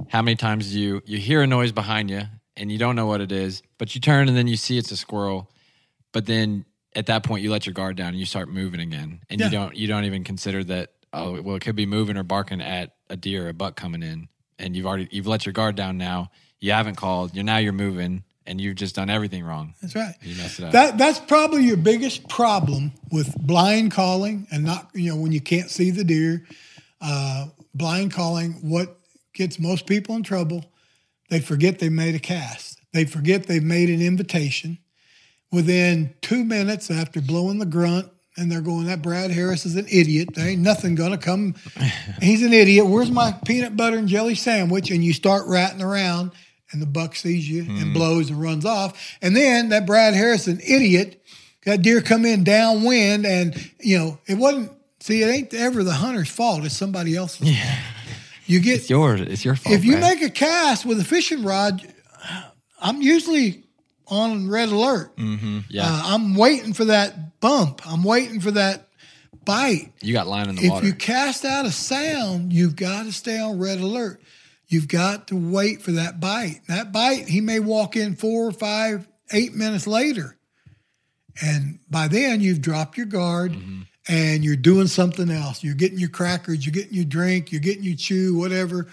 how 0.10 0.22
many 0.22 0.36
times 0.36 0.74
you 0.76 1.02
you 1.06 1.18
hear 1.20 1.42
a 1.42 1.48
noise 1.48 1.72
behind 1.72 2.10
you 2.10 2.22
and 2.58 2.72
you 2.72 2.78
don't 2.78 2.96
know 2.96 3.06
what 3.06 3.22
it 3.22 3.32
is, 3.32 3.62
but 3.78 3.94
you 3.96 4.02
turn 4.02 4.28
and 4.28 4.36
then 4.38 4.48
you 4.48 4.58
see 4.58 4.78
it's 4.78 4.92
a 4.92 4.98
squirrel, 4.98 5.50
but 6.12 6.26
then 6.26 6.66
at 6.96 7.06
that 7.08 7.24
point 7.24 7.44
you 7.44 7.52
let 7.52 7.66
your 7.66 7.74
guard 7.74 7.96
down 7.96 8.10
and 8.10 8.18
you 8.20 8.26
start 8.26 8.48
moving 8.50 8.80
again, 8.80 9.22
and 9.30 9.40
Yeah. 9.40 9.48
you 9.48 9.52
don't 9.52 9.76
you 9.76 9.88
don't 9.88 10.06
even 10.06 10.24
consider 10.24 10.64
that 10.66 10.92
oh 11.14 11.42
well 11.42 11.56
it 11.56 11.62
could 11.62 11.76
be 11.76 11.86
moving 11.86 12.18
or 12.18 12.24
barking 12.24 12.62
at 12.62 12.96
a 13.10 13.16
deer 13.16 13.46
or 13.46 13.50
a 13.50 13.54
buck 13.54 13.76
coming 13.76 14.04
in, 14.04 14.28
and 14.60 14.76
you've 14.76 14.86
already 14.86 15.08
you've 15.12 15.28
let 15.28 15.46
your 15.46 15.54
guard 15.54 15.76
down 15.76 15.98
now. 15.98 16.32
You 16.60 16.72
haven't 16.72 16.96
called. 16.96 17.36
You're 17.36 17.44
now 17.44 17.58
you're 17.58 17.74
moving, 17.74 18.24
and 18.46 18.60
you've 18.60 18.76
just 18.76 18.96
done 18.96 19.10
everything 19.10 19.44
wrong. 19.44 19.74
That's 19.82 19.96
right. 19.96 20.16
You 20.22 20.36
messed 20.36 20.60
it 20.60 20.66
up. 20.66 20.72
That 20.72 20.98
that's 20.98 21.20
probably 21.20 21.64
your 21.64 21.78
biggest 21.78 22.28
problem 22.28 22.92
with 23.12 23.36
blind 23.40 23.92
calling 23.92 24.48
and 24.52 24.64
not 24.64 24.90
you 24.94 25.10
know 25.10 25.20
when 25.20 25.32
you 25.32 25.42
can't 25.42 25.70
see 25.70 25.92
the 25.92 26.04
deer. 26.04 26.46
Uh, 27.02 27.48
blind 27.74 28.14
calling, 28.14 28.54
what 28.62 28.98
gets 29.34 29.60
most 29.60 29.86
people 29.86 30.16
in 30.16 30.24
trouble, 30.24 30.64
they 31.30 31.40
forget 31.40 31.80
they 31.80 31.90
made 31.90 32.16
a 32.16 32.20
cast. 32.20 32.80
They 32.94 33.06
forget 33.06 33.48
they've 33.48 33.64
made 33.64 33.90
an 33.90 34.02
invitation. 34.02 34.78
Within 35.52 36.14
two 36.22 36.44
minutes 36.44 36.90
after 36.90 37.22
blowing 37.22 37.60
the 37.60 37.66
grunt, 37.66 38.10
and 38.38 38.52
they're 38.52 38.62
going, 38.62 38.86
"That 38.88 39.02
Brad 39.02 39.32
Harris 39.32 39.66
is 39.66 39.76
an 39.76 39.88
idiot. 39.90 40.30
There 40.34 40.48
ain't 40.48 40.62
nothing 40.62 40.96
gonna 40.96 41.18
come. 41.18 41.56
He's 42.22 42.44
an 42.44 42.54
idiot. 42.54 42.88
Where's 42.88 43.12
my 43.12 43.34
peanut 43.46 43.76
butter 43.78 43.98
and 43.98 44.08
jelly 44.08 44.36
sandwich?" 44.36 44.92
And 44.92 45.04
you 45.04 45.14
start 45.14 45.48
ratting 45.48 45.82
around, 45.82 46.32
and 46.72 46.82
the 46.82 46.86
buck 46.86 47.16
sees 47.16 47.50
you 47.50 47.62
and 47.64 47.80
hmm. 47.80 47.94
blows 47.94 48.30
and 48.30 48.42
runs 48.42 48.66
off. 48.66 49.18
And 49.22 49.36
then 49.36 49.70
that 49.70 49.86
Brad 49.86 50.14
Harris, 50.14 50.48
an 50.48 50.60
idiot, 50.66 51.22
that 51.66 51.82
deer 51.82 52.02
come 52.02 52.26
in 52.26 52.44
downwind, 52.44 53.26
and 53.26 53.72
you 53.80 53.98
know 53.98 54.20
it 54.28 54.38
wasn't. 54.38 54.72
See, 55.00 55.22
it 55.22 55.28
ain't 55.28 55.54
ever 55.54 55.84
the 55.84 55.94
hunter's 55.94 56.30
fault. 56.30 56.64
It's 56.64 56.78
somebody 56.78 57.16
else's. 57.16 57.50
fault. 57.50 57.78
You 58.46 58.60
get 58.60 58.76
it's 58.76 58.90
yours. 58.90 59.22
It's 59.22 59.46
your 59.46 59.56
fault. 59.56 59.76
if 59.76 59.86
you 59.86 59.98
Brad. 59.98 60.20
make 60.20 60.22
a 60.22 60.30
cast 60.30 60.86
with 60.86 61.00
a 61.00 61.04
fishing 61.04 61.44
rod, 61.44 61.82
I'm 62.82 63.02
usually 63.02 63.63
on 64.14 64.50
red 64.50 64.70
alert. 64.70 65.12
yeah, 65.18 65.84
Uh, 65.86 66.02
I'm 66.06 66.36
waiting 66.36 66.74
for 66.74 66.86
that 66.86 67.40
bump. 67.40 67.82
I'm 67.86 68.04
waiting 68.04 68.40
for 68.40 68.52
that 68.52 68.88
bite. 69.46 69.92
you 70.02 70.14
got 70.14 70.28
line 70.28 70.50
in 70.50 70.56
the 70.56 70.64
If 70.66 70.72
water. 70.72 70.86
If 70.86 70.94
you 70.94 70.98
cast 70.98 71.44
out 71.46 71.66
a 71.66 71.72
sound, 71.72 72.54
you've 72.54 72.76
got 72.76 73.04
to 73.06 73.12
stay 73.12 73.40
on 73.40 73.60
red 73.60 73.80
alert. 73.80 74.22
You've 74.68 74.88
got 74.88 75.28
to 75.28 75.36
wait 75.36 75.82
for 75.82 75.92
that 75.92 76.20
bite. 76.20 76.62
That 76.68 76.92
bite, 76.92 77.28
he 77.28 77.42
may 77.42 77.60
walk 77.60 77.96
in 77.96 78.16
four, 78.16 78.52
five, 78.52 79.08
eight 79.32 79.54
minutes 79.54 79.86
later. 79.88 80.38
And 81.42 81.80
by 81.90 82.08
then, 82.08 82.42
you've 82.42 82.62
dropped 82.62 82.96
your 82.98 83.06
guard 83.08 83.56
and 84.08 84.44
you're 84.44 84.56
doing 84.56 84.88
something 84.88 85.30
else. 85.30 85.64
You're 85.64 85.76
getting 85.76 85.98
your 86.00 86.10
crackers, 86.10 86.66
you're 86.66 86.74
getting 86.74 86.94
your 86.94 87.06
drink, 87.06 87.52
you're 87.52 87.62
getting 87.62 87.84
your 87.84 87.96
chew, 87.96 88.36
whatever, 88.38 88.88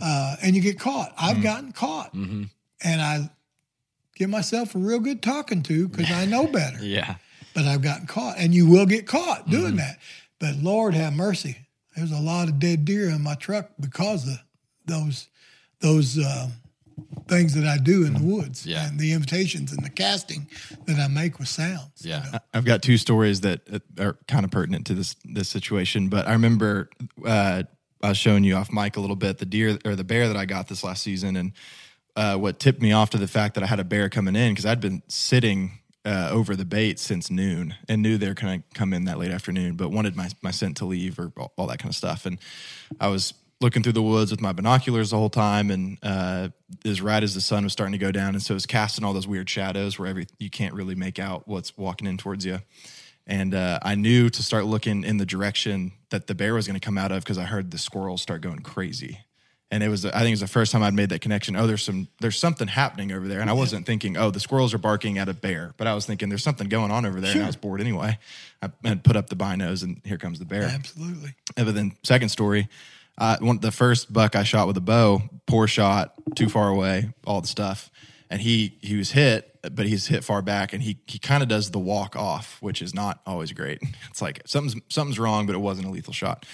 uh, 0.00 0.36
and 0.42 0.56
you 0.56 0.62
get 0.62 0.78
caught. 0.78 1.12
I've 1.18 1.42
gotten 1.42 1.72
caught. 1.72 2.12
And 2.14 3.00
I 3.00 3.30
give 4.14 4.30
myself 4.30 4.74
a 4.74 4.78
real 4.78 5.00
good 5.00 5.22
talking 5.22 5.62
to 5.64 5.88
because 5.88 6.10
I 6.10 6.24
know 6.26 6.46
better. 6.46 6.78
yeah, 6.82 7.16
but 7.54 7.64
I've 7.66 7.82
gotten 7.82 8.06
caught, 8.06 8.36
and 8.38 8.54
you 8.54 8.66
will 8.68 8.86
get 8.86 9.06
caught 9.06 9.48
doing 9.50 9.64
Mm-hmm. 9.68 9.76
that. 9.76 9.98
But 10.40 10.56
Lord 10.56 10.94
have 10.94 11.12
mercy, 11.14 11.56
there's 11.96 12.10
a 12.12 12.18
lot 12.20 12.48
of 12.48 12.58
dead 12.58 12.84
deer 12.84 13.08
in 13.08 13.22
my 13.22 13.34
truck 13.34 13.70
because 13.80 14.26
of 14.28 14.38
those 14.86 15.28
those 15.80 16.18
uh, 16.18 16.48
things 17.28 17.54
that 17.54 17.66
I 17.66 17.76
do 17.78 18.04
in 18.04 18.14
the 18.14 18.22
woods, 18.22 18.64
Yeah. 18.66 18.86
and 18.88 18.98
the 18.98 19.12
invitations 19.12 19.72
and 19.72 19.84
the 19.84 19.90
casting 19.90 20.46
that 20.86 20.98
I 20.98 21.08
make 21.08 21.38
with 21.38 21.48
sounds. 21.48 21.90
you 22.04 22.10
Yeah. 22.10 22.28
know. 22.32 22.38
I've 22.54 22.64
got 22.64 22.82
two 22.82 22.96
stories 22.98 23.40
that 23.42 23.60
uh, 23.72 23.78
are 24.02 24.16
kind 24.28 24.44
of 24.44 24.50
pertinent 24.50 24.86
to 24.86 24.94
this 24.94 25.16
this 25.24 25.48
situation. 25.48 26.08
But 26.08 26.26
I 26.28 26.32
remember 26.32 26.90
uh, 27.26 27.64
I 28.02 28.08
was 28.08 28.18
showing 28.18 28.44
you 28.44 28.54
off 28.56 28.70
mic 28.72 28.96
a 28.96 29.00
little 29.00 29.16
bit 29.16 29.38
the 29.38 29.46
deer 29.46 29.78
or 29.84 29.96
the 29.96 30.04
bear 30.04 30.28
that 30.28 30.36
I 30.36 30.44
got 30.44 30.68
this 30.68 30.84
last 30.84 31.02
season, 31.02 31.36
and 31.36 31.52
uh, 32.16 32.36
what 32.36 32.58
tipped 32.58 32.80
me 32.80 32.92
off 32.92 33.10
to 33.10 33.18
the 33.18 33.28
fact 33.28 33.54
that 33.54 33.64
I 33.64 33.66
had 33.66 33.80
a 33.80 33.84
bear 33.84 34.08
coming 34.08 34.36
in 34.36 34.52
because 34.52 34.66
I'd 34.66 34.80
been 34.80 35.02
sitting 35.08 35.80
uh, 36.04 36.28
over 36.30 36.54
the 36.54 36.64
bait 36.64 36.98
since 36.98 37.30
noon 37.30 37.74
and 37.88 38.02
knew 38.02 38.18
they 38.18 38.28
were 38.28 38.34
going 38.34 38.62
to 38.62 38.78
come 38.78 38.92
in 38.92 39.04
that 39.06 39.18
late 39.18 39.30
afternoon, 39.30 39.76
but 39.76 39.90
wanted 39.90 40.16
my 40.16 40.28
my 40.42 40.50
scent 40.50 40.76
to 40.78 40.84
leave 40.84 41.18
or 41.18 41.32
all, 41.36 41.52
all 41.56 41.66
that 41.66 41.78
kind 41.78 41.90
of 41.90 41.96
stuff. 41.96 42.26
And 42.26 42.38
I 43.00 43.08
was 43.08 43.34
looking 43.60 43.82
through 43.82 43.92
the 43.92 44.02
woods 44.02 44.30
with 44.30 44.40
my 44.40 44.52
binoculars 44.52 45.10
the 45.10 45.16
whole 45.16 45.30
time, 45.30 45.70
and 45.70 45.98
uh, 46.02 46.50
as 46.84 47.00
right 47.00 47.22
as 47.22 47.34
the 47.34 47.40
sun 47.40 47.64
was 47.64 47.72
starting 47.72 47.92
to 47.92 47.98
go 47.98 48.12
down, 48.12 48.34
and 48.34 48.42
so 48.42 48.52
it 48.52 48.56
was 48.56 48.66
casting 48.66 49.04
all 49.04 49.12
those 49.12 49.26
weird 49.26 49.48
shadows 49.48 49.98
where 49.98 50.08
every 50.08 50.26
you 50.38 50.50
can't 50.50 50.74
really 50.74 50.94
make 50.94 51.18
out 51.18 51.48
what's 51.48 51.76
walking 51.76 52.06
in 52.06 52.18
towards 52.18 52.44
you. 52.44 52.60
And 53.26 53.54
uh, 53.54 53.78
I 53.82 53.94
knew 53.94 54.28
to 54.28 54.42
start 54.42 54.66
looking 54.66 55.02
in 55.02 55.16
the 55.16 55.24
direction 55.24 55.92
that 56.10 56.26
the 56.26 56.34
bear 56.34 56.52
was 56.52 56.66
going 56.66 56.78
to 56.78 56.84
come 56.84 56.98
out 56.98 57.10
of 57.10 57.24
because 57.24 57.38
I 57.38 57.44
heard 57.44 57.70
the 57.70 57.78
squirrels 57.78 58.20
start 58.20 58.42
going 58.42 58.58
crazy. 58.58 59.20
And 59.70 59.82
it 59.82 59.88
was, 59.88 60.04
I 60.04 60.10
think 60.18 60.28
it 60.28 60.32
was 60.32 60.40
the 60.40 60.46
first 60.46 60.70
time 60.72 60.82
I'd 60.82 60.94
made 60.94 61.08
that 61.08 61.20
connection. 61.20 61.56
Oh, 61.56 61.66
there's 61.66 61.82
some, 61.82 62.06
there's 62.20 62.38
something 62.38 62.68
happening 62.68 63.10
over 63.10 63.26
there. 63.26 63.40
And 63.40 63.50
I 63.50 63.54
wasn't 63.54 63.86
thinking, 63.86 64.16
oh, 64.16 64.30
the 64.30 64.38
squirrels 64.38 64.72
are 64.72 64.78
barking 64.78 65.18
at 65.18 65.28
a 65.28 65.34
bear, 65.34 65.74
but 65.78 65.86
I 65.86 65.94
was 65.94 66.06
thinking 66.06 66.28
there's 66.28 66.44
something 66.44 66.68
going 66.68 66.92
on 66.92 67.04
over 67.04 67.20
there. 67.20 67.32
And 67.32 67.42
I 67.42 67.46
was 67.46 67.56
bored 67.56 67.80
anyway. 67.80 68.18
I 68.62 68.70
had 68.84 69.02
put 69.02 69.16
up 69.16 69.30
the 69.30 69.36
binos 69.36 69.82
and 69.82 70.00
here 70.04 70.18
comes 70.18 70.38
the 70.38 70.44
bear. 70.44 70.64
Absolutely. 70.64 71.34
But 71.56 71.74
then 71.74 71.96
second 72.04 72.28
story, 72.28 72.68
uh, 73.18 73.36
one, 73.40 73.58
the 73.58 73.72
first 73.72 74.12
buck 74.12 74.36
I 74.36 74.42
shot 74.42 74.66
with 74.66 74.76
a 74.76 74.82
bow, 74.82 75.22
poor 75.46 75.66
shot, 75.66 76.14
too 76.34 76.48
far 76.48 76.68
away, 76.68 77.10
all 77.26 77.40
the 77.40 77.46
stuff, 77.46 77.90
and 78.28 78.40
he 78.40 78.76
he 78.80 78.96
was 78.96 79.12
hit, 79.12 79.56
but 79.72 79.86
he's 79.86 80.06
hit 80.08 80.24
far 80.24 80.42
back, 80.42 80.72
and 80.72 80.82
he 80.82 80.98
he 81.06 81.18
kind 81.18 81.42
of 81.42 81.48
does 81.48 81.70
the 81.70 81.78
walk 81.78 82.16
off, 82.16 82.60
which 82.60 82.82
is 82.82 82.94
not 82.94 83.20
always 83.26 83.52
great. 83.52 83.80
It's 84.10 84.22
like 84.22 84.42
something's 84.46 84.80
something's 84.88 85.18
wrong, 85.18 85.46
but 85.46 85.54
it 85.54 85.58
wasn't 85.58 85.86
a 85.88 85.90
lethal 85.90 86.12
shot. 86.12 86.46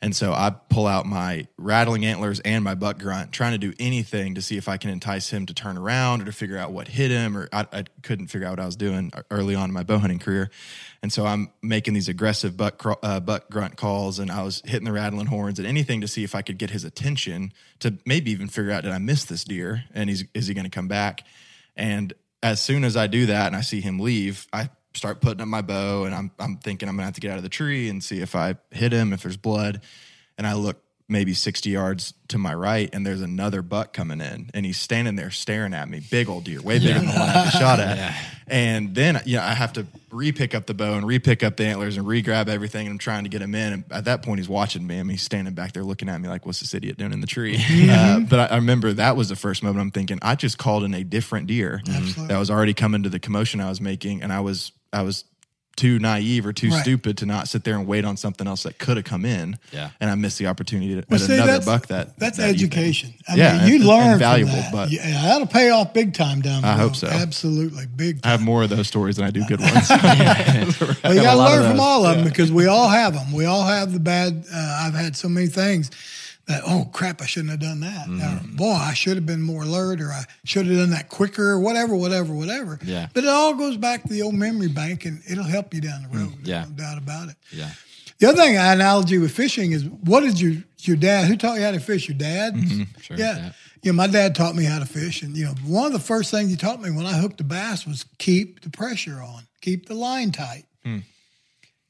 And 0.00 0.14
so 0.14 0.32
I 0.32 0.50
pull 0.50 0.86
out 0.86 1.06
my 1.06 1.48
rattling 1.56 2.04
antlers 2.04 2.38
and 2.40 2.62
my 2.62 2.76
buck 2.76 3.00
grunt, 3.00 3.32
trying 3.32 3.52
to 3.52 3.58
do 3.58 3.72
anything 3.80 4.36
to 4.36 4.42
see 4.42 4.56
if 4.56 4.68
I 4.68 4.76
can 4.76 4.90
entice 4.90 5.30
him 5.30 5.46
to 5.46 5.54
turn 5.54 5.76
around 5.76 6.22
or 6.22 6.26
to 6.26 6.32
figure 6.32 6.56
out 6.56 6.70
what 6.70 6.86
hit 6.86 7.10
him. 7.10 7.36
Or 7.36 7.48
I, 7.52 7.66
I 7.72 7.84
couldn't 8.02 8.28
figure 8.28 8.46
out 8.46 8.52
what 8.52 8.60
I 8.60 8.66
was 8.66 8.76
doing 8.76 9.10
early 9.30 9.56
on 9.56 9.70
in 9.70 9.74
my 9.74 9.82
bow 9.82 9.98
hunting 9.98 10.20
career. 10.20 10.50
And 11.02 11.12
so 11.12 11.26
I'm 11.26 11.50
making 11.62 11.94
these 11.94 12.08
aggressive 12.08 12.56
buck, 12.56 12.80
uh, 13.02 13.18
buck 13.18 13.50
grunt 13.50 13.76
calls 13.76 14.20
and 14.20 14.30
I 14.30 14.42
was 14.44 14.62
hitting 14.64 14.84
the 14.84 14.92
rattling 14.92 15.26
horns 15.26 15.58
and 15.58 15.66
anything 15.66 16.00
to 16.02 16.08
see 16.08 16.22
if 16.22 16.34
I 16.36 16.42
could 16.42 16.58
get 16.58 16.70
his 16.70 16.84
attention 16.84 17.52
to 17.80 17.98
maybe 18.06 18.30
even 18.30 18.46
figure 18.46 18.70
out, 18.70 18.84
did 18.84 18.92
I 18.92 18.98
miss 18.98 19.24
this 19.24 19.42
deer? 19.42 19.84
And 19.92 20.08
is 20.08 20.46
he 20.46 20.54
going 20.54 20.64
to 20.64 20.70
come 20.70 20.88
back? 20.88 21.24
And 21.74 22.12
as 22.40 22.60
soon 22.60 22.84
as 22.84 22.96
I 22.96 23.08
do 23.08 23.26
that 23.26 23.48
and 23.48 23.56
I 23.56 23.62
see 23.62 23.80
him 23.80 23.98
leave, 23.98 24.46
I 24.52 24.70
start 24.98 25.20
putting 25.20 25.40
up 25.40 25.48
my 25.48 25.62
bow 25.62 26.04
and 26.04 26.14
I'm 26.14 26.30
I'm 26.38 26.56
thinking 26.56 26.88
I'm 26.88 26.96
gonna 26.96 27.06
have 27.06 27.14
to 27.14 27.20
get 27.20 27.30
out 27.30 27.38
of 27.38 27.42
the 27.42 27.48
tree 27.48 27.88
and 27.88 28.02
see 28.02 28.20
if 28.20 28.34
I 28.36 28.56
hit 28.70 28.92
him, 28.92 29.12
if 29.12 29.22
there's 29.22 29.36
blood. 29.36 29.80
And 30.36 30.46
I 30.46 30.54
look 30.54 30.82
maybe 31.10 31.32
60 31.32 31.70
yards 31.70 32.12
to 32.28 32.36
my 32.36 32.52
right 32.52 32.90
and 32.92 33.06
there's 33.06 33.22
another 33.22 33.62
buck 33.62 33.94
coming 33.94 34.20
in 34.20 34.50
and 34.52 34.66
he's 34.66 34.78
standing 34.78 35.16
there 35.16 35.30
staring 35.30 35.72
at 35.72 35.88
me, 35.88 36.00
big 36.10 36.28
old 36.28 36.44
deer, 36.44 36.60
way 36.60 36.78
bigger 36.78 36.98
than 36.98 37.06
the 37.06 37.12
one 37.12 37.28
I 37.30 37.48
shot 37.50 37.80
at. 37.80 38.14
And 38.50 38.94
then 38.94 39.20
you 39.26 39.36
know, 39.36 39.42
I 39.42 39.52
have 39.52 39.74
to 39.74 39.86
re-pick 40.10 40.54
up 40.54 40.64
the 40.64 40.72
bow 40.72 40.94
and 40.94 41.06
re-pick 41.06 41.42
up 41.42 41.58
the 41.58 41.66
antlers 41.66 41.98
and 41.98 42.06
re-grab 42.06 42.48
everything 42.48 42.86
and 42.86 42.94
I'm 42.94 42.98
trying 42.98 43.24
to 43.24 43.28
get 43.28 43.42
him 43.42 43.54
in. 43.54 43.72
And 43.74 43.84
at 43.90 44.06
that 44.06 44.22
point 44.22 44.40
he's 44.40 44.48
watching 44.48 44.86
me. 44.86 44.98
I 44.98 45.02
mean, 45.02 45.10
he's 45.10 45.22
standing 45.22 45.52
back 45.52 45.72
there 45.72 45.82
looking 45.84 46.08
at 46.08 46.18
me 46.18 46.30
like, 46.30 46.46
what's 46.46 46.60
this 46.60 46.72
idiot 46.72 46.96
doing 46.96 47.12
in 47.12 47.20
the 47.20 47.26
tree? 47.26 47.58
Uh, 47.90 48.20
but 48.20 48.38
I, 48.50 48.54
I 48.54 48.56
remember 48.56 48.90
that 48.94 49.16
was 49.16 49.28
the 49.28 49.36
first 49.36 49.62
moment 49.62 49.82
I'm 49.82 49.90
thinking, 49.90 50.18
I 50.22 50.34
just 50.34 50.56
called 50.56 50.82
in 50.84 50.94
a 50.94 51.04
different 51.04 51.46
deer 51.46 51.82
that 52.28 52.38
was 52.38 52.50
already 52.50 52.72
coming 52.72 53.02
to 53.02 53.10
the 53.10 53.18
commotion 53.18 53.60
I 53.60 53.68
was 53.68 53.82
making. 53.82 54.22
And 54.22 54.32
I 54.32 54.40
was, 54.40 54.72
I 54.92 55.02
was 55.02 55.24
too 55.76 56.00
naive 56.00 56.44
or 56.44 56.52
too 56.52 56.70
Right. 56.70 56.82
stupid 56.82 57.16
to 57.18 57.26
not 57.26 57.46
sit 57.46 57.62
there 57.62 57.76
and 57.76 57.86
wait 57.86 58.04
on 58.04 58.16
something 58.16 58.48
else 58.48 58.64
that 58.64 58.78
could 58.80 58.96
have 58.96 59.04
come 59.06 59.24
in. 59.24 59.56
Yeah. 59.72 59.90
And 60.00 60.10
I 60.10 60.16
missed 60.16 60.38
the 60.38 60.48
opportunity 60.48 60.96
to, 60.96 61.04
Well, 61.08 61.20
see, 61.20 61.34
another 61.34 61.52
that's, 61.52 61.66
buck 61.66 61.86
that 61.86 62.18
that's 62.18 62.36
that 62.38 62.48
evening. 62.50 62.64
education. 62.66 63.14
I 63.28 63.36
Yeah, 63.36 63.58
mean, 63.58 63.68
you 63.68 63.74
and- 63.76 63.84
learn 63.84 64.00
and 64.02 64.10
from 64.14 64.18
valuable, 64.18 64.52
that. 64.54 64.72
but- 64.72 64.90
yeah, 64.90 65.08
that'll 65.22 65.46
pay 65.46 65.70
off 65.70 65.94
big 65.94 66.14
time 66.14 66.40
down 66.40 66.62
the 66.62 66.68
I 66.68 66.72
road. 66.72 66.78
hope 66.80 66.96
so. 66.96 67.06
Absolutely, 67.06 67.86
big 67.86 68.18
I 68.24 68.30
have 68.30 68.40
more 68.40 68.64
of 68.64 68.70
those 68.70 68.88
stories 68.88 69.14
than 69.16 69.24
I 69.26 69.30
do 69.30 69.44
good 69.46 69.60
ones. 69.60 69.88
Well, 69.88 71.14
you 71.14 71.22
got 71.22 71.34
to 71.34 71.38
learn 71.38 71.70
from 71.70 71.78
all 71.78 72.04
of 72.04 72.16
them 72.16 72.24
because 72.26 72.50
we 72.50 72.66
all 72.66 72.88
have 72.88 73.14
them. 73.14 73.30
We 73.32 73.44
all 73.44 73.62
have 73.64 73.92
the 73.92 74.00
bad. 74.00 74.46
Uh, 74.52 74.82
I've 74.84 74.94
had 74.94 75.14
so 75.16 75.28
many 75.28 75.46
things 75.46 75.92
that 76.48 76.62
oh 76.66 76.88
crap, 76.92 77.22
I 77.22 77.26
shouldn't 77.26 77.50
have 77.50 77.60
done 77.60 77.80
that. 77.80 78.08
Or, 78.08 78.10
mm-hmm. 78.10 78.56
boy, 78.56 78.72
I 78.72 78.94
should 78.94 79.16
have 79.16 79.26
been 79.26 79.42
more 79.42 79.62
alert, 79.62 80.00
or 80.00 80.10
I 80.10 80.24
should 80.44 80.66
have 80.66 80.76
done 80.76 80.90
that 80.90 81.08
quicker, 81.08 81.50
or 81.50 81.60
whatever, 81.60 81.94
whatever, 81.94 82.32
whatever. 82.34 82.78
Yeah. 82.82 83.08
But 83.14 83.24
it 83.24 83.30
all 83.30 83.54
goes 83.54 83.76
back 83.76 84.02
to 84.02 84.08
the 84.08 84.22
old 84.22 84.34
memory 84.34 84.68
bank, 84.68 85.04
and 85.04 85.22
it'll 85.28 85.44
help 85.44 85.72
you 85.74 85.80
down 85.80 86.02
the 86.02 86.08
road. 86.08 86.30
Mm, 86.30 86.46
yeah. 86.46 86.64
no 86.64 86.70
doubt 86.70 86.98
about 86.98 87.28
it. 87.28 87.36
Yeah. 87.52 87.70
The 88.18 88.28
other 88.28 88.42
thing, 88.42 88.56
I 88.56 88.72
analogy 88.72 89.18
with 89.18 89.30
fishing 89.30 89.72
is 89.72 89.84
what 89.84 90.20
did 90.20 90.40
your 90.40 90.54
your 90.80 90.96
dad? 90.96 91.26
Who 91.26 91.36
taught 91.36 91.58
you 91.58 91.64
how 91.64 91.70
to 91.70 91.80
fish? 91.80 92.08
Your 92.08 92.18
dad? 92.18 92.54
Mm-hmm. 92.54 93.00
sure, 93.00 93.16
Yeah. 93.16 93.36
yeah. 93.36 93.52
You 93.82 93.92
know, 93.92 93.96
my 93.96 94.08
dad 94.08 94.34
taught 94.34 94.56
me 94.56 94.64
how 94.64 94.80
to 94.80 94.86
fish, 94.86 95.22
and 95.22 95.36
you 95.36 95.44
know, 95.44 95.54
one 95.64 95.86
of 95.86 95.92
the 95.92 96.00
first 96.00 96.30
things 96.30 96.50
he 96.50 96.56
taught 96.56 96.80
me 96.80 96.90
when 96.90 97.06
I 97.06 97.12
hooked 97.12 97.40
a 97.40 97.44
bass 97.44 97.86
was 97.86 98.04
keep 98.18 98.62
the 98.62 98.70
pressure 98.70 99.20
on, 99.20 99.44
keep 99.60 99.86
the 99.86 99.94
line 99.94 100.32
tight. 100.32 100.64
Hmm. 100.82 100.98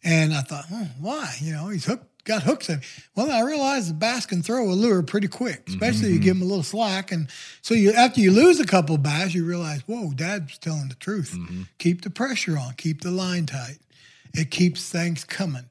And 0.04 0.34
I 0.34 0.42
thought, 0.42 0.66
hmm, 0.66 0.84
why? 1.00 1.34
You 1.40 1.54
know, 1.54 1.68
he's 1.68 1.86
hooked, 1.86 2.17
got 2.28 2.42
hooks 2.42 2.68
in. 2.68 2.80
Well, 3.16 3.30
I 3.30 3.40
realized 3.40 3.90
the 3.90 3.94
bass 3.94 4.26
can 4.26 4.42
throw 4.42 4.70
a 4.70 4.72
lure 4.72 5.02
pretty 5.02 5.28
quick, 5.28 5.64
mm-hmm, 5.64 5.72
especially 5.72 6.08
if 6.08 6.12
you 6.12 6.18
mm-hmm. 6.20 6.24
give 6.24 6.34
them 6.36 6.42
a 6.42 6.48
little 6.48 6.62
slack. 6.62 7.10
And 7.10 7.28
so 7.62 7.74
you, 7.74 7.92
after 7.92 8.20
you 8.20 8.30
lose 8.30 8.60
a 8.60 8.66
couple 8.66 8.94
of 8.94 9.02
bass, 9.02 9.34
you 9.34 9.44
realize, 9.44 9.80
whoa, 9.86 10.12
Dad's 10.12 10.58
telling 10.58 10.88
the 10.88 10.94
truth. 10.94 11.32
Mm-hmm. 11.32 11.62
Keep 11.78 12.02
the 12.02 12.10
pressure 12.10 12.56
on, 12.56 12.74
keep 12.74 13.00
the 13.00 13.10
line 13.10 13.46
tight. 13.46 13.78
It 14.34 14.50
keeps 14.50 14.90
things 14.90 15.24
coming. 15.24 15.64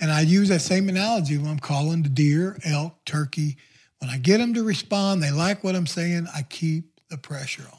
And 0.00 0.10
I 0.10 0.22
use 0.22 0.48
that 0.48 0.60
same 0.60 0.88
analogy 0.88 1.38
when 1.38 1.46
I'm 1.46 1.60
calling 1.60 2.02
the 2.02 2.08
deer, 2.08 2.58
elk, 2.64 3.04
turkey. 3.04 3.56
When 3.98 4.10
I 4.10 4.18
get 4.18 4.38
them 4.38 4.52
to 4.54 4.64
respond, 4.64 5.22
they 5.22 5.30
like 5.30 5.62
what 5.62 5.76
I'm 5.76 5.86
saying, 5.86 6.26
I 6.34 6.42
keep 6.42 7.00
the 7.08 7.16
pressure 7.16 7.62
on. 7.62 7.78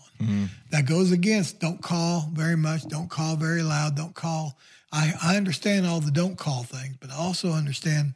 That 0.70 0.86
goes 0.86 1.12
against 1.12 1.60
don't 1.60 1.82
call 1.82 2.30
very 2.32 2.56
much, 2.56 2.88
don't 2.88 3.10
call 3.10 3.36
very 3.36 3.64
loud, 3.64 3.96
don't 3.96 4.14
call. 4.14 4.58
I, 4.92 5.14
I 5.22 5.38
understand 5.38 5.86
all 5.86 6.02
the 6.02 6.12
don't 6.12 6.38
call 6.38 6.64
things, 6.64 6.96
but 7.00 7.12
I 7.12 7.16
also 7.16 7.52
understand 7.52 8.16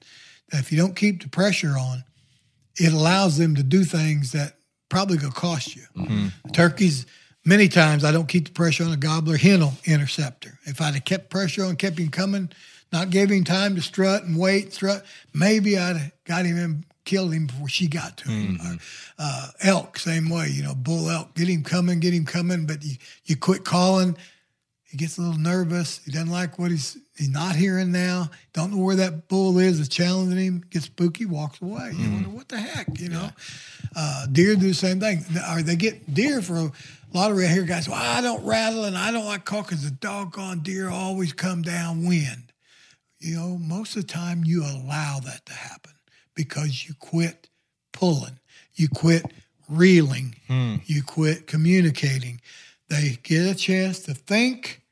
that 0.51 0.59
if 0.59 0.71
you 0.71 0.77
don't 0.77 0.95
keep 0.95 1.23
the 1.23 1.29
pressure 1.29 1.75
on, 1.79 2.03
it 2.77 2.93
allows 2.93 3.37
them 3.37 3.55
to 3.55 3.63
do 3.63 3.83
things 3.83 4.31
that 4.33 4.57
probably 4.89 5.17
to 5.17 5.29
cost 5.29 5.75
you. 5.75 5.83
Turkeys, 6.51 7.05
many 7.45 7.67
times 7.67 8.03
I 8.03 8.11
don't 8.11 8.27
keep 8.27 8.45
the 8.45 8.51
pressure 8.53 8.83
on 8.83 8.91
a 8.91 8.97
gobbler 8.97 9.37
hen 9.37 9.63
interceptor. 9.85 10.59
If 10.65 10.81
I'd 10.81 10.93
have 10.95 11.05
kept 11.05 11.29
pressure 11.29 11.63
on, 11.63 11.75
kept 11.77 11.97
him 11.97 12.09
coming, 12.09 12.49
not 12.91 13.09
giving 13.09 13.39
him 13.39 13.43
time 13.45 13.75
to 13.75 13.81
strut 13.81 14.23
and 14.23 14.37
wait, 14.37 14.73
strut, 14.73 15.05
maybe 15.33 15.77
I'd 15.77 15.97
have 15.97 16.11
got 16.25 16.45
him 16.45 16.57
and 16.57 16.85
killed 17.05 17.33
him 17.33 17.47
before 17.47 17.69
she 17.69 17.87
got 17.87 18.17
to 18.17 18.29
him. 18.29 18.57
Or, 18.61 18.77
uh, 19.19 19.47
elk, 19.61 19.97
same 19.97 20.29
way, 20.29 20.49
you 20.49 20.63
know, 20.63 20.75
bull 20.75 21.09
elk, 21.09 21.33
get 21.35 21.47
him 21.47 21.63
coming, 21.63 21.99
get 21.99 22.13
him 22.13 22.25
coming, 22.25 22.65
but 22.65 22.83
you, 22.83 22.95
you 23.25 23.35
quit 23.37 23.63
calling. 23.63 24.17
He 24.95 24.97
gets 24.97 25.17
a 25.17 25.21
little 25.23 25.37
nervous. 25.37 25.99
He 26.05 26.11
doesn't 26.11 26.31
like 26.31 26.57
what 26.57 26.71
he's 26.71 26.97
he's 27.17 27.27
not 27.27 27.57
hearing 27.57 27.91
now. 27.91 28.29
Don't 28.53 28.71
know 28.71 28.81
where 28.81 28.95
that 28.95 29.27
bull 29.27 29.59
is. 29.59 29.77
Is 29.77 29.89
challenging 29.89 30.37
him. 30.37 30.63
Gets 30.69 30.85
spooky. 30.85 31.25
Walks 31.25 31.61
away. 31.61 31.91
You 31.97 32.09
wonder 32.13 32.29
what 32.29 32.47
the 32.47 32.57
heck. 32.57 32.97
You 32.97 33.09
know, 33.09 33.29
uh, 33.93 34.25
deer 34.27 34.55
do 34.55 34.69
the 34.69 34.73
same 34.73 35.01
thing. 35.01 35.25
Or 35.51 35.61
they 35.61 35.75
get 35.75 36.13
deer 36.13 36.41
for 36.41 36.55
a 36.55 36.71
lot 37.13 37.29
of 37.29 37.37
here 37.37 37.63
guys. 37.63 37.89
Well, 37.89 38.01
I 38.01 38.21
don't 38.21 38.45
rattle 38.45 38.85
and 38.85 38.97
I 38.97 39.11
don't 39.11 39.25
like 39.25 39.43
call 39.43 39.63
because 39.63 39.83
the 39.83 39.91
doggone 39.91 40.61
deer 40.61 40.89
always 40.89 41.33
come 41.33 41.61
downwind. 41.61 42.53
You 43.19 43.35
know, 43.35 43.57
most 43.57 43.97
of 43.97 44.07
the 44.07 44.13
time 44.13 44.45
you 44.45 44.63
allow 44.63 45.19
that 45.25 45.45
to 45.47 45.53
happen 45.53 45.91
because 46.35 46.87
you 46.87 46.95
quit 46.97 47.49
pulling. 47.91 48.39
You 48.75 48.87
quit 48.87 49.25
reeling. 49.67 50.37
You 50.85 51.03
quit 51.03 51.47
communicating. 51.47 52.39
They 52.87 53.17
get 53.23 53.51
a 53.51 53.55
chance 53.55 53.99
to 54.03 54.13
think, 54.13 54.83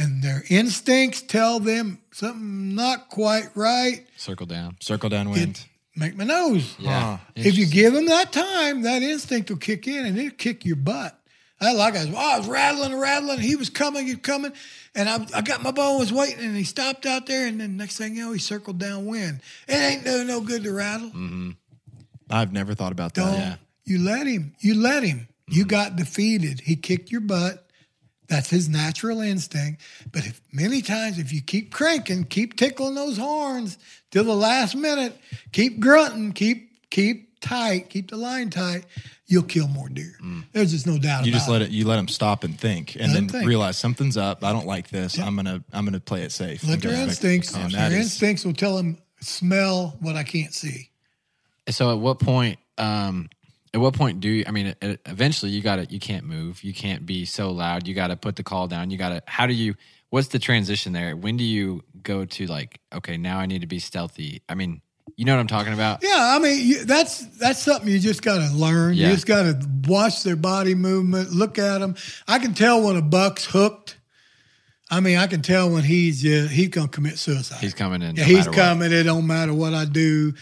and 0.00 0.22
their 0.22 0.42
instincts 0.48 1.20
tell 1.22 1.60
them 1.60 2.00
something 2.12 2.74
not 2.74 3.08
quite 3.08 3.50
right. 3.54 4.06
Circle 4.16 4.46
down. 4.46 4.76
Circle 4.80 5.10
downwind. 5.10 5.66
Make 5.96 6.16
my 6.16 6.24
nose. 6.24 6.76
Yeah. 6.78 7.18
If 7.34 7.58
you 7.58 7.66
give 7.66 7.92
them 7.92 8.06
that 8.06 8.32
time, 8.32 8.82
that 8.82 9.02
instinct 9.02 9.50
will 9.50 9.58
kick 9.58 9.86
in 9.86 10.06
and 10.06 10.18
it'll 10.18 10.30
kick 10.30 10.64
your 10.64 10.76
butt. 10.76 11.16
I 11.60 11.72
like 11.74 11.94
I 11.94 12.06
was, 12.06 12.14
oh, 12.14 12.16
I 12.16 12.38
was 12.38 12.48
rattling 12.48 12.98
rattling. 12.98 13.38
He 13.38 13.54
was 13.54 13.68
coming, 13.68 14.06
he 14.06 14.14
was 14.14 14.22
coming, 14.22 14.52
and 14.94 15.10
I, 15.10 15.26
I 15.34 15.42
got 15.42 15.62
my 15.62 15.72
bow 15.72 15.90
and 15.90 16.00
was 16.00 16.10
waiting, 16.10 16.42
and 16.42 16.56
he 16.56 16.64
stopped 16.64 17.04
out 17.04 17.26
there, 17.26 17.46
and 17.46 17.60
then 17.60 17.76
next 17.76 17.98
thing 17.98 18.16
you 18.16 18.24
know, 18.24 18.32
he 18.32 18.38
circled 18.38 18.78
downwind. 18.78 19.40
It 19.68 19.74
ain't 19.74 20.04
no 20.06 20.22
no 20.22 20.40
good 20.40 20.64
to 20.64 20.72
rattle. 20.72 21.08
Mm-hmm. 21.08 21.50
I've 22.30 22.52
never 22.54 22.74
thought 22.74 22.92
about 22.92 23.12
that. 23.14 23.22
Don't 23.22 23.58
you 23.84 24.02
let 24.02 24.26
him. 24.26 24.54
You 24.60 24.80
let 24.80 25.02
him. 25.02 25.28
You 25.48 25.66
got 25.66 25.96
defeated. 25.96 26.60
He 26.60 26.76
kicked 26.76 27.10
your 27.10 27.20
butt. 27.20 27.69
That's 28.30 28.48
his 28.48 28.68
natural 28.68 29.20
instinct. 29.20 29.82
But 30.12 30.24
if 30.24 30.40
many 30.52 30.80
times, 30.80 31.18
if 31.18 31.32
you 31.32 31.42
keep 31.42 31.72
cranking, 31.72 32.24
keep 32.24 32.56
tickling 32.56 32.94
those 32.94 33.18
horns 33.18 33.76
till 34.12 34.24
the 34.24 34.34
last 34.36 34.74
minute, 34.76 35.18
keep 35.52 35.80
grunting, 35.80 36.32
keep 36.32 36.88
keep 36.90 37.40
tight, 37.40 37.90
keep 37.90 38.10
the 38.10 38.16
line 38.16 38.48
tight, 38.50 38.84
you'll 39.26 39.42
kill 39.42 39.66
more 39.68 39.88
deer. 39.88 40.14
There's 40.52 40.70
just 40.70 40.86
no 40.86 40.96
doubt 40.98 41.24
You 41.26 41.32
about 41.32 41.38
just 41.38 41.48
let 41.50 41.60
it. 41.62 41.70
You 41.70 41.86
let 41.86 41.96
them 41.96 42.06
stop 42.08 42.44
and 42.44 42.58
think, 42.58 42.94
and 42.94 43.08
Let 43.08 43.14
then 43.14 43.22
'em 43.24 43.28
think. 43.28 43.46
realize 43.48 43.76
something's 43.76 44.16
up. 44.16 44.44
I 44.44 44.52
don't 44.52 44.66
like 44.66 44.88
this. 44.90 45.18
I'm 45.18 45.34
gonna. 45.36 45.62
I'm 45.72 45.84
gonna 45.84 45.98
play 46.00 46.22
it 46.22 46.30
safe. 46.32 46.62
Let 46.66 46.80
their 46.82 46.94
instincts, 46.94 47.52
and 47.54 47.72
their 47.72 47.90
that 47.90 47.92
is- 47.92 48.06
instincts 48.06 48.44
will 48.44 48.54
tell 48.54 48.76
them 48.76 48.96
smell 49.20 49.96
what 50.00 50.14
I 50.16 50.22
can't 50.22 50.54
see. 50.54 50.90
So 51.68 51.90
at 51.90 51.98
what 51.98 52.20
point? 52.20 52.58
Um, 52.78 53.28
at 53.72 53.80
what 53.80 53.94
point 53.94 54.20
do 54.20 54.28
you? 54.28 54.44
I 54.46 54.50
mean, 54.50 54.74
eventually 54.80 55.52
you 55.52 55.62
got 55.62 55.76
to. 55.76 55.86
You 55.86 56.00
can't 56.00 56.24
move. 56.24 56.64
You 56.64 56.74
can't 56.74 57.06
be 57.06 57.24
so 57.24 57.50
loud. 57.50 57.86
You 57.86 57.94
got 57.94 58.08
to 58.08 58.16
put 58.16 58.36
the 58.36 58.42
call 58.42 58.66
down. 58.66 58.90
You 58.90 58.98
got 58.98 59.10
to. 59.10 59.22
How 59.26 59.46
do 59.46 59.52
you? 59.52 59.74
What's 60.10 60.28
the 60.28 60.40
transition 60.40 60.92
there? 60.92 61.16
When 61.16 61.36
do 61.36 61.44
you 61.44 61.82
go 62.02 62.24
to 62.24 62.46
like? 62.46 62.80
Okay, 62.92 63.16
now 63.16 63.38
I 63.38 63.46
need 63.46 63.60
to 63.60 63.68
be 63.68 63.78
stealthy. 63.78 64.42
I 64.48 64.54
mean, 64.56 64.82
you 65.16 65.24
know 65.24 65.34
what 65.34 65.40
I'm 65.40 65.46
talking 65.46 65.72
about? 65.72 66.02
Yeah, 66.02 66.34
I 66.36 66.38
mean 66.38 66.66
you, 66.66 66.84
that's 66.84 67.24
that's 67.38 67.60
something 67.60 67.88
you 67.88 67.98
just 67.98 68.22
got 68.22 68.38
to 68.38 68.54
learn. 68.54 68.94
Yeah. 68.94 69.08
You 69.08 69.14
just 69.14 69.26
got 69.26 69.42
to 69.42 69.68
watch 69.86 70.22
their 70.22 70.36
body 70.36 70.74
movement, 70.74 71.30
look 71.30 71.58
at 71.58 71.78
them. 71.78 71.94
I 72.26 72.38
can 72.38 72.54
tell 72.54 72.82
when 72.82 72.96
a 72.96 73.02
buck's 73.02 73.44
hooked. 73.44 73.98
I 74.90 74.98
mean, 74.98 75.18
I 75.18 75.28
can 75.28 75.42
tell 75.42 75.70
when 75.70 75.84
he's 75.84 76.24
uh, 76.24 76.48
he's 76.50 76.68
gonna 76.68 76.88
commit 76.88 77.18
suicide. 77.18 77.60
He's 77.60 77.74
coming 77.74 78.02
in. 78.02 78.16
Yeah, 78.16 78.22
no 78.22 78.28
he's 78.28 78.38
matter 78.38 78.50
what. 78.50 78.56
coming. 78.56 78.92
It 78.92 79.04
don't 79.04 79.26
matter 79.26 79.54
what 79.54 79.74
I 79.74 79.84
do, 79.84 80.32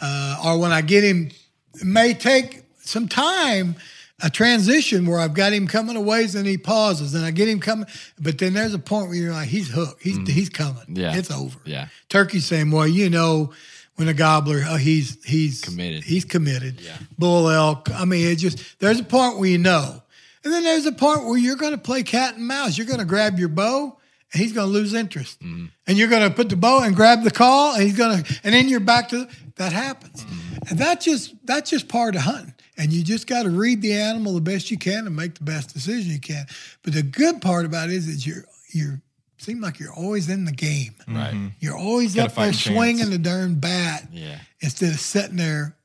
uh, 0.00 0.42
or 0.46 0.58
when 0.58 0.72
I 0.72 0.80
get 0.80 1.04
him, 1.04 1.30
it 1.74 1.84
may 1.84 2.14
take 2.14 2.62
some 2.88 3.08
time, 3.08 3.76
a 4.20 4.30
transition 4.30 5.06
where 5.06 5.20
I've 5.20 5.34
got 5.34 5.52
him 5.52 5.68
coming 5.68 5.96
a 5.96 6.00
ways 6.00 6.34
and 6.34 6.46
he 6.46 6.58
pauses, 6.58 7.14
and 7.14 7.24
I 7.24 7.30
get 7.30 7.48
him 7.48 7.60
coming, 7.60 7.86
but 8.18 8.38
then 8.38 8.54
there's 8.54 8.74
a 8.74 8.78
point 8.78 9.08
where 9.08 9.16
you're 9.16 9.32
like, 9.32 9.48
he's 9.48 9.70
hooked. 9.70 10.02
He's 10.02 10.18
mm-hmm. 10.18 10.32
he's 10.32 10.48
coming. 10.48 10.82
Yeah. 10.88 11.16
it's 11.16 11.30
over. 11.30 11.58
Yeah. 11.64 11.88
Turkey 12.08 12.40
same 12.40 12.72
way. 12.72 12.88
You 12.88 13.10
know, 13.10 13.52
when 13.96 14.08
a 14.08 14.14
gobbler, 14.14 14.62
oh, 14.66 14.76
he's 14.76 15.22
he's 15.24 15.60
Committed. 15.60 16.04
He's 16.04 16.24
committed. 16.24 16.80
Yeah. 16.80 16.96
Bull 17.18 17.48
elk. 17.48 17.90
I 17.92 18.04
mean, 18.04 18.26
it 18.26 18.36
just 18.36 18.78
there's 18.80 19.00
a 19.00 19.04
point 19.04 19.38
where 19.38 19.48
you 19.48 19.58
know, 19.58 20.02
and 20.42 20.52
then 20.52 20.64
there's 20.64 20.86
a 20.86 20.92
part 20.92 21.24
where 21.24 21.38
you're 21.38 21.56
going 21.56 21.72
to 21.72 21.78
play 21.78 22.02
cat 22.02 22.36
and 22.36 22.46
mouse. 22.46 22.76
You're 22.78 22.86
going 22.86 23.00
to 23.00 23.04
grab 23.04 23.38
your 23.38 23.48
bow. 23.48 23.94
And 24.30 24.42
he's 24.42 24.52
going 24.52 24.66
to 24.66 24.72
lose 24.72 24.92
interest, 24.92 25.40
mm-hmm. 25.40 25.68
and 25.86 25.96
you're 25.96 26.08
going 26.08 26.28
to 26.28 26.34
put 26.34 26.50
the 26.50 26.56
bow 26.56 26.82
and 26.82 26.94
grab 26.94 27.22
the 27.22 27.30
call, 27.30 27.72
and 27.72 27.82
he's 27.82 27.96
going 27.96 28.22
to, 28.22 28.40
and 28.44 28.52
then 28.52 28.68
you're 28.68 28.78
back 28.78 29.08
to 29.08 29.26
that 29.56 29.72
happens, 29.72 30.22
mm-hmm. 30.22 30.68
and 30.68 30.78
that 30.80 31.00
just 31.00 31.34
that's 31.46 31.70
just 31.70 31.88
part 31.88 32.14
of 32.14 32.20
hunting, 32.20 32.52
and 32.78 32.92
you 32.92 33.02
just 33.04 33.26
got 33.26 33.42
to 33.42 33.50
read 33.50 33.82
the 33.82 33.92
animal 33.92 34.32
the 34.34 34.40
best 34.40 34.70
you 34.70 34.78
can 34.78 35.06
and 35.06 35.14
make 35.14 35.34
the 35.34 35.44
best 35.44 35.74
decision 35.74 36.10
you 36.12 36.20
can. 36.20 36.46
But 36.82 36.94
the 36.94 37.02
good 37.02 37.42
part 37.42 37.66
about 37.66 37.90
it 37.90 37.94
is 37.96 38.06
that 38.06 38.26
you're 38.26 38.44
you're 38.72 39.00
seem 39.38 39.60
like 39.60 39.78
you're 39.78 39.92
always 39.94 40.28
in 40.28 40.44
the 40.46 40.52
game, 40.52 40.94
Right. 41.06 41.52
you're 41.60 41.76
always 41.76 42.16
up 42.18 42.34
there 42.34 42.52
swinging 42.52 43.10
the 43.10 43.18
darn 43.18 43.56
bat 43.56 44.08
Yeah. 44.12 44.38
instead 44.60 44.92
of 44.94 45.00
sitting 45.00 45.36
there 45.36 45.76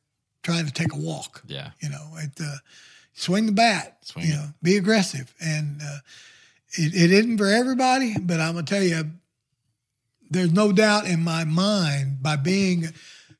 trying 0.44 0.66
to 0.66 0.72
take 0.72 0.92
a 0.94 0.98
walk. 0.98 1.44
Yeah. 1.48 1.70
You 1.80 1.90
know, 1.90 2.08
it, 2.18 2.32
uh, 2.42 2.56
swing 3.14 3.46
the 3.46 3.52
bat, 3.52 3.98
Swing 4.02 4.26
you 4.26 4.34
it. 4.34 4.36
know, 4.38 4.48
be 4.64 4.76
aggressive. 4.78 5.34
And 5.40 5.82
uh, 5.82 5.98
it, 6.74 6.96
it 6.96 7.12
isn't 7.12 7.38
for 7.38 7.48
everybody, 7.48 8.16
but 8.20 8.40
I'm 8.40 8.54
going 8.54 8.66
to 8.66 8.74
tell 8.74 8.84
you, 8.84 9.12
there's 10.32 10.52
no 10.52 10.72
doubt 10.72 11.06
in 11.06 11.24
my 11.24 11.44
mind 11.44 12.24
by 12.24 12.36
being 12.38 12.88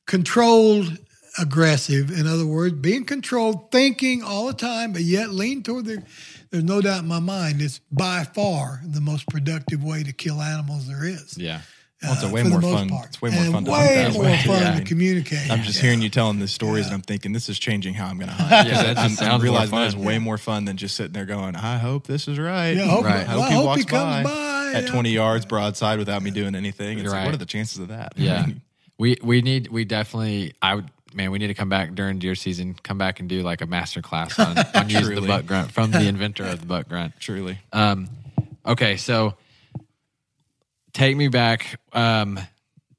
controlled 0.06 0.96
aggressive, 1.38 2.10
in 2.10 2.26
other 2.26 2.46
words, 2.46 2.74
being 2.74 3.04
controlled, 3.04 3.70
thinking 3.70 4.22
all 4.22 4.46
the 4.46 4.52
time, 4.54 4.92
but 4.92 5.02
yet 5.02 5.30
lean 5.30 5.62
toward 5.62 5.84
the, 5.86 6.02
there's 6.50 6.64
no 6.64 6.80
doubt 6.80 7.02
in 7.02 7.08
my 7.08 7.20
mind, 7.20 7.60
it's 7.60 7.80
by 7.90 8.24
far 8.24 8.80
the 8.84 9.00
most 9.00 9.28
productive 9.28 9.82
way 9.82 10.02
to 10.02 10.12
kill 10.12 10.40
animals 10.40 10.86
there 10.86 11.04
is. 11.04 11.36
Yeah. 11.38 11.60
Well, 12.02 12.12
it's 12.12 12.22
a 12.22 12.26
uh, 12.26 12.30
way 12.32 12.42
more 12.42 12.60
fun. 12.60 12.88
part. 12.90 13.06
It's 13.06 13.22
way 13.22 13.30
more 13.30 13.40
And 13.44 13.52
fun 13.52 13.64
to 13.64 13.70
way 13.70 13.78
hunt 14.02 14.12
that 14.12 14.12
more 14.14 14.22
way. 14.24 14.42
fun 14.44 14.60
Yeah. 14.62 14.78
to 14.78 14.84
communicate. 14.84 15.50
I'm 15.50 15.62
just 15.62 15.76
Yeah. 15.78 15.82
hearing 15.84 16.02
you 16.02 16.10
telling 16.10 16.38
these 16.38 16.52
stories, 16.52 16.84
and 16.86 16.94
I'm 16.94 17.00
thinking 17.00 17.32
this 17.32 17.48
is 17.48 17.58
changing 17.58 17.94
how 17.94 18.06
I'm 18.08 18.18
going 18.18 18.28
to 18.28 18.34
hunt. 18.34 18.68
Yeah, 18.68 18.82
that 18.82 18.88
I'm, 18.88 18.94
just 18.94 18.98
I'm 18.98 19.10
sounds 19.26 19.30
more 19.42 19.52
realizing 19.52 19.74
that 19.76 19.86
is 19.88 19.94
fun. 19.94 20.04
way 20.04 20.18
more 20.18 20.36
fun 20.36 20.66
than 20.66 20.76
just 20.76 20.96
sitting 20.96 21.12
there 21.12 21.24
going, 21.24 21.56
"I 21.56 21.78
hope 21.78 22.06
this 22.06 22.28
is 22.28 22.38
right." 22.38 22.72
Yeah, 22.76 22.84
hope- 22.88 23.04
Right. 23.04 23.16
I 23.16 23.22
hope 23.24 23.38
well, 23.40 23.48
he 23.48 23.54
I 23.54 23.56
hope 23.56 23.64
walks 23.66 23.80
he 23.80 23.86
comes 23.86 24.24
by, 24.28 24.34
by, 24.34 24.72
at 24.74 24.84
yeah. 24.84 24.90
20 24.90 25.10
yards 25.12 25.46
broadside 25.46 25.98
without 25.98 26.22
me 26.22 26.30
doing 26.30 26.54
anything. 26.54 26.98
It's 26.98 27.08
like, 27.08 27.14
Right. 27.20 27.24
what 27.24 27.34
are 27.34 27.38
the 27.38 27.46
chances 27.46 27.78
of 27.78 27.88
that? 27.88 28.12
Yeah. 28.16 28.46
we 28.98 29.16
we 29.22 29.40
need 29.40 29.68
we 29.68 29.86
definitely 29.86 30.52
I 30.60 30.74
would 30.74 30.90
man 31.14 31.30
we 31.30 31.38
need 31.38 31.48
to 31.48 31.54
come 31.54 31.68
back 31.68 31.94
during 31.94 32.18
deer 32.18 32.34
season 32.34 32.74
come 32.82 32.98
back 32.98 33.20
and 33.20 33.28
do 33.28 33.42
like 33.42 33.60
a 33.60 33.66
master 33.66 34.02
class 34.02 34.38
on, 34.38 34.56
on 34.74 34.88
using 34.88 35.14
the 35.14 35.26
buck 35.26 35.46
grunt 35.46 35.70
from 35.70 35.90
the 35.90 36.02
inventor 36.08 36.44
of 36.44 36.60
the 36.60 36.66
buck 36.66 36.88
grunt. 36.88 37.14
Truly. 37.20 37.58
Um, 37.72 38.08
okay, 38.66 38.96
so 38.96 39.34
take 40.92 41.16
me 41.16 41.28
back 41.28 41.78
um, 41.92 42.38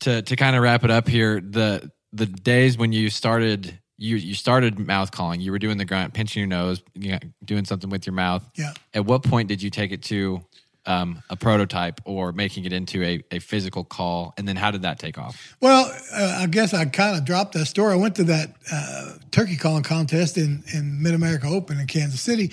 to 0.02 0.22
to 0.22 0.36
kind 0.36 0.56
of 0.56 0.62
wrap 0.62 0.84
it 0.84 0.92
up 0.92 1.08
here. 1.08 1.42
The 1.42 1.92
the 2.14 2.26
days 2.26 2.78
when 2.78 2.92
you 2.92 3.10
started 3.10 3.80
you 3.98 4.18
you 4.18 4.34
started 4.34 4.78
mouth 4.78 5.12
calling, 5.12 5.42
you 5.42 5.52
were 5.52 5.60
doing 5.60 5.78
the 5.78 5.86
grunt, 5.86 6.14
pinching 6.14 6.42
your 6.42 6.48
nose, 6.48 6.84
you 6.94 7.14
know, 7.14 7.20
doing 7.44 7.66
something 7.66 7.90
with 7.90 8.06
your 8.06 8.14
mouth. 8.14 8.48
Yeah. 8.56 8.74
At 8.94 9.06
what 9.06 9.24
point 9.24 9.48
did 9.48 9.62
you 9.62 9.70
take 9.70 9.92
it 9.92 10.04
to 10.04 10.42
um, 10.86 11.22
a 11.30 11.36
prototype 11.36 12.02
or 12.06 12.32
making 12.32 12.66
it 12.66 12.74
into 12.74 13.04
a, 13.04 13.24
a 13.32 13.40
physical 13.40 13.84
call, 13.84 14.34
and 14.38 14.48
then 14.48 14.56
how 14.56 14.72
did 14.72 14.84
that 14.84 15.00
take 15.00 15.18
off? 15.18 15.56
Well, 15.62 15.92
uh, 16.14 16.40
I 16.42 16.48
guess 16.48 16.74
I 16.74 16.86
kind 16.86 17.18
of 17.18 17.26
dropped 17.26 17.54
that 17.54 17.66
story. 17.66 17.94
I 17.94 17.98
went 17.98 18.16
to 18.16 18.24
that 18.26 18.56
uh, 18.72 19.14
turkey 19.32 19.56
calling 19.56 19.84
contest 19.84 20.38
in, 20.38 20.64
in 20.74 21.02
Mid 21.02 21.14
America 21.14 21.48
Open 21.48 21.80
in 21.80 21.88
Kansas 21.88 22.22
City. 22.22 22.52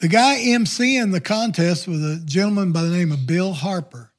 The 0.00 0.08
guy 0.08 0.38
emceeing 0.44 1.12
the 1.12 1.20
contest 1.20 1.88
was 1.88 2.02
a 2.02 2.20
gentleman 2.20 2.72
by 2.72 2.82
the 2.82 2.90
name 2.90 3.12
of 3.12 3.26
Bill 3.26 3.52
Harper. 3.52 4.12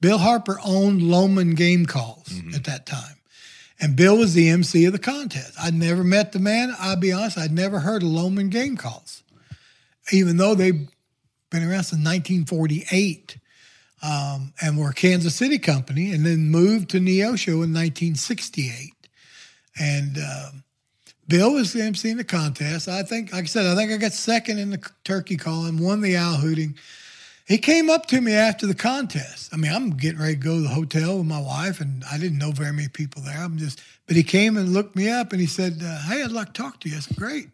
Bill 0.00 0.18
Harper 0.18 0.58
owned 0.62 1.00
Lohman 1.00 1.56
Game 1.56 1.86
Calls 1.86 2.30
at 2.54 2.64
that 2.64 2.84
time. 2.84 3.16
And 3.80 3.96
Bill 3.96 4.18
was 4.18 4.34
the 4.34 4.48
MC 4.48 4.84
of 4.84 4.92
the 4.92 4.98
contest. 4.98 5.54
I'd 5.60 5.74
never 5.74 6.04
met 6.04 6.32
the 6.32 6.38
man. 6.38 6.74
I'll 6.78 6.96
be 6.96 7.12
honest, 7.12 7.38
I'd 7.38 7.52
never 7.52 7.80
heard 7.80 8.02
of 8.02 8.08
Lohman 8.08 8.50
Game 8.50 8.76
Calls, 8.76 9.22
even 10.12 10.36
though 10.36 10.54
they've 10.54 10.88
been 11.54 11.62
around 11.62 11.84
since 11.84 12.04
1948 12.04 13.36
um, 14.02 14.52
and 14.60 14.76
were 14.76 14.90
a 14.90 14.94
Kansas 14.94 15.36
City 15.36 15.58
company, 15.58 16.12
and 16.12 16.26
then 16.26 16.50
moved 16.50 16.90
to 16.90 16.98
Neosho 16.98 17.62
in 17.62 17.72
1968. 17.72 18.92
And 19.78 20.18
um, 20.18 20.64
Bill 21.28 21.52
was 21.52 21.74
in 21.74 22.16
the 22.16 22.24
contest. 22.24 22.88
I 22.88 23.02
think, 23.04 23.32
like 23.32 23.44
I 23.44 23.46
said, 23.46 23.66
I 23.66 23.76
think 23.76 23.92
I 23.92 23.96
got 23.96 24.12
second 24.12 24.58
in 24.58 24.70
the 24.70 24.90
turkey 25.04 25.36
call 25.36 25.66
and 25.66 25.80
won 25.80 26.00
the 26.00 26.16
owl 26.16 26.34
hooting. 26.34 26.76
He 27.46 27.58
came 27.58 27.88
up 27.88 28.06
to 28.06 28.20
me 28.20 28.32
after 28.32 28.66
the 28.66 28.74
contest. 28.74 29.50
I 29.52 29.56
mean, 29.56 29.72
I'm 29.72 29.90
getting 29.90 30.18
ready 30.18 30.34
to 30.34 30.40
go 30.40 30.56
to 30.56 30.62
the 30.62 30.68
hotel 30.68 31.18
with 31.18 31.26
my 31.26 31.40
wife, 31.40 31.80
and 31.80 32.02
I 32.10 32.18
didn't 32.18 32.38
know 32.38 32.50
very 32.50 32.72
many 32.72 32.88
people 32.88 33.22
there. 33.22 33.38
I'm 33.38 33.58
just, 33.58 33.80
but 34.06 34.16
he 34.16 34.22
came 34.22 34.56
and 34.56 34.72
looked 34.72 34.96
me 34.96 35.08
up, 35.08 35.32
and 35.32 35.40
he 35.40 35.46
said, 35.46 35.80
uh, 35.84 36.00
"Hey, 36.02 36.22
I'd 36.22 36.32
like 36.32 36.52
to 36.52 36.62
talk 36.62 36.80
to 36.80 36.88
you." 36.88 36.96
I 36.96 37.00
said, 37.00 37.16
"Great." 37.16 37.48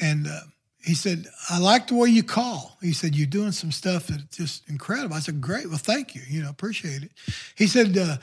And 0.00 0.26
uh, 0.26 0.40
he 0.84 0.94
said, 0.94 1.26
I 1.48 1.58
like 1.58 1.86
the 1.88 1.94
way 1.94 2.08
you 2.08 2.22
call. 2.22 2.76
He 2.82 2.92
said, 2.92 3.14
You're 3.14 3.26
doing 3.26 3.52
some 3.52 3.70
stuff 3.72 4.08
that's 4.08 4.36
just 4.36 4.68
incredible. 4.68 5.14
I 5.14 5.20
said, 5.20 5.40
Great. 5.40 5.68
Well, 5.68 5.78
thank 5.78 6.14
you. 6.14 6.22
You 6.28 6.42
know, 6.42 6.50
appreciate 6.50 7.02
it. 7.02 7.10
He 7.54 7.66
said, 7.66 7.96
uh, 7.96 8.16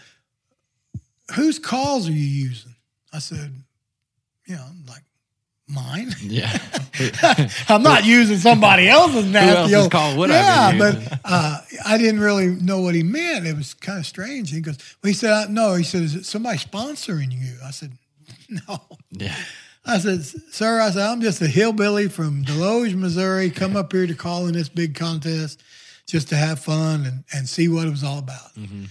Whose 1.35 1.59
calls 1.59 2.07
are 2.09 2.11
you 2.13 2.17
using? 2.47 2.75
I 3.13 3.19
said, 3.19 3.53
You 4.45 4.55
know, 4.55 4.65
like 4.87 5.03
mine. 5.67 6.13
Yeah, 6.21 6.51
I'm 7.69 7.81
not 7.83 8.03
using 8.03 8.37
somebody 8.37 8.87
else's 8.89 9.25
nasty 9.31 9.73
else's 9.73 9.75
old- 9.83 9.91
call 9.91 10.17
would 10.17 10.29
yeah, 10.29 10.77
but 10.77 11.19
uh, 11.23 11.59
I 11.85 11.97
didn't 11.97 12.19
really 12.19 12.47
know 12.47 12.81
what 12.81 12.93
he 12.93 13.03
meant. 13.03 13.45
It 13.47 13.55
was 13.55 13.73
kind 13.73 13.99
of 13.99 14.05
strange. 14.05 14.51
He 14.51 14.59
goes, 14.61 14.77
Well, 15.01 15.07
he 15.09 15.13
said, 15.13 15.49
No. 15.49 15.75
He 15.75 15.83
said, 15.83 16.01
Is 16.01 16.15
it 16.15 16.25
somebody 16.25 16.57
sponsoring 16.57 17.31
you? 17.31 17.55
I 17.63 17.71
said, 17.71 17.93
No. 18.49 18.81
yeah, 19.11 19.35
I 19.85 19.97
said, 19.99 20.23
sir, 20.23 20.79
I 20.79 20.91
said, 20.91 21.03
I'm 21.09 21.21
just 21.21 21.41
a 21.41 21.47
hillbilly 21.47 22.09
from 22.09 22.43
Desloge, 22.43 22.95
Missouri, 22.95 23.49
come 23.49 23.75
up 23.75 23.91
here 23.91 24.05
to 24.05 24.13
call 24.13 24.47
in 24.47 24.53
this 24.53 24.69
big 24.69 24.95
contest 24.95 25.63
just 26.05 26.29
to 26.29 26.35
have 26.35 26.59
fun 26.59 27.05
and, 27.05 27.23
and 27.33 27.47
see 27.47 27.67
what 27.69 27.87
it 27.87 27.91
was 27.91 28.03
all 28.03 28.19
about. 28.19 28.53
Mm-hmm. 28.55 28.85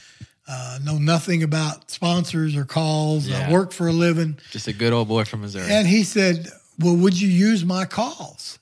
Uh, 0.51 0.79
know 0.83 0.97
nothing 0.97 1.43
about 1.43 1.91
sponsors 1.91 2.57
or 2.57 2.65
calls. 2.65 3.29
Yeah. 3.29 3.49
I 3.49 3.53
work 3.53 3.73
for 3.73 3.87
a 3.87 3.93
living. 3.93 4.39
just 4.51 4.67
a 4.67 4.73
good 4.73 4.93
old 4.95 5.09
boy 5.09 5.25
from 5.25 5.43
Missouri. 5.43 5.71
And 5.71 5.87
he 5.87 6.05
said, 6.05 6.49
well, 6.79 6.97
would 6.97 7.21
you 7.21 7.29
use 7.29 7.65
my 7.65 7.85
calls? 7.85 8.59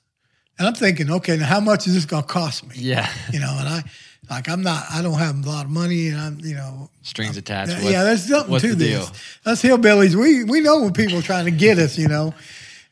And 0.59 0.67
I'm 0.67 0.73
thinking, 0.73 1.09
okay, 1.09 1.37
now 1.37 1.45
how 1.45 1.59
much 1.59 1.87
is 1.87 1.93
this 1.93 2.05
going 2.05 2.23
to 2.23 2.27
cost 2.27 2.67
me? 2.67 2.75
yeah, 2.77 3.09
You 3.31 3.39
know, 3.39 3.55
and 3.57 3.69
I, 3.69 3.83
like, 4.29 4.49
I'm 4.49 4.61
not, 4.61 4.83
I 4.91 5.01
don't 5.01 5.17
have 5.19 5.43
a 5.45 5.49
lot 5.49 5.65
of 5.65 5.71
money 5.71 6.07
and 6.09 6.17
I'm, 6.19 6.39
you 6.41 6.55
know, 6.55 6.89
strings 7.01 7.37
attached. 7.37 7.71
yeah, 7.83 8.03
there's 8.03 8.27
something 8.27 8.51
what's 8.51 8.63
to 8.63 8.75
the 8.75 8.75
this. 8.75 9.09
deal? 9.09 9.51
Us 9.51 9.61
hillbillies, 9.61 10.15
we 10.15 10.43
we 10.43 10.61
know 10.61 10.81
when 10.81 10.93
people 10.93 11.17
are 11.19 11.21
trying 11.23 11.45
to 11.45 11.51
get 11.51 11.77
us, 11.79 11.97
you 11.97 12.07
know. 12.07 12.33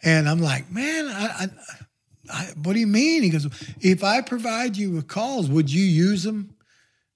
And 0.03 0.29
I'm 0.29 0.39
like, 0.39 0.71
man, 0.71 1.07
I, 1.07 1.25
I, 1.25 1.47
I, 2.31 2.45
what 2.61 2.73
do 2.73 2.79
you 2.79 2.88
mean? 2.88 3.23
He 3.23 3.29
goes, 3.29 3.45
if 3.81 4.03
I 4.03 4.21
provide 4.21 4.77
you 4.77 4.91
with 4.91 5.07
calls, 5.07 5.49
would 5.49 5.71
you 5.71 5.83
use 5.83 6.23
them 6.23 6.55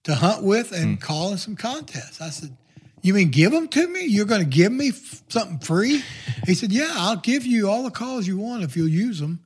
to 0.05 0.15
hunt 0.15 0.43
with 0.43 0.71
and 0.71 0.97
Hmm. 0.97 1.01
call 1.05 1.31
in 1.31 1.37
some 1.37 1.55
contests? 1.55 2.19
I 2.19 2.29
said, 2.29 2.55
you 3.01 3.13
mean 3.13 3.29
give 3.29 3.51
them 3.51 3.67
to 3.69 3.87
me? 3.87 4.05
You're 4.05 4.25
going 4.25 4.41
to 4.41 4.47
give 4.47 4.71
me 4.71 4.89
f- 4.89 5.23
something 5.29 5.59
free? 5.59 6.03
He 6.45 6.53
said, 6.55 6.71
yeah, 6.71 6.89
I'll 6.93 7.15
give 7.17 7.45
you 7.45 7.69
all 7.69 7.83
the 7.83 7.91
calls 7.91 8.27
you 8.27 8.37
want 8.37 8.63
if 8.63 8.75
you'll 8.75 8.87
use 8.89 9.19
them. 9.19 9.39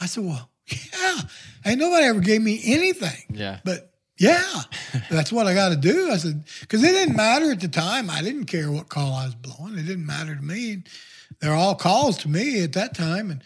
I 0.00 0.06
said, 0.06 0.24
well, 0.24 0.50
Yeah. 0.92 1.20
Ain't 1.64 1.80
nobody 1.80 2.04
ever 2.06 2.20
gave 2.20 2.42
me 2.42 2.60
anything. 2.64 3.24
Yeah. 3.30 3.58
But 3.64 3.92
yeah, 4.18 4.62
that's 5.10 5.30
what 5.30 5.46
I 5.46 5.54
got 5.54 5.70
to 5.70 5.76
do. 5.76 6.10
I 6.10 6.16
said, 6.16 6.44
because 6.60 6.82
it 6.82 6.92
didn't 6.92 7.16
matter 7.16 7.50
at 7.50 7.60
the 7.60 7.68
time. 7.68 8.08
I 8.08 8.22
didn't 8.22 8.46
care 8.46 8.70
what 8.70 8.88
call 8.88 9.12
I 9.12 9.26
was 9.26 9.34
blowing. 9.34 9.78
It 9.78 9.86
didn't 9.86 10.06
matter 10.06 10.34
to 10.34 10.42
me. 10.42 10.82
They're 11.40 11.54
all 11.54 11.74
calls 11.74 12.16
to 12.18 12.28
me 12.28 12.62
at 12.62 12.72
that 12.72 12.94
time. 12.94 13.30
And 13.30 13.42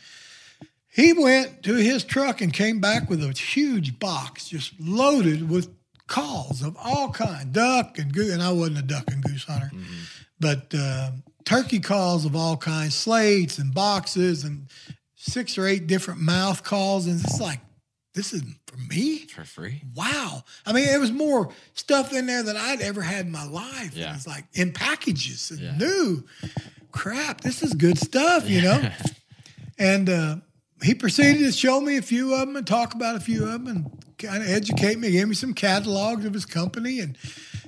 he 0.89 1.13
went 1.13 1.63
to 1.65 1.75
his 1.75 2.05
truck 2.05 2.41
and 2.41 2.53
came 2.53 2.81
back 2.81 3.11
with 3.11 3.23
a 3.23 3.33
huge 3.33 3.99
box 3.99 4.49
just 4.49 4.73
loaded 4.81 5.49
with 5.51 5.69
calls 6.07 6.63
of 6.63 6.77
all 6.77 7.11
kinds, 7.11 7.47
duck 7.47 7.99
and 7.99 8.13
goose. 8.13 8.33
And 8.33 8.43
I 8.43 8.53
wasn't 8.53 8.79
a 8.79 8.83
duck 8.83 9.11
and 9.11 9.25
goose 9.25 9.45
hunter, 9.45 9.71
but 10.39 10.73
uh, 10.77 11.11
turkey 11.45 11.81
calls 11.81 12.25
of 12.25 12.37
all 12.37 12.57
kinds, 12.57 12.95
slates 12.95 13.59
and 13.59 13.75
boxes 13.75 14.45
and 14.45 14.67
six 15.17 15.59
or 15.59 15.67
eight 15.67 15.87
different 15.87 16.21
mouth 16.21 16.63
calls. 16.63 17.07
And 17.07 17.21
it's 17.21 17.41
like, 17.41 17.61
this 18.15 18.33
is 18.33 18.43
for 18.67 18.77
me? 18.77 19.19
For 19.27 19.45
free. 19.45 19.83
wow. 19.95 20.43
I 20.67 20.73
mean, 20.73 20.89
it 20.89 20.99
was 20.99 21.13
more 21.13 21.51
stuff 21.75 22.13
in 22.13 22.27
there 22.27 22.43
than 22.43 22.57
I'd 22.57 22.81
ever 22.81 23.03
had 23.03 23.27
in 23.27 23.33
my 23.33 23.47
life. 23.47 23.95
Yeah. 23.97 24.15
It's 24.15 24.27
like 24.27 24.45
in 24.55 24.73
packages 24.73 25.51
and 25.51 25.61
Yeah. 25.61 25.77
new. 25.77 26.25
Crap, 26.93 27.41
this 27.43 27.63
is 27.63 27.73
good 27.75 27.99
stuff, 27.99 28.51
you 28.51 28.63
know? 28.63 28.91
and 29.79 30.09
uh, 30.11 30.37
he 30.83 30.95
proceeded 30.95 31.39
to 31.45 31.53
show 31.53 31.81
me 31.81 31.97
a 31.99 32.03
few 32.03 32.35
of 32.35 32.41
them 32.41 32.57
and 32.57 32.67
talk 32.67 32.95
about 32.95 33.15
a 33.17 33.21
few 33.21 33.45
of 33.45 33.51
them 33.53 33.67
and 33.69 33.91
kind 34.19 34.43
of 34.43 34.49
educate 34.49 34.99
me, 34.99 35.09
He 35.09 35.15
gave 35.19 35.29
me 35.29 35.35
some 35.35 35.55
catalogs 35.55 36.25
of 36.25 36.35
his 36.35 36.45
company. 36.45 36.99
And 37.01 37.17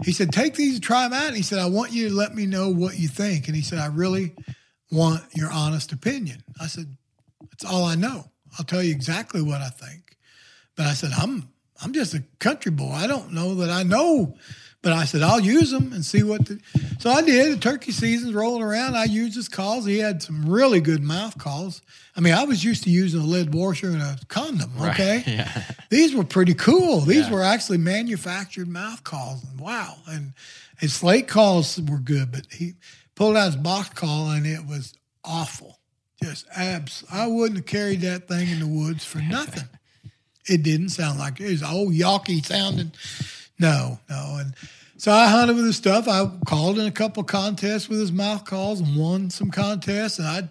he 0.05 0.13
said, 0.13 0.33
Take 0.33 0.55
these 0.55 0.75
and 0.75 0.83
try 0.83 1.05
them 1.05 1.13
out. 1.13 1.29
And 1.29 1.37
he 1.37 1.43
said, 1.43 1.61
I 1.61 1.67
want 1.67 1.93
you 1.93 2.09
to 2.09 2.15
let 2.15 2.35
me 2.35 2.47
know 2.47 2.69
what 2.69 2.99
you 2.99 3.07
think. 3.09 3.47
And 3.47 3.55
he 3.57 3.63
said, 3.63 3.79
I 3.79 3.87
really 3.87 4.33
want 4.91 5.23
your 5.35 5.51
honest 5.51 5.93
opinion. 5.93 6.43
I 6.61 6.67
said, 6.67 6.97
That's 7.51 7.65
all 7.65 7.85
I 7.85 7.95
know. 7.95 8.31
I'll 8.59 8.65
tell 8.67 8.83
you 8.83 8.91
exactly 8.91 9.41
what 9.41 9.61
I 9.63 9.69
think. 9.71 10.12
But 10.77 10.87
I 10.87 10.95
said, 10.95 11.11
I'm 11.17 11.49
I'm 11.83 11.93
just 11.93 12.15
a 12.15 12.23
country 12.39 12.71
boy. 12.73 12.93
I 12.93 13.07
don't 13.07 13.33
know 13.33 13.55
that 13.57 13.71
I 13.71 13.83
know. 13.83 14.37
But 14.83 14.93
I 14.95 15.05
said, 15.05 15.23
I'll 15.23 15.39
use 15.39 15.71
them 15.71 15.93
and 15.93 16.05
see 16.05 16.25
what 16.25 16.45
the. 16.47 16.59
So 16.99 17.09
I 17.09 17.23
did. 17.23 17.53
The 17.53 17.57
turkey 17.61 17.93
season's 17.93 18.35
rolling 18.35 18.63
around. 18.65 18.97
I 18.97 19.05
used 19.05 19.37
his 19.37 19.49
calls. 19.49 19.85
He 19.87 19.99
had 19.99 20.21
some 20.25 20.45
really 20.45 20.81
good 20.81 21.05
mouth 21.05 21.39
calls. 21.39 21.83
I 22.17 22.21
mean, 22.21 22.35
I 22.35 22.43
was 22.45 22.65
used 22.65 22.83
to 22.85 22.91
using 22.91 23.21
a 23.21 23.25
lead 23.25 23.55
washer 23.55 23.91
and 23.91 24.03
a 24.03 24.19
condom. 24.27 24.73
Okay. 24.81 25.23
Yeah. 25.27 25.63
These 25.89 26.17
were 26.17 26.25
pretty 26.25 26.55
cool. 26.55 27.01
These 27.01 27.27
Yeah. 27.27 27.33
were 27.33 27.43
actually 27.45 27.79
manufactured 27.79 28.67
mouth 28.67 29.05
calls. 29.05 29.45
Wow. 29.57 29.99
And 30.09 30.33
his 30.81 30.95
slate 30.95 31.29
calls 31.29 31.81
were 31.81 31.99
good, 32.01 32.33
but 32.33 32.47
he 32.51 32.75
pulled 33.15 33.37
out 33.37 33.47
his 33.47 33.57
box 33.57 33.91
call 33.91 34.31
and 34.31 34.45
it 34.47 34.67
was 34.67 34.95
awful. 35.25 35.79
Just 36.21 36.47
abs. 36.57 37.05
I 37.11 37.29
wouldn't 37.29 37.59
have 37.59 37.67
carried 37.67 38.01
that 38.01 38.27
thing 38.27 38.49
in 38.49 38.59
the 38.59 38.67
woods 38.67 39.05
for 39.05 39.19
nothing. 39.23 39.69
It 40.47 40.63
didn't 40.63 40.91
sound 40.91 41.19
like 41.19 41.41
it 41.41 41.51
was 41.51 41.63
old 41.63 41.95
yawky 41.95 42.43
sounding. 42.43 42.93
No, 43.59 44.01
no. 44.09 44.37
And 44.41 44.55
so 44.97 45.13
I 45.13 45.29
hunted 45.29 45.57
with 45.57 45.67
his 45.67 45.77
stuff. 45.77 46.09
I 46.09 46.31
called 46.47 46.79
in 46.79 46.87
a 46.87 46.93
couple 46.93 47.23
contests 47.25 47.89
with 47.89 48.01
his 48.01 48.13
mouth 48.13 48.45
calls 48.45 48.81
and 48.81 48.97
won 48.97 49.31
some 49.31 49.51
contests. 49.51 50.19
And 50.19 50.29
I'd 50.29 50.49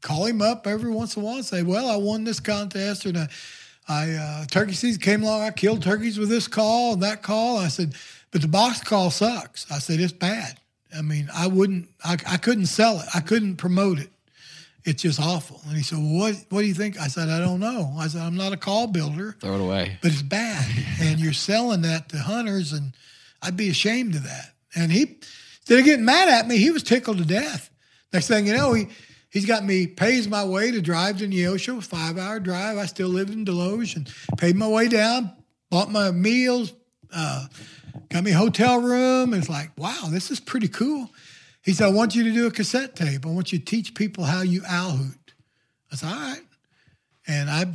call 0.00 0.26
him 0.26 0.42
up 0.42 0.66
every 0.66 0.90
once 0.90 1.16
in 1.16 1.22
a 1.22 1.24
while 1.24 1.36
and 1.36 1.44
say, 1.44 1.62
Well, 1.62 1.88
I 1.88 1.96
won 1.96 2.24
this 2.24 2.40
contest 2.40 3.06
or 3.06 3.12
I 3.88 4.10
uh, 4.12 4.44
turkey 4.46 4.72
season 4.72 5.00
came 5.00 5.22
along. 5.22 5.42
I 5.42 5.50
killed 5.50 5.82
turkeys 5.82 6.18
with 6.18 6.28
this 6.28 6.46
call 6.46 6.92
and 6.94 7.02
that 7.02 7.22
call. 7.22 7.58
I 7.58 7.68
said, 7.68 7.94
but 8.30 8.42
the 8.42 8.48
box 8.48 8.80
call 8.80 9.10
sucks. 9.10 9.70
I 9.70 9.78
said 9.78 9.98
it's 9.98 10.12
bad. 10.12 10.60
I 10.96 11.02
mean, 11.02 11.28
I 11.34 11.46
wouldn't. 11.46 11.88
I, 12.04 12.16
I 12.26 12.36
couldn't 12.36 12.66
sell 12.66 13.00
it. 13.00 13.06
I 13.14 13.20
couldn't 13.20 13.56
promote 13.56 13.98
it. 13.98 14.10
It's 14.84 15.02
just 15.02 15.20
awful. 15.20 15.60
And 15.66 15.76
he 15.76 15.82
said, 15.82 15.98
well, 15.98 16.18
"What? 16.18 16.34
What 16.48 16.60
do 16.62 16.66
you 16.66 16.74
think?" 16.74 16.98
I 16.98 17.08
said, 17.08 17.28
"I 17.28 17.38
don't 17.38 17.60
know." 17.60 17.94
I 17.98 18.08
said, 18.08 18.22
"I'm 18.22 18.36
not 18.36 18.52
a 18.52 18.56
call 18.56 18.86
builder, 18.86 19.36
Throw 19.40 19.54
it 19.54 19.60
away. 19.60 19.98
but 20.02 20.10
it's 20.12 20.22
bad, 20.22 20.66
and 21.00 21.20
you're 21.20 21.32
selling 21.32 21.82
that 21.82 22.08
to 22.10 22.18
hunters, 22.18 22.72
and 22.72 22.94
I'd 23.42 23.56
be 23.56 23.68
ashamed 23.68 24.14
of 24.14 24.24
that." 24.24 24.54
And 24.74 24.90
he, 24.90 25.18
instead 25.60 25.80
of 25.80 25.84
getting 25.84 26.04
mad 26.04 26.28
at 26.28 26.46
me, 26.48 26.56
he 26.58 26.70
was 26.70 26.82
tickled 26.82 27.18
to 27.18 27.24
death. 27.24 27.70
Next 28.12 28.28
thing 28.28 28.46
you 28.46 28.54
know, 28.54 28.72
he 28.72 28.88
he's 29.30 29.44
got 29.46 29.64
me 29.64 29.86
pays 29.86 30.28
my 30.28 30.44
way 30.44 30.70
to 30.70 30.80
drive 30.80 31.18
to 31.18 31.26
Neosho, 31.28 31.82
five 31.82 32.16
hour 32.18 32.40
drive. 32.40 32.78
I 32.78 32.86
still 32.86 33.08
lived 33.08 33.32
in 33.32 33.44
Desloge 33.44 33.96
and 33.96 34.10
paid 34.38 34.56
my 34.56 34.68
way 34.68 34.88
down, 34.88 35.30
bought 35.70 35.90
my 35.90 36.10
meals, 36.10 36.72
uh, 37.14 37.46
got 38.08 38.24
me 38.24 38.30
a 38.32 38.36
hotel 38.36 38.80
room. 38.80 39.34
It's 39.34 39.48
like, 39.48 39.70
wow, 39.76 40.08
this 40.10 40.30
is 40.30 40.40
pretty 40.40 40.68
cool. 40.68 41.10
He 41.62 41.72
said, 41.72 41.86
I 41.86 41.92
want 41.92 42.14
you 42.14 42.24
to 42.24 42.32
do 42.32 42.46
a 42.46 42.50
cassette 42.50 42.96
tape. 42.96 43.26
I 43.26 43.28
want 43.30 43.52
you 43.52 43.58
to 43.58 43.64
teach 43.64 43.94
people 43.94 44.24
how 44.24 44.42
you 44.42 44.62
owl 44.66 44.92
hoot. 44.92 45.34
I 45.92 45.96
said, 45.96 46.08
all 46.12 46.18
right. 46.18 46.42
And 47.26 47.50
I 47.50 47.66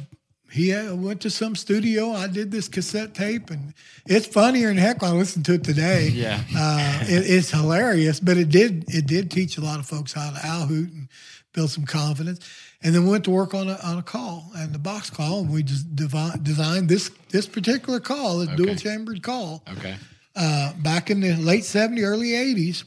he 0.51 0.73
went 0.93 1.21
to 1.21 1.29
some 1.29 1.55
studio. 1.55 2.11
I 2.11 2.27
did 2.27 2.49
this 2.49 2.67
cassette 2.69 3.13
tape, 3.13 3.49
and 3.49 3.73
it's 4.05 4.25
funnier 4.25 4.67
than 4.69 4.77
heck 4.77 5.01
when 5.01 5.11
I 5.11 5.13
listen 5.13 5.43
to 5.43 5.53
it 5.53 5.63
today. 5.63 6.09
Yeah. 6.13 6.41
uh, 6.55 6.99
it, 7.03 7.29
it's 7.29 7.51
hilarious. 7.51 8.19
But 8.19 8.37
it 8.37 8.49
did 8.49 8.85
it 8.87 9.05
did 9.05 9.29
teach 9.31 9.57
a 9.57 9.61
lot 9.61 9.79
of 9.79 9.85
folks 9.85 10.13
how 10.13 10.31
to 10.31 10.39
owl 10.47 10.65
hoot 10.67 10.91
and 10.91 11.09
build 11.53 11.71
some 11.71 11.85
confidence. 11.85 12.39
And 12.81 12.93
then 12.95 13.03
we 13.03 13.11
went 13.11 13.23
to 13.25 13.31
work 13.31 13.53
on 13.53 13.67
a 13.69 13.77
on 13.83 13.97
a 13.97 14.03
call 14.03 14.49
and 14.55 14.71
the 14.73 14.79
box 14.79 15.09
call, 15.09 15.41
and 15.41 15.49
we 15.51 15.61
just 15.63 15.93
devi- 15.95 16.37
designed 16.41 16.87
this 16.89 17.11
this 17.29 17.47
particular 17.47 17.99
call, 17.99 18.39
this 18.39 18.55
dual 18.55 18.75
chambered 18.75 19.21
call 19.23 19.63
Okay. 19.77 19.95
uh, 20.35 20.73
back 20.81 21.09
in 21.11 21.19
the 21.19 21.35
late 21.35 21.63
70s, 21.63 22.01
early 22.03 22.29
80s, 22.29 22.83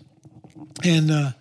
and 0.85 1.11
uh, 1.11 1.33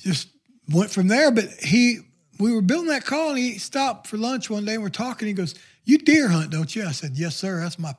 just 0.00 0.28
went 0.72 0.90
from 0.90 1.08
there. 1.08 1.30
But 1.30 1.50
he, 1.62 2.00
we 2.38 2.52
were 2.52 2.62
building 2.62 2.88
that 2.88 3.04
call, 3.04 3.30
and 3.30 3.38
he 3.38 3.58
stopped 3.58 4.06
for 4.06 4.16
lunch 4.16 4.50
one 4.50 4.64
day, 4.64 4.74
and 4.74 4.82
we're 4.82 4.88
talking. 4.88 5.28
He 5.28 5.34
goes, 5.34 5.54
"You 5.84 5.98
deer 5.98 6.28
hunt, 6.28 6.50
don't 6.50 6.74
you?" 6.74 6.84
I 6.84 6.92
said, 6.92 7.12
"Yes, 7.14 7.36
sir. 7.36 7.60
That's 7.60 7.78
my 7.78 7.94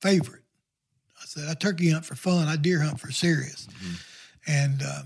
favorite." 0.00 0.42
I 1.20 1.24
said, 1.26 1.48
"I 1.48 1.54
turkey 1.54 1.90
hunt 1.90 2.04
for 2.04 2.14
fun. 2.14 2.48
I 2.48 2.56
deer 2.56 2.80
hunt 2.80 3.00
for 3.00 3.10
serious." 3.10 3.68
And 4.46 4.82
uh, 4.82 5.02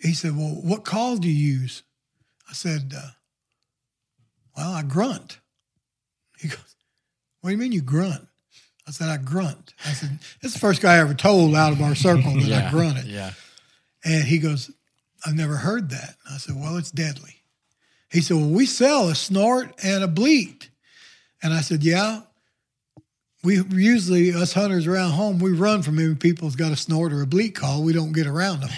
he 0.00 0.14
said, 0.14 0.36
"Well, 0.36 0.58
what 0.62 0.84
call 0.84 1.16
do 1.16 1.28
you 1.28 1.58
use?" 1.60 1.82
I 2.48 2.52
said, 2.52 2.92
uh, 2.96 3.08
"Well, 4.56 4.72
I 4.72 4.82
grunt." 4.82 5.40
He 6.38 6.48
goes, 6.48 6.76
"What 7.40 7.50
do 7.50 7.54
you 7.54 7.60
mean 7.60 7.72
you 7.72 7.82
grunt?" 7.82 8.26
I 8.88 8.92
said, 8.92 9.08
I 9.08 9.16
grunt. 9.16 9.74
I 9.84 9.90
said, 9.90 10.18
is 10.42 10.52
the 10.52 10.60
first 10.60 10.80
guy 10.80 10.94
I 10.94 10.98
ever 11.00 11.14
told 11.14 11.56
out 11.56 11.72
of 11.72 11.82
our 11.82 11.96
circle 11.96 12.32
that 12.40 12.66
I 12.66 12.70
grunted. 12.70 13.06
Yeah. 13.06 13.32
And 14.06 14.24
he 14.24 14.38
goes, 14.38 14.70
I've 15.26 15.34
never 15.34 15.56
heard 15.56 15.90
that. 15.90 16.14
And 16.24 16.34
I 16.34 16.38
said, 16.38 16.54
well, 16.54 16.76
it's 16.76 16.92
deadly. 16.92 17.42
He 18.10 18.20
said, 18.20 18.36
well, 18.36 18.48
we 18.48 18.64
sell 18.64 19.08
a 19.08 19.16
snort 19.16 19.74
and 19.82 20.04
a 20.04 20.08
bleat. 20.08 20.70
And 21.42 21.52
I 21.52 21.60
said, 21.60 21.82
yeah. 21.82 22.20
We 23.42 23.62
usually, 23.62 24.32
us 24.32 24.52
hunters 24.52 24.86
around 24.86 25.10
home, 25.10 25.38
we 25.40 25.52
run 25.52 25.82
from 25.82 25.98
any 25.98 26.14
people 26.14 26.46
who's 26.46 26.56
got 26.56 26.72
a 26.72 26.76
snort 26.76 27.12
or 27.12 27.22
a 27.22 27.26
bleat 27.26 27.56
call. 27.56 27.82
We 27.82 27.92
don't 27.92 28.12
get 28.12 28.28
around 28.28 28.60
them. 28.60 28.70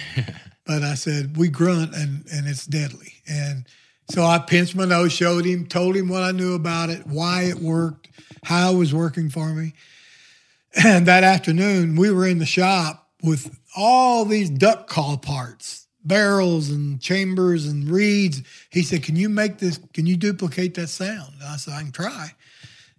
but 0.65 0.81
I 0.81 0.95
said, 0.95 1.37
we 1.37 1.47
grunt 1.47 1.95
and, 1.95 2.25
and 2.31 2.47
it's 2.47 2.65
deadly. 2.65 3.13
And 3.27 3.65
so 4.09 4.23
I 4.23 4.39
pinched 4.39 4.75
my 4.75 4.85
nose, 4.85 5.13
showed 5.13 5.45
him, 5.45 5.67
told 5.67 5.95
him 5.95 6.09
what 6.09 6.23
I 6.23 6.31
knew 6.31 6.55
about 6.55 6.89
it, 6.89 7.05
why 7.05 7.43
it 7.43 7.59
worked, 7.59 8.09
how 8.43 8.73
it 8.73 8.77
was 8.77 8.93
working 8.93 9.29
for 9.29 9.49
me. 9.49 9.73
And 10.83 11.05
that 11.05 11.23
afternoon, 11.23 11.95
we 11.95 12.11
were 12.11 12.27
in 12.27 12.39
the 12.39 12.45
shop 12.45 13.09
with 13.21 13.58
all 13.75 14.25
these 14.25 14.49
duck 14.49 14.87
call 14.87 15.17
parts, 15.17 15.87
barrels 16.03 16.69
and 16.69 16.99
chambers 17.01 17.65
and 17.67 17.89
reeds. 17.89 18.41
He 18.69 18.83
said, 18.83 19.03
Can 19.03 19.15
you 19.15 19.29
make 19.29 19.57
this? 19.59 19.79
Can 19.93 20.05
you 20.05 20.17
duplicate 20.17 20.73
that 20.75 20.87
sound? 20.87 21.33
And 21.35 21.43
I 21.43 21.55
said, 21.57 21.73
I 21.75 21.81
can 21.81 21.91
try. 21.91 22.33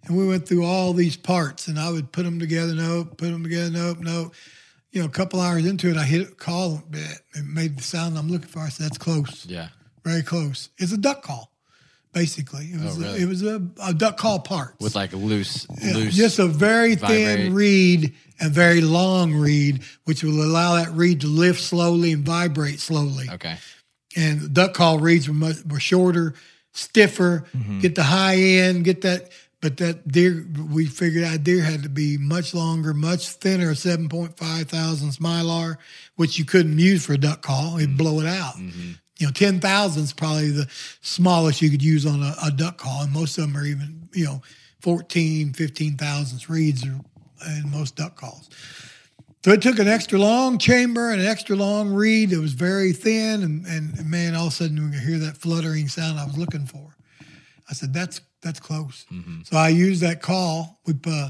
And 0.03 0.17
we 0.17 0.27
went 0.27 0.47
through 0.47 0.65
all 0.65 0.93
these 0.93 1.15
parts 1.17 1.67
and 1.67 1.77
I 1.79 1.91
would 1.91 2.11
put 2.11 2.23
them 2.23 2.39
together, 2.39 2.73
nope, 2.73 3.17
put 3.17 3.29
them 3.31 3.43
together, 3.43 3.69
nope, 3.69 3.99
nope. 3.99 4.33
You 4.91 5.01
know, 5.01 5.07
a 5.07 5.11
couple 5.11 5.39
hours 5.39 5.65
into 5.65 5.89
it, 5.89 5.95
I 5.97 6.03
hit 6.03 6.27
a 6.27 6.31
call, 6.35 6.83
bit. 6.89 7.19
it 7.35 7.45
made 7.45 7.77
the 7.77 7.83
sound 7.83 8.17
I'm 8.17 8.27
looking 8.29 8.47
for. 8.49 8.59
I 8.59 8.69
said, 8.69 8.85
That's 8.87 8.97
close, 8.97 9.45
Yeah. 9.45 9.69
very 10.03 10.23
close. 10.23 10.69
It's 10.77 10.91
a 10.91 10.97
duck 10.97 11.21
call, 11.21 11.50
basically. 12.13 12.65
It 12.65 12.79
oh, 12.81 12.85
was, 12.85 12.97
Oh, 12.97 13.01
really? 13.01 13.19
a, 13.19 13.23
it 13.23 13.27
was 13.27 13.43
a, 13.43 13.61
a 13.83 13.93
duck 13.93 14.17
call 14.17 14.39
parts. 14.39 14.79
With 14.79 14.95
like 14.95 15.13
loose, 15.13 15.67
Yeah, 15.81 15.93
loose. 15.93 16.15
just 16.15 16.39
a 16.39 16.47
very 16.47 16.95
vibrate. 16.95 17.25
thin 17.25 17.53
reed 17.53 18.13
and 18.39 18.51
very 18.51 18.81
long 18.81 19.33
reed, 19.33 19.83
which 20.05 20.23
will 20.23 20.43
allow 20.43 20.75
that 20.75 20.91
reed 20.93 21.21
to 21.21 21.27
lift 21.27 21.61
slowly 21.61 22.11
and 22.11 22.25
vibrate 22.25 22.79
slowly. 22.79 23.29
okay. 23.31 23.57
And 24.15 24.53
duck 24.53 24.73
call 24.73 24.99
reeds 24.99 25.27
were 25.29 25.33
much 25.33 25.63
were 25.65 25.79
shorter, 25.79 26.33
stiffer, 26.73 27.45
mm-hmm. 27.55 27.79
get 27.79 27.95
the 27.95 28.03
high 28.03 28.35
end, 28.35 28.83
get 28.83 29.01
that. 29.01 29.29
But 29.61 29.77
that 29.77 30.07
deer, 30.07 30.43
we 30.71 30.87
figured 30.87 31.23
out 31.23 31.43
deer 31.43 31.61
had 31.61 31.83
to 31.83 31.89
be 31.89 32.17
much 32.17 32.55
longer, 32.55 32.95
much 32.95 33.29
thinner, 33.29 33.73
7.5 33.73 34.35
thousandths 34.67 35.19
mylar, 35.19 35.77
which 36.15 36.39
you 36.39 36.45
couldn't 36.45 36.79
use 36.79 37.05
for 37.05 37.13
a 37.13 37.17
duck 37.17 37.43
call. 37.43 37.77
It'd 37.77 37.89
mm-hmm. 37.89 37.97
blow 37.97 38.19
it 38.21 38.25
out. 38.25 38.55
Mm-hmm. 38.55 38.93
You 39.21 39.27
know, 39.27 39.33
10 39.33 39.59
thousand 39.59 40.03
is 40.03 40.13
probably 40.13 40.49
the 40.49 40.67
smallest 41.01 41.61
you 41.61 41.69
could 41.69 41.83
use 41.83 42.05
on 42.05 42.21
a, 42.21 42.35
a 42.45 42.51
duck 42.51 42.77
call. 42.77 43.03
And 43.03 43.13
most 43.13 43.37
of 43.37 43.43
them 43.43 43.55
are 43.55 43.65
even, 43.65 44.09
you 44.13 44.25
know, 44.25 44.41
14, 44.81 45.53
15 45.53 45.97
thousandths 45.97 46.49
reeds 46.49 46.85
are 46.85 46.99
in 47.47 47.71
most 47.71 47.95
duck 47.95 48.15
calls. 48.15 48.49
So 49.43 49.51
it 49.51 49.61
took 49.61 49.79
an 49.79 49.87
extra 49.87 50.19
long 50.19 50.57
chamber 50.59 51.09
and 51.11 51.21
an 51.21 51.27
extra 51.27 51.55
long 51.55 51.91
reed 51.91 52.29
that 52.29 52.39
was 52.39 52.53
very 52.53 52.93
thin, 52.93 53.41
and, 53.41 53.65
and 53.65 54.09
man, 54.09 54.35
all 54.35 54.47
of 54.47 54.53
a 54.53 54.55
sudden 54.55 54.83
we 54.83 54.91
could 54.91 55.07
hear 55.07 55.17
that 55.17 55.37
fluttering 55.37 55.87
sound 55.87 56.19
I 56.19 56.25
was 56.25 56.37
looking 56.37 56.67
for. 56.67 56.95
I 57.67 57.73
said, 57.73 57.91
"That's 57.91 58.21
that's 58.41 58.59
close. 58.59 59.05
So 59.45 59.57
I 59.57 59.69
used 59.69 60.01
that 60.01 60.21
call. 60.21 60.79
We 60.85 60.93
uh, 61.07 61.29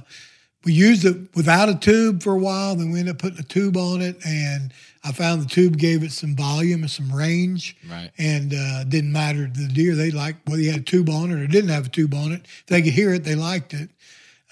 we 0.65 0.73
used 0.73 1.05
it 1.05 1.33
without 1.35 1.69
a 1.69 1.75
tube 1.75 2.21
for 2.21 2.33
a 2.33 2.37
while. 2.37 2.75
Then 2.75 2.91
we 2.91 2.99
ended 2.99 3.15
up 3.15 3.21
putting 3.21 3.39
a 3.39 3.43
tube 3.43 3.77
on 3.77 4.01
it, 4.01 4.17
and 4.25 4.73
I 5.03 5.11
found 5.11 5.41
the 5.41 5.47
tube 5.47 5.77
gave 5.77 6.03
it 6.03 6.11
some 6.11 6.35
volume 6.35 6.81
and 6.81 6.91
some 6.91 7.11
range. 7.11 7.75
Right. 7.89 8.11
And 8.17 8.53
uh, 8.53 8.83
didn't 8.83 9.11
matter 9.11 9.47
to 9.47 9.59
the 9.59 9.67
deer. 9.67 9.95
They 9.95 10.11
liked 10.11 10.47
whether 10.47 10.61
you 10.61 10.71
had 10.71 10.81
a 10.81 10.83
tube 10.83 11.09
on 11.09 11.31
it 11.31 11.39
or 11.39 11.47
didn't 11.47 11.71
have 11.71 11.87
a 11.87 11.89
tube 11.89 12.13
on 12.13 12.31
it. 12.31 12.41
If 12.43 12.65
they 12.67 12.81
could 12.81 12.93
hear 12.93 13.13
it, 13.13 13.23
they 13.23 13.35
liked 13.35 13.73
it. 13.73 13.89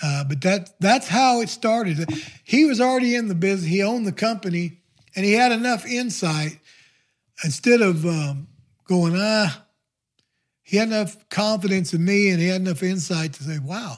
Uh, 0.02 0.24
but 0.24 0.42
that 0.42 0.80
that's 0.80 1.08
how 1.08 1.42
it 1.42 1.50
started. 1.50 2.10
He 2.44 2.66
was 2.66 2.80
already 2.80 3.16
in 3.16 3.28
the 3.28 3.36
business. 3.36 3.70
He 3.70 3.84
owned 3.84 4.08
the 4.08 4.14
company, 4.14 4.80
and 5.16 5.26
he 5.26 5.34
had 5.34 5.52
enough 5.52 5.86
insight. 5.86 6.60
Instead 7.44 7.82
of 7.82 8.06
um, 8.06 8.48
going 8.88 9.14
ah, 9.18 9.66
he 10.64 10.78
had 10.78 10.88
enough 10.88 11.28
confidence 11.30 11.94
in 11.94 12.04
me, 12.04 12.30
and 12.30 12.40
he 12.40 12.48
had 12.48 12.62
enough 12.62 12.82
insight 12.82 13.34
to 13.34 13.44
say, 13.44 13.60
"Wow, 13.60 13.98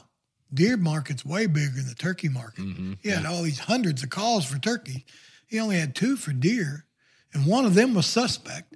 deer 0.52 0.76
market's 0.76 1.24
way 1.24 1.46
bigger 1.46 1.76
than 1.76 1.86
the 1.86 1.94
turkey 1.94 2.28
market." 2.28 2.64
He 3.00 3.08
had 3.08 3.24
all 3.24 3.42
these 3.42 3.60
hundreds 3.60 4.02
of 4.02 4.10
calls 4.10 4.44
for 4.44 4.58
turkey. 4.58 5.06
He 5.52 5.60
only 5.60 5.76
had 5.78 5.94
two 5.94 6.16
for 6.16 6.32
deer, 6.32 6.86
and 7.34 7.44
one 7.44 7.66
of 7.66 7.74
them 7.74 7.92
was 7.92 8.06
suspect. 8.06 8.74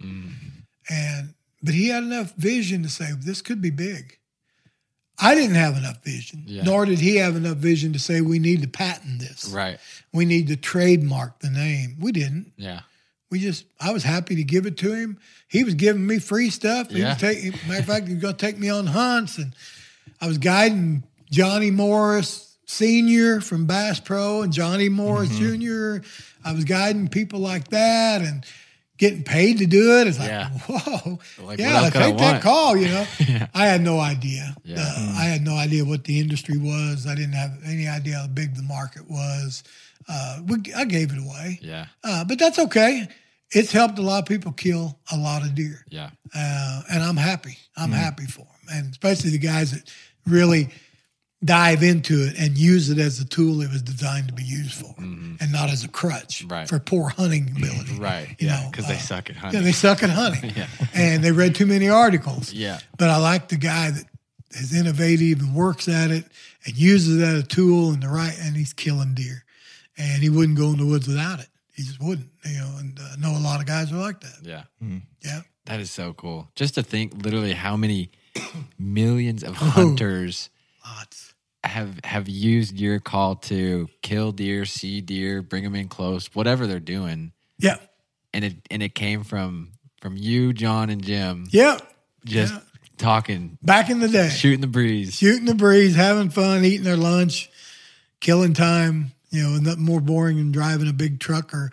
And 0.90 1.32
but 1.62 1.72
he 1.74 1.88
had 1.88 2.02
enough 2.04 2.34
vision 2.34 2.82
to 2.82 2.88
say 2.90 3.06
this 3.18 3.40
could 3.40 3.62
be 3.62 3.70
big. 3.70 4.18
I 5.18 5.34
didn't 5.34 5.56
have 5.56 5.74
enough 5.78 6.04
vision, 6.04 6.42
Yeah. 6.46 6.62
nor 6.64 6.84
did 6.84 6.98
he 6.98 7.16
have 7.16 7.34
enough 7.34 7.56
vision 7.56 7.94
to 7.94 7.98
say 7.98 8.20
we 8.20 8.38
need 8.38 8.60
to 8.60 8.68
patent 8.68 9.20
this. 9.20 9.46
Right. 9.46 9.78
We 10.12 10.26
need 10.26 10.48
to 10.48 10.56
trademark 10.56 11.38
the 11.40 11.48
name. 11.48 11.96
We 11.98 12.12
didn't. 12.12 12.52
Yeah. 12.58 12.80
We 13.30 13.40
just 13.40 13.64
I 13.80 13.90
was 13.92 14.02
happy 14.04 14.36
to 14.36 14.44
give 14.44 14.66
it 14.66 14.76
to 14.78 14.92
him. 14.92 15.18
He 15.48 15.64
was 15.64 15.72
giving 15.72 16.06
me 16.06 16.18
free 16.18 16.50
stuff. 16.50 16.90
He 16.90 16.98
Yeah. 17.00 17.14
was 17.14 17.18
taking 17.22 17.52
matter 17.66 17.80
of 17.80 17.86
fact, 17.86 18.06
he 18.06 18.12
was 18.14 18.22
gonna 18.22 18.36
take 18.36 18.58
me 18.58 18.68
on 18.68 18.86
hunts 18.88 19.38
and 19.38 19.54
I 20.20 20.26
was 20.26 20.36
guiding 20.36 21.04
Johnny 21.30 21.70
Morris 21.70 22.42
Senior 22.66 23.40
from 23.40 23.64
Bass 23.66 23.98
Pro 24.00 24.42
and 24.42 24.52
Johnny 24.52 24.88
Morris 24.90 25.30
Mm-hmm. 25.30 25.38
Junior. 25.38 26.02
I 26.46 26.52
was 26.52 26.64
guiding 26.64 27.08
people 27.08 27.40
like 27.40 27.68
that 27.68 28.22
and 28.22 28.44
getting 28.98 29.22
paid 29.24 29.58
to 29.58 29.66
do 29.66 29.98
it. 30.00 30.06
It's 30.06 30.18
like, 30.18 30.28
Yeah. 30.30 30.48
whoa. 30.68 31.18
Like, 31.44 31.58
yeah, 31.58 31.90
take 31.90 32.16
that 32.18 32.40
call, 32.42 32.76
you 32.76 32.86
know. 32.94 33.06
I 33.54 33.66
had 33.66 33.82
no 33.82 33.98
idea. 34.00 34.54
Yeah. 34.64 34.76
Uh, 34.80 35.14
I 35.18 35.24
had 35.24 35.42
no 35.42 35.54
idea 35.54 35.84
what 35.84 36.04
the 36.04 36.18
industry 36.20 36.56
was. 36.56 37.06
I 37.06 37.14
didn't 37.14 37.34
have 37.34 37.52
any 37.66 37.86
idea 37.88 38.16
how 38.16 38.26
big 38.28 38.54
the 38.56 38.62
market 38.62 39.02
was. 39.10 39.64
Uh, 40.08 40.40
we, 40.46 40.56
I 40.74 40.84
gave 40.86 41.12
it 41.12 41.18
away. 41.18 41.58
Yeah. 41.60 41.86
Uh, 42.04 42.24
but 42.24 42.38
that's 42.38 42.58
okay. 42.58 43.06
It's 43.50 43.70
helped 43.72 43.98
a 43.98 44.02
lot 44.02 44.20
of 44.22 44.26
people 44.28 44.52
kill 44.52 44.98
a 45.12 45.16
lot 45.16 45.42
of 45.42 45.54
deer, 45.54 45.84
Yeah. 45.88 46.10
uh, 46.34 46.82
and 46.92 47.02
I'm 47.02 47.16
happy. 47.16 47.58
I'm 47.76 47.90
Mm-hmm. 47.90 47.98
happy 47.98 48.26
for 48.26 48.40
them, 48.46 48.76
and 48.78 48.90
especially 48.90 49.30
the 49.30 49.38
guys 49.38 49.70
that 49.72 49.88
really 50.26 50.70
dive 51.46 51.82
into 51.82 52.24
it 52.26 52.38
and 52.38 52.58
use 52.58 52.90
it 52.90 52.98
as 52.98 53.18
a 53.20 53.24
tool 53.24 53.62
it 53.62 53.70
was 53.70 53.80
designed 53.82 54.28
to 54.28 54.34
be 54.34 54.42
used 54.44 54.74
for, 54.74 54.94
and 54.98 55.52
not 55.52 55.70
as 55.70 55.84
a 55.84 55.88
crutch 55.88 56.40
Mm-hmm. 56.40 56.48
Right. 56.52 56.68
for 56.68 56.78
poor 56.78 57.08
hunting 57.08 57.50
ability. 57.56 57.98
Right. 57.98 58.36
You 58.38 58.48
yeah. 58.48 58.60
know, 58.62 58.70
Because 58.70 58.86
they 58.88 58.94
uh, 58.94 58.98
suck 58.98 59.30
at 59.30 59.36
hunting. 59.36 59.36
Yeah, 59.36 59.42
hunting. 59.42 59.62
they 59.64 59.72
suck 59.72 60.02
at 60.02 60.10
hunting, 60.10 60.50
Yeah. 60.56 60.66
and 60.94 61.24
they 61.24 61.32
read 61.32 61.54
too 61.54 61.66
many 61.66 61.88
articles. 61.88 62.52
Yeah. 62.52 62.78
But 62.98 63.08
I 63.10 63.16
like 63.18 63.48
the 63.48 63.56
guy 63.56 63.90
that 63.90 64.04
is 64.50 64.74
innovative 64.74 65.40
and 65.40 65.54
works 65.54 65.88
at 65.88 66.10
it 66.10 66.24
and 66.64 66.76
uses 66.76 67.20
it 67.20 67.24
as 67.24 67.42
a 67.42 67.46
tool 67.46 67.92
and 67.92 68.02
the 68.02 68.08
right, 68.08 68.36
and 68.42 68.56
he's 68.56 68.72
killing 68.72 69.14
deer. 69.14 69.44
And 69.98 70.22
he 70.22 70.28
wouldn't 70.28 70.58
go 70.58 70.66
in 70.72 70.78
the 70.78 70.86
woods 70.86 71.06
without 71.08 71.40
it. 71.40 71.48
He 71.74 71.82
just 71.82 72.00
wouldn't, 72.02 72.28
you 72.44 72.58
know. 72.58 72.74
And 72.78 72.98
uh, 72.98 73.16
know 73.18 73.36
a 73.36 73.40
lot 73.40 73.60
of 73.60 73.66
guys 73.66 73.92
are 73.92 73.96
like 73.96 74.20
that. 74.20 74.38
Yeah. 74.42 74.64
Yeah, 75.22 75.40
That 75.66 75.80
is 75.80 75.90
so 75.90 76.12
cool. 76.12 76.48
Just 76.54 76.74
to 76.74 76.82
think, 76.82 77.24
literally, 77.24 77.52
how 77.52 77.76
many 77.76 78.10
millions 78.78 79.42
of 79.42 79.50
Oh. 79.60 79.64
hunters 79.66 80.50
lots. 80.86 81.25
Have 81.68 81.98
have 82.04 82.28
used 82.28 82.78
your 82.78 82.98
call 83.00 83.36
to 83.36 83.88
kill 84.02 84.32
deer, 84.32 84.64
see 84.64 85.00
deer, 85.00 85.42
bring 85.42 85.64
them 85.64 85.74
in 85.74 85.88
close, 85.88 86.26
whatever 86.34 86.66
they're 86.66 86.80
doing, 86.80 87.32
Yeah, 87.58 87.76
and 88.32 88.44
it 88.44 88.54
and 88.70 88.82
it 88.82 88.94
came 88.94 89.24
from 89.24 89.72
from 90.00 90.16
you, 90.16 90.52
John, 90.52 90.90
and 90.90 91.02
Jim, 91.04 91.46
yeah. 91.50 91.78
just 92.24 92.52
Yeah. 92.54 92.60
talking, 92.98 93.58
Back 93.62 93.90
in 93.90 94.00
the 94.00 94.08
day, 94.08 94.28
shooting 94.28 94.60
the 94.60 94.66
breeze. 94.66 95.14
shooting 95.16 95.46
the 95.46 95.54
breeze, 95.54 95.94
having 95.94 96.30
fun, 96.30 96.64
eating 96.64 96.84
their 96.84 96.96
lunch, 96.96 97.50
killing 98.20 98.52
time. 98.54 99.12
You 99.30 99.42
know, 99.42 99.56
nothing 99.58 99.82
more 99.84 100.00
boring 100.00 100.36
than 100.36 100.52
driving 100.52 100.88
a 100.88 100.92
big 100.92 101.18
truck 101.20 101.52
or 101.52 101.70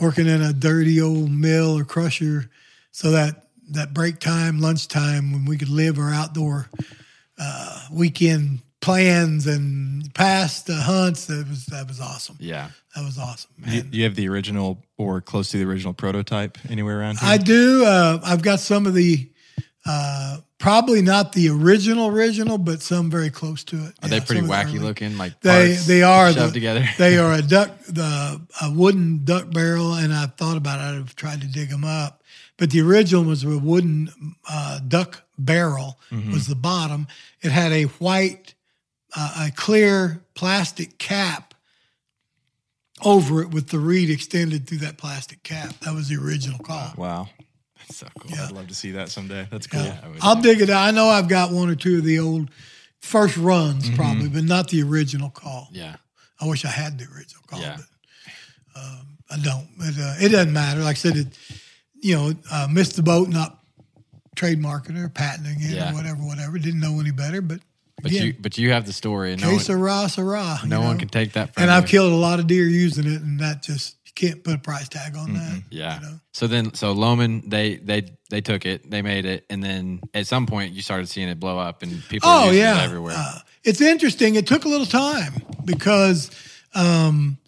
working 0.00 0.26
in 0.26 0.42
a 0.42 0.52
dirty 0.52 1.00
old 1.00 1.30
mill 1.30 1.78
or 1.78 1.84
crusher. 1.84 2.50
So 2.90 3.12
that 3.12 3.46
that 3.70 3.94
break 3.94 4.18
time, 4.18 4.58
lunchtime, 4.60 5.32
when 5.32 5.44
we 5.44 5.56
could 5.56 5.68
live 5.68 5.98
our 5.98 6.12
outdoor 6.12 6.68
uh, 7.38 7.86
weekend 7.92 8.60
plans 8.80 9.46
and 9.46 10.12
past 10.14 10.66
the 10.66 10.74
hunts, 10.76 11.26
that 11.26 11.46
was 11.48 11.66
that 11.66 11.88
was 11.88 12.00
awesome. 12.00 12.36
Yeah, 12.38 12.70
That 12.94 13.04
was 13.04 13.18
awesome, 13.18 13.50
Do 13.64 13.70
you, 13.76 13.84
you 13.90 14.04
have 14.04 14.14
the 14.14 14.28
original 14.28 14.84
or 14.96 15.20
close 15.20 15.50
to 15.50 15.58
the 15.58 15.64
original 15.64 15.92
prototype 15.94 16.58
anywhere 16.70 17.00
around 17.00 17.18
here? 17.18 17.28
I 17.28 17.36
do. 17.38 17.84
Uh, 17.84 18.20
I've 18.24 18.42
got 18.42 18.60
some 18.60 18.86
of 18.86 18.94
the. 18.94 19.30
Uh, 19.90 20.38
probably 20.58 21.00
not 21.00 21.32
the 21.32 21.48
original 21.48 22.08
original, 22.08 22.58
but 22.58 22.82
some 22.82 23.10
very 23.10 23.30
close 23.30 23.64
to 23.64 23.76
it. 23.76 23.80
are 23.80 23.92
Yeah, 24.02 24.08
they 24.08 24.20
pretty 24.20 24.40
some 24.40 24.48
the 24.48 24.52
wacky 24.52 24.66
early- 24.70 24.78
looking? 24.80 25.16
Like 25.16 25.40
They 25.40 25.68
parts 25.72 25.86
they 25.86 26.02
are 26.02 26.30
shoved 26.32 26.50
the- 26.50 26.52
together. 26.52 26.86
they 26.98 27.16
are 27.16 27.32
a 27.32 27.40
duck, 27.42 27.78
the 27.86 28.40
a 28.60 28.70
wooden 28.70 29.24
duck 29.24 29.50
barrel, 29.50 29.94
and 29.94 30.12
I 30.12 30.26
thought 30.26 30.56
about 30.58 30.80
it. 30.80 30.98
I've 30.98 31.16
tried 31.16 31.40
to 31.40 31.46
dig 31.46 31.70
them 31.70 31.84
up, 31.84 32.22
but 32.58 32.70
the 32.70 32.80
original 32.82 33.24
was 33.24 33.44
a 33.44 33.58
wooden 33.58 34.10
uh, 34.50 34.80
duck 34.86 35.22
barrel. 35.38 35.98
Was 36.32 36.46
the 36.48 36.54
bottom. 36.56 37.06
It 37.40 37.52
had 37.52 37.72
a 37.72 37.84
white, 37.84 38.54
uh, 39.16 39.46
a 39.48 39.50
clear 39.52 40.22
plastic 40.34 40.98
cap 40.98 41.54
over 43.04 43.42
it 43.42 43.50
with 43.50 43.68
the 43.68 43.78
reed 43.78 44.10
extended 44.10 44.66
through 44.66 44.78
that 44.78 44.96
plastic 44.98 45.42
cap. 45.42 45.72
That 45.80 45.94
was 45.94 46.08
the 46.08 46.16
original 46.16 46.58
call. 46.58 46.92
wow. 46.96 47.28
That's 47.78 47.96
so 47.98 48.08
cool. 48.18 48.30
Yeah. 48.32 48.46
I'd 48.46 48.52
love 48.52 48.68
to 48.68 48.74
see 48.74 48.90
that 48.92 49.08
someday. 49.08 49.46
That's 49.50 49.66
cool. 49.66 49.82
Yeah. 49.82 49.98
I'll 50.20 50.40
dig 50.40 50.60
it 50.60 50.68
out. 50.68 50.82
I 50.86 50.90
know 50.90 51.06
I've 51.06 51.28
got 51.28 51.52
one 51.52 51.70
or 51.70 51.74
two 51.76 51.98
of 51.98 52.04
the 52.04 52.18
old 52.18 52.50
first 53.00 53.36
runs, 53.36 53.88
probably, 53.90 54.28
but 54.28 54.44
not 54.44 54.68
the 54.68 54.82
original 54.82 55.30
call. 55.30 55.68
yeah, 55.72 55.96
I 56.40 56.46
wish 56.48 56.64
I 56.64 56.68
had 56.70 56.98
the 56.98 57.04
original 57.14 57.42
call, 57.46 57.60
Yeah. 57.60 57.76
but 58.74 58.80
um, 58.82 59.06
I 59.30 59.36
don't. 59.38 59.68
It, 59.80 59.94
uh, 59.98 60.14
it 60.26 60.28
doesn't 60.30 60.52
matter. 60.52 60.80
Like 60.80 60.96
I 60.96 60.98
said, 60.98 61.16
it, 61.16 61.28
you 61.94 62.14
know, 62.16 62.32
uh, 62.50 62.66
missed 62.70 62.96
the 62.96 63.02
boat, 63.02 63.28
not 63.28 63.58
trademarking 64.36 64.96
it 64.96 65.02
or 65.04 65.08
patenting 65.08 65.58
it 65.60 65.76
Yeah. 65.76 65.92
or 65.92 65.94
whatever, 65.94 66.20
whatever. 66.22 66.58
Didn't 66.58 66.80
know 66.80 66.98
any 67.00 67.12
better, 67.12 67.40
but 67.40 67.60
but 68.02 68.12
again, 68.12 68.26
you 68.26 68.34
but 68.38 68.58
you 68.58 68.72
have 68.72 68.86
the 68.86 68.92
story, 68.92 69.32
and 69.32 69.42
no 69.42 69.52
one, 69.52 69.60
sera. 69.60 70.08
you 70.62 70.68
no 70.68 70.80
one 70.80 70.98
can 70.98 71.08
take 71.08 71.32
that 71.32 71.54
from 71.54 71.62
And 71.62 71.70
you. 71.70 71.76
I've 71.76 71.86
killed 71.86 72.12
a 72.12 72.16
lot 72.16 72.38
of 72.38 72.46
deer 72.46 72.66
using 72.66 73.06
it, 73.06 73.20
and 73.20 73.40
that 73.40 73.62
just 73.62 73.96
you 74.06 74.12
can't 74.14 74.44
put 74.44 74.54
a 74.54 74.58
price 74.58 74.88
tag 74.88 75.16
on 75.16 75.34
that. 75.34 75.62
Yeah. 75.70 76.00
you 76.00 76.06
know? 76.06 76.20
So 76.32 76.46
then, 76.46 76.74
so 76.74 76.94
Lohman, 76.94 77.48
they 77.50 77.76
they 77.76 78.10
they 78.30 78.40
took 78.40 78.66
it, 78.66 78.88
they 78.88 79.02
made 79.02 79.24
it, 79.24 79.44
and 79.50 79.62
then 79.62 80.00
at 80.14 80.26
some 80.26 80.46
point 80.46 80.74
you 80.74 80.82
started 80.82 81.08
seeing 81.08 81.28
it 81.28 81.40
blow 81.40 81.58
up, 81.58 81.82
and 81.82 82.02
people 82.08 82.28
were 82.28 82.34
Oh 82.36 82.44
using 82.46 82.58
yeah, 82.60 82.82
it 82.82 82.84
everywhere. 82.84 83.14
Uh, 83.16 83.38
it's 83.64 83.80
interesting. 83.80 84.36
It 84.36 84.46
took 84.46 84.64
a 84.64 84.68
little 84.68 84.86
time 84.86 85.42
because 85.64 86.30
um, 86.74 87.38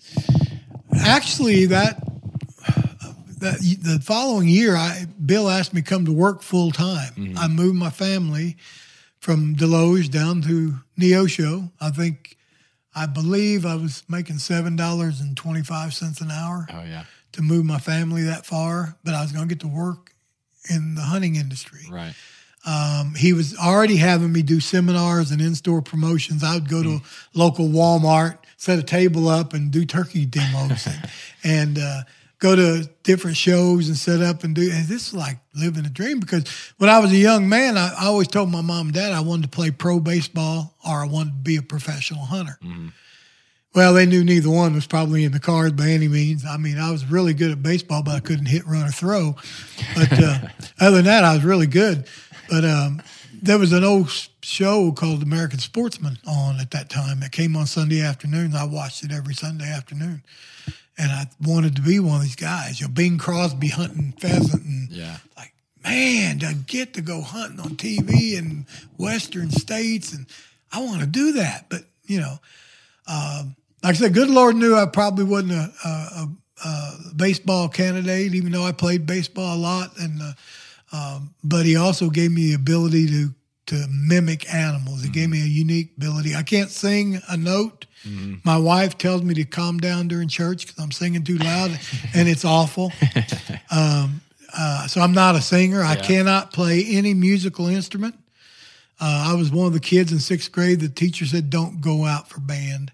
actually 0.98 1.66
that 1.66 2.02
that 3.38 3.58
the 3.82 4.00
following 4.02 4.48
year, 4.48 4.76
I 4.76 5.06
Bill 5.24 5.48
asked 5.48 5.72
me 5.72 5.82
to 5.82 5.88
come 5.88 6.04
to 6.06 6.12
work 6.12 6.42
full 6.42 6.72
time. 6.72 7.12
Mm-hmm. 7.14 7.38
I 7.38 7.48
moved 7.48 7.76
my 7.76 7.90
family 7.90 8.56
from 9.20 9.54
Desloge 9.54 10.10
down 10.10 10.42
to 10.42 10.74
Neosho. 10.98 11.70
I 11.80 11.90
think 11.90 12.36
I 12.94 13.06
believe 13.06 13.64
I 13.64 13.76
was 13.76 14.02
making 14.08 14.38
seven 14.38 14.76
dollars 14.76 15.20
and 15.20 15.36
twenty 15.36 15.62
five 15.62 15.94
cents 15.94 16.20
an 16.20 16.30
hour 16.30 16.66
oh 16.72 16.82
yeah, 16.82 17.04
to 17.32 17.42
move 17.42 17.64
my 17.64 17.78
family 17.78 18.22
that 18.24 18.44
far, 18.46 18.96
but 19.04 19.14
I 19.14 19.22
was 19.22 19.32
going 19.32 19.48
to 19.48 19.54
get 19.54 19.60
to 19.60 19.68
work 19.68 20.14
in 20.68 20.94
the 20.94 21.02
hunting 21.02 21.36
industry. 21.36 21.86
right. 21.90 22.14
Um, 22.66 23.14
he 23.14 23.32
was 23.32 23.56
already 23.56 23.96
having 23.96 24.32
me 24.32 24.42
do 24.42 24.60
seminars 24.60 25.30
and 25.30 25.40
in-store 25.40 25.80
promotions. 25.80 26.44
I 26.44 26.52
would 26.54 26.68
go 26.68 26.82
to 26.82 26.90
a 26.96 27.02
local 27.32 27.66
Walmart, 27.68 28.36
set 28.58 28.78
a 28.78 28.82
table 28.82 29.28
up, 29.30 29.54
and 29.54 29.70
do 29.70 29.86
turkey 29.86 30.26
demos, 30.26 30.86
and, 30.86 31.10
and 31.42 31.78
uh, 31.78 32.02
go 32.40 32.56
to 32.56 32.90
different 33.02 33.36
shows 33.36 33.88
and 33.88 33.96
set 33.96 34.20
up 34.20 34.44
and 34.44 34.54
do. 34.54 34.62
And 34.72 34.86
this 34.86 35.08
is 35.08 35.14
like 35.14 35.38
living 35.54 35.86
a 35.86 35.90
dream 35.90 36.20
because 36.20 36.48
when 36.78 36.90
I 36.90 36.98
was 36.98 37.12
a 37.12 37.16
young 37.16 37.48
man, 37.48 37.76
I, 37.78 37.94
I 37.98 38.06
always 38.06 38.28
told 38.28 38.50
my 38.50 38.62
mom 38.62 38.86
and 38.86 38.94
dad 38.94 39.12
I 39.12 39.20
wanted 39.20 39.42
to 39.42 39.48
play 39.48 39.70
pro 39.70 40.00
baseball 40.00 40.74
or 40.86 40.96
I 41.02 41.06
wanted 41.06 41.30
to 41.30 41.42
be 41.42 41.56
a 41.56 41.62
professional 41.62 42.24
hunter. 42.24 42.58
Well, 43.72 43.94
they 43.94 44.04
knew 44.04 44.24
neither 44.24 44.50
one 44.50 44.74
was 44.74 44.86
probably 44.86 45.22
in 45.24 45.30
the 45.30 45.38
cards 45.38 45.74
by 45.74 45.90
any 45.90 46.08
means. 46.08 46.44
I 46.44 46.56
mean, 46.56 46.76
I 46.78 46.90
was 46.90 47.06
really 47.06 47.34
good 47.34 47.52
at 47.52 47.62
baseball, 47.62 48.02
but 48.02 48.16
I 48.16 48.20
couldn't 48.20 48.46
hit, 48.46 48.66
run, 48.66 48.84
or 48.88 48.90
throw. 48.90 49.36
But 49.94 50.12
uh, 50.12 50.38
other 50.80 50.96
than 50.96 51.04
that, 51.04 51.22
I 51.22 51.34
was 51.34 51.44
really 51.44 51.68
good. 51.68 52.08
But 52.48 52.64
um, 52.64 53.00
there 53.40 53.58
was 53.58 53.72
an 53.72 53.84
old 53.84 54.10
show 54.42 54.90
called 54.92 55.22
American 55.22 55.60
Sportsman 55.60 56.18
on 56.26 56.58
at 56.58 56.72
that 56.72 56.90
time. 56.90 57.22
It 57.22 57.30
came 57.30 57.54
on 57.56 57.66
Sunday 57.66 58.00
afternoons. 58.00 58.56
I 58.56 58.64
watched 58.64 59.04
it 59.04 59.12
every 59.12 59.34
Sunday 59.34 59.70
afternoon, 59.70 60.22
and 61.00 61.10
I 61.10 61.26
wanted 61.42 61.76
to 61.76 61.82
be 61.82 61.98
one 61.98 62.16
of 62.16 62.22
these 62.22 62.36
guys. 62.36 62.78
You 62.80 62.86
know, 62.86 62.92
Bing 62.92 63.16
Crosby 63.16 63.68
hunting 63.68 64.12
pheasant, 64.20 64.62
and 64.64 64.90
Yeah. 64.90 65.16
like, 65.36 65.54
man, 65.82 66.38
to 66.40 66.54
get 66.66 66.92
to 66.94 67.00
go 67.00 67.22
hunting 67.22 67.58
on 67.60 67.76
TV 67.76 68.34
in 68.36 68.66
Western 68.98 69.50
states, 69.50 70.12
and 70.12 70.26
I 70.70 70.80
want 70.80 71.00
to 71.00 71.06
do 71.06 71.32
that. 71.32 71.66
But 71.70 71.84
you 72.04 72.20
know, 72.20 72.38
um, 73.06 73.56
like 73.82 73.94
I 73.96 73.98
said, 73.98 74.14
good 74.14 74.28
Lord 74.28 74.56
knew 74.56 74.76
I 74.76 74.86
probably 74.86 75.24
wasn't 75.24 75.52
a, 75.52 75.72
a, 75.84 75.88
a, 75.88 76.28
a 76.68 77.14
baseball 77.16 77.68
candidate, 77.68 78.34
even 78.34 78.52
though 78.52 78.64
I 78.64 78.72
played 78.72 79.06
baseball 79.06 79.56
a 79.56 79.58
lot. 79.58 79.98
And 79.98 80.20
uh, 80.20 80.32
um, 80.92 81.34
but 81.42 81.64
He 81.64 81.76
also 81.76 82.10
gave 82.10 82.30
me 82.30 82.48
the 82.48 82.54
ability 82.54 83.06
to 83.08 83.34
to 83.70 83.86
mimic 83.88 84.52
animals. 84.52 85.02
He 85.02 85.08
gave 85.08 85.30
me 85.30 85.40
a 85.42 85.46
unique 85.46 85.92
ability. 85.96 86.34
I 86.34 86.42
can't 86.42 86.70
sing 86.70 87.20
a 87.28 87.36
note. 87.36 87.86
My 88.44 88.56
wife 88.56 88.96
tells 88.98 89.22
me 89.22 89.34
to 89.34 89.44
calm 89.44 89.78
down 89.78 90.08
during 90.08 90.26
church 90.26 90.66
because 90.66 90.82
I'm 90.82 90.90
singing 90.90 91.22
too 91.22 91.36
loud, 91.36 91.70
and 92.14 92.28
it's 92.28 92.44
awful. 92.44 92.92
Um, 93.70 94.22
uh, 94.56 94.86
so 94.88 95.00
I'm 95.02 95.12
not 95.12 95.36
a 95.36 95.42
singer. 95.42 95.82
I 95.82 95.96
cannot 95.96 96.52
play 96.52 96.84
any 96.88 97.14
musical 97.14 97.68
instrument. 97.68 98.16
Uh, 98.98 99.32
I 99.32 99.34
was 99.34 99.50
one 99.50 99.66
of 99.66 99.72
the 99.72 99.80
kids 99.80 100.12
in 100.12 100.18
sixth 100.18 100.50
grade. 100.50 100.80
The 100.80 100.88
teacher 100.88 101.26
said, 101.26 101.48
"Don't 101.50 101.80
go 101.80 102.04
out 102.04 102.28
for 102.28 102.40
band. 102.40 102.90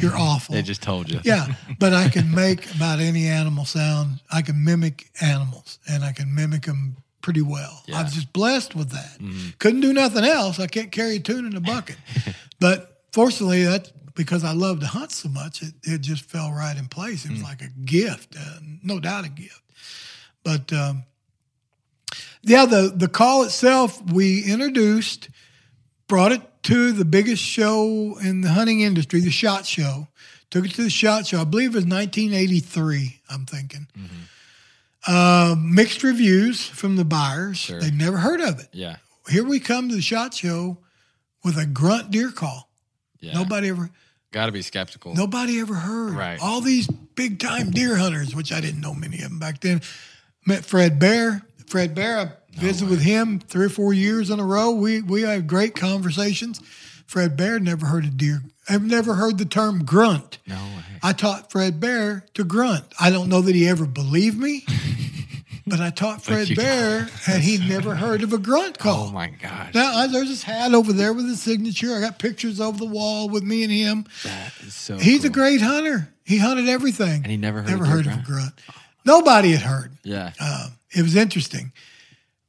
You're 0.00 0.16
awful." 0.16 0.54
They 0.54 0.62
just 0.62 0.82
told 0.82 1.10
you. 1.10 1.20
yeah, 1.22 1.46
but 1.78 1.92
I 1.94 2.08
can 2.08 2.30
make 2.34 2.74
about 2.74 2.98
any 2.98 3.26
animal 3.26 3.64
sound. 3.64 4.20
I 4.32 4.42
can 4.42 4.64
mimic 4.64 5.10
animals, 5.20 5.78
and 5.88 6.02
I 6.02 6.12
can 6.12 6.34
mimic 6.34 6.62
them 6.62 6.96
pretty 7.26 7.42
well. 7.42 7.82
I 7.92 8.04
was 8.04 8.12
just 8.12 8.32
blessed 8.32 8.76
with 8.76 8.90
that. 8.90 9.18
Couldn't 9.58 9.80
do 9.80 9.92
nothing 9.92 10.22
else. 10.22 10.60
I 10.60 10.68
can't 10.68 10.92
carry 10.92 11.16
a 11.16 11.18
tune 11.18 11.44
in 11.44 11.56
a 11.56 11.60
bucket. 11.60 11.96
but 12.60 13.02
fortunately, 13.10 13.64
that's 13.64 13.90
because 14.14 14.44
I 14.44 14.52
love 14.52 14.78
to 14.78 14.86
hunt 14.86 15.10
so 15.10 15.28
much. 15.28 15.60
It, 15.60 15.74
it 15.82 16.00
just 16.02 16.22
fell 16.22 16.52
right 16.52 16.76
in 16.76 16.86
place. 16.86 17.24
It 17.24 17.32
was 17.32 17.42
like 17.42 17.62
a 17.62 17.68
gift, 17.84 18.36
uh, 18.38 18.60
no 18.84 19.00
doubt 19.00 19.24
a 19.24 19.28
gift. 19.28 19.60
But 20.44 20.72
um, 20.72 21.02
yeah, 22.42 22.64
the 22.64 22.92
the 22.94 23.08
call 23.08 23.42
itself 23.42 24.00
we 24.08 24.44
introduced, 24.44 25.28
brought 26.06 26.30
it 26.30 26.42
to 26.62 26.92
the 26.92 27.04
biggest 27.04 27.42
show 27.42 28.18
in 28.22 28.42
the 28.42 28.50
hunting 28.50 28.82
industry, 28.82 29.18
the 29.18 29.32
Shot 29.32 29.66
Show. 29.66 30.06
Took 30.50 30.66
it 30.66 30.74
to 30.74 30.84
the 30.84 30.90
Shot 30.90 31.26
Show. 31.26 31.40
I 31.40 31.44
believe 31.44 31.70
it 31.70 31.78
was 31.78 31.86
1983. 31.86 33.20
I'm 33.28 33.46
thinking. 33.46 33.88
Uh, 35.06 35.54
mixed 35.58 36.02
reviews 36.02 36.66
from 36.66 36.96
the 36.96 37.04
buyers. 37.04 37.68
They 37.68 37.90
never 37.90 38.16
heard 38.16 38.40
of 38.40 38.58
it. 38.58 38.68
Yeah. 38.72 38.96
Here 39.28 39.44
we 39.44 39.60
come 39.60 39.88
to 39.88 39.94
the 39.94 40.02
Shot 40.02 40.34
Show 40.34 40.78
with 41.44 41.56
a 41.58 41.66
grunt 41.66 42.10
deer 42.10 42.30
call. 42.30 42.68
Yeah. 43.20 43.34
Nobody 43.34 43.68
ever. 43.68 43.90
Got 44.32 44.46
to 44.46 44.52
be 44.52 44.62
skeptical. 44.62 45.14
Nobody 45.14 45.60
ever 45.60 45.74
heard. 45.74 46.14
Right. 46.14 46.38
All 46.42 46.60
these 46.60 46.88
big 46.88 47.38
time 47.38 47.70
deer 47.70 47.96
hunters, 47.96 48.34
which 48.34 48.52
I 48.52 48.60
didn't 48.60 48.80
know 48.80 48.94
many 48.94 49.16
of 49.16 49.30
them 49.30 49.38
back 49.38 49.60
then. 49.60 49.80
Met 50.46 50.64
Fred 50.64 50.98
Bear. 50.98 51.42
Fred 51.66 51.94
Bear, 51.94 52.18
I 52.18 52.60
visited 52.60 52.90
with 52.90 53.02
him 53.02 53.40
three 53.40 53.66
or 53.66 53.70
four 53.70 53.92
years 53.92 54.30
in 54.30 54.38
a 54.38 54.44
row. 54.44 54.70
We 54.72 55.02
we 55.02 55.22
had 55.22 55.46
great 55.46 55.74
conversations. 55.74 56.60
Fred 57.06 57.36
Bear 57.36 57.58
never 57.58 57.86
heard 57.86 58.04
a 58.04 58.10
deer. 58.10 58.42
I've 58.68 58.82
never 58.82 59.14
heard 59.14 59.38
the 59.38 59.44
term 59.44 59.84
grunt. 59.84 60.38
No 60.46 60.56
way. 60.56 60.82
I 61.02 61.12
taught 61.12 61.50
Fred 61.52 61.78
Bear 61.80 62.24
to 62.34 62.44
grunt. 62.44 62.84
I 63.00 63.10
don't 63.10 63.28
know 63.28 63.40
that 63.40 63.54
he 63.54 63.68
ever 63.68 63.86
believed 63.86 64.38
me, 64.38 64.64
but 65.66 65.80
I 65.80 65.90
taught 65.90 66.22
Fred 66.24 66.48
Bear, 66.56 67.08
and 67.28 67.42
he 67.42 67.58
never 67.58 67.94
heard 67.94 68.22
of 68.22 68.32
a 68.32 68.38
grunt 68.38 68.78
call. 68.78 69.08
Oh 69.08 69.12
my 69.12 69.28
gosh. 69.28 69.74
Now 69.74 69.94
I- 69.94 70.06
there's 70.08 70.28
his 70.28 70.42
hat 70.42 70.74
over 70.74 70.92
there 70.92 71.12
with 71.12 71.26
his 71.26 71.40
signature. 71.42 71.94
I 71.94 72.00
got 72.00 72.18
pictures 72.18 72.60
over 72.60 72.78
the 72.78 72.86
wall 72.86 73.28
with 73.28 73.42
me 73.44 73.62
and 73.62 73.72
him. 73.72 74.06
that 74.24 74.52
is 74.60 74.74
so 74.74 74.96
He's 74.98 75.24
a 75.24 75.30
great 75.30 75.60
hunter. 75.60 76.08
He 76.24 76.38
hunted 76.38 76.68
everything. 76.68 77.22
And 77.22 77.26
he 77.26 77.36
never 77.36 77.62
heard 77.62 77.70
never 77.70 77.84
deer 77.84 77.92
heard 77.92 78.06
of 78.06 78.12
a 78.12 78.22
grunt? 78.22 78.26
grunt. 78.26 78.52
Nobody 79.04 79.52
had 79.52 79.60
heard. 79.62 79.92
Yeah. 80.02 80.32
Um, 80.40 80.72
it 80.90 81.02
was 81.02 81.14
interesting, 81.14 81.72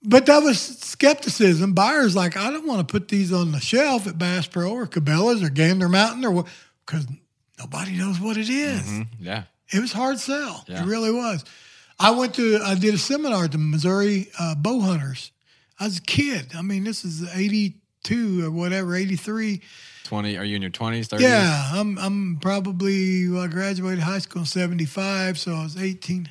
but 0.03 0.25
that 0.27 0.39
was 0.43 0.59
skepticism. 0.59 1.73
Buyers 1.73 2.15
like, 2.15 2.37
I 2.37 2.51
don't 2.51 2.67
want 2.67 2.87
to 2.87 2.91
put 2.91 3.07
these 3.07 3.33
on 3.33 3.51
the 3.51 3.59
shelf 3.59 4.07
at 4.07 4.17
Bass 4.17 4.47
Pro 4.47 4.71
or 4.71 4.87
Cabela's 4.87 5.43
or 5.43 5.49
Gander 5.49 5.89
Mountain 5.89 6.25
or 6.25 6.31
what, 6.31 6.47
because 6.85 7.07
nobody 7.59 7.97
knows 7.97 8.19
what 8.19 8.37
it 8.37 8.49
is. 8.49 8.83
Mm, 8.83 9.07
yeah. 9.19 9.43
It 9.73 9.79
was 9.79 9.91
hard 9.91 10.19
sell. 10.19 10.63
Yeah. 10.67 10.83
It 10.83 10.85
really 10.85 11.11
was. 11.11 11.43
I 11.99 12.11
went 12.11 12.35
to, 12.35 12.59
I 12.63 12.75
did 12.75 12.93
a 12.93 12.97
seminar 12.97 13.45
at 13.45 13.51
the 13.51 13.57
Missouri 13.57 14.29
uh, 14.39 14.55
Bow 14.55 14.79
Hunters. 14.79 15.31
I 15.79 15.85
was 15.85 15.97
a 15.97 16.01
kid. 16.01 16.51
I 16.55 16.61
mean, 16.61 16.83
this 16.83 17.03
is 17.03 17.27
82 17.35 18.45
or 18.45 18.51
whatever, 18.51 18.95
83. 18.95 19.61
20. 20.03 20.37
Are 20.37 20.45
you 20.45 20.55
in 20.55 20.61
your 20.61 20.71
20s, 20.71 21.07
30s? 21.07 21.19
Yeah, 21.19 21.69
I'm 21.73 21.97
I'm 21.97 22.37
probably 22.39 23.27
well, 23.29 23.41
I 23.41 23.47
graduated 23.47 23.99
high 23.99 24.19
school 24.19 24.43
in 24.43 24.45
75, 24.45 25.37
so 25.37 25.53
I 25.53 25.63
was 25.63 25.75
18 25.75 26.29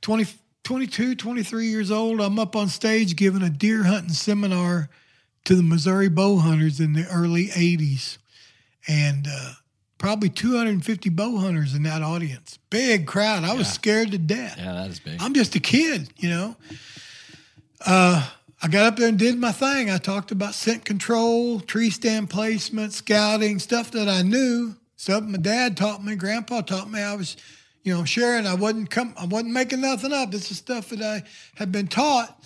20 0.00 0.26
22, 0.70 1.16
23 1.16 1.66
years 1.66 1.90
old. 1.90 2.20
I'm 2.20 2.38
up 2.38 2.54
on 2.54 2.68
stage 2.68 3.16
giving 3.16 3.42
a 3.42 3.50
deer 3.50 3.82
hunting 3.82 4.12
seminar 4.12 4.88
to 5.42 5.56
the 5.56 5.64
Missouri 5.64 6.08
bow 6.08 6.36
hunters 6.36 6.78
in 6.78 6.92
the 6.92 7.08
early 7.08 7.46
80s. 7.46 8.18
And 8.86 9.26
uh, 9.28 9.54
probably 9.98 10.28
250 10.28 11.10
bow 11.10 11.38
hunters 11.38 11.74
in 11.74 11.82
that 11.82 12.02
audience. 12.02 12.60
Big 12.70 13.08
crowd. 13.08 13.42
I 13.42 13.54
was 13.54 13.66
scared 13.68 14.12
to 14.12 14.18
death. 14.18 14.58
Yeah, 14.58 14.74
that 14.74 14.90
is 14.90 15.00
big. 15.00 15.20
I'm 15.20 15.34
just 15.34 15.56
a 15.56 15.60
kid, 15.60 16.08
you 16.18 16.30
know. 16.30 16.54
Uh, 17.84 18.30
I 18.62 18.68
got 18.68 18.86
up 18.86 18.96
there 18.96 19.08
and 19.08 19.18
did 19.18 19.38
my 19.38 19.50
thing. 19.50 19.90
I 19.90 19.98
talked 19.98 20.30
about 20.30 20.54
scent 20.54 20.84
control, 20.84 21.58
tree 21.58 21.90
stand 21.90 22.30
placement, 22.30 22.92
scouting, 22.92 23.58
stuff 23.58 23.90
that 23.90 24.08
I 24.08 24.22
knew, 24.22 24.76
stuff 24.94 25.24
my 25.24 25.38
dad 25.38 25.76
taught 25.76 26.04
me, 26.04 26.14
grandpa 26.14 26.60
taught 26.60 26.88
me. 26.88 27.00
I 27.00 27.16
was, 27.16 27.36
you 27.82 27.94
know, 27.94 28.04
sharing. 28.04 28.46
I 28.46 28.54
wasn't 28.54 28.90
come 28.90 29.14
I 29.16 29.26
wasn't 29.26 29.52
making 29.52 29.80
nothing 29.80 30.12
up. 30.12 30.30
This 30.30 30.50
is 30.50 30.58
stuff 30.58 30.90
that 30.90 31.02
I 31.02 31.22
had 31.54 31.72
been 31.72 31.88
taught. 31.88 32.36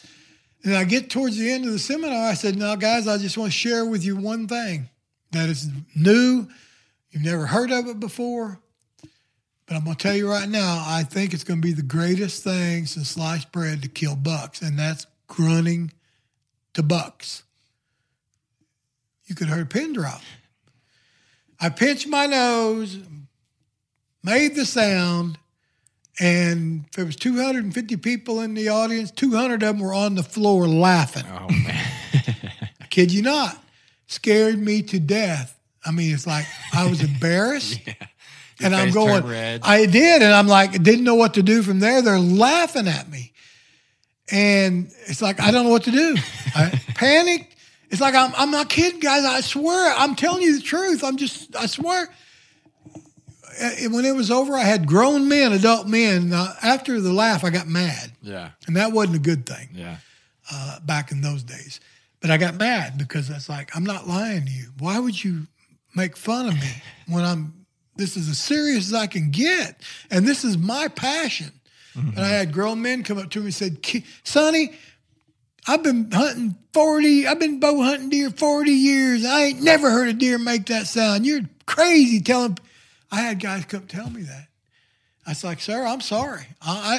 And 0.62 0.74
I 0.74 0.85
get 0.85 1.11
towards 1.11 1.36
the 1.36 1.51
end 1.51 1.66
of 1.66 1.73
the 1.73 1.78
seminar, 1.78 2.27
I 2.27 2.35
said, 2.35 2.56
Now 2.56 2.77
guys, 2.77 3.06
I 3.06 3.19
just 3.19 3.36
want 3.36 3.52
to 3.52 3.59
share 3.59 3.85
with 3.85 4.05
you 4.05 4.16
one 4.16 4.48
thing 4.48 4.89
that 5.32 5.48
is 5.48 5.69
new. 5.94 6.48
You've 7.11 7.23
never 7.24 7.47
heard 7.47 7.70
of 7.70 7.86
it 7.86 8.01
before. 8.01 8.59
But 9.66 9.77
I'm 9.77 9.85
going 9.85 9.97
to 9.97 10.02
tell 10.02 10.15
you 10.15 10.28
right 10.28 10.48
now, 10.48 10.85
I 10.86 11.05
think 11.05 11.32
it's 11.32 11.44
going 11.44 11.61
to 11.61 11.66
be 11.66 11.73
the 11.73 11.82
greatest 11.82 12.44
thing 12.44 12.86
since 12.86 13.11
sliced 13.11 13.51
bread 13.51 13.82
to 13.82 13.89
kill 13.89 14.15
bucks, 14.15 14.61
and 14.61 14.78
that's 14.78 15.06
grunting 15.27 15.93
to 16.74 16.82
bucks. 16.82 17.44
You 19.24 19.35
could 19.35 19.48
hear 19.48 19.62
a 19.62 19.66
pin 19.66 19.94
drop. 19.94 20.20
I 21.59 21.70
pinched 21.70 22.09
my 22.09 22.27
nose, 22.27 22.98
made 24.25 24.57
the 24.57 24.65
sound, 24.65 25.39
and 26.19 26.87
there 26.97 27.05
was 27.05 27.17
250 27.17 27.97
people 27.99 28.41
in 28.41 28.55
the 28.55 28.69
audience. 28.69 29.11
200 29.11 29.55
of 29.55 29.61
them 29.61 29.79
were 29.79 29.95
on 29.95 30.15
the 30.15 30.23
floor 30.23 30.67
laughing. 30.67 31.25
oh, 31.31 31.49
man. 31.49 31.85
Kid 32.91 33.13
you 33.13 33.23
not. 33.23 33.61
Scared 34.07 34.59
me 34.59 34.83
to 34.83 34.99
death. 34.99 35.59
I 35.85 35.91
mean, 35.91 36.15
it's 36.15 36.27
like 36.27 36.47
I 36.73 36.89
was 36.89 37.03
embarrassed. 37.13 37.81
Yeah. 37.87 37.95
And 38.61 38.75
I'm 38.75 38.93
going. 38.93 39.25
I 39.63 39.87
did. 39.87 40.23
And 40.23 40.33
I'm 40.33 40.47
like, 40.47 40.81
didn't 40.83 41.05
know 41.05 41.17
what 41.17 41.35
to 41.35 41.43
do 41.43 41.63
from 41.63 41.81
there. 41.81 42.03
They're 42.03 42.19
laughing 42.19 42.87
at 42.87 43.09
me. 43.11 43.33
And 44.31 44.91
it's 45.07 45.21
like, 45.21 45.41
I 45.41 45.51
don't 45.51 45.65
know 45.65 45.71
what 45.71 45.85
to 45.85 45.91
do. 45.91 46.17
I 46.55 46.81
panicked. 46.95 47.57
It's 47.91 48.01
like, 48.01 48.15
I'm, 48.15 48.33
I'm 48.37 48.51
not 48.51 48.69
kidding, 48.69 49.01
guys. 49.01 49.25
I 49.25 49.41
swear, 49.41 49.95
I'm 49.97 50.15
telling 50.15 50.43
you 50.43 50.57
the 50.57 50.63
truth. 50.63 51.05
I'm 51.05 51.17
just, 51.17 51.55
I 51.57 51.67
swear. 51.67 52.09
And 53.60 53.93
when 53.93 54.05
it 54.05 54.14
was 54.14 54.31
over, 54.31 54.55
I 54.55 54.64
had 54.64 54.86
grown 54.86 55.28
men, 55.28 55.52
adult 55.52 55.86
men. 55.86 56.32
Uh, 56.32 56.55
after 56.62 57.01
the 57.01 57.12
laugh, 57.12 57.44
I 57.44 57.51
got 57.51 57.66
mad. 57.68 58.12
yeah. 58.22 58.51
And 58.66 58.76
that 58.76 58.93
wasn't 58.93 59.16
a 59.16 59.20
good 59.20 59.47
thing 59.47 59.68
Yeah. 59.74 59.97
uh, 60.52 60.81
back 60.81 61.10
in 61.12 61.20
those 61.20 61.43
days. 61.43 61.81
But 62.20 62.31
I 62.31 62.36
got 62.39 62.55
mad 62.56 62.97
because 62.98 63.28
it's 63.31 63.48
like, 63.48 63.74
I'm 63.76 63.85
not 63.85 64.09
lying 64.09 64.47
to 64.47 64.51
you. 64.51 64.66
Why 64.78 64.98
would 64.98 65.22
you 65.22 65.47
make 65.94 66.16
fun 66.16 66.47
of 66.48 66.55
me 66.55 66.70
when 67.09 67.24
I'm, 67.24 67.66
this 67.97 68.16
is 68.16 68.28
as 68.28 68.39
serious 68.39 68.86
as 68.89 68.94
I 68.94 69.06
can 69.06 69.31
get? 69.31 69.81
And 70.10 70.26
this 70.26 70.44
is 70.44 70.56
my 70.59 70.89
passion. 70.89 71.52
And 71.97 72.18
I 72.18 72.26
had 72.28 72.52
grown 72.52 72.82
men 72.82 73.05
come 73.05 73.18
up 73.18 73.31
to 73.31 73.39
me 73.39 73.44
and 73.47 73.55
said, 73.55 73.86
Sonny, 74.24 74.72
I've 75.68 75.85
been 75.85 76.10
hunting 76.10 76.56
40, 76.72 77.26
I've 77.28 77.39
been 77.39 77.60
bow 77.60 77.81
hunting 77.82 78.09
deer 78.09 78.31
40 78.31 78.70
years. 78.72 79.24
I 79.24 79.43
ain't 79.44 79.62
never 79.62 79.90
heard 79.90 80.09
a 80.09 80.12
deer 80.12 80.36
make 80.36 80.66
that 80.66 80.89
sound. 80.89 81.24
You're 81.24 81.43
crazy 81.66 82.20
telling, 82.20 82.59
I 83.15 83.20
had 83.20 83.39
guys 83.41 83.65
come 83.65 83.86
tell 83.86 84.11
me 84.11 84.23
that. 84.23 84.49
I 85.27 85.31
was 85.31 85.45
like, 85.45 85.61
sir, 85.61 85.86
I'm 85.86 86.01
sorry. 86.01 86.47
I, 86.61 86.99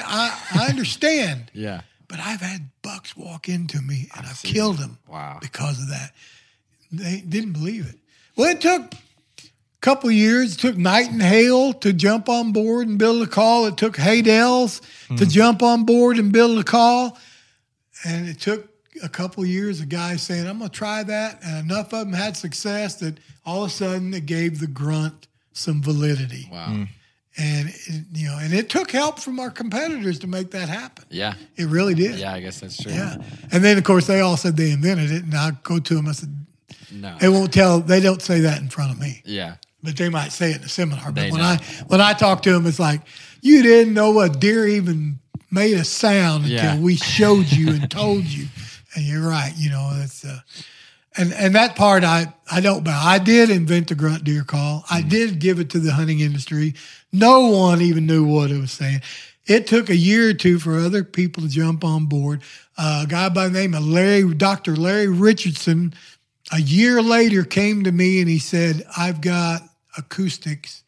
I, 0.54 0.62
I 0.64 0.68
understand. 0.68 1.50
Yeah. 1.54 1.82
But 2.08 2.20
I've 2.20 2.40
had 2.40 2.70
bucks 2.82 3.16
walk 3.16 3.48
into 3.48 3.82
me 3.82 4.08
and 4.16 4.24
I've 4.24 4.40
killed 4.40 4.78
them 4.78 4.98
Wow. 5.08 5.38
because 5.40 5.80
of 5.80 5.88
that. 5.88 6.12
They 6.92 7.20
didn't 7.20 7.52
believe 7.52 7.88
it. 7.88 7.96
Well, 8.36 8.48
it 8.48 8.60
took 8.60 8.94
a 8.94 9.48
couple 9.80 10.08
years. 10.12 10.54
It 10.54 10.60
took 10.60 10.76
Knight 10.76 11.10
and 11.10 11.20
Hale 11.20 11.72
to 11.72 11.92
jump 11.92 12.28
on 12.28 12.52
board 12.52 12.86
and 12.86 12.96
build 12.96 13.22
a 13.22 13.26
call. 13.26 13.66
It 13.66 13.76
took 13.76 13.96
Haydel's 13.96 14.80
to 15.08 15.24
hmm. 15.24 15.24
jump 15.24 15.64
on 15.64 15.84
board 15.84 16.16
and 16.16 16.32
build 16.32 16.58
a 16.58 16.64
call. 16.64 17.18
And 18.04 18.28
it 18.28 18.38
took 18.38 18.68
a 19.02 19.08
couple 19.08 19.44
years 19.44 19.80
of 19.80 19.88
guys 19.88 20.22
saying, 20.22 20.46
I'm 20.46 20.58
going 20.58 20.70
to 20.70 20.76
try 20.76 21.02
that. 21.02 21.40
And 21.42 21.68
enough 21.68 21.92
of 21.92 22.06
them 22.06 22.12
had 22.12 22.36
success 22.36 22.94
that 23.00 23.18
all 23.44 23.64
of 23.64 23.70
a 23.70 23.72
sudden 23.72 24.14
it 24.14 24.26
gave 24.26 24.60
the 24.60 24.68
grunt 24.68 25.26
some 25.56 25.82
validity. 25.82 26.48
Wow. 26.50 26.86
and 27.38 27.68
it, 27.68 28.04
you 28.14 28.26
know, 28.28 28.38
and 28.40 28.52
it 28.54 28.68
took 28.70 28.90
help 28.90 29.18
from 29.18 29.38
our 29.40 29.50
competitors 29.50 30.18
to 30.20 30.26
make 30.26 30.50
that 30.52 30.68
happen. 30.68 31.04
Yeah. 31.10 31.34
It 31.56 31.66
really 31.66 31.94
did. 31.94 32.18
Yeah, 32.18 32.32
I 32.32 32.40
guess 32.40 32.60
that's 32.60 32.82
true. 32.82 32.92
Yeah. 32.92 33.16
And 33.52 33.62
then 33.64 33.76
of 33.78 33.84
course 33.84 34.06
they 34.06 34.20
all 34.20 34.36
said 34.36 34.56
they 34.56 34.70
invented 34.70 35.10
it, 35.10 35.22
and 35.24 35.34
I 35.34 35.50
go 35.62 35.78
to 35.78 35.94
them. 35.94 36.08
I 36.08 36.12
said 36.12 36.34
No. 36.92 37.16
they 37.20 37.28
won't 37.28 37.52
tell. 37.52 37.80
They 37.80 38.00
don't 38.00 38.22
say 38.22 38.40
that 38.40 38.60
in 38.60 38.68
front 38.70 38.92
of 38.92 38.98
me, 39.00 39.22
Yeah. 39.24 39.56
but 39.82 39.96
they 39.96 40.08
might 40.08 40.32
say 40.32 40.50
it 40.52 40.58
in 40.58 40.64
a 40.64 40.68
seminar. 40.68 41.12
But 41.12 41.30
when 41.32 41.40
know. 41.40 41.46
I 41.46 41.58
when 41.88 42.00
I 42.00 42.12
talk 42.14 42.42
to 42.44 42.52
them, 42.52 42.66
it's 42.66 42.78
like 42.78 43.02
you 43.42 43.62
didn't 43.62 43.92
know 43.94 44.18
a 44.20 44.28
deer 44.28 44.66
even 44.66 45.18
made 45.50 45.74
a 45.76 45.84
sound 45.84 46.44
until 46.44 46.56
Yeah. 46.74 46.78
we 46.78 46.96
showed 46.96 47.52
you 47.52 47.68
and 47.74 47.90
told 47.90 48.24
you. 48.24 48.46
And 48.94 49.04
you're 49.04 49.28
right. 49.28 49.52
You 49.56 49.68
know 49.70 49.90
that's. 49.98 50.24
Uh, 50.24 50.40
and 51.16 51.32
and 51.32 51.54
that 51.54 51.76
part 51.76 52.04
I 52.04 52.32
I 52.50 52.60
don't 52.60 52.84
bow. 52.84 53.00
I 53.02 53.18
did 53.18 53.50
invent 53.50 53.88
the 53.88 53.94
grunt 53.94 54.24
deer 54.24 54.44
call. 54.44 54.84
I 54.90 55.00
Mm-hmm. 55.00 55.08
did 55.08 55.38
give 55.38 55.58
it 55.60 55.70
to 55.70 55.78
the 55.78 55.92
hunting 55.92 56.20
industry. 56.20 56.74
No 57.12 57.48
one 57.48 57.80
even 57.82 58.06
knew 58.06 58.24
what 58.24 58.50
it 58.50 58.60
was 58.60 58.72
saying. 58.72 59.02
It 59.46 59.66
took 59.66 59.88
a 59.90 59.96
year 59.96 60.30
or 60.30 60.34
two 60.34 60.58
for 60.58 60.78
other 60.78 61.04
people 61.04 61.42
to 61.44 61.48
jump 61.48 61.84
on 61.84 62.06
board. 62.06 62.42
Uh, 62.76 63.02
a 63.04 63.08
guy 63.08 63.28
by 63.28 63.46
the 63.48 63.52
name 63.58 63.74
of 63.74 63.86
Larry, 63.86 64.34
Dr. 64.34 64.74
Larry 64.74 65.06
Richardson, 65.08 65.94
a 66.52 66.60
year 66.60 67.00
later 67.00 67.44
came 67.44 67.84
to 67.84 67.92
me 67.92 68.20
and 68.20 68.28
he 68.28 68.38
said, 68.38 68.84
"I've 68.96 69.20
got 69.20 69.62
acoustics." 69.96 70.82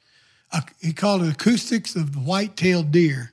Uh, 0.52 0.62
he 0.80 0.92
called 0.92 1.22
it 1.22 1.32
acoustics 1.32 1.94
of 1.94 2.12
the 2.12 2.18
white-tailed 2.20 2.90
deer. 2.90 3.32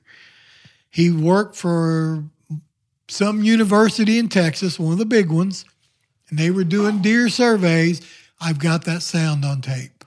He 0.90 1.10
worked 1.10 1.56
for 1.56 2.24
some 3.08 3.42
university 3.42 4.18
in 4.18 4.28
Texas, 4.28 4.78
one 4.78 4.92
of 4.92 4.98
the 4.98 5.06
big 5.06 5.30
ones 5.30 5.64
and 6.28 6.38
they 6.38 6.50
were 6.50 6.64
doing 6.64 7.02
deer 7.02 7.28
surveys. 7.28 8.00
I've 8.40 8.58
got 8.58 8.84
that 8.84 9.02
sound 9.02 9.44
on 9.44 9.60
tape. 9.60 10.04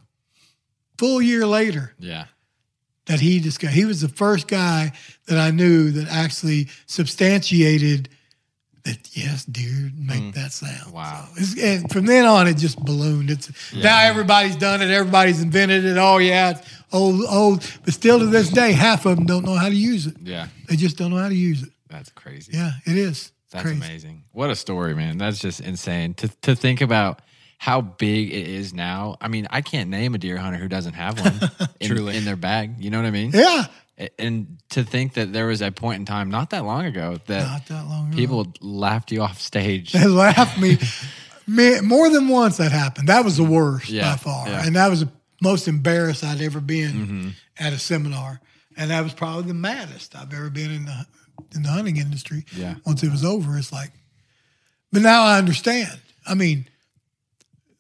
Full 0.98 1.22
year 1.22 1.46
later, 1.46 1.94
Yeah. 1.98 2.26
that 3.06 3.22
he 3.22 3.40
discussed, 3.40 3.74
he 3.74 3.86
was 3.86 4.02
the 4.02 4.10
first 4.10 4.48
guy 4.48 4.92
that 5.28 5.38
I 5.38 5.52
knew 5.52 5.92
that 5.92 6.10
actually 6.10 6.68
substantiated 6.86 8.10
that 8.84 9.16
yes, 9.16 9.46
deer 9.46 9.92
make 9.98 10.22
mm. 10.22 10.34
that 10.34 10.52
sound. 10.52 10.94
Wow. 10.94 11.28
So 11.36 11.62
and 11.62 11.92
from 11.92 12.06
then 12.06 12.26
on, 12.26 12.48
it 12.48 12.58
just 12.58 12.80
ballooned. 12.84 13.30
It's 13.30 13.52
now 13.74 14.00
everybody's 14.02 14.56
done 14.56 14.82
it. 14.82 14.90
Everybody's 14.90 15.42
invented 15.42 15.86
it. 15.86 15.98
Oh 15.98 16.18
yeah, 16.18 16.52
it's 16.52 16.62
old, 16.92 17.24
old. 17.30 17.70
But 17.84 17.94
still 17.94 18.20
to 18.20 18.26
this 18.26 18.50
day, 18.50 18.72
half 18.72 19.06
of 19.06 19.18
them 19.18 19.26
don't 19.26 19.46
know 19.46 19.56
how 19.56 19.70
to 19.70 19.76
use 19.76 20.08
it. 20.08 20.16
Yeah. 20.22 20.48
They 20.68 20.76
just 20.76 20.98
don't 20.98 21.12
know 21.12 21.18
how 21.18 21.30
to 21.30 21.36
use 21.36 21.64
it. 21.64 21.70
That's 21.90 22.10
crazy. 22.12 22.54
Yeah, 22.56 22.72
it 22.86 22.98
is. 22.98 23.32
That's 23.52 23.64
crazy. 23.64 23.78
amazing. 23.78 24.24
What 24.32 24.50
a 24.50 24.56
story, 24.56 24.96
man. 24.96 25.18
That's 25.18 25.40
just 25.40 25.60
insane. 25.60 26.14
To 26.16 26.28
to 26.42 26.56
think 26.56 26.82
about 26.82 27.22
how 27.58 27.82
big 27.82 28.32
it 28.32 28.48
is 28.48 28.74
now. 28.74 29.18
I 29.20 29.28
mean, 29.28 29.46
I 29.50 29.62
can't 29.62 29.90
name 29.90 30.16
a 30.16 30.18
deer 30.18 30.38
hunter 30.38 30.58
who 30.58 30.70
doesn't 30.70 30.94
have 30.94 31.20
one 31.20 31.52
in, 31.82 31.90
Truly. 31.90 32.16
in 32.16 32.24
their 32.26 32.38
bag. 32.38 32.76
You 32.80 32.90
know 32.90 33.00
what 33.02 33.06
I 33.08 33.12
mean? 33.12 33.32
Yeah, 33.34 33.66
And 34.18 34.60
to 34.70 34.84
think 34.86 35.16
that 35.16 35.34
there 35.34 35.48
was 35.48 35.62
a 35.62 35.70
point 35.70 36.00
in 36.00 36.06
time 36.06 36.30
not 36.30 36.52
that 36.52 36.64
long 36.64 36.86
ago 36.86 37.18
that 37.28 37.46
not 37.46 37.66
that 37.68 37.86
long 37.86 38.08
ago. 38.08 38.16
people 38.16 38.48
laughed 38.62 39.12
you 39.12 39.22
off 39.22 39.42
stage. 39.42 39.92
They 39.92 40.06
laughed 40.06 40.58
me. 40.58 40.78
me 41.48 41.82
more 41.82 42.10
than 42.10 42.30
once 42.30 42.58
that 42.58 42.72
happened. 42.72 43.10
That 43.10 43.26
was 43.26 43.36
the 43.36 43.44
worst 43.44 43.90
Yeah, 43.90 44.14
by 44.14 44.18
far, 44.18 44.48
yeah. 44.48 44.66
and 44.66 44.76
that 44.78 44.88
was 44.90 45.02
the 45.02 45.12
most 45.42 45.68
embarrassed 45.68 46.24
I'd 46.24 46.42
ever 46.42 46.62
been 46.62 46.92
mm-hmm. 46.94 47.30
at 47.58 47.74
a 47.74 47.80
seminar, 47.80 48.40
and 48.78 48.90
that 48.92 49.04
was 49.04 49.14
probably 49.14 49.44
the 49.44 49.54
maddest 49.54 50.16
I've 50.16 50.34
ever 50.34 50.50
been 50.50 50.72
in 50.72 50.86
the 50.86 51.06
in 51.56 51.64
the 51.64 51.70
hunting 51.70 51.98
industry. 51.98 52.46
Yeah. 52.56 52.76
Once 52.86 53.04
it 53.04 53.12
was 53.12 53.24
over, 53.26 53.58
it's 53.58 53.72
like, 53.72 53.92
but 54.92 55.02
now 55.02 55.24
I 55.24 55.38
understand. 55.38 56.00
I 56.28 56.34
mean, 56.36 56.68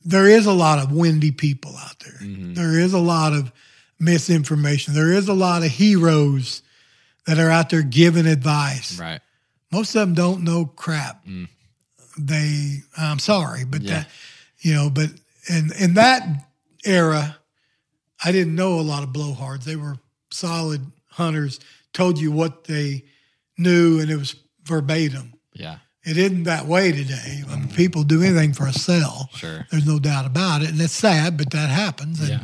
there 0.05 0.27
is 0.27 0.45
a 0.45 0.53
lot 0.53 0.79
of 0.79 0.91
windy 0.91 1.31
people 1.31 1.75
out 1.77 1.99
there. 1.99 2.19
Mm-hmm. 2.21 2.53
There 2.53 2.79
is 2.79 2.93
a 2.93 2.99
lot 2.99 3.33
of 3.33 3.51
misinformation. 3.99 4.93
There 4.93 5.11
is 5.11 5.27
a 5.27 5.33
lot 5.33 5.63
of 5.63 5.69
heroes 5.71 6.61
that 7.27 7.37
are 7.37 7.49
out 7.49 7.69
there 7.69 7.81
giving 7.83 8.25
advice 8.25 8.99
right. 8.99 9.19
most 9.71 9.93
of 9.93 10.01
them 10.01 10.13
don't 10.13 10.43
know 10.43 10.65
crap. 10.65 11.23
They, 12.17 12.79
I'm 12.97 13.19
sorry, 13.19 13.65
but 13.65 13.81
Mm. 13.81 13.87
Yeah. 13.87 13.93
that, 13.99 14.07
you 14.61 14.73
know, 14.73 14.89
but 14.89 15.09
in 15.47 15.71
in 15.79 15.93
that 15.95 16.45
era, 16.85 17.37
I 18.23 18.31
didn't 18.31 18.55
know 18.55 18.79
a 18.79 18.81
lot 18.81 19.03
of 19.03 19.09
blowhards. 19.09 19.63
They 19.63 19.75
were 19.77 19.97
solid 20.31 20.81
hunters. 21.11 21.59
Told 21.93 22.19
you 22.19 22.31
what 22.31 22.65
they 22.65 23.03
knew, 23.59 23.99
and 23.99 24.09
it 24.09 24.15
was 24.17 24.35
verbatim. 24.63 25.33
Yeah. 25.53 25.77
It 26.03 26.17
isn't 26.17 26.43
that 26.43 26.65
way 26.65 26.91
today. 26.91 27.43
I 27.49 27.55
mean, 27.57 27.67
people 27.67 28.03
do 28.03 28.23
anything 28.23 28.53
for 28.53 28.65
a 28.65 28.73
sell. 28.73 29.29
Sure. 29.35 29.67
There's 29.69 29.85
no 29.85 29.99
doubt 29.99 30.25
about 30.25 30.61
it, 30.61 30.69
and 30.69 30.79
it's 30.81 30.93
sad, 30.93 31.37
but 31.37 31.49
that 31.51 31.69
happens. 31.69 32.21
And 32.21 32.29
Yeah. 32.29 32.39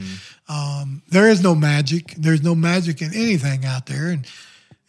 um, 0.50 1.02
there 1.10 1.30
is 1.30 1.42
no 1.42 1.56
magic. 1.56 2.14
There's 2.18 2.44
no 2.44 2.54
magic 2.54 3.02
in 3.02 3.14
anything 3.14 3.66
out 3.66 3.86
there, 3.86 4.10
and 4.10 4.28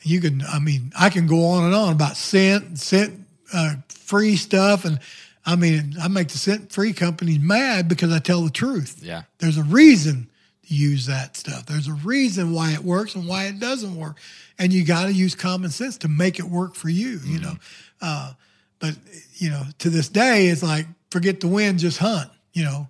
you 0.03 0.20
can. 0.20 0.43
I 0.43 0.59
mean, 0.59 0.93
I 0.98 1.11
can 1.11 1.27
go 1.27 1.47
on 1.47 1.65
and 1.65 1.74
on 1.74 1.93
about 1.93 2.16
scent, 2.16 2.78
scent 2.78 3.20
uh, 3.53 3.77
free 3.89 4.36
stuff, 4.36 4.85
and 4.85 4.98
I 5.47 5.55
mean, 5.57 5.94
I 6.03 6.09
make 6.09 6.28
the 6.28 6.39
scent 6.39 6.73
free 6.73 6.93
companies 6.93 7.39
mad 7.39 7.86
because 7.89 8.12
I 8.12 8.19
tell 8.19 8.43
the 8.43 8.51
truth. 8.51 8.98
Yeah. 9.01 9.23
There's 9.39 9.57
a 9.59 9.62
reason 9.62 10.28
use 10.66 11.06
that 11.06 11.36
stuff. 11.36 11.66
There's 11.66 11.88
a 11.88 11.94
reason 11.94 12.52
why 12.52 12.72
it 12.72 12.80
works 12.80 13.14
and 13.14 13.26
why 13.26 13.44
it 13.44 13.59
doesn't 13.60 13.97
work, 13.97 14.18
and 14.59 14.72
you 14.72 14.84
got 14.84 15.06
to 15.06 15.12
use 15.12 15.34
common 15.34 15.70
sense 15.70 15.98
to 15.98 16.09
make 16.09 16.38
it 16.38 16.44
work 16.44 16.74
for 16.74 16.88
you. 16.88 17.20
You 17.24 17.40
know, 17.40 17.52
uh, 18.01 18.32
but 18.78 18.94
you 19.34 19.51
know, 19.51 19.62
to 19.78 19.90
this 19.90 20.09
day, 20.09 20.47
it's 20.48 20.62
like 20.62 20.86
forget 21.10 21.40
the 21.40 21.48
wind, 21.48 21.78
just 21.78 21.98
hunt. 21.98 22.30
You 22.52 22.64
know, 22.64 22.88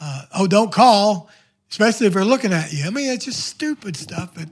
uh, 0.00 0.22
oh, 0.36 0.46
don't 0.46 0.72
call, 0.72 1.28
especially 1.70 2.06
if 2.06 2.14
they're 2.14 2.24
looking 2.24 2.52
at 2.52 2.72
you. 2.72 2.84
I 2.86 2.90
mean, 2.90 3.10
it's 3.10 3.24
just 3.24 3.46
stupid 3.46 3.96
stuff. 3.96 4.34
But 4.34 4.48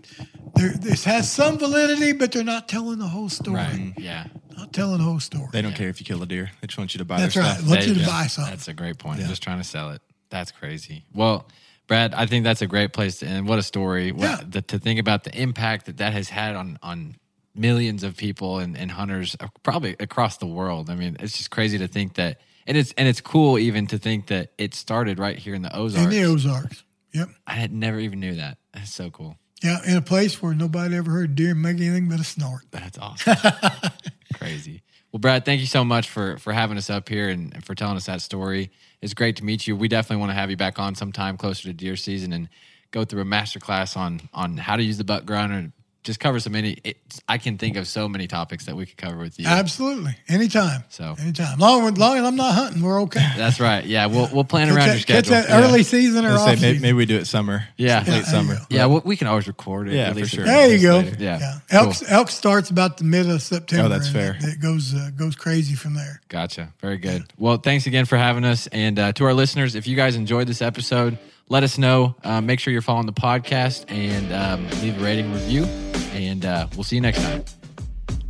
this 0.81 1.05
has 1.05 1.31
some 1.31 1.59
validity, 1.59 2.13
but 2.13 2.33
they're 2.33 2.45
not 2.45 2.69
telling 2.69 2.99
the 2.99 3.07
whole 3.09 3.29
story. 3.29 3.57
Right. 3.57 3.93
Yeah. 3.97 4.27
Not 4.57 4.73
telling 4.73 4.99
the 4.99 5.05
whole 5.05 5.21
story. 5.21 5.49
They 5.53 5.61
don't 5.63 5.75
care 5.75 5.89
if 5.89 6.01
you 6.01 6.07
kill 6.07 6.23
a 6.23 6.27
deer. 6.27 6.51
They 6.61 6.67
just 6.67 6.79
want 6.79 6.95
you 6.95 6.99
to 6.99 7.05
buy 7.05 7.21
That's 7.21 7.35
their 7.35 7.43
right. 7.43 7.57
stuff. 7.59 7.69
Want 7.69 7.81
There 7.81 7.89
you 7.91 7.95
to 7.95 8.01
go. 8.01 8.07
buy 8.07 8.27
something. 8.27 8.53
That's 8.53 8.69
a 8.69 8.73
great 8.73 8.99
point. 8.99 9.21
Just 9.21 9.43
trying 9.43 9.59
to 9.59 9.65
sell 9.65 9.91
it. 9.91 10.01
That's 10.31 10.51
crazy. 10.51 11.05
Well, 11.15 11.47
Brad, 11.87 12.15
I 12.15 12.27
think 12.27 12.45
that's 12.45 12.63
a 12.63 12.67
great 12.67 12.93
place 12.93 13.19
to 13.21 13.27
end. 13.27 13.47
What 13.49 13.59
a 13.59 13.63
story. 13.63 14.11
What, 14.13 14.23
Yeah. 14.23 14.41
the, 14.49 14.63
to 14.63 14.79
think 14.79 14.99
about 14.99 15.25
the 15.25 15.35
impact 15.41 15.87
that 15.87 15.99
that 15.99 16.13
has 16.13 16.29
had 16.29 16.57
on 16.57 16.79
on 16.83 17.17
millions 17.55 18.03
of 18.03 18.17
people 18.17 18.59
and, 18.59 18.77
and 18.77 18.91
hunters 18.91 19.35
probably 19.63 19.97
across 20.01 20.37
the 20.39 20.47
world. 20.47 20.91
I 20.91 20.95
mean, 20.97 21.17
it's 21.21 21.37
just 21.39 21.51
crazy 21.51 21.79
to 21.79 21.89
think 21.89 22.15
that, 22.15 22.41
and 22.67 22.77
it's 22.77 22.93
and 22.99 23.07
it's 23.09 23.21
cool 23.21 23.59
even 23.59 23.87
to 23.89 23.99
think 23.99 24.27
that 24.27 24.53
it 24.59 24.75
started 24.75 25.19
right 25.19 25.39
here 25.39 25.55
in 25.55 25.63
the 25.63 25.75
Ozarks. 25.75 26.05
in 26.05 26.11
the 26.11 26.25
Ozarks. 26.25 26.85
Yep. 27.15 27.29
I 27.47 27.53
had 27.55 27.73
never 27.73 27.99
even 27.99 28.21
knew 28.21 28.35
that. 28.35 28.59
That's 28.75 28.93
so 28.93 29.11
cool. 29.11 29.37
Yeah, 29.63 29.79
in 29.87 29.97
a 29.97 30.03
place 30.03 30.43
where 30.43 30.53
nobody 30.55 30.97
ever 30.97 31.11
heard 31.11 31.35
deer 31.35 31.55
make 31.55 31.77
anything 31.79 32.09
but 32.11 32.21
a 32.21 32.25
snort. 32.25 32.65
That's 32.73 32.99
awesome. 32.99 33.37
Crazy. 34.35 34.83
Well, 35.13 35.21
Brad, 35.21 35.45
thank 35.45 35.61
you 35.61 35.67
so 35.67 35.85
much 35.85 36.11
for 36.11 36.37
for 36.39 36.53
having 36.53 36.77
us 36.77 36.91
up 36.91 37.09
here 37.09 37.29
and, 37.31 37.55
and 37.55 37.65
for 37.65 37.75
telling 37.75 37.97
us 37.97 38.07
that 38.07 38.21
story. 38.21 38.71
It's 39.01 39.15
great 39.15 39.37
to 39.37 39.45
meet 39.45 39.67
you. 39.67 39.77
We 39.77 39.89
definitely 39.89 40.21
want 40.21 40.31
to 40.31 40.35
have 40.35 40.51
you 40.51 40.57
back 40.57 40.79
on 40.79 40.95
sometime 40.95 41.37
closer 41.37 41.65
to 41.65 41.73
deer 41.73 41.97
season 41.97 42.33
and 42.33 42.49
go 42.91 43.05
through 43.05 43.21
a 43.23 43.27
master 43.27 43.59
class 43.59 43.97
on 43.97 44.29
on 44.33 44.57
how 44.57 44.77
to 44.77 44.83
use 44.83 44.99
the 44.99 45.05
butt 45.05 45.27
grinder. 45.27 45.73
Just 46.07 46.21
cover 46.21 46.39
so 46.39 46.51
many. 46.51 46.79
It, 46.85 46.99
I 47.29 47.37
can 47.37 47.59
think 47.59 47.77
of 47.77 47.89
so 47.89 48.09
many 48.09 48.29
topics 48.29 48.67
that 48.67 48.77
we 48.77 48.87
could 48.87 48.97
cover 48.97 49.19
with 49.19 49.41
you. 49.41 49.47
Absolutely. 49.49 50.17
Anytime. 50.29 50.85
So- 50.89 51.17
anytime. 51.19 51.59
Long, 51.59 51.93
long 51.97 52.17
as 52.17 52.25
I'm 52.25 52.37
not 52.37 52.55
hunting, 52.55 52.81
we're 52.81 53.03
okay. 53.03 53.27
That's 53.37 53.59
right. 53.59 53.85
Yeah, 53.85 54.07
we'll 54.07 54.29
we'll 54.33 54.45
plan 54.45 54.69
around 54.69 54.87
your 54.87 54.95
catch, 54.95 55.07
that, 55.07 55.13
catch 55.13 55.27
schedule. 55.27 55.49
that 55.49 55.65
early 55.69 55.83
season 55.83 56.25
or 56.25 56.35
off 56.35 56.41
say 56.41 56.47
maybe, 56.51 56.61
season. 56.61 56.83
maybe 56.83 56.93
we 56.93 57.07
do 57.07 57.17
it 57.17 57.25
summer. 57.27 57.67
Yeah. 57.77 57.87
Yeah, 57.89 58.03
there 58.05 58.19
you 58.19 58.25
summer. 58.25 58.57
Yeah, 58.71 58.87
well, 58.87 59.03
we 59.05 59.17
can 59.17 59.27
always 59.27 59.49
record 59.49 59.89
it. 59.89 59.95
Yeah, 59.95 60.11
release 60.11 60.31
for 60.31 60.37
sure. 60.37 60.45
There 60.45 60.73
you 60.73 60.81
go. 60.81 60.99
later. 60.99 61.17
Yeah. 61.19 61.39
Yeah. 61.41 61.59
Cool. 61.71 61.89
Elk, 61.89 61.97
elk 62.09 62.31
starts 62.31 62.71
about 62.71 62.99
the 62.99 63.05
mid 63.05 63.29
of 63.29 63.43
September. 63.43 63.87
Oh, 63.87 63.89
that's 63.89 64.09
fair. 64.09 64.37
It, 64.39 64.45
it 64.45 64.61
goes 64.61 64.95
uh, 64.95 65.11
goes 65.17 65.35
crazy 65.35 65.75
from 65.75 65.95
there. 65.95 66.21
Gotcha. 66.29 66.73
Very 66.81 66.99
good. 66.99 67.25
Well, 67.37 67.57
thanks 67.57 67.87
again 67.89 68.05
for 68.05 68.17
having 68.17 68.45
us. 68.45 68.69
And 68.69 68.97
uh, 68.99 69.13
to 69.15 69.25
our 69.25 69.35
listeners, 69.35 69.75
if 69.75 69.89
you 69.89 69.97
guys 69.97 70.15
enjoyed 70.15 70.47
this 70.47 70.63
episode, 70.63 71.19
let 71.49 71.63
us 71.63 71.79
know. 71.79 72.15
Uh, 72.25 72.41
make 72.41 72.61
sure 72.61 72.73
you're 72.73 72.83
following 72.83 73.07
the 73.07 73.13
podcast 73.13 73.85
and 73.91 74.33
um, 74.33 74.69
leave 74.81 75.01
a 75.01 75.05
rating 75.05 75.33
review. 75.33 75.65
And 76.13 76.45
uh, 76.45 76.67
we'll 76.75 76.85
see 76.85 76.97
you 76.97 77.03
next 77.03 77.23
time. 77.23 77.45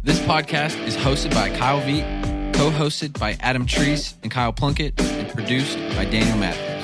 This 0.03 0.21
podcast 0.21 0.79
is 0.87 0.97
hosted 0.97 1.35
by 1.35 1.51
Kyle 1.57 1.81
Veit, 1.81 2.55
co 2.55 2.71
hosted 2.71 3.19
by 3.19 3.37
Adam 3.41 3.67
Treese 3.67 4.15
and 4.23 4.31
Kyle 4.31 4.53
Plunkett, 4.53 5.01
and 5.01 5.29
produced 5.31 5.77
by 5.97 6.05
Daniel 6.05 6.37
Matthews. 6.39 6.77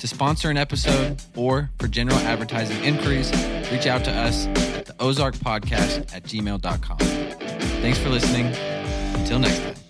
To 0.00 0.06
sponsor 0.06 0.50
an 0.50 0.56
episode 0.56 1.20
or 1.34 1.70
for 1.78 1.88
general 1.88 2.18
advertising 2.18 2.82
inquiries, 2.84 3.32
reach 3.72 3.86
out 3.86 4.04
to 4.04 4.12
us 4.12 4.46
at 4.46 4.86
the 4.86 4.94
Ozark 5.00 5.34
Podcast 5.36 6.14
at 6.14 6.22
gmail.com. 6.24 6.98
Thanks 6.98 7.98
for 7.98 8.08
listening. 8.08 8.46
Until 9.18 9.40
next 9.40 9.58
time. 9.58 9.87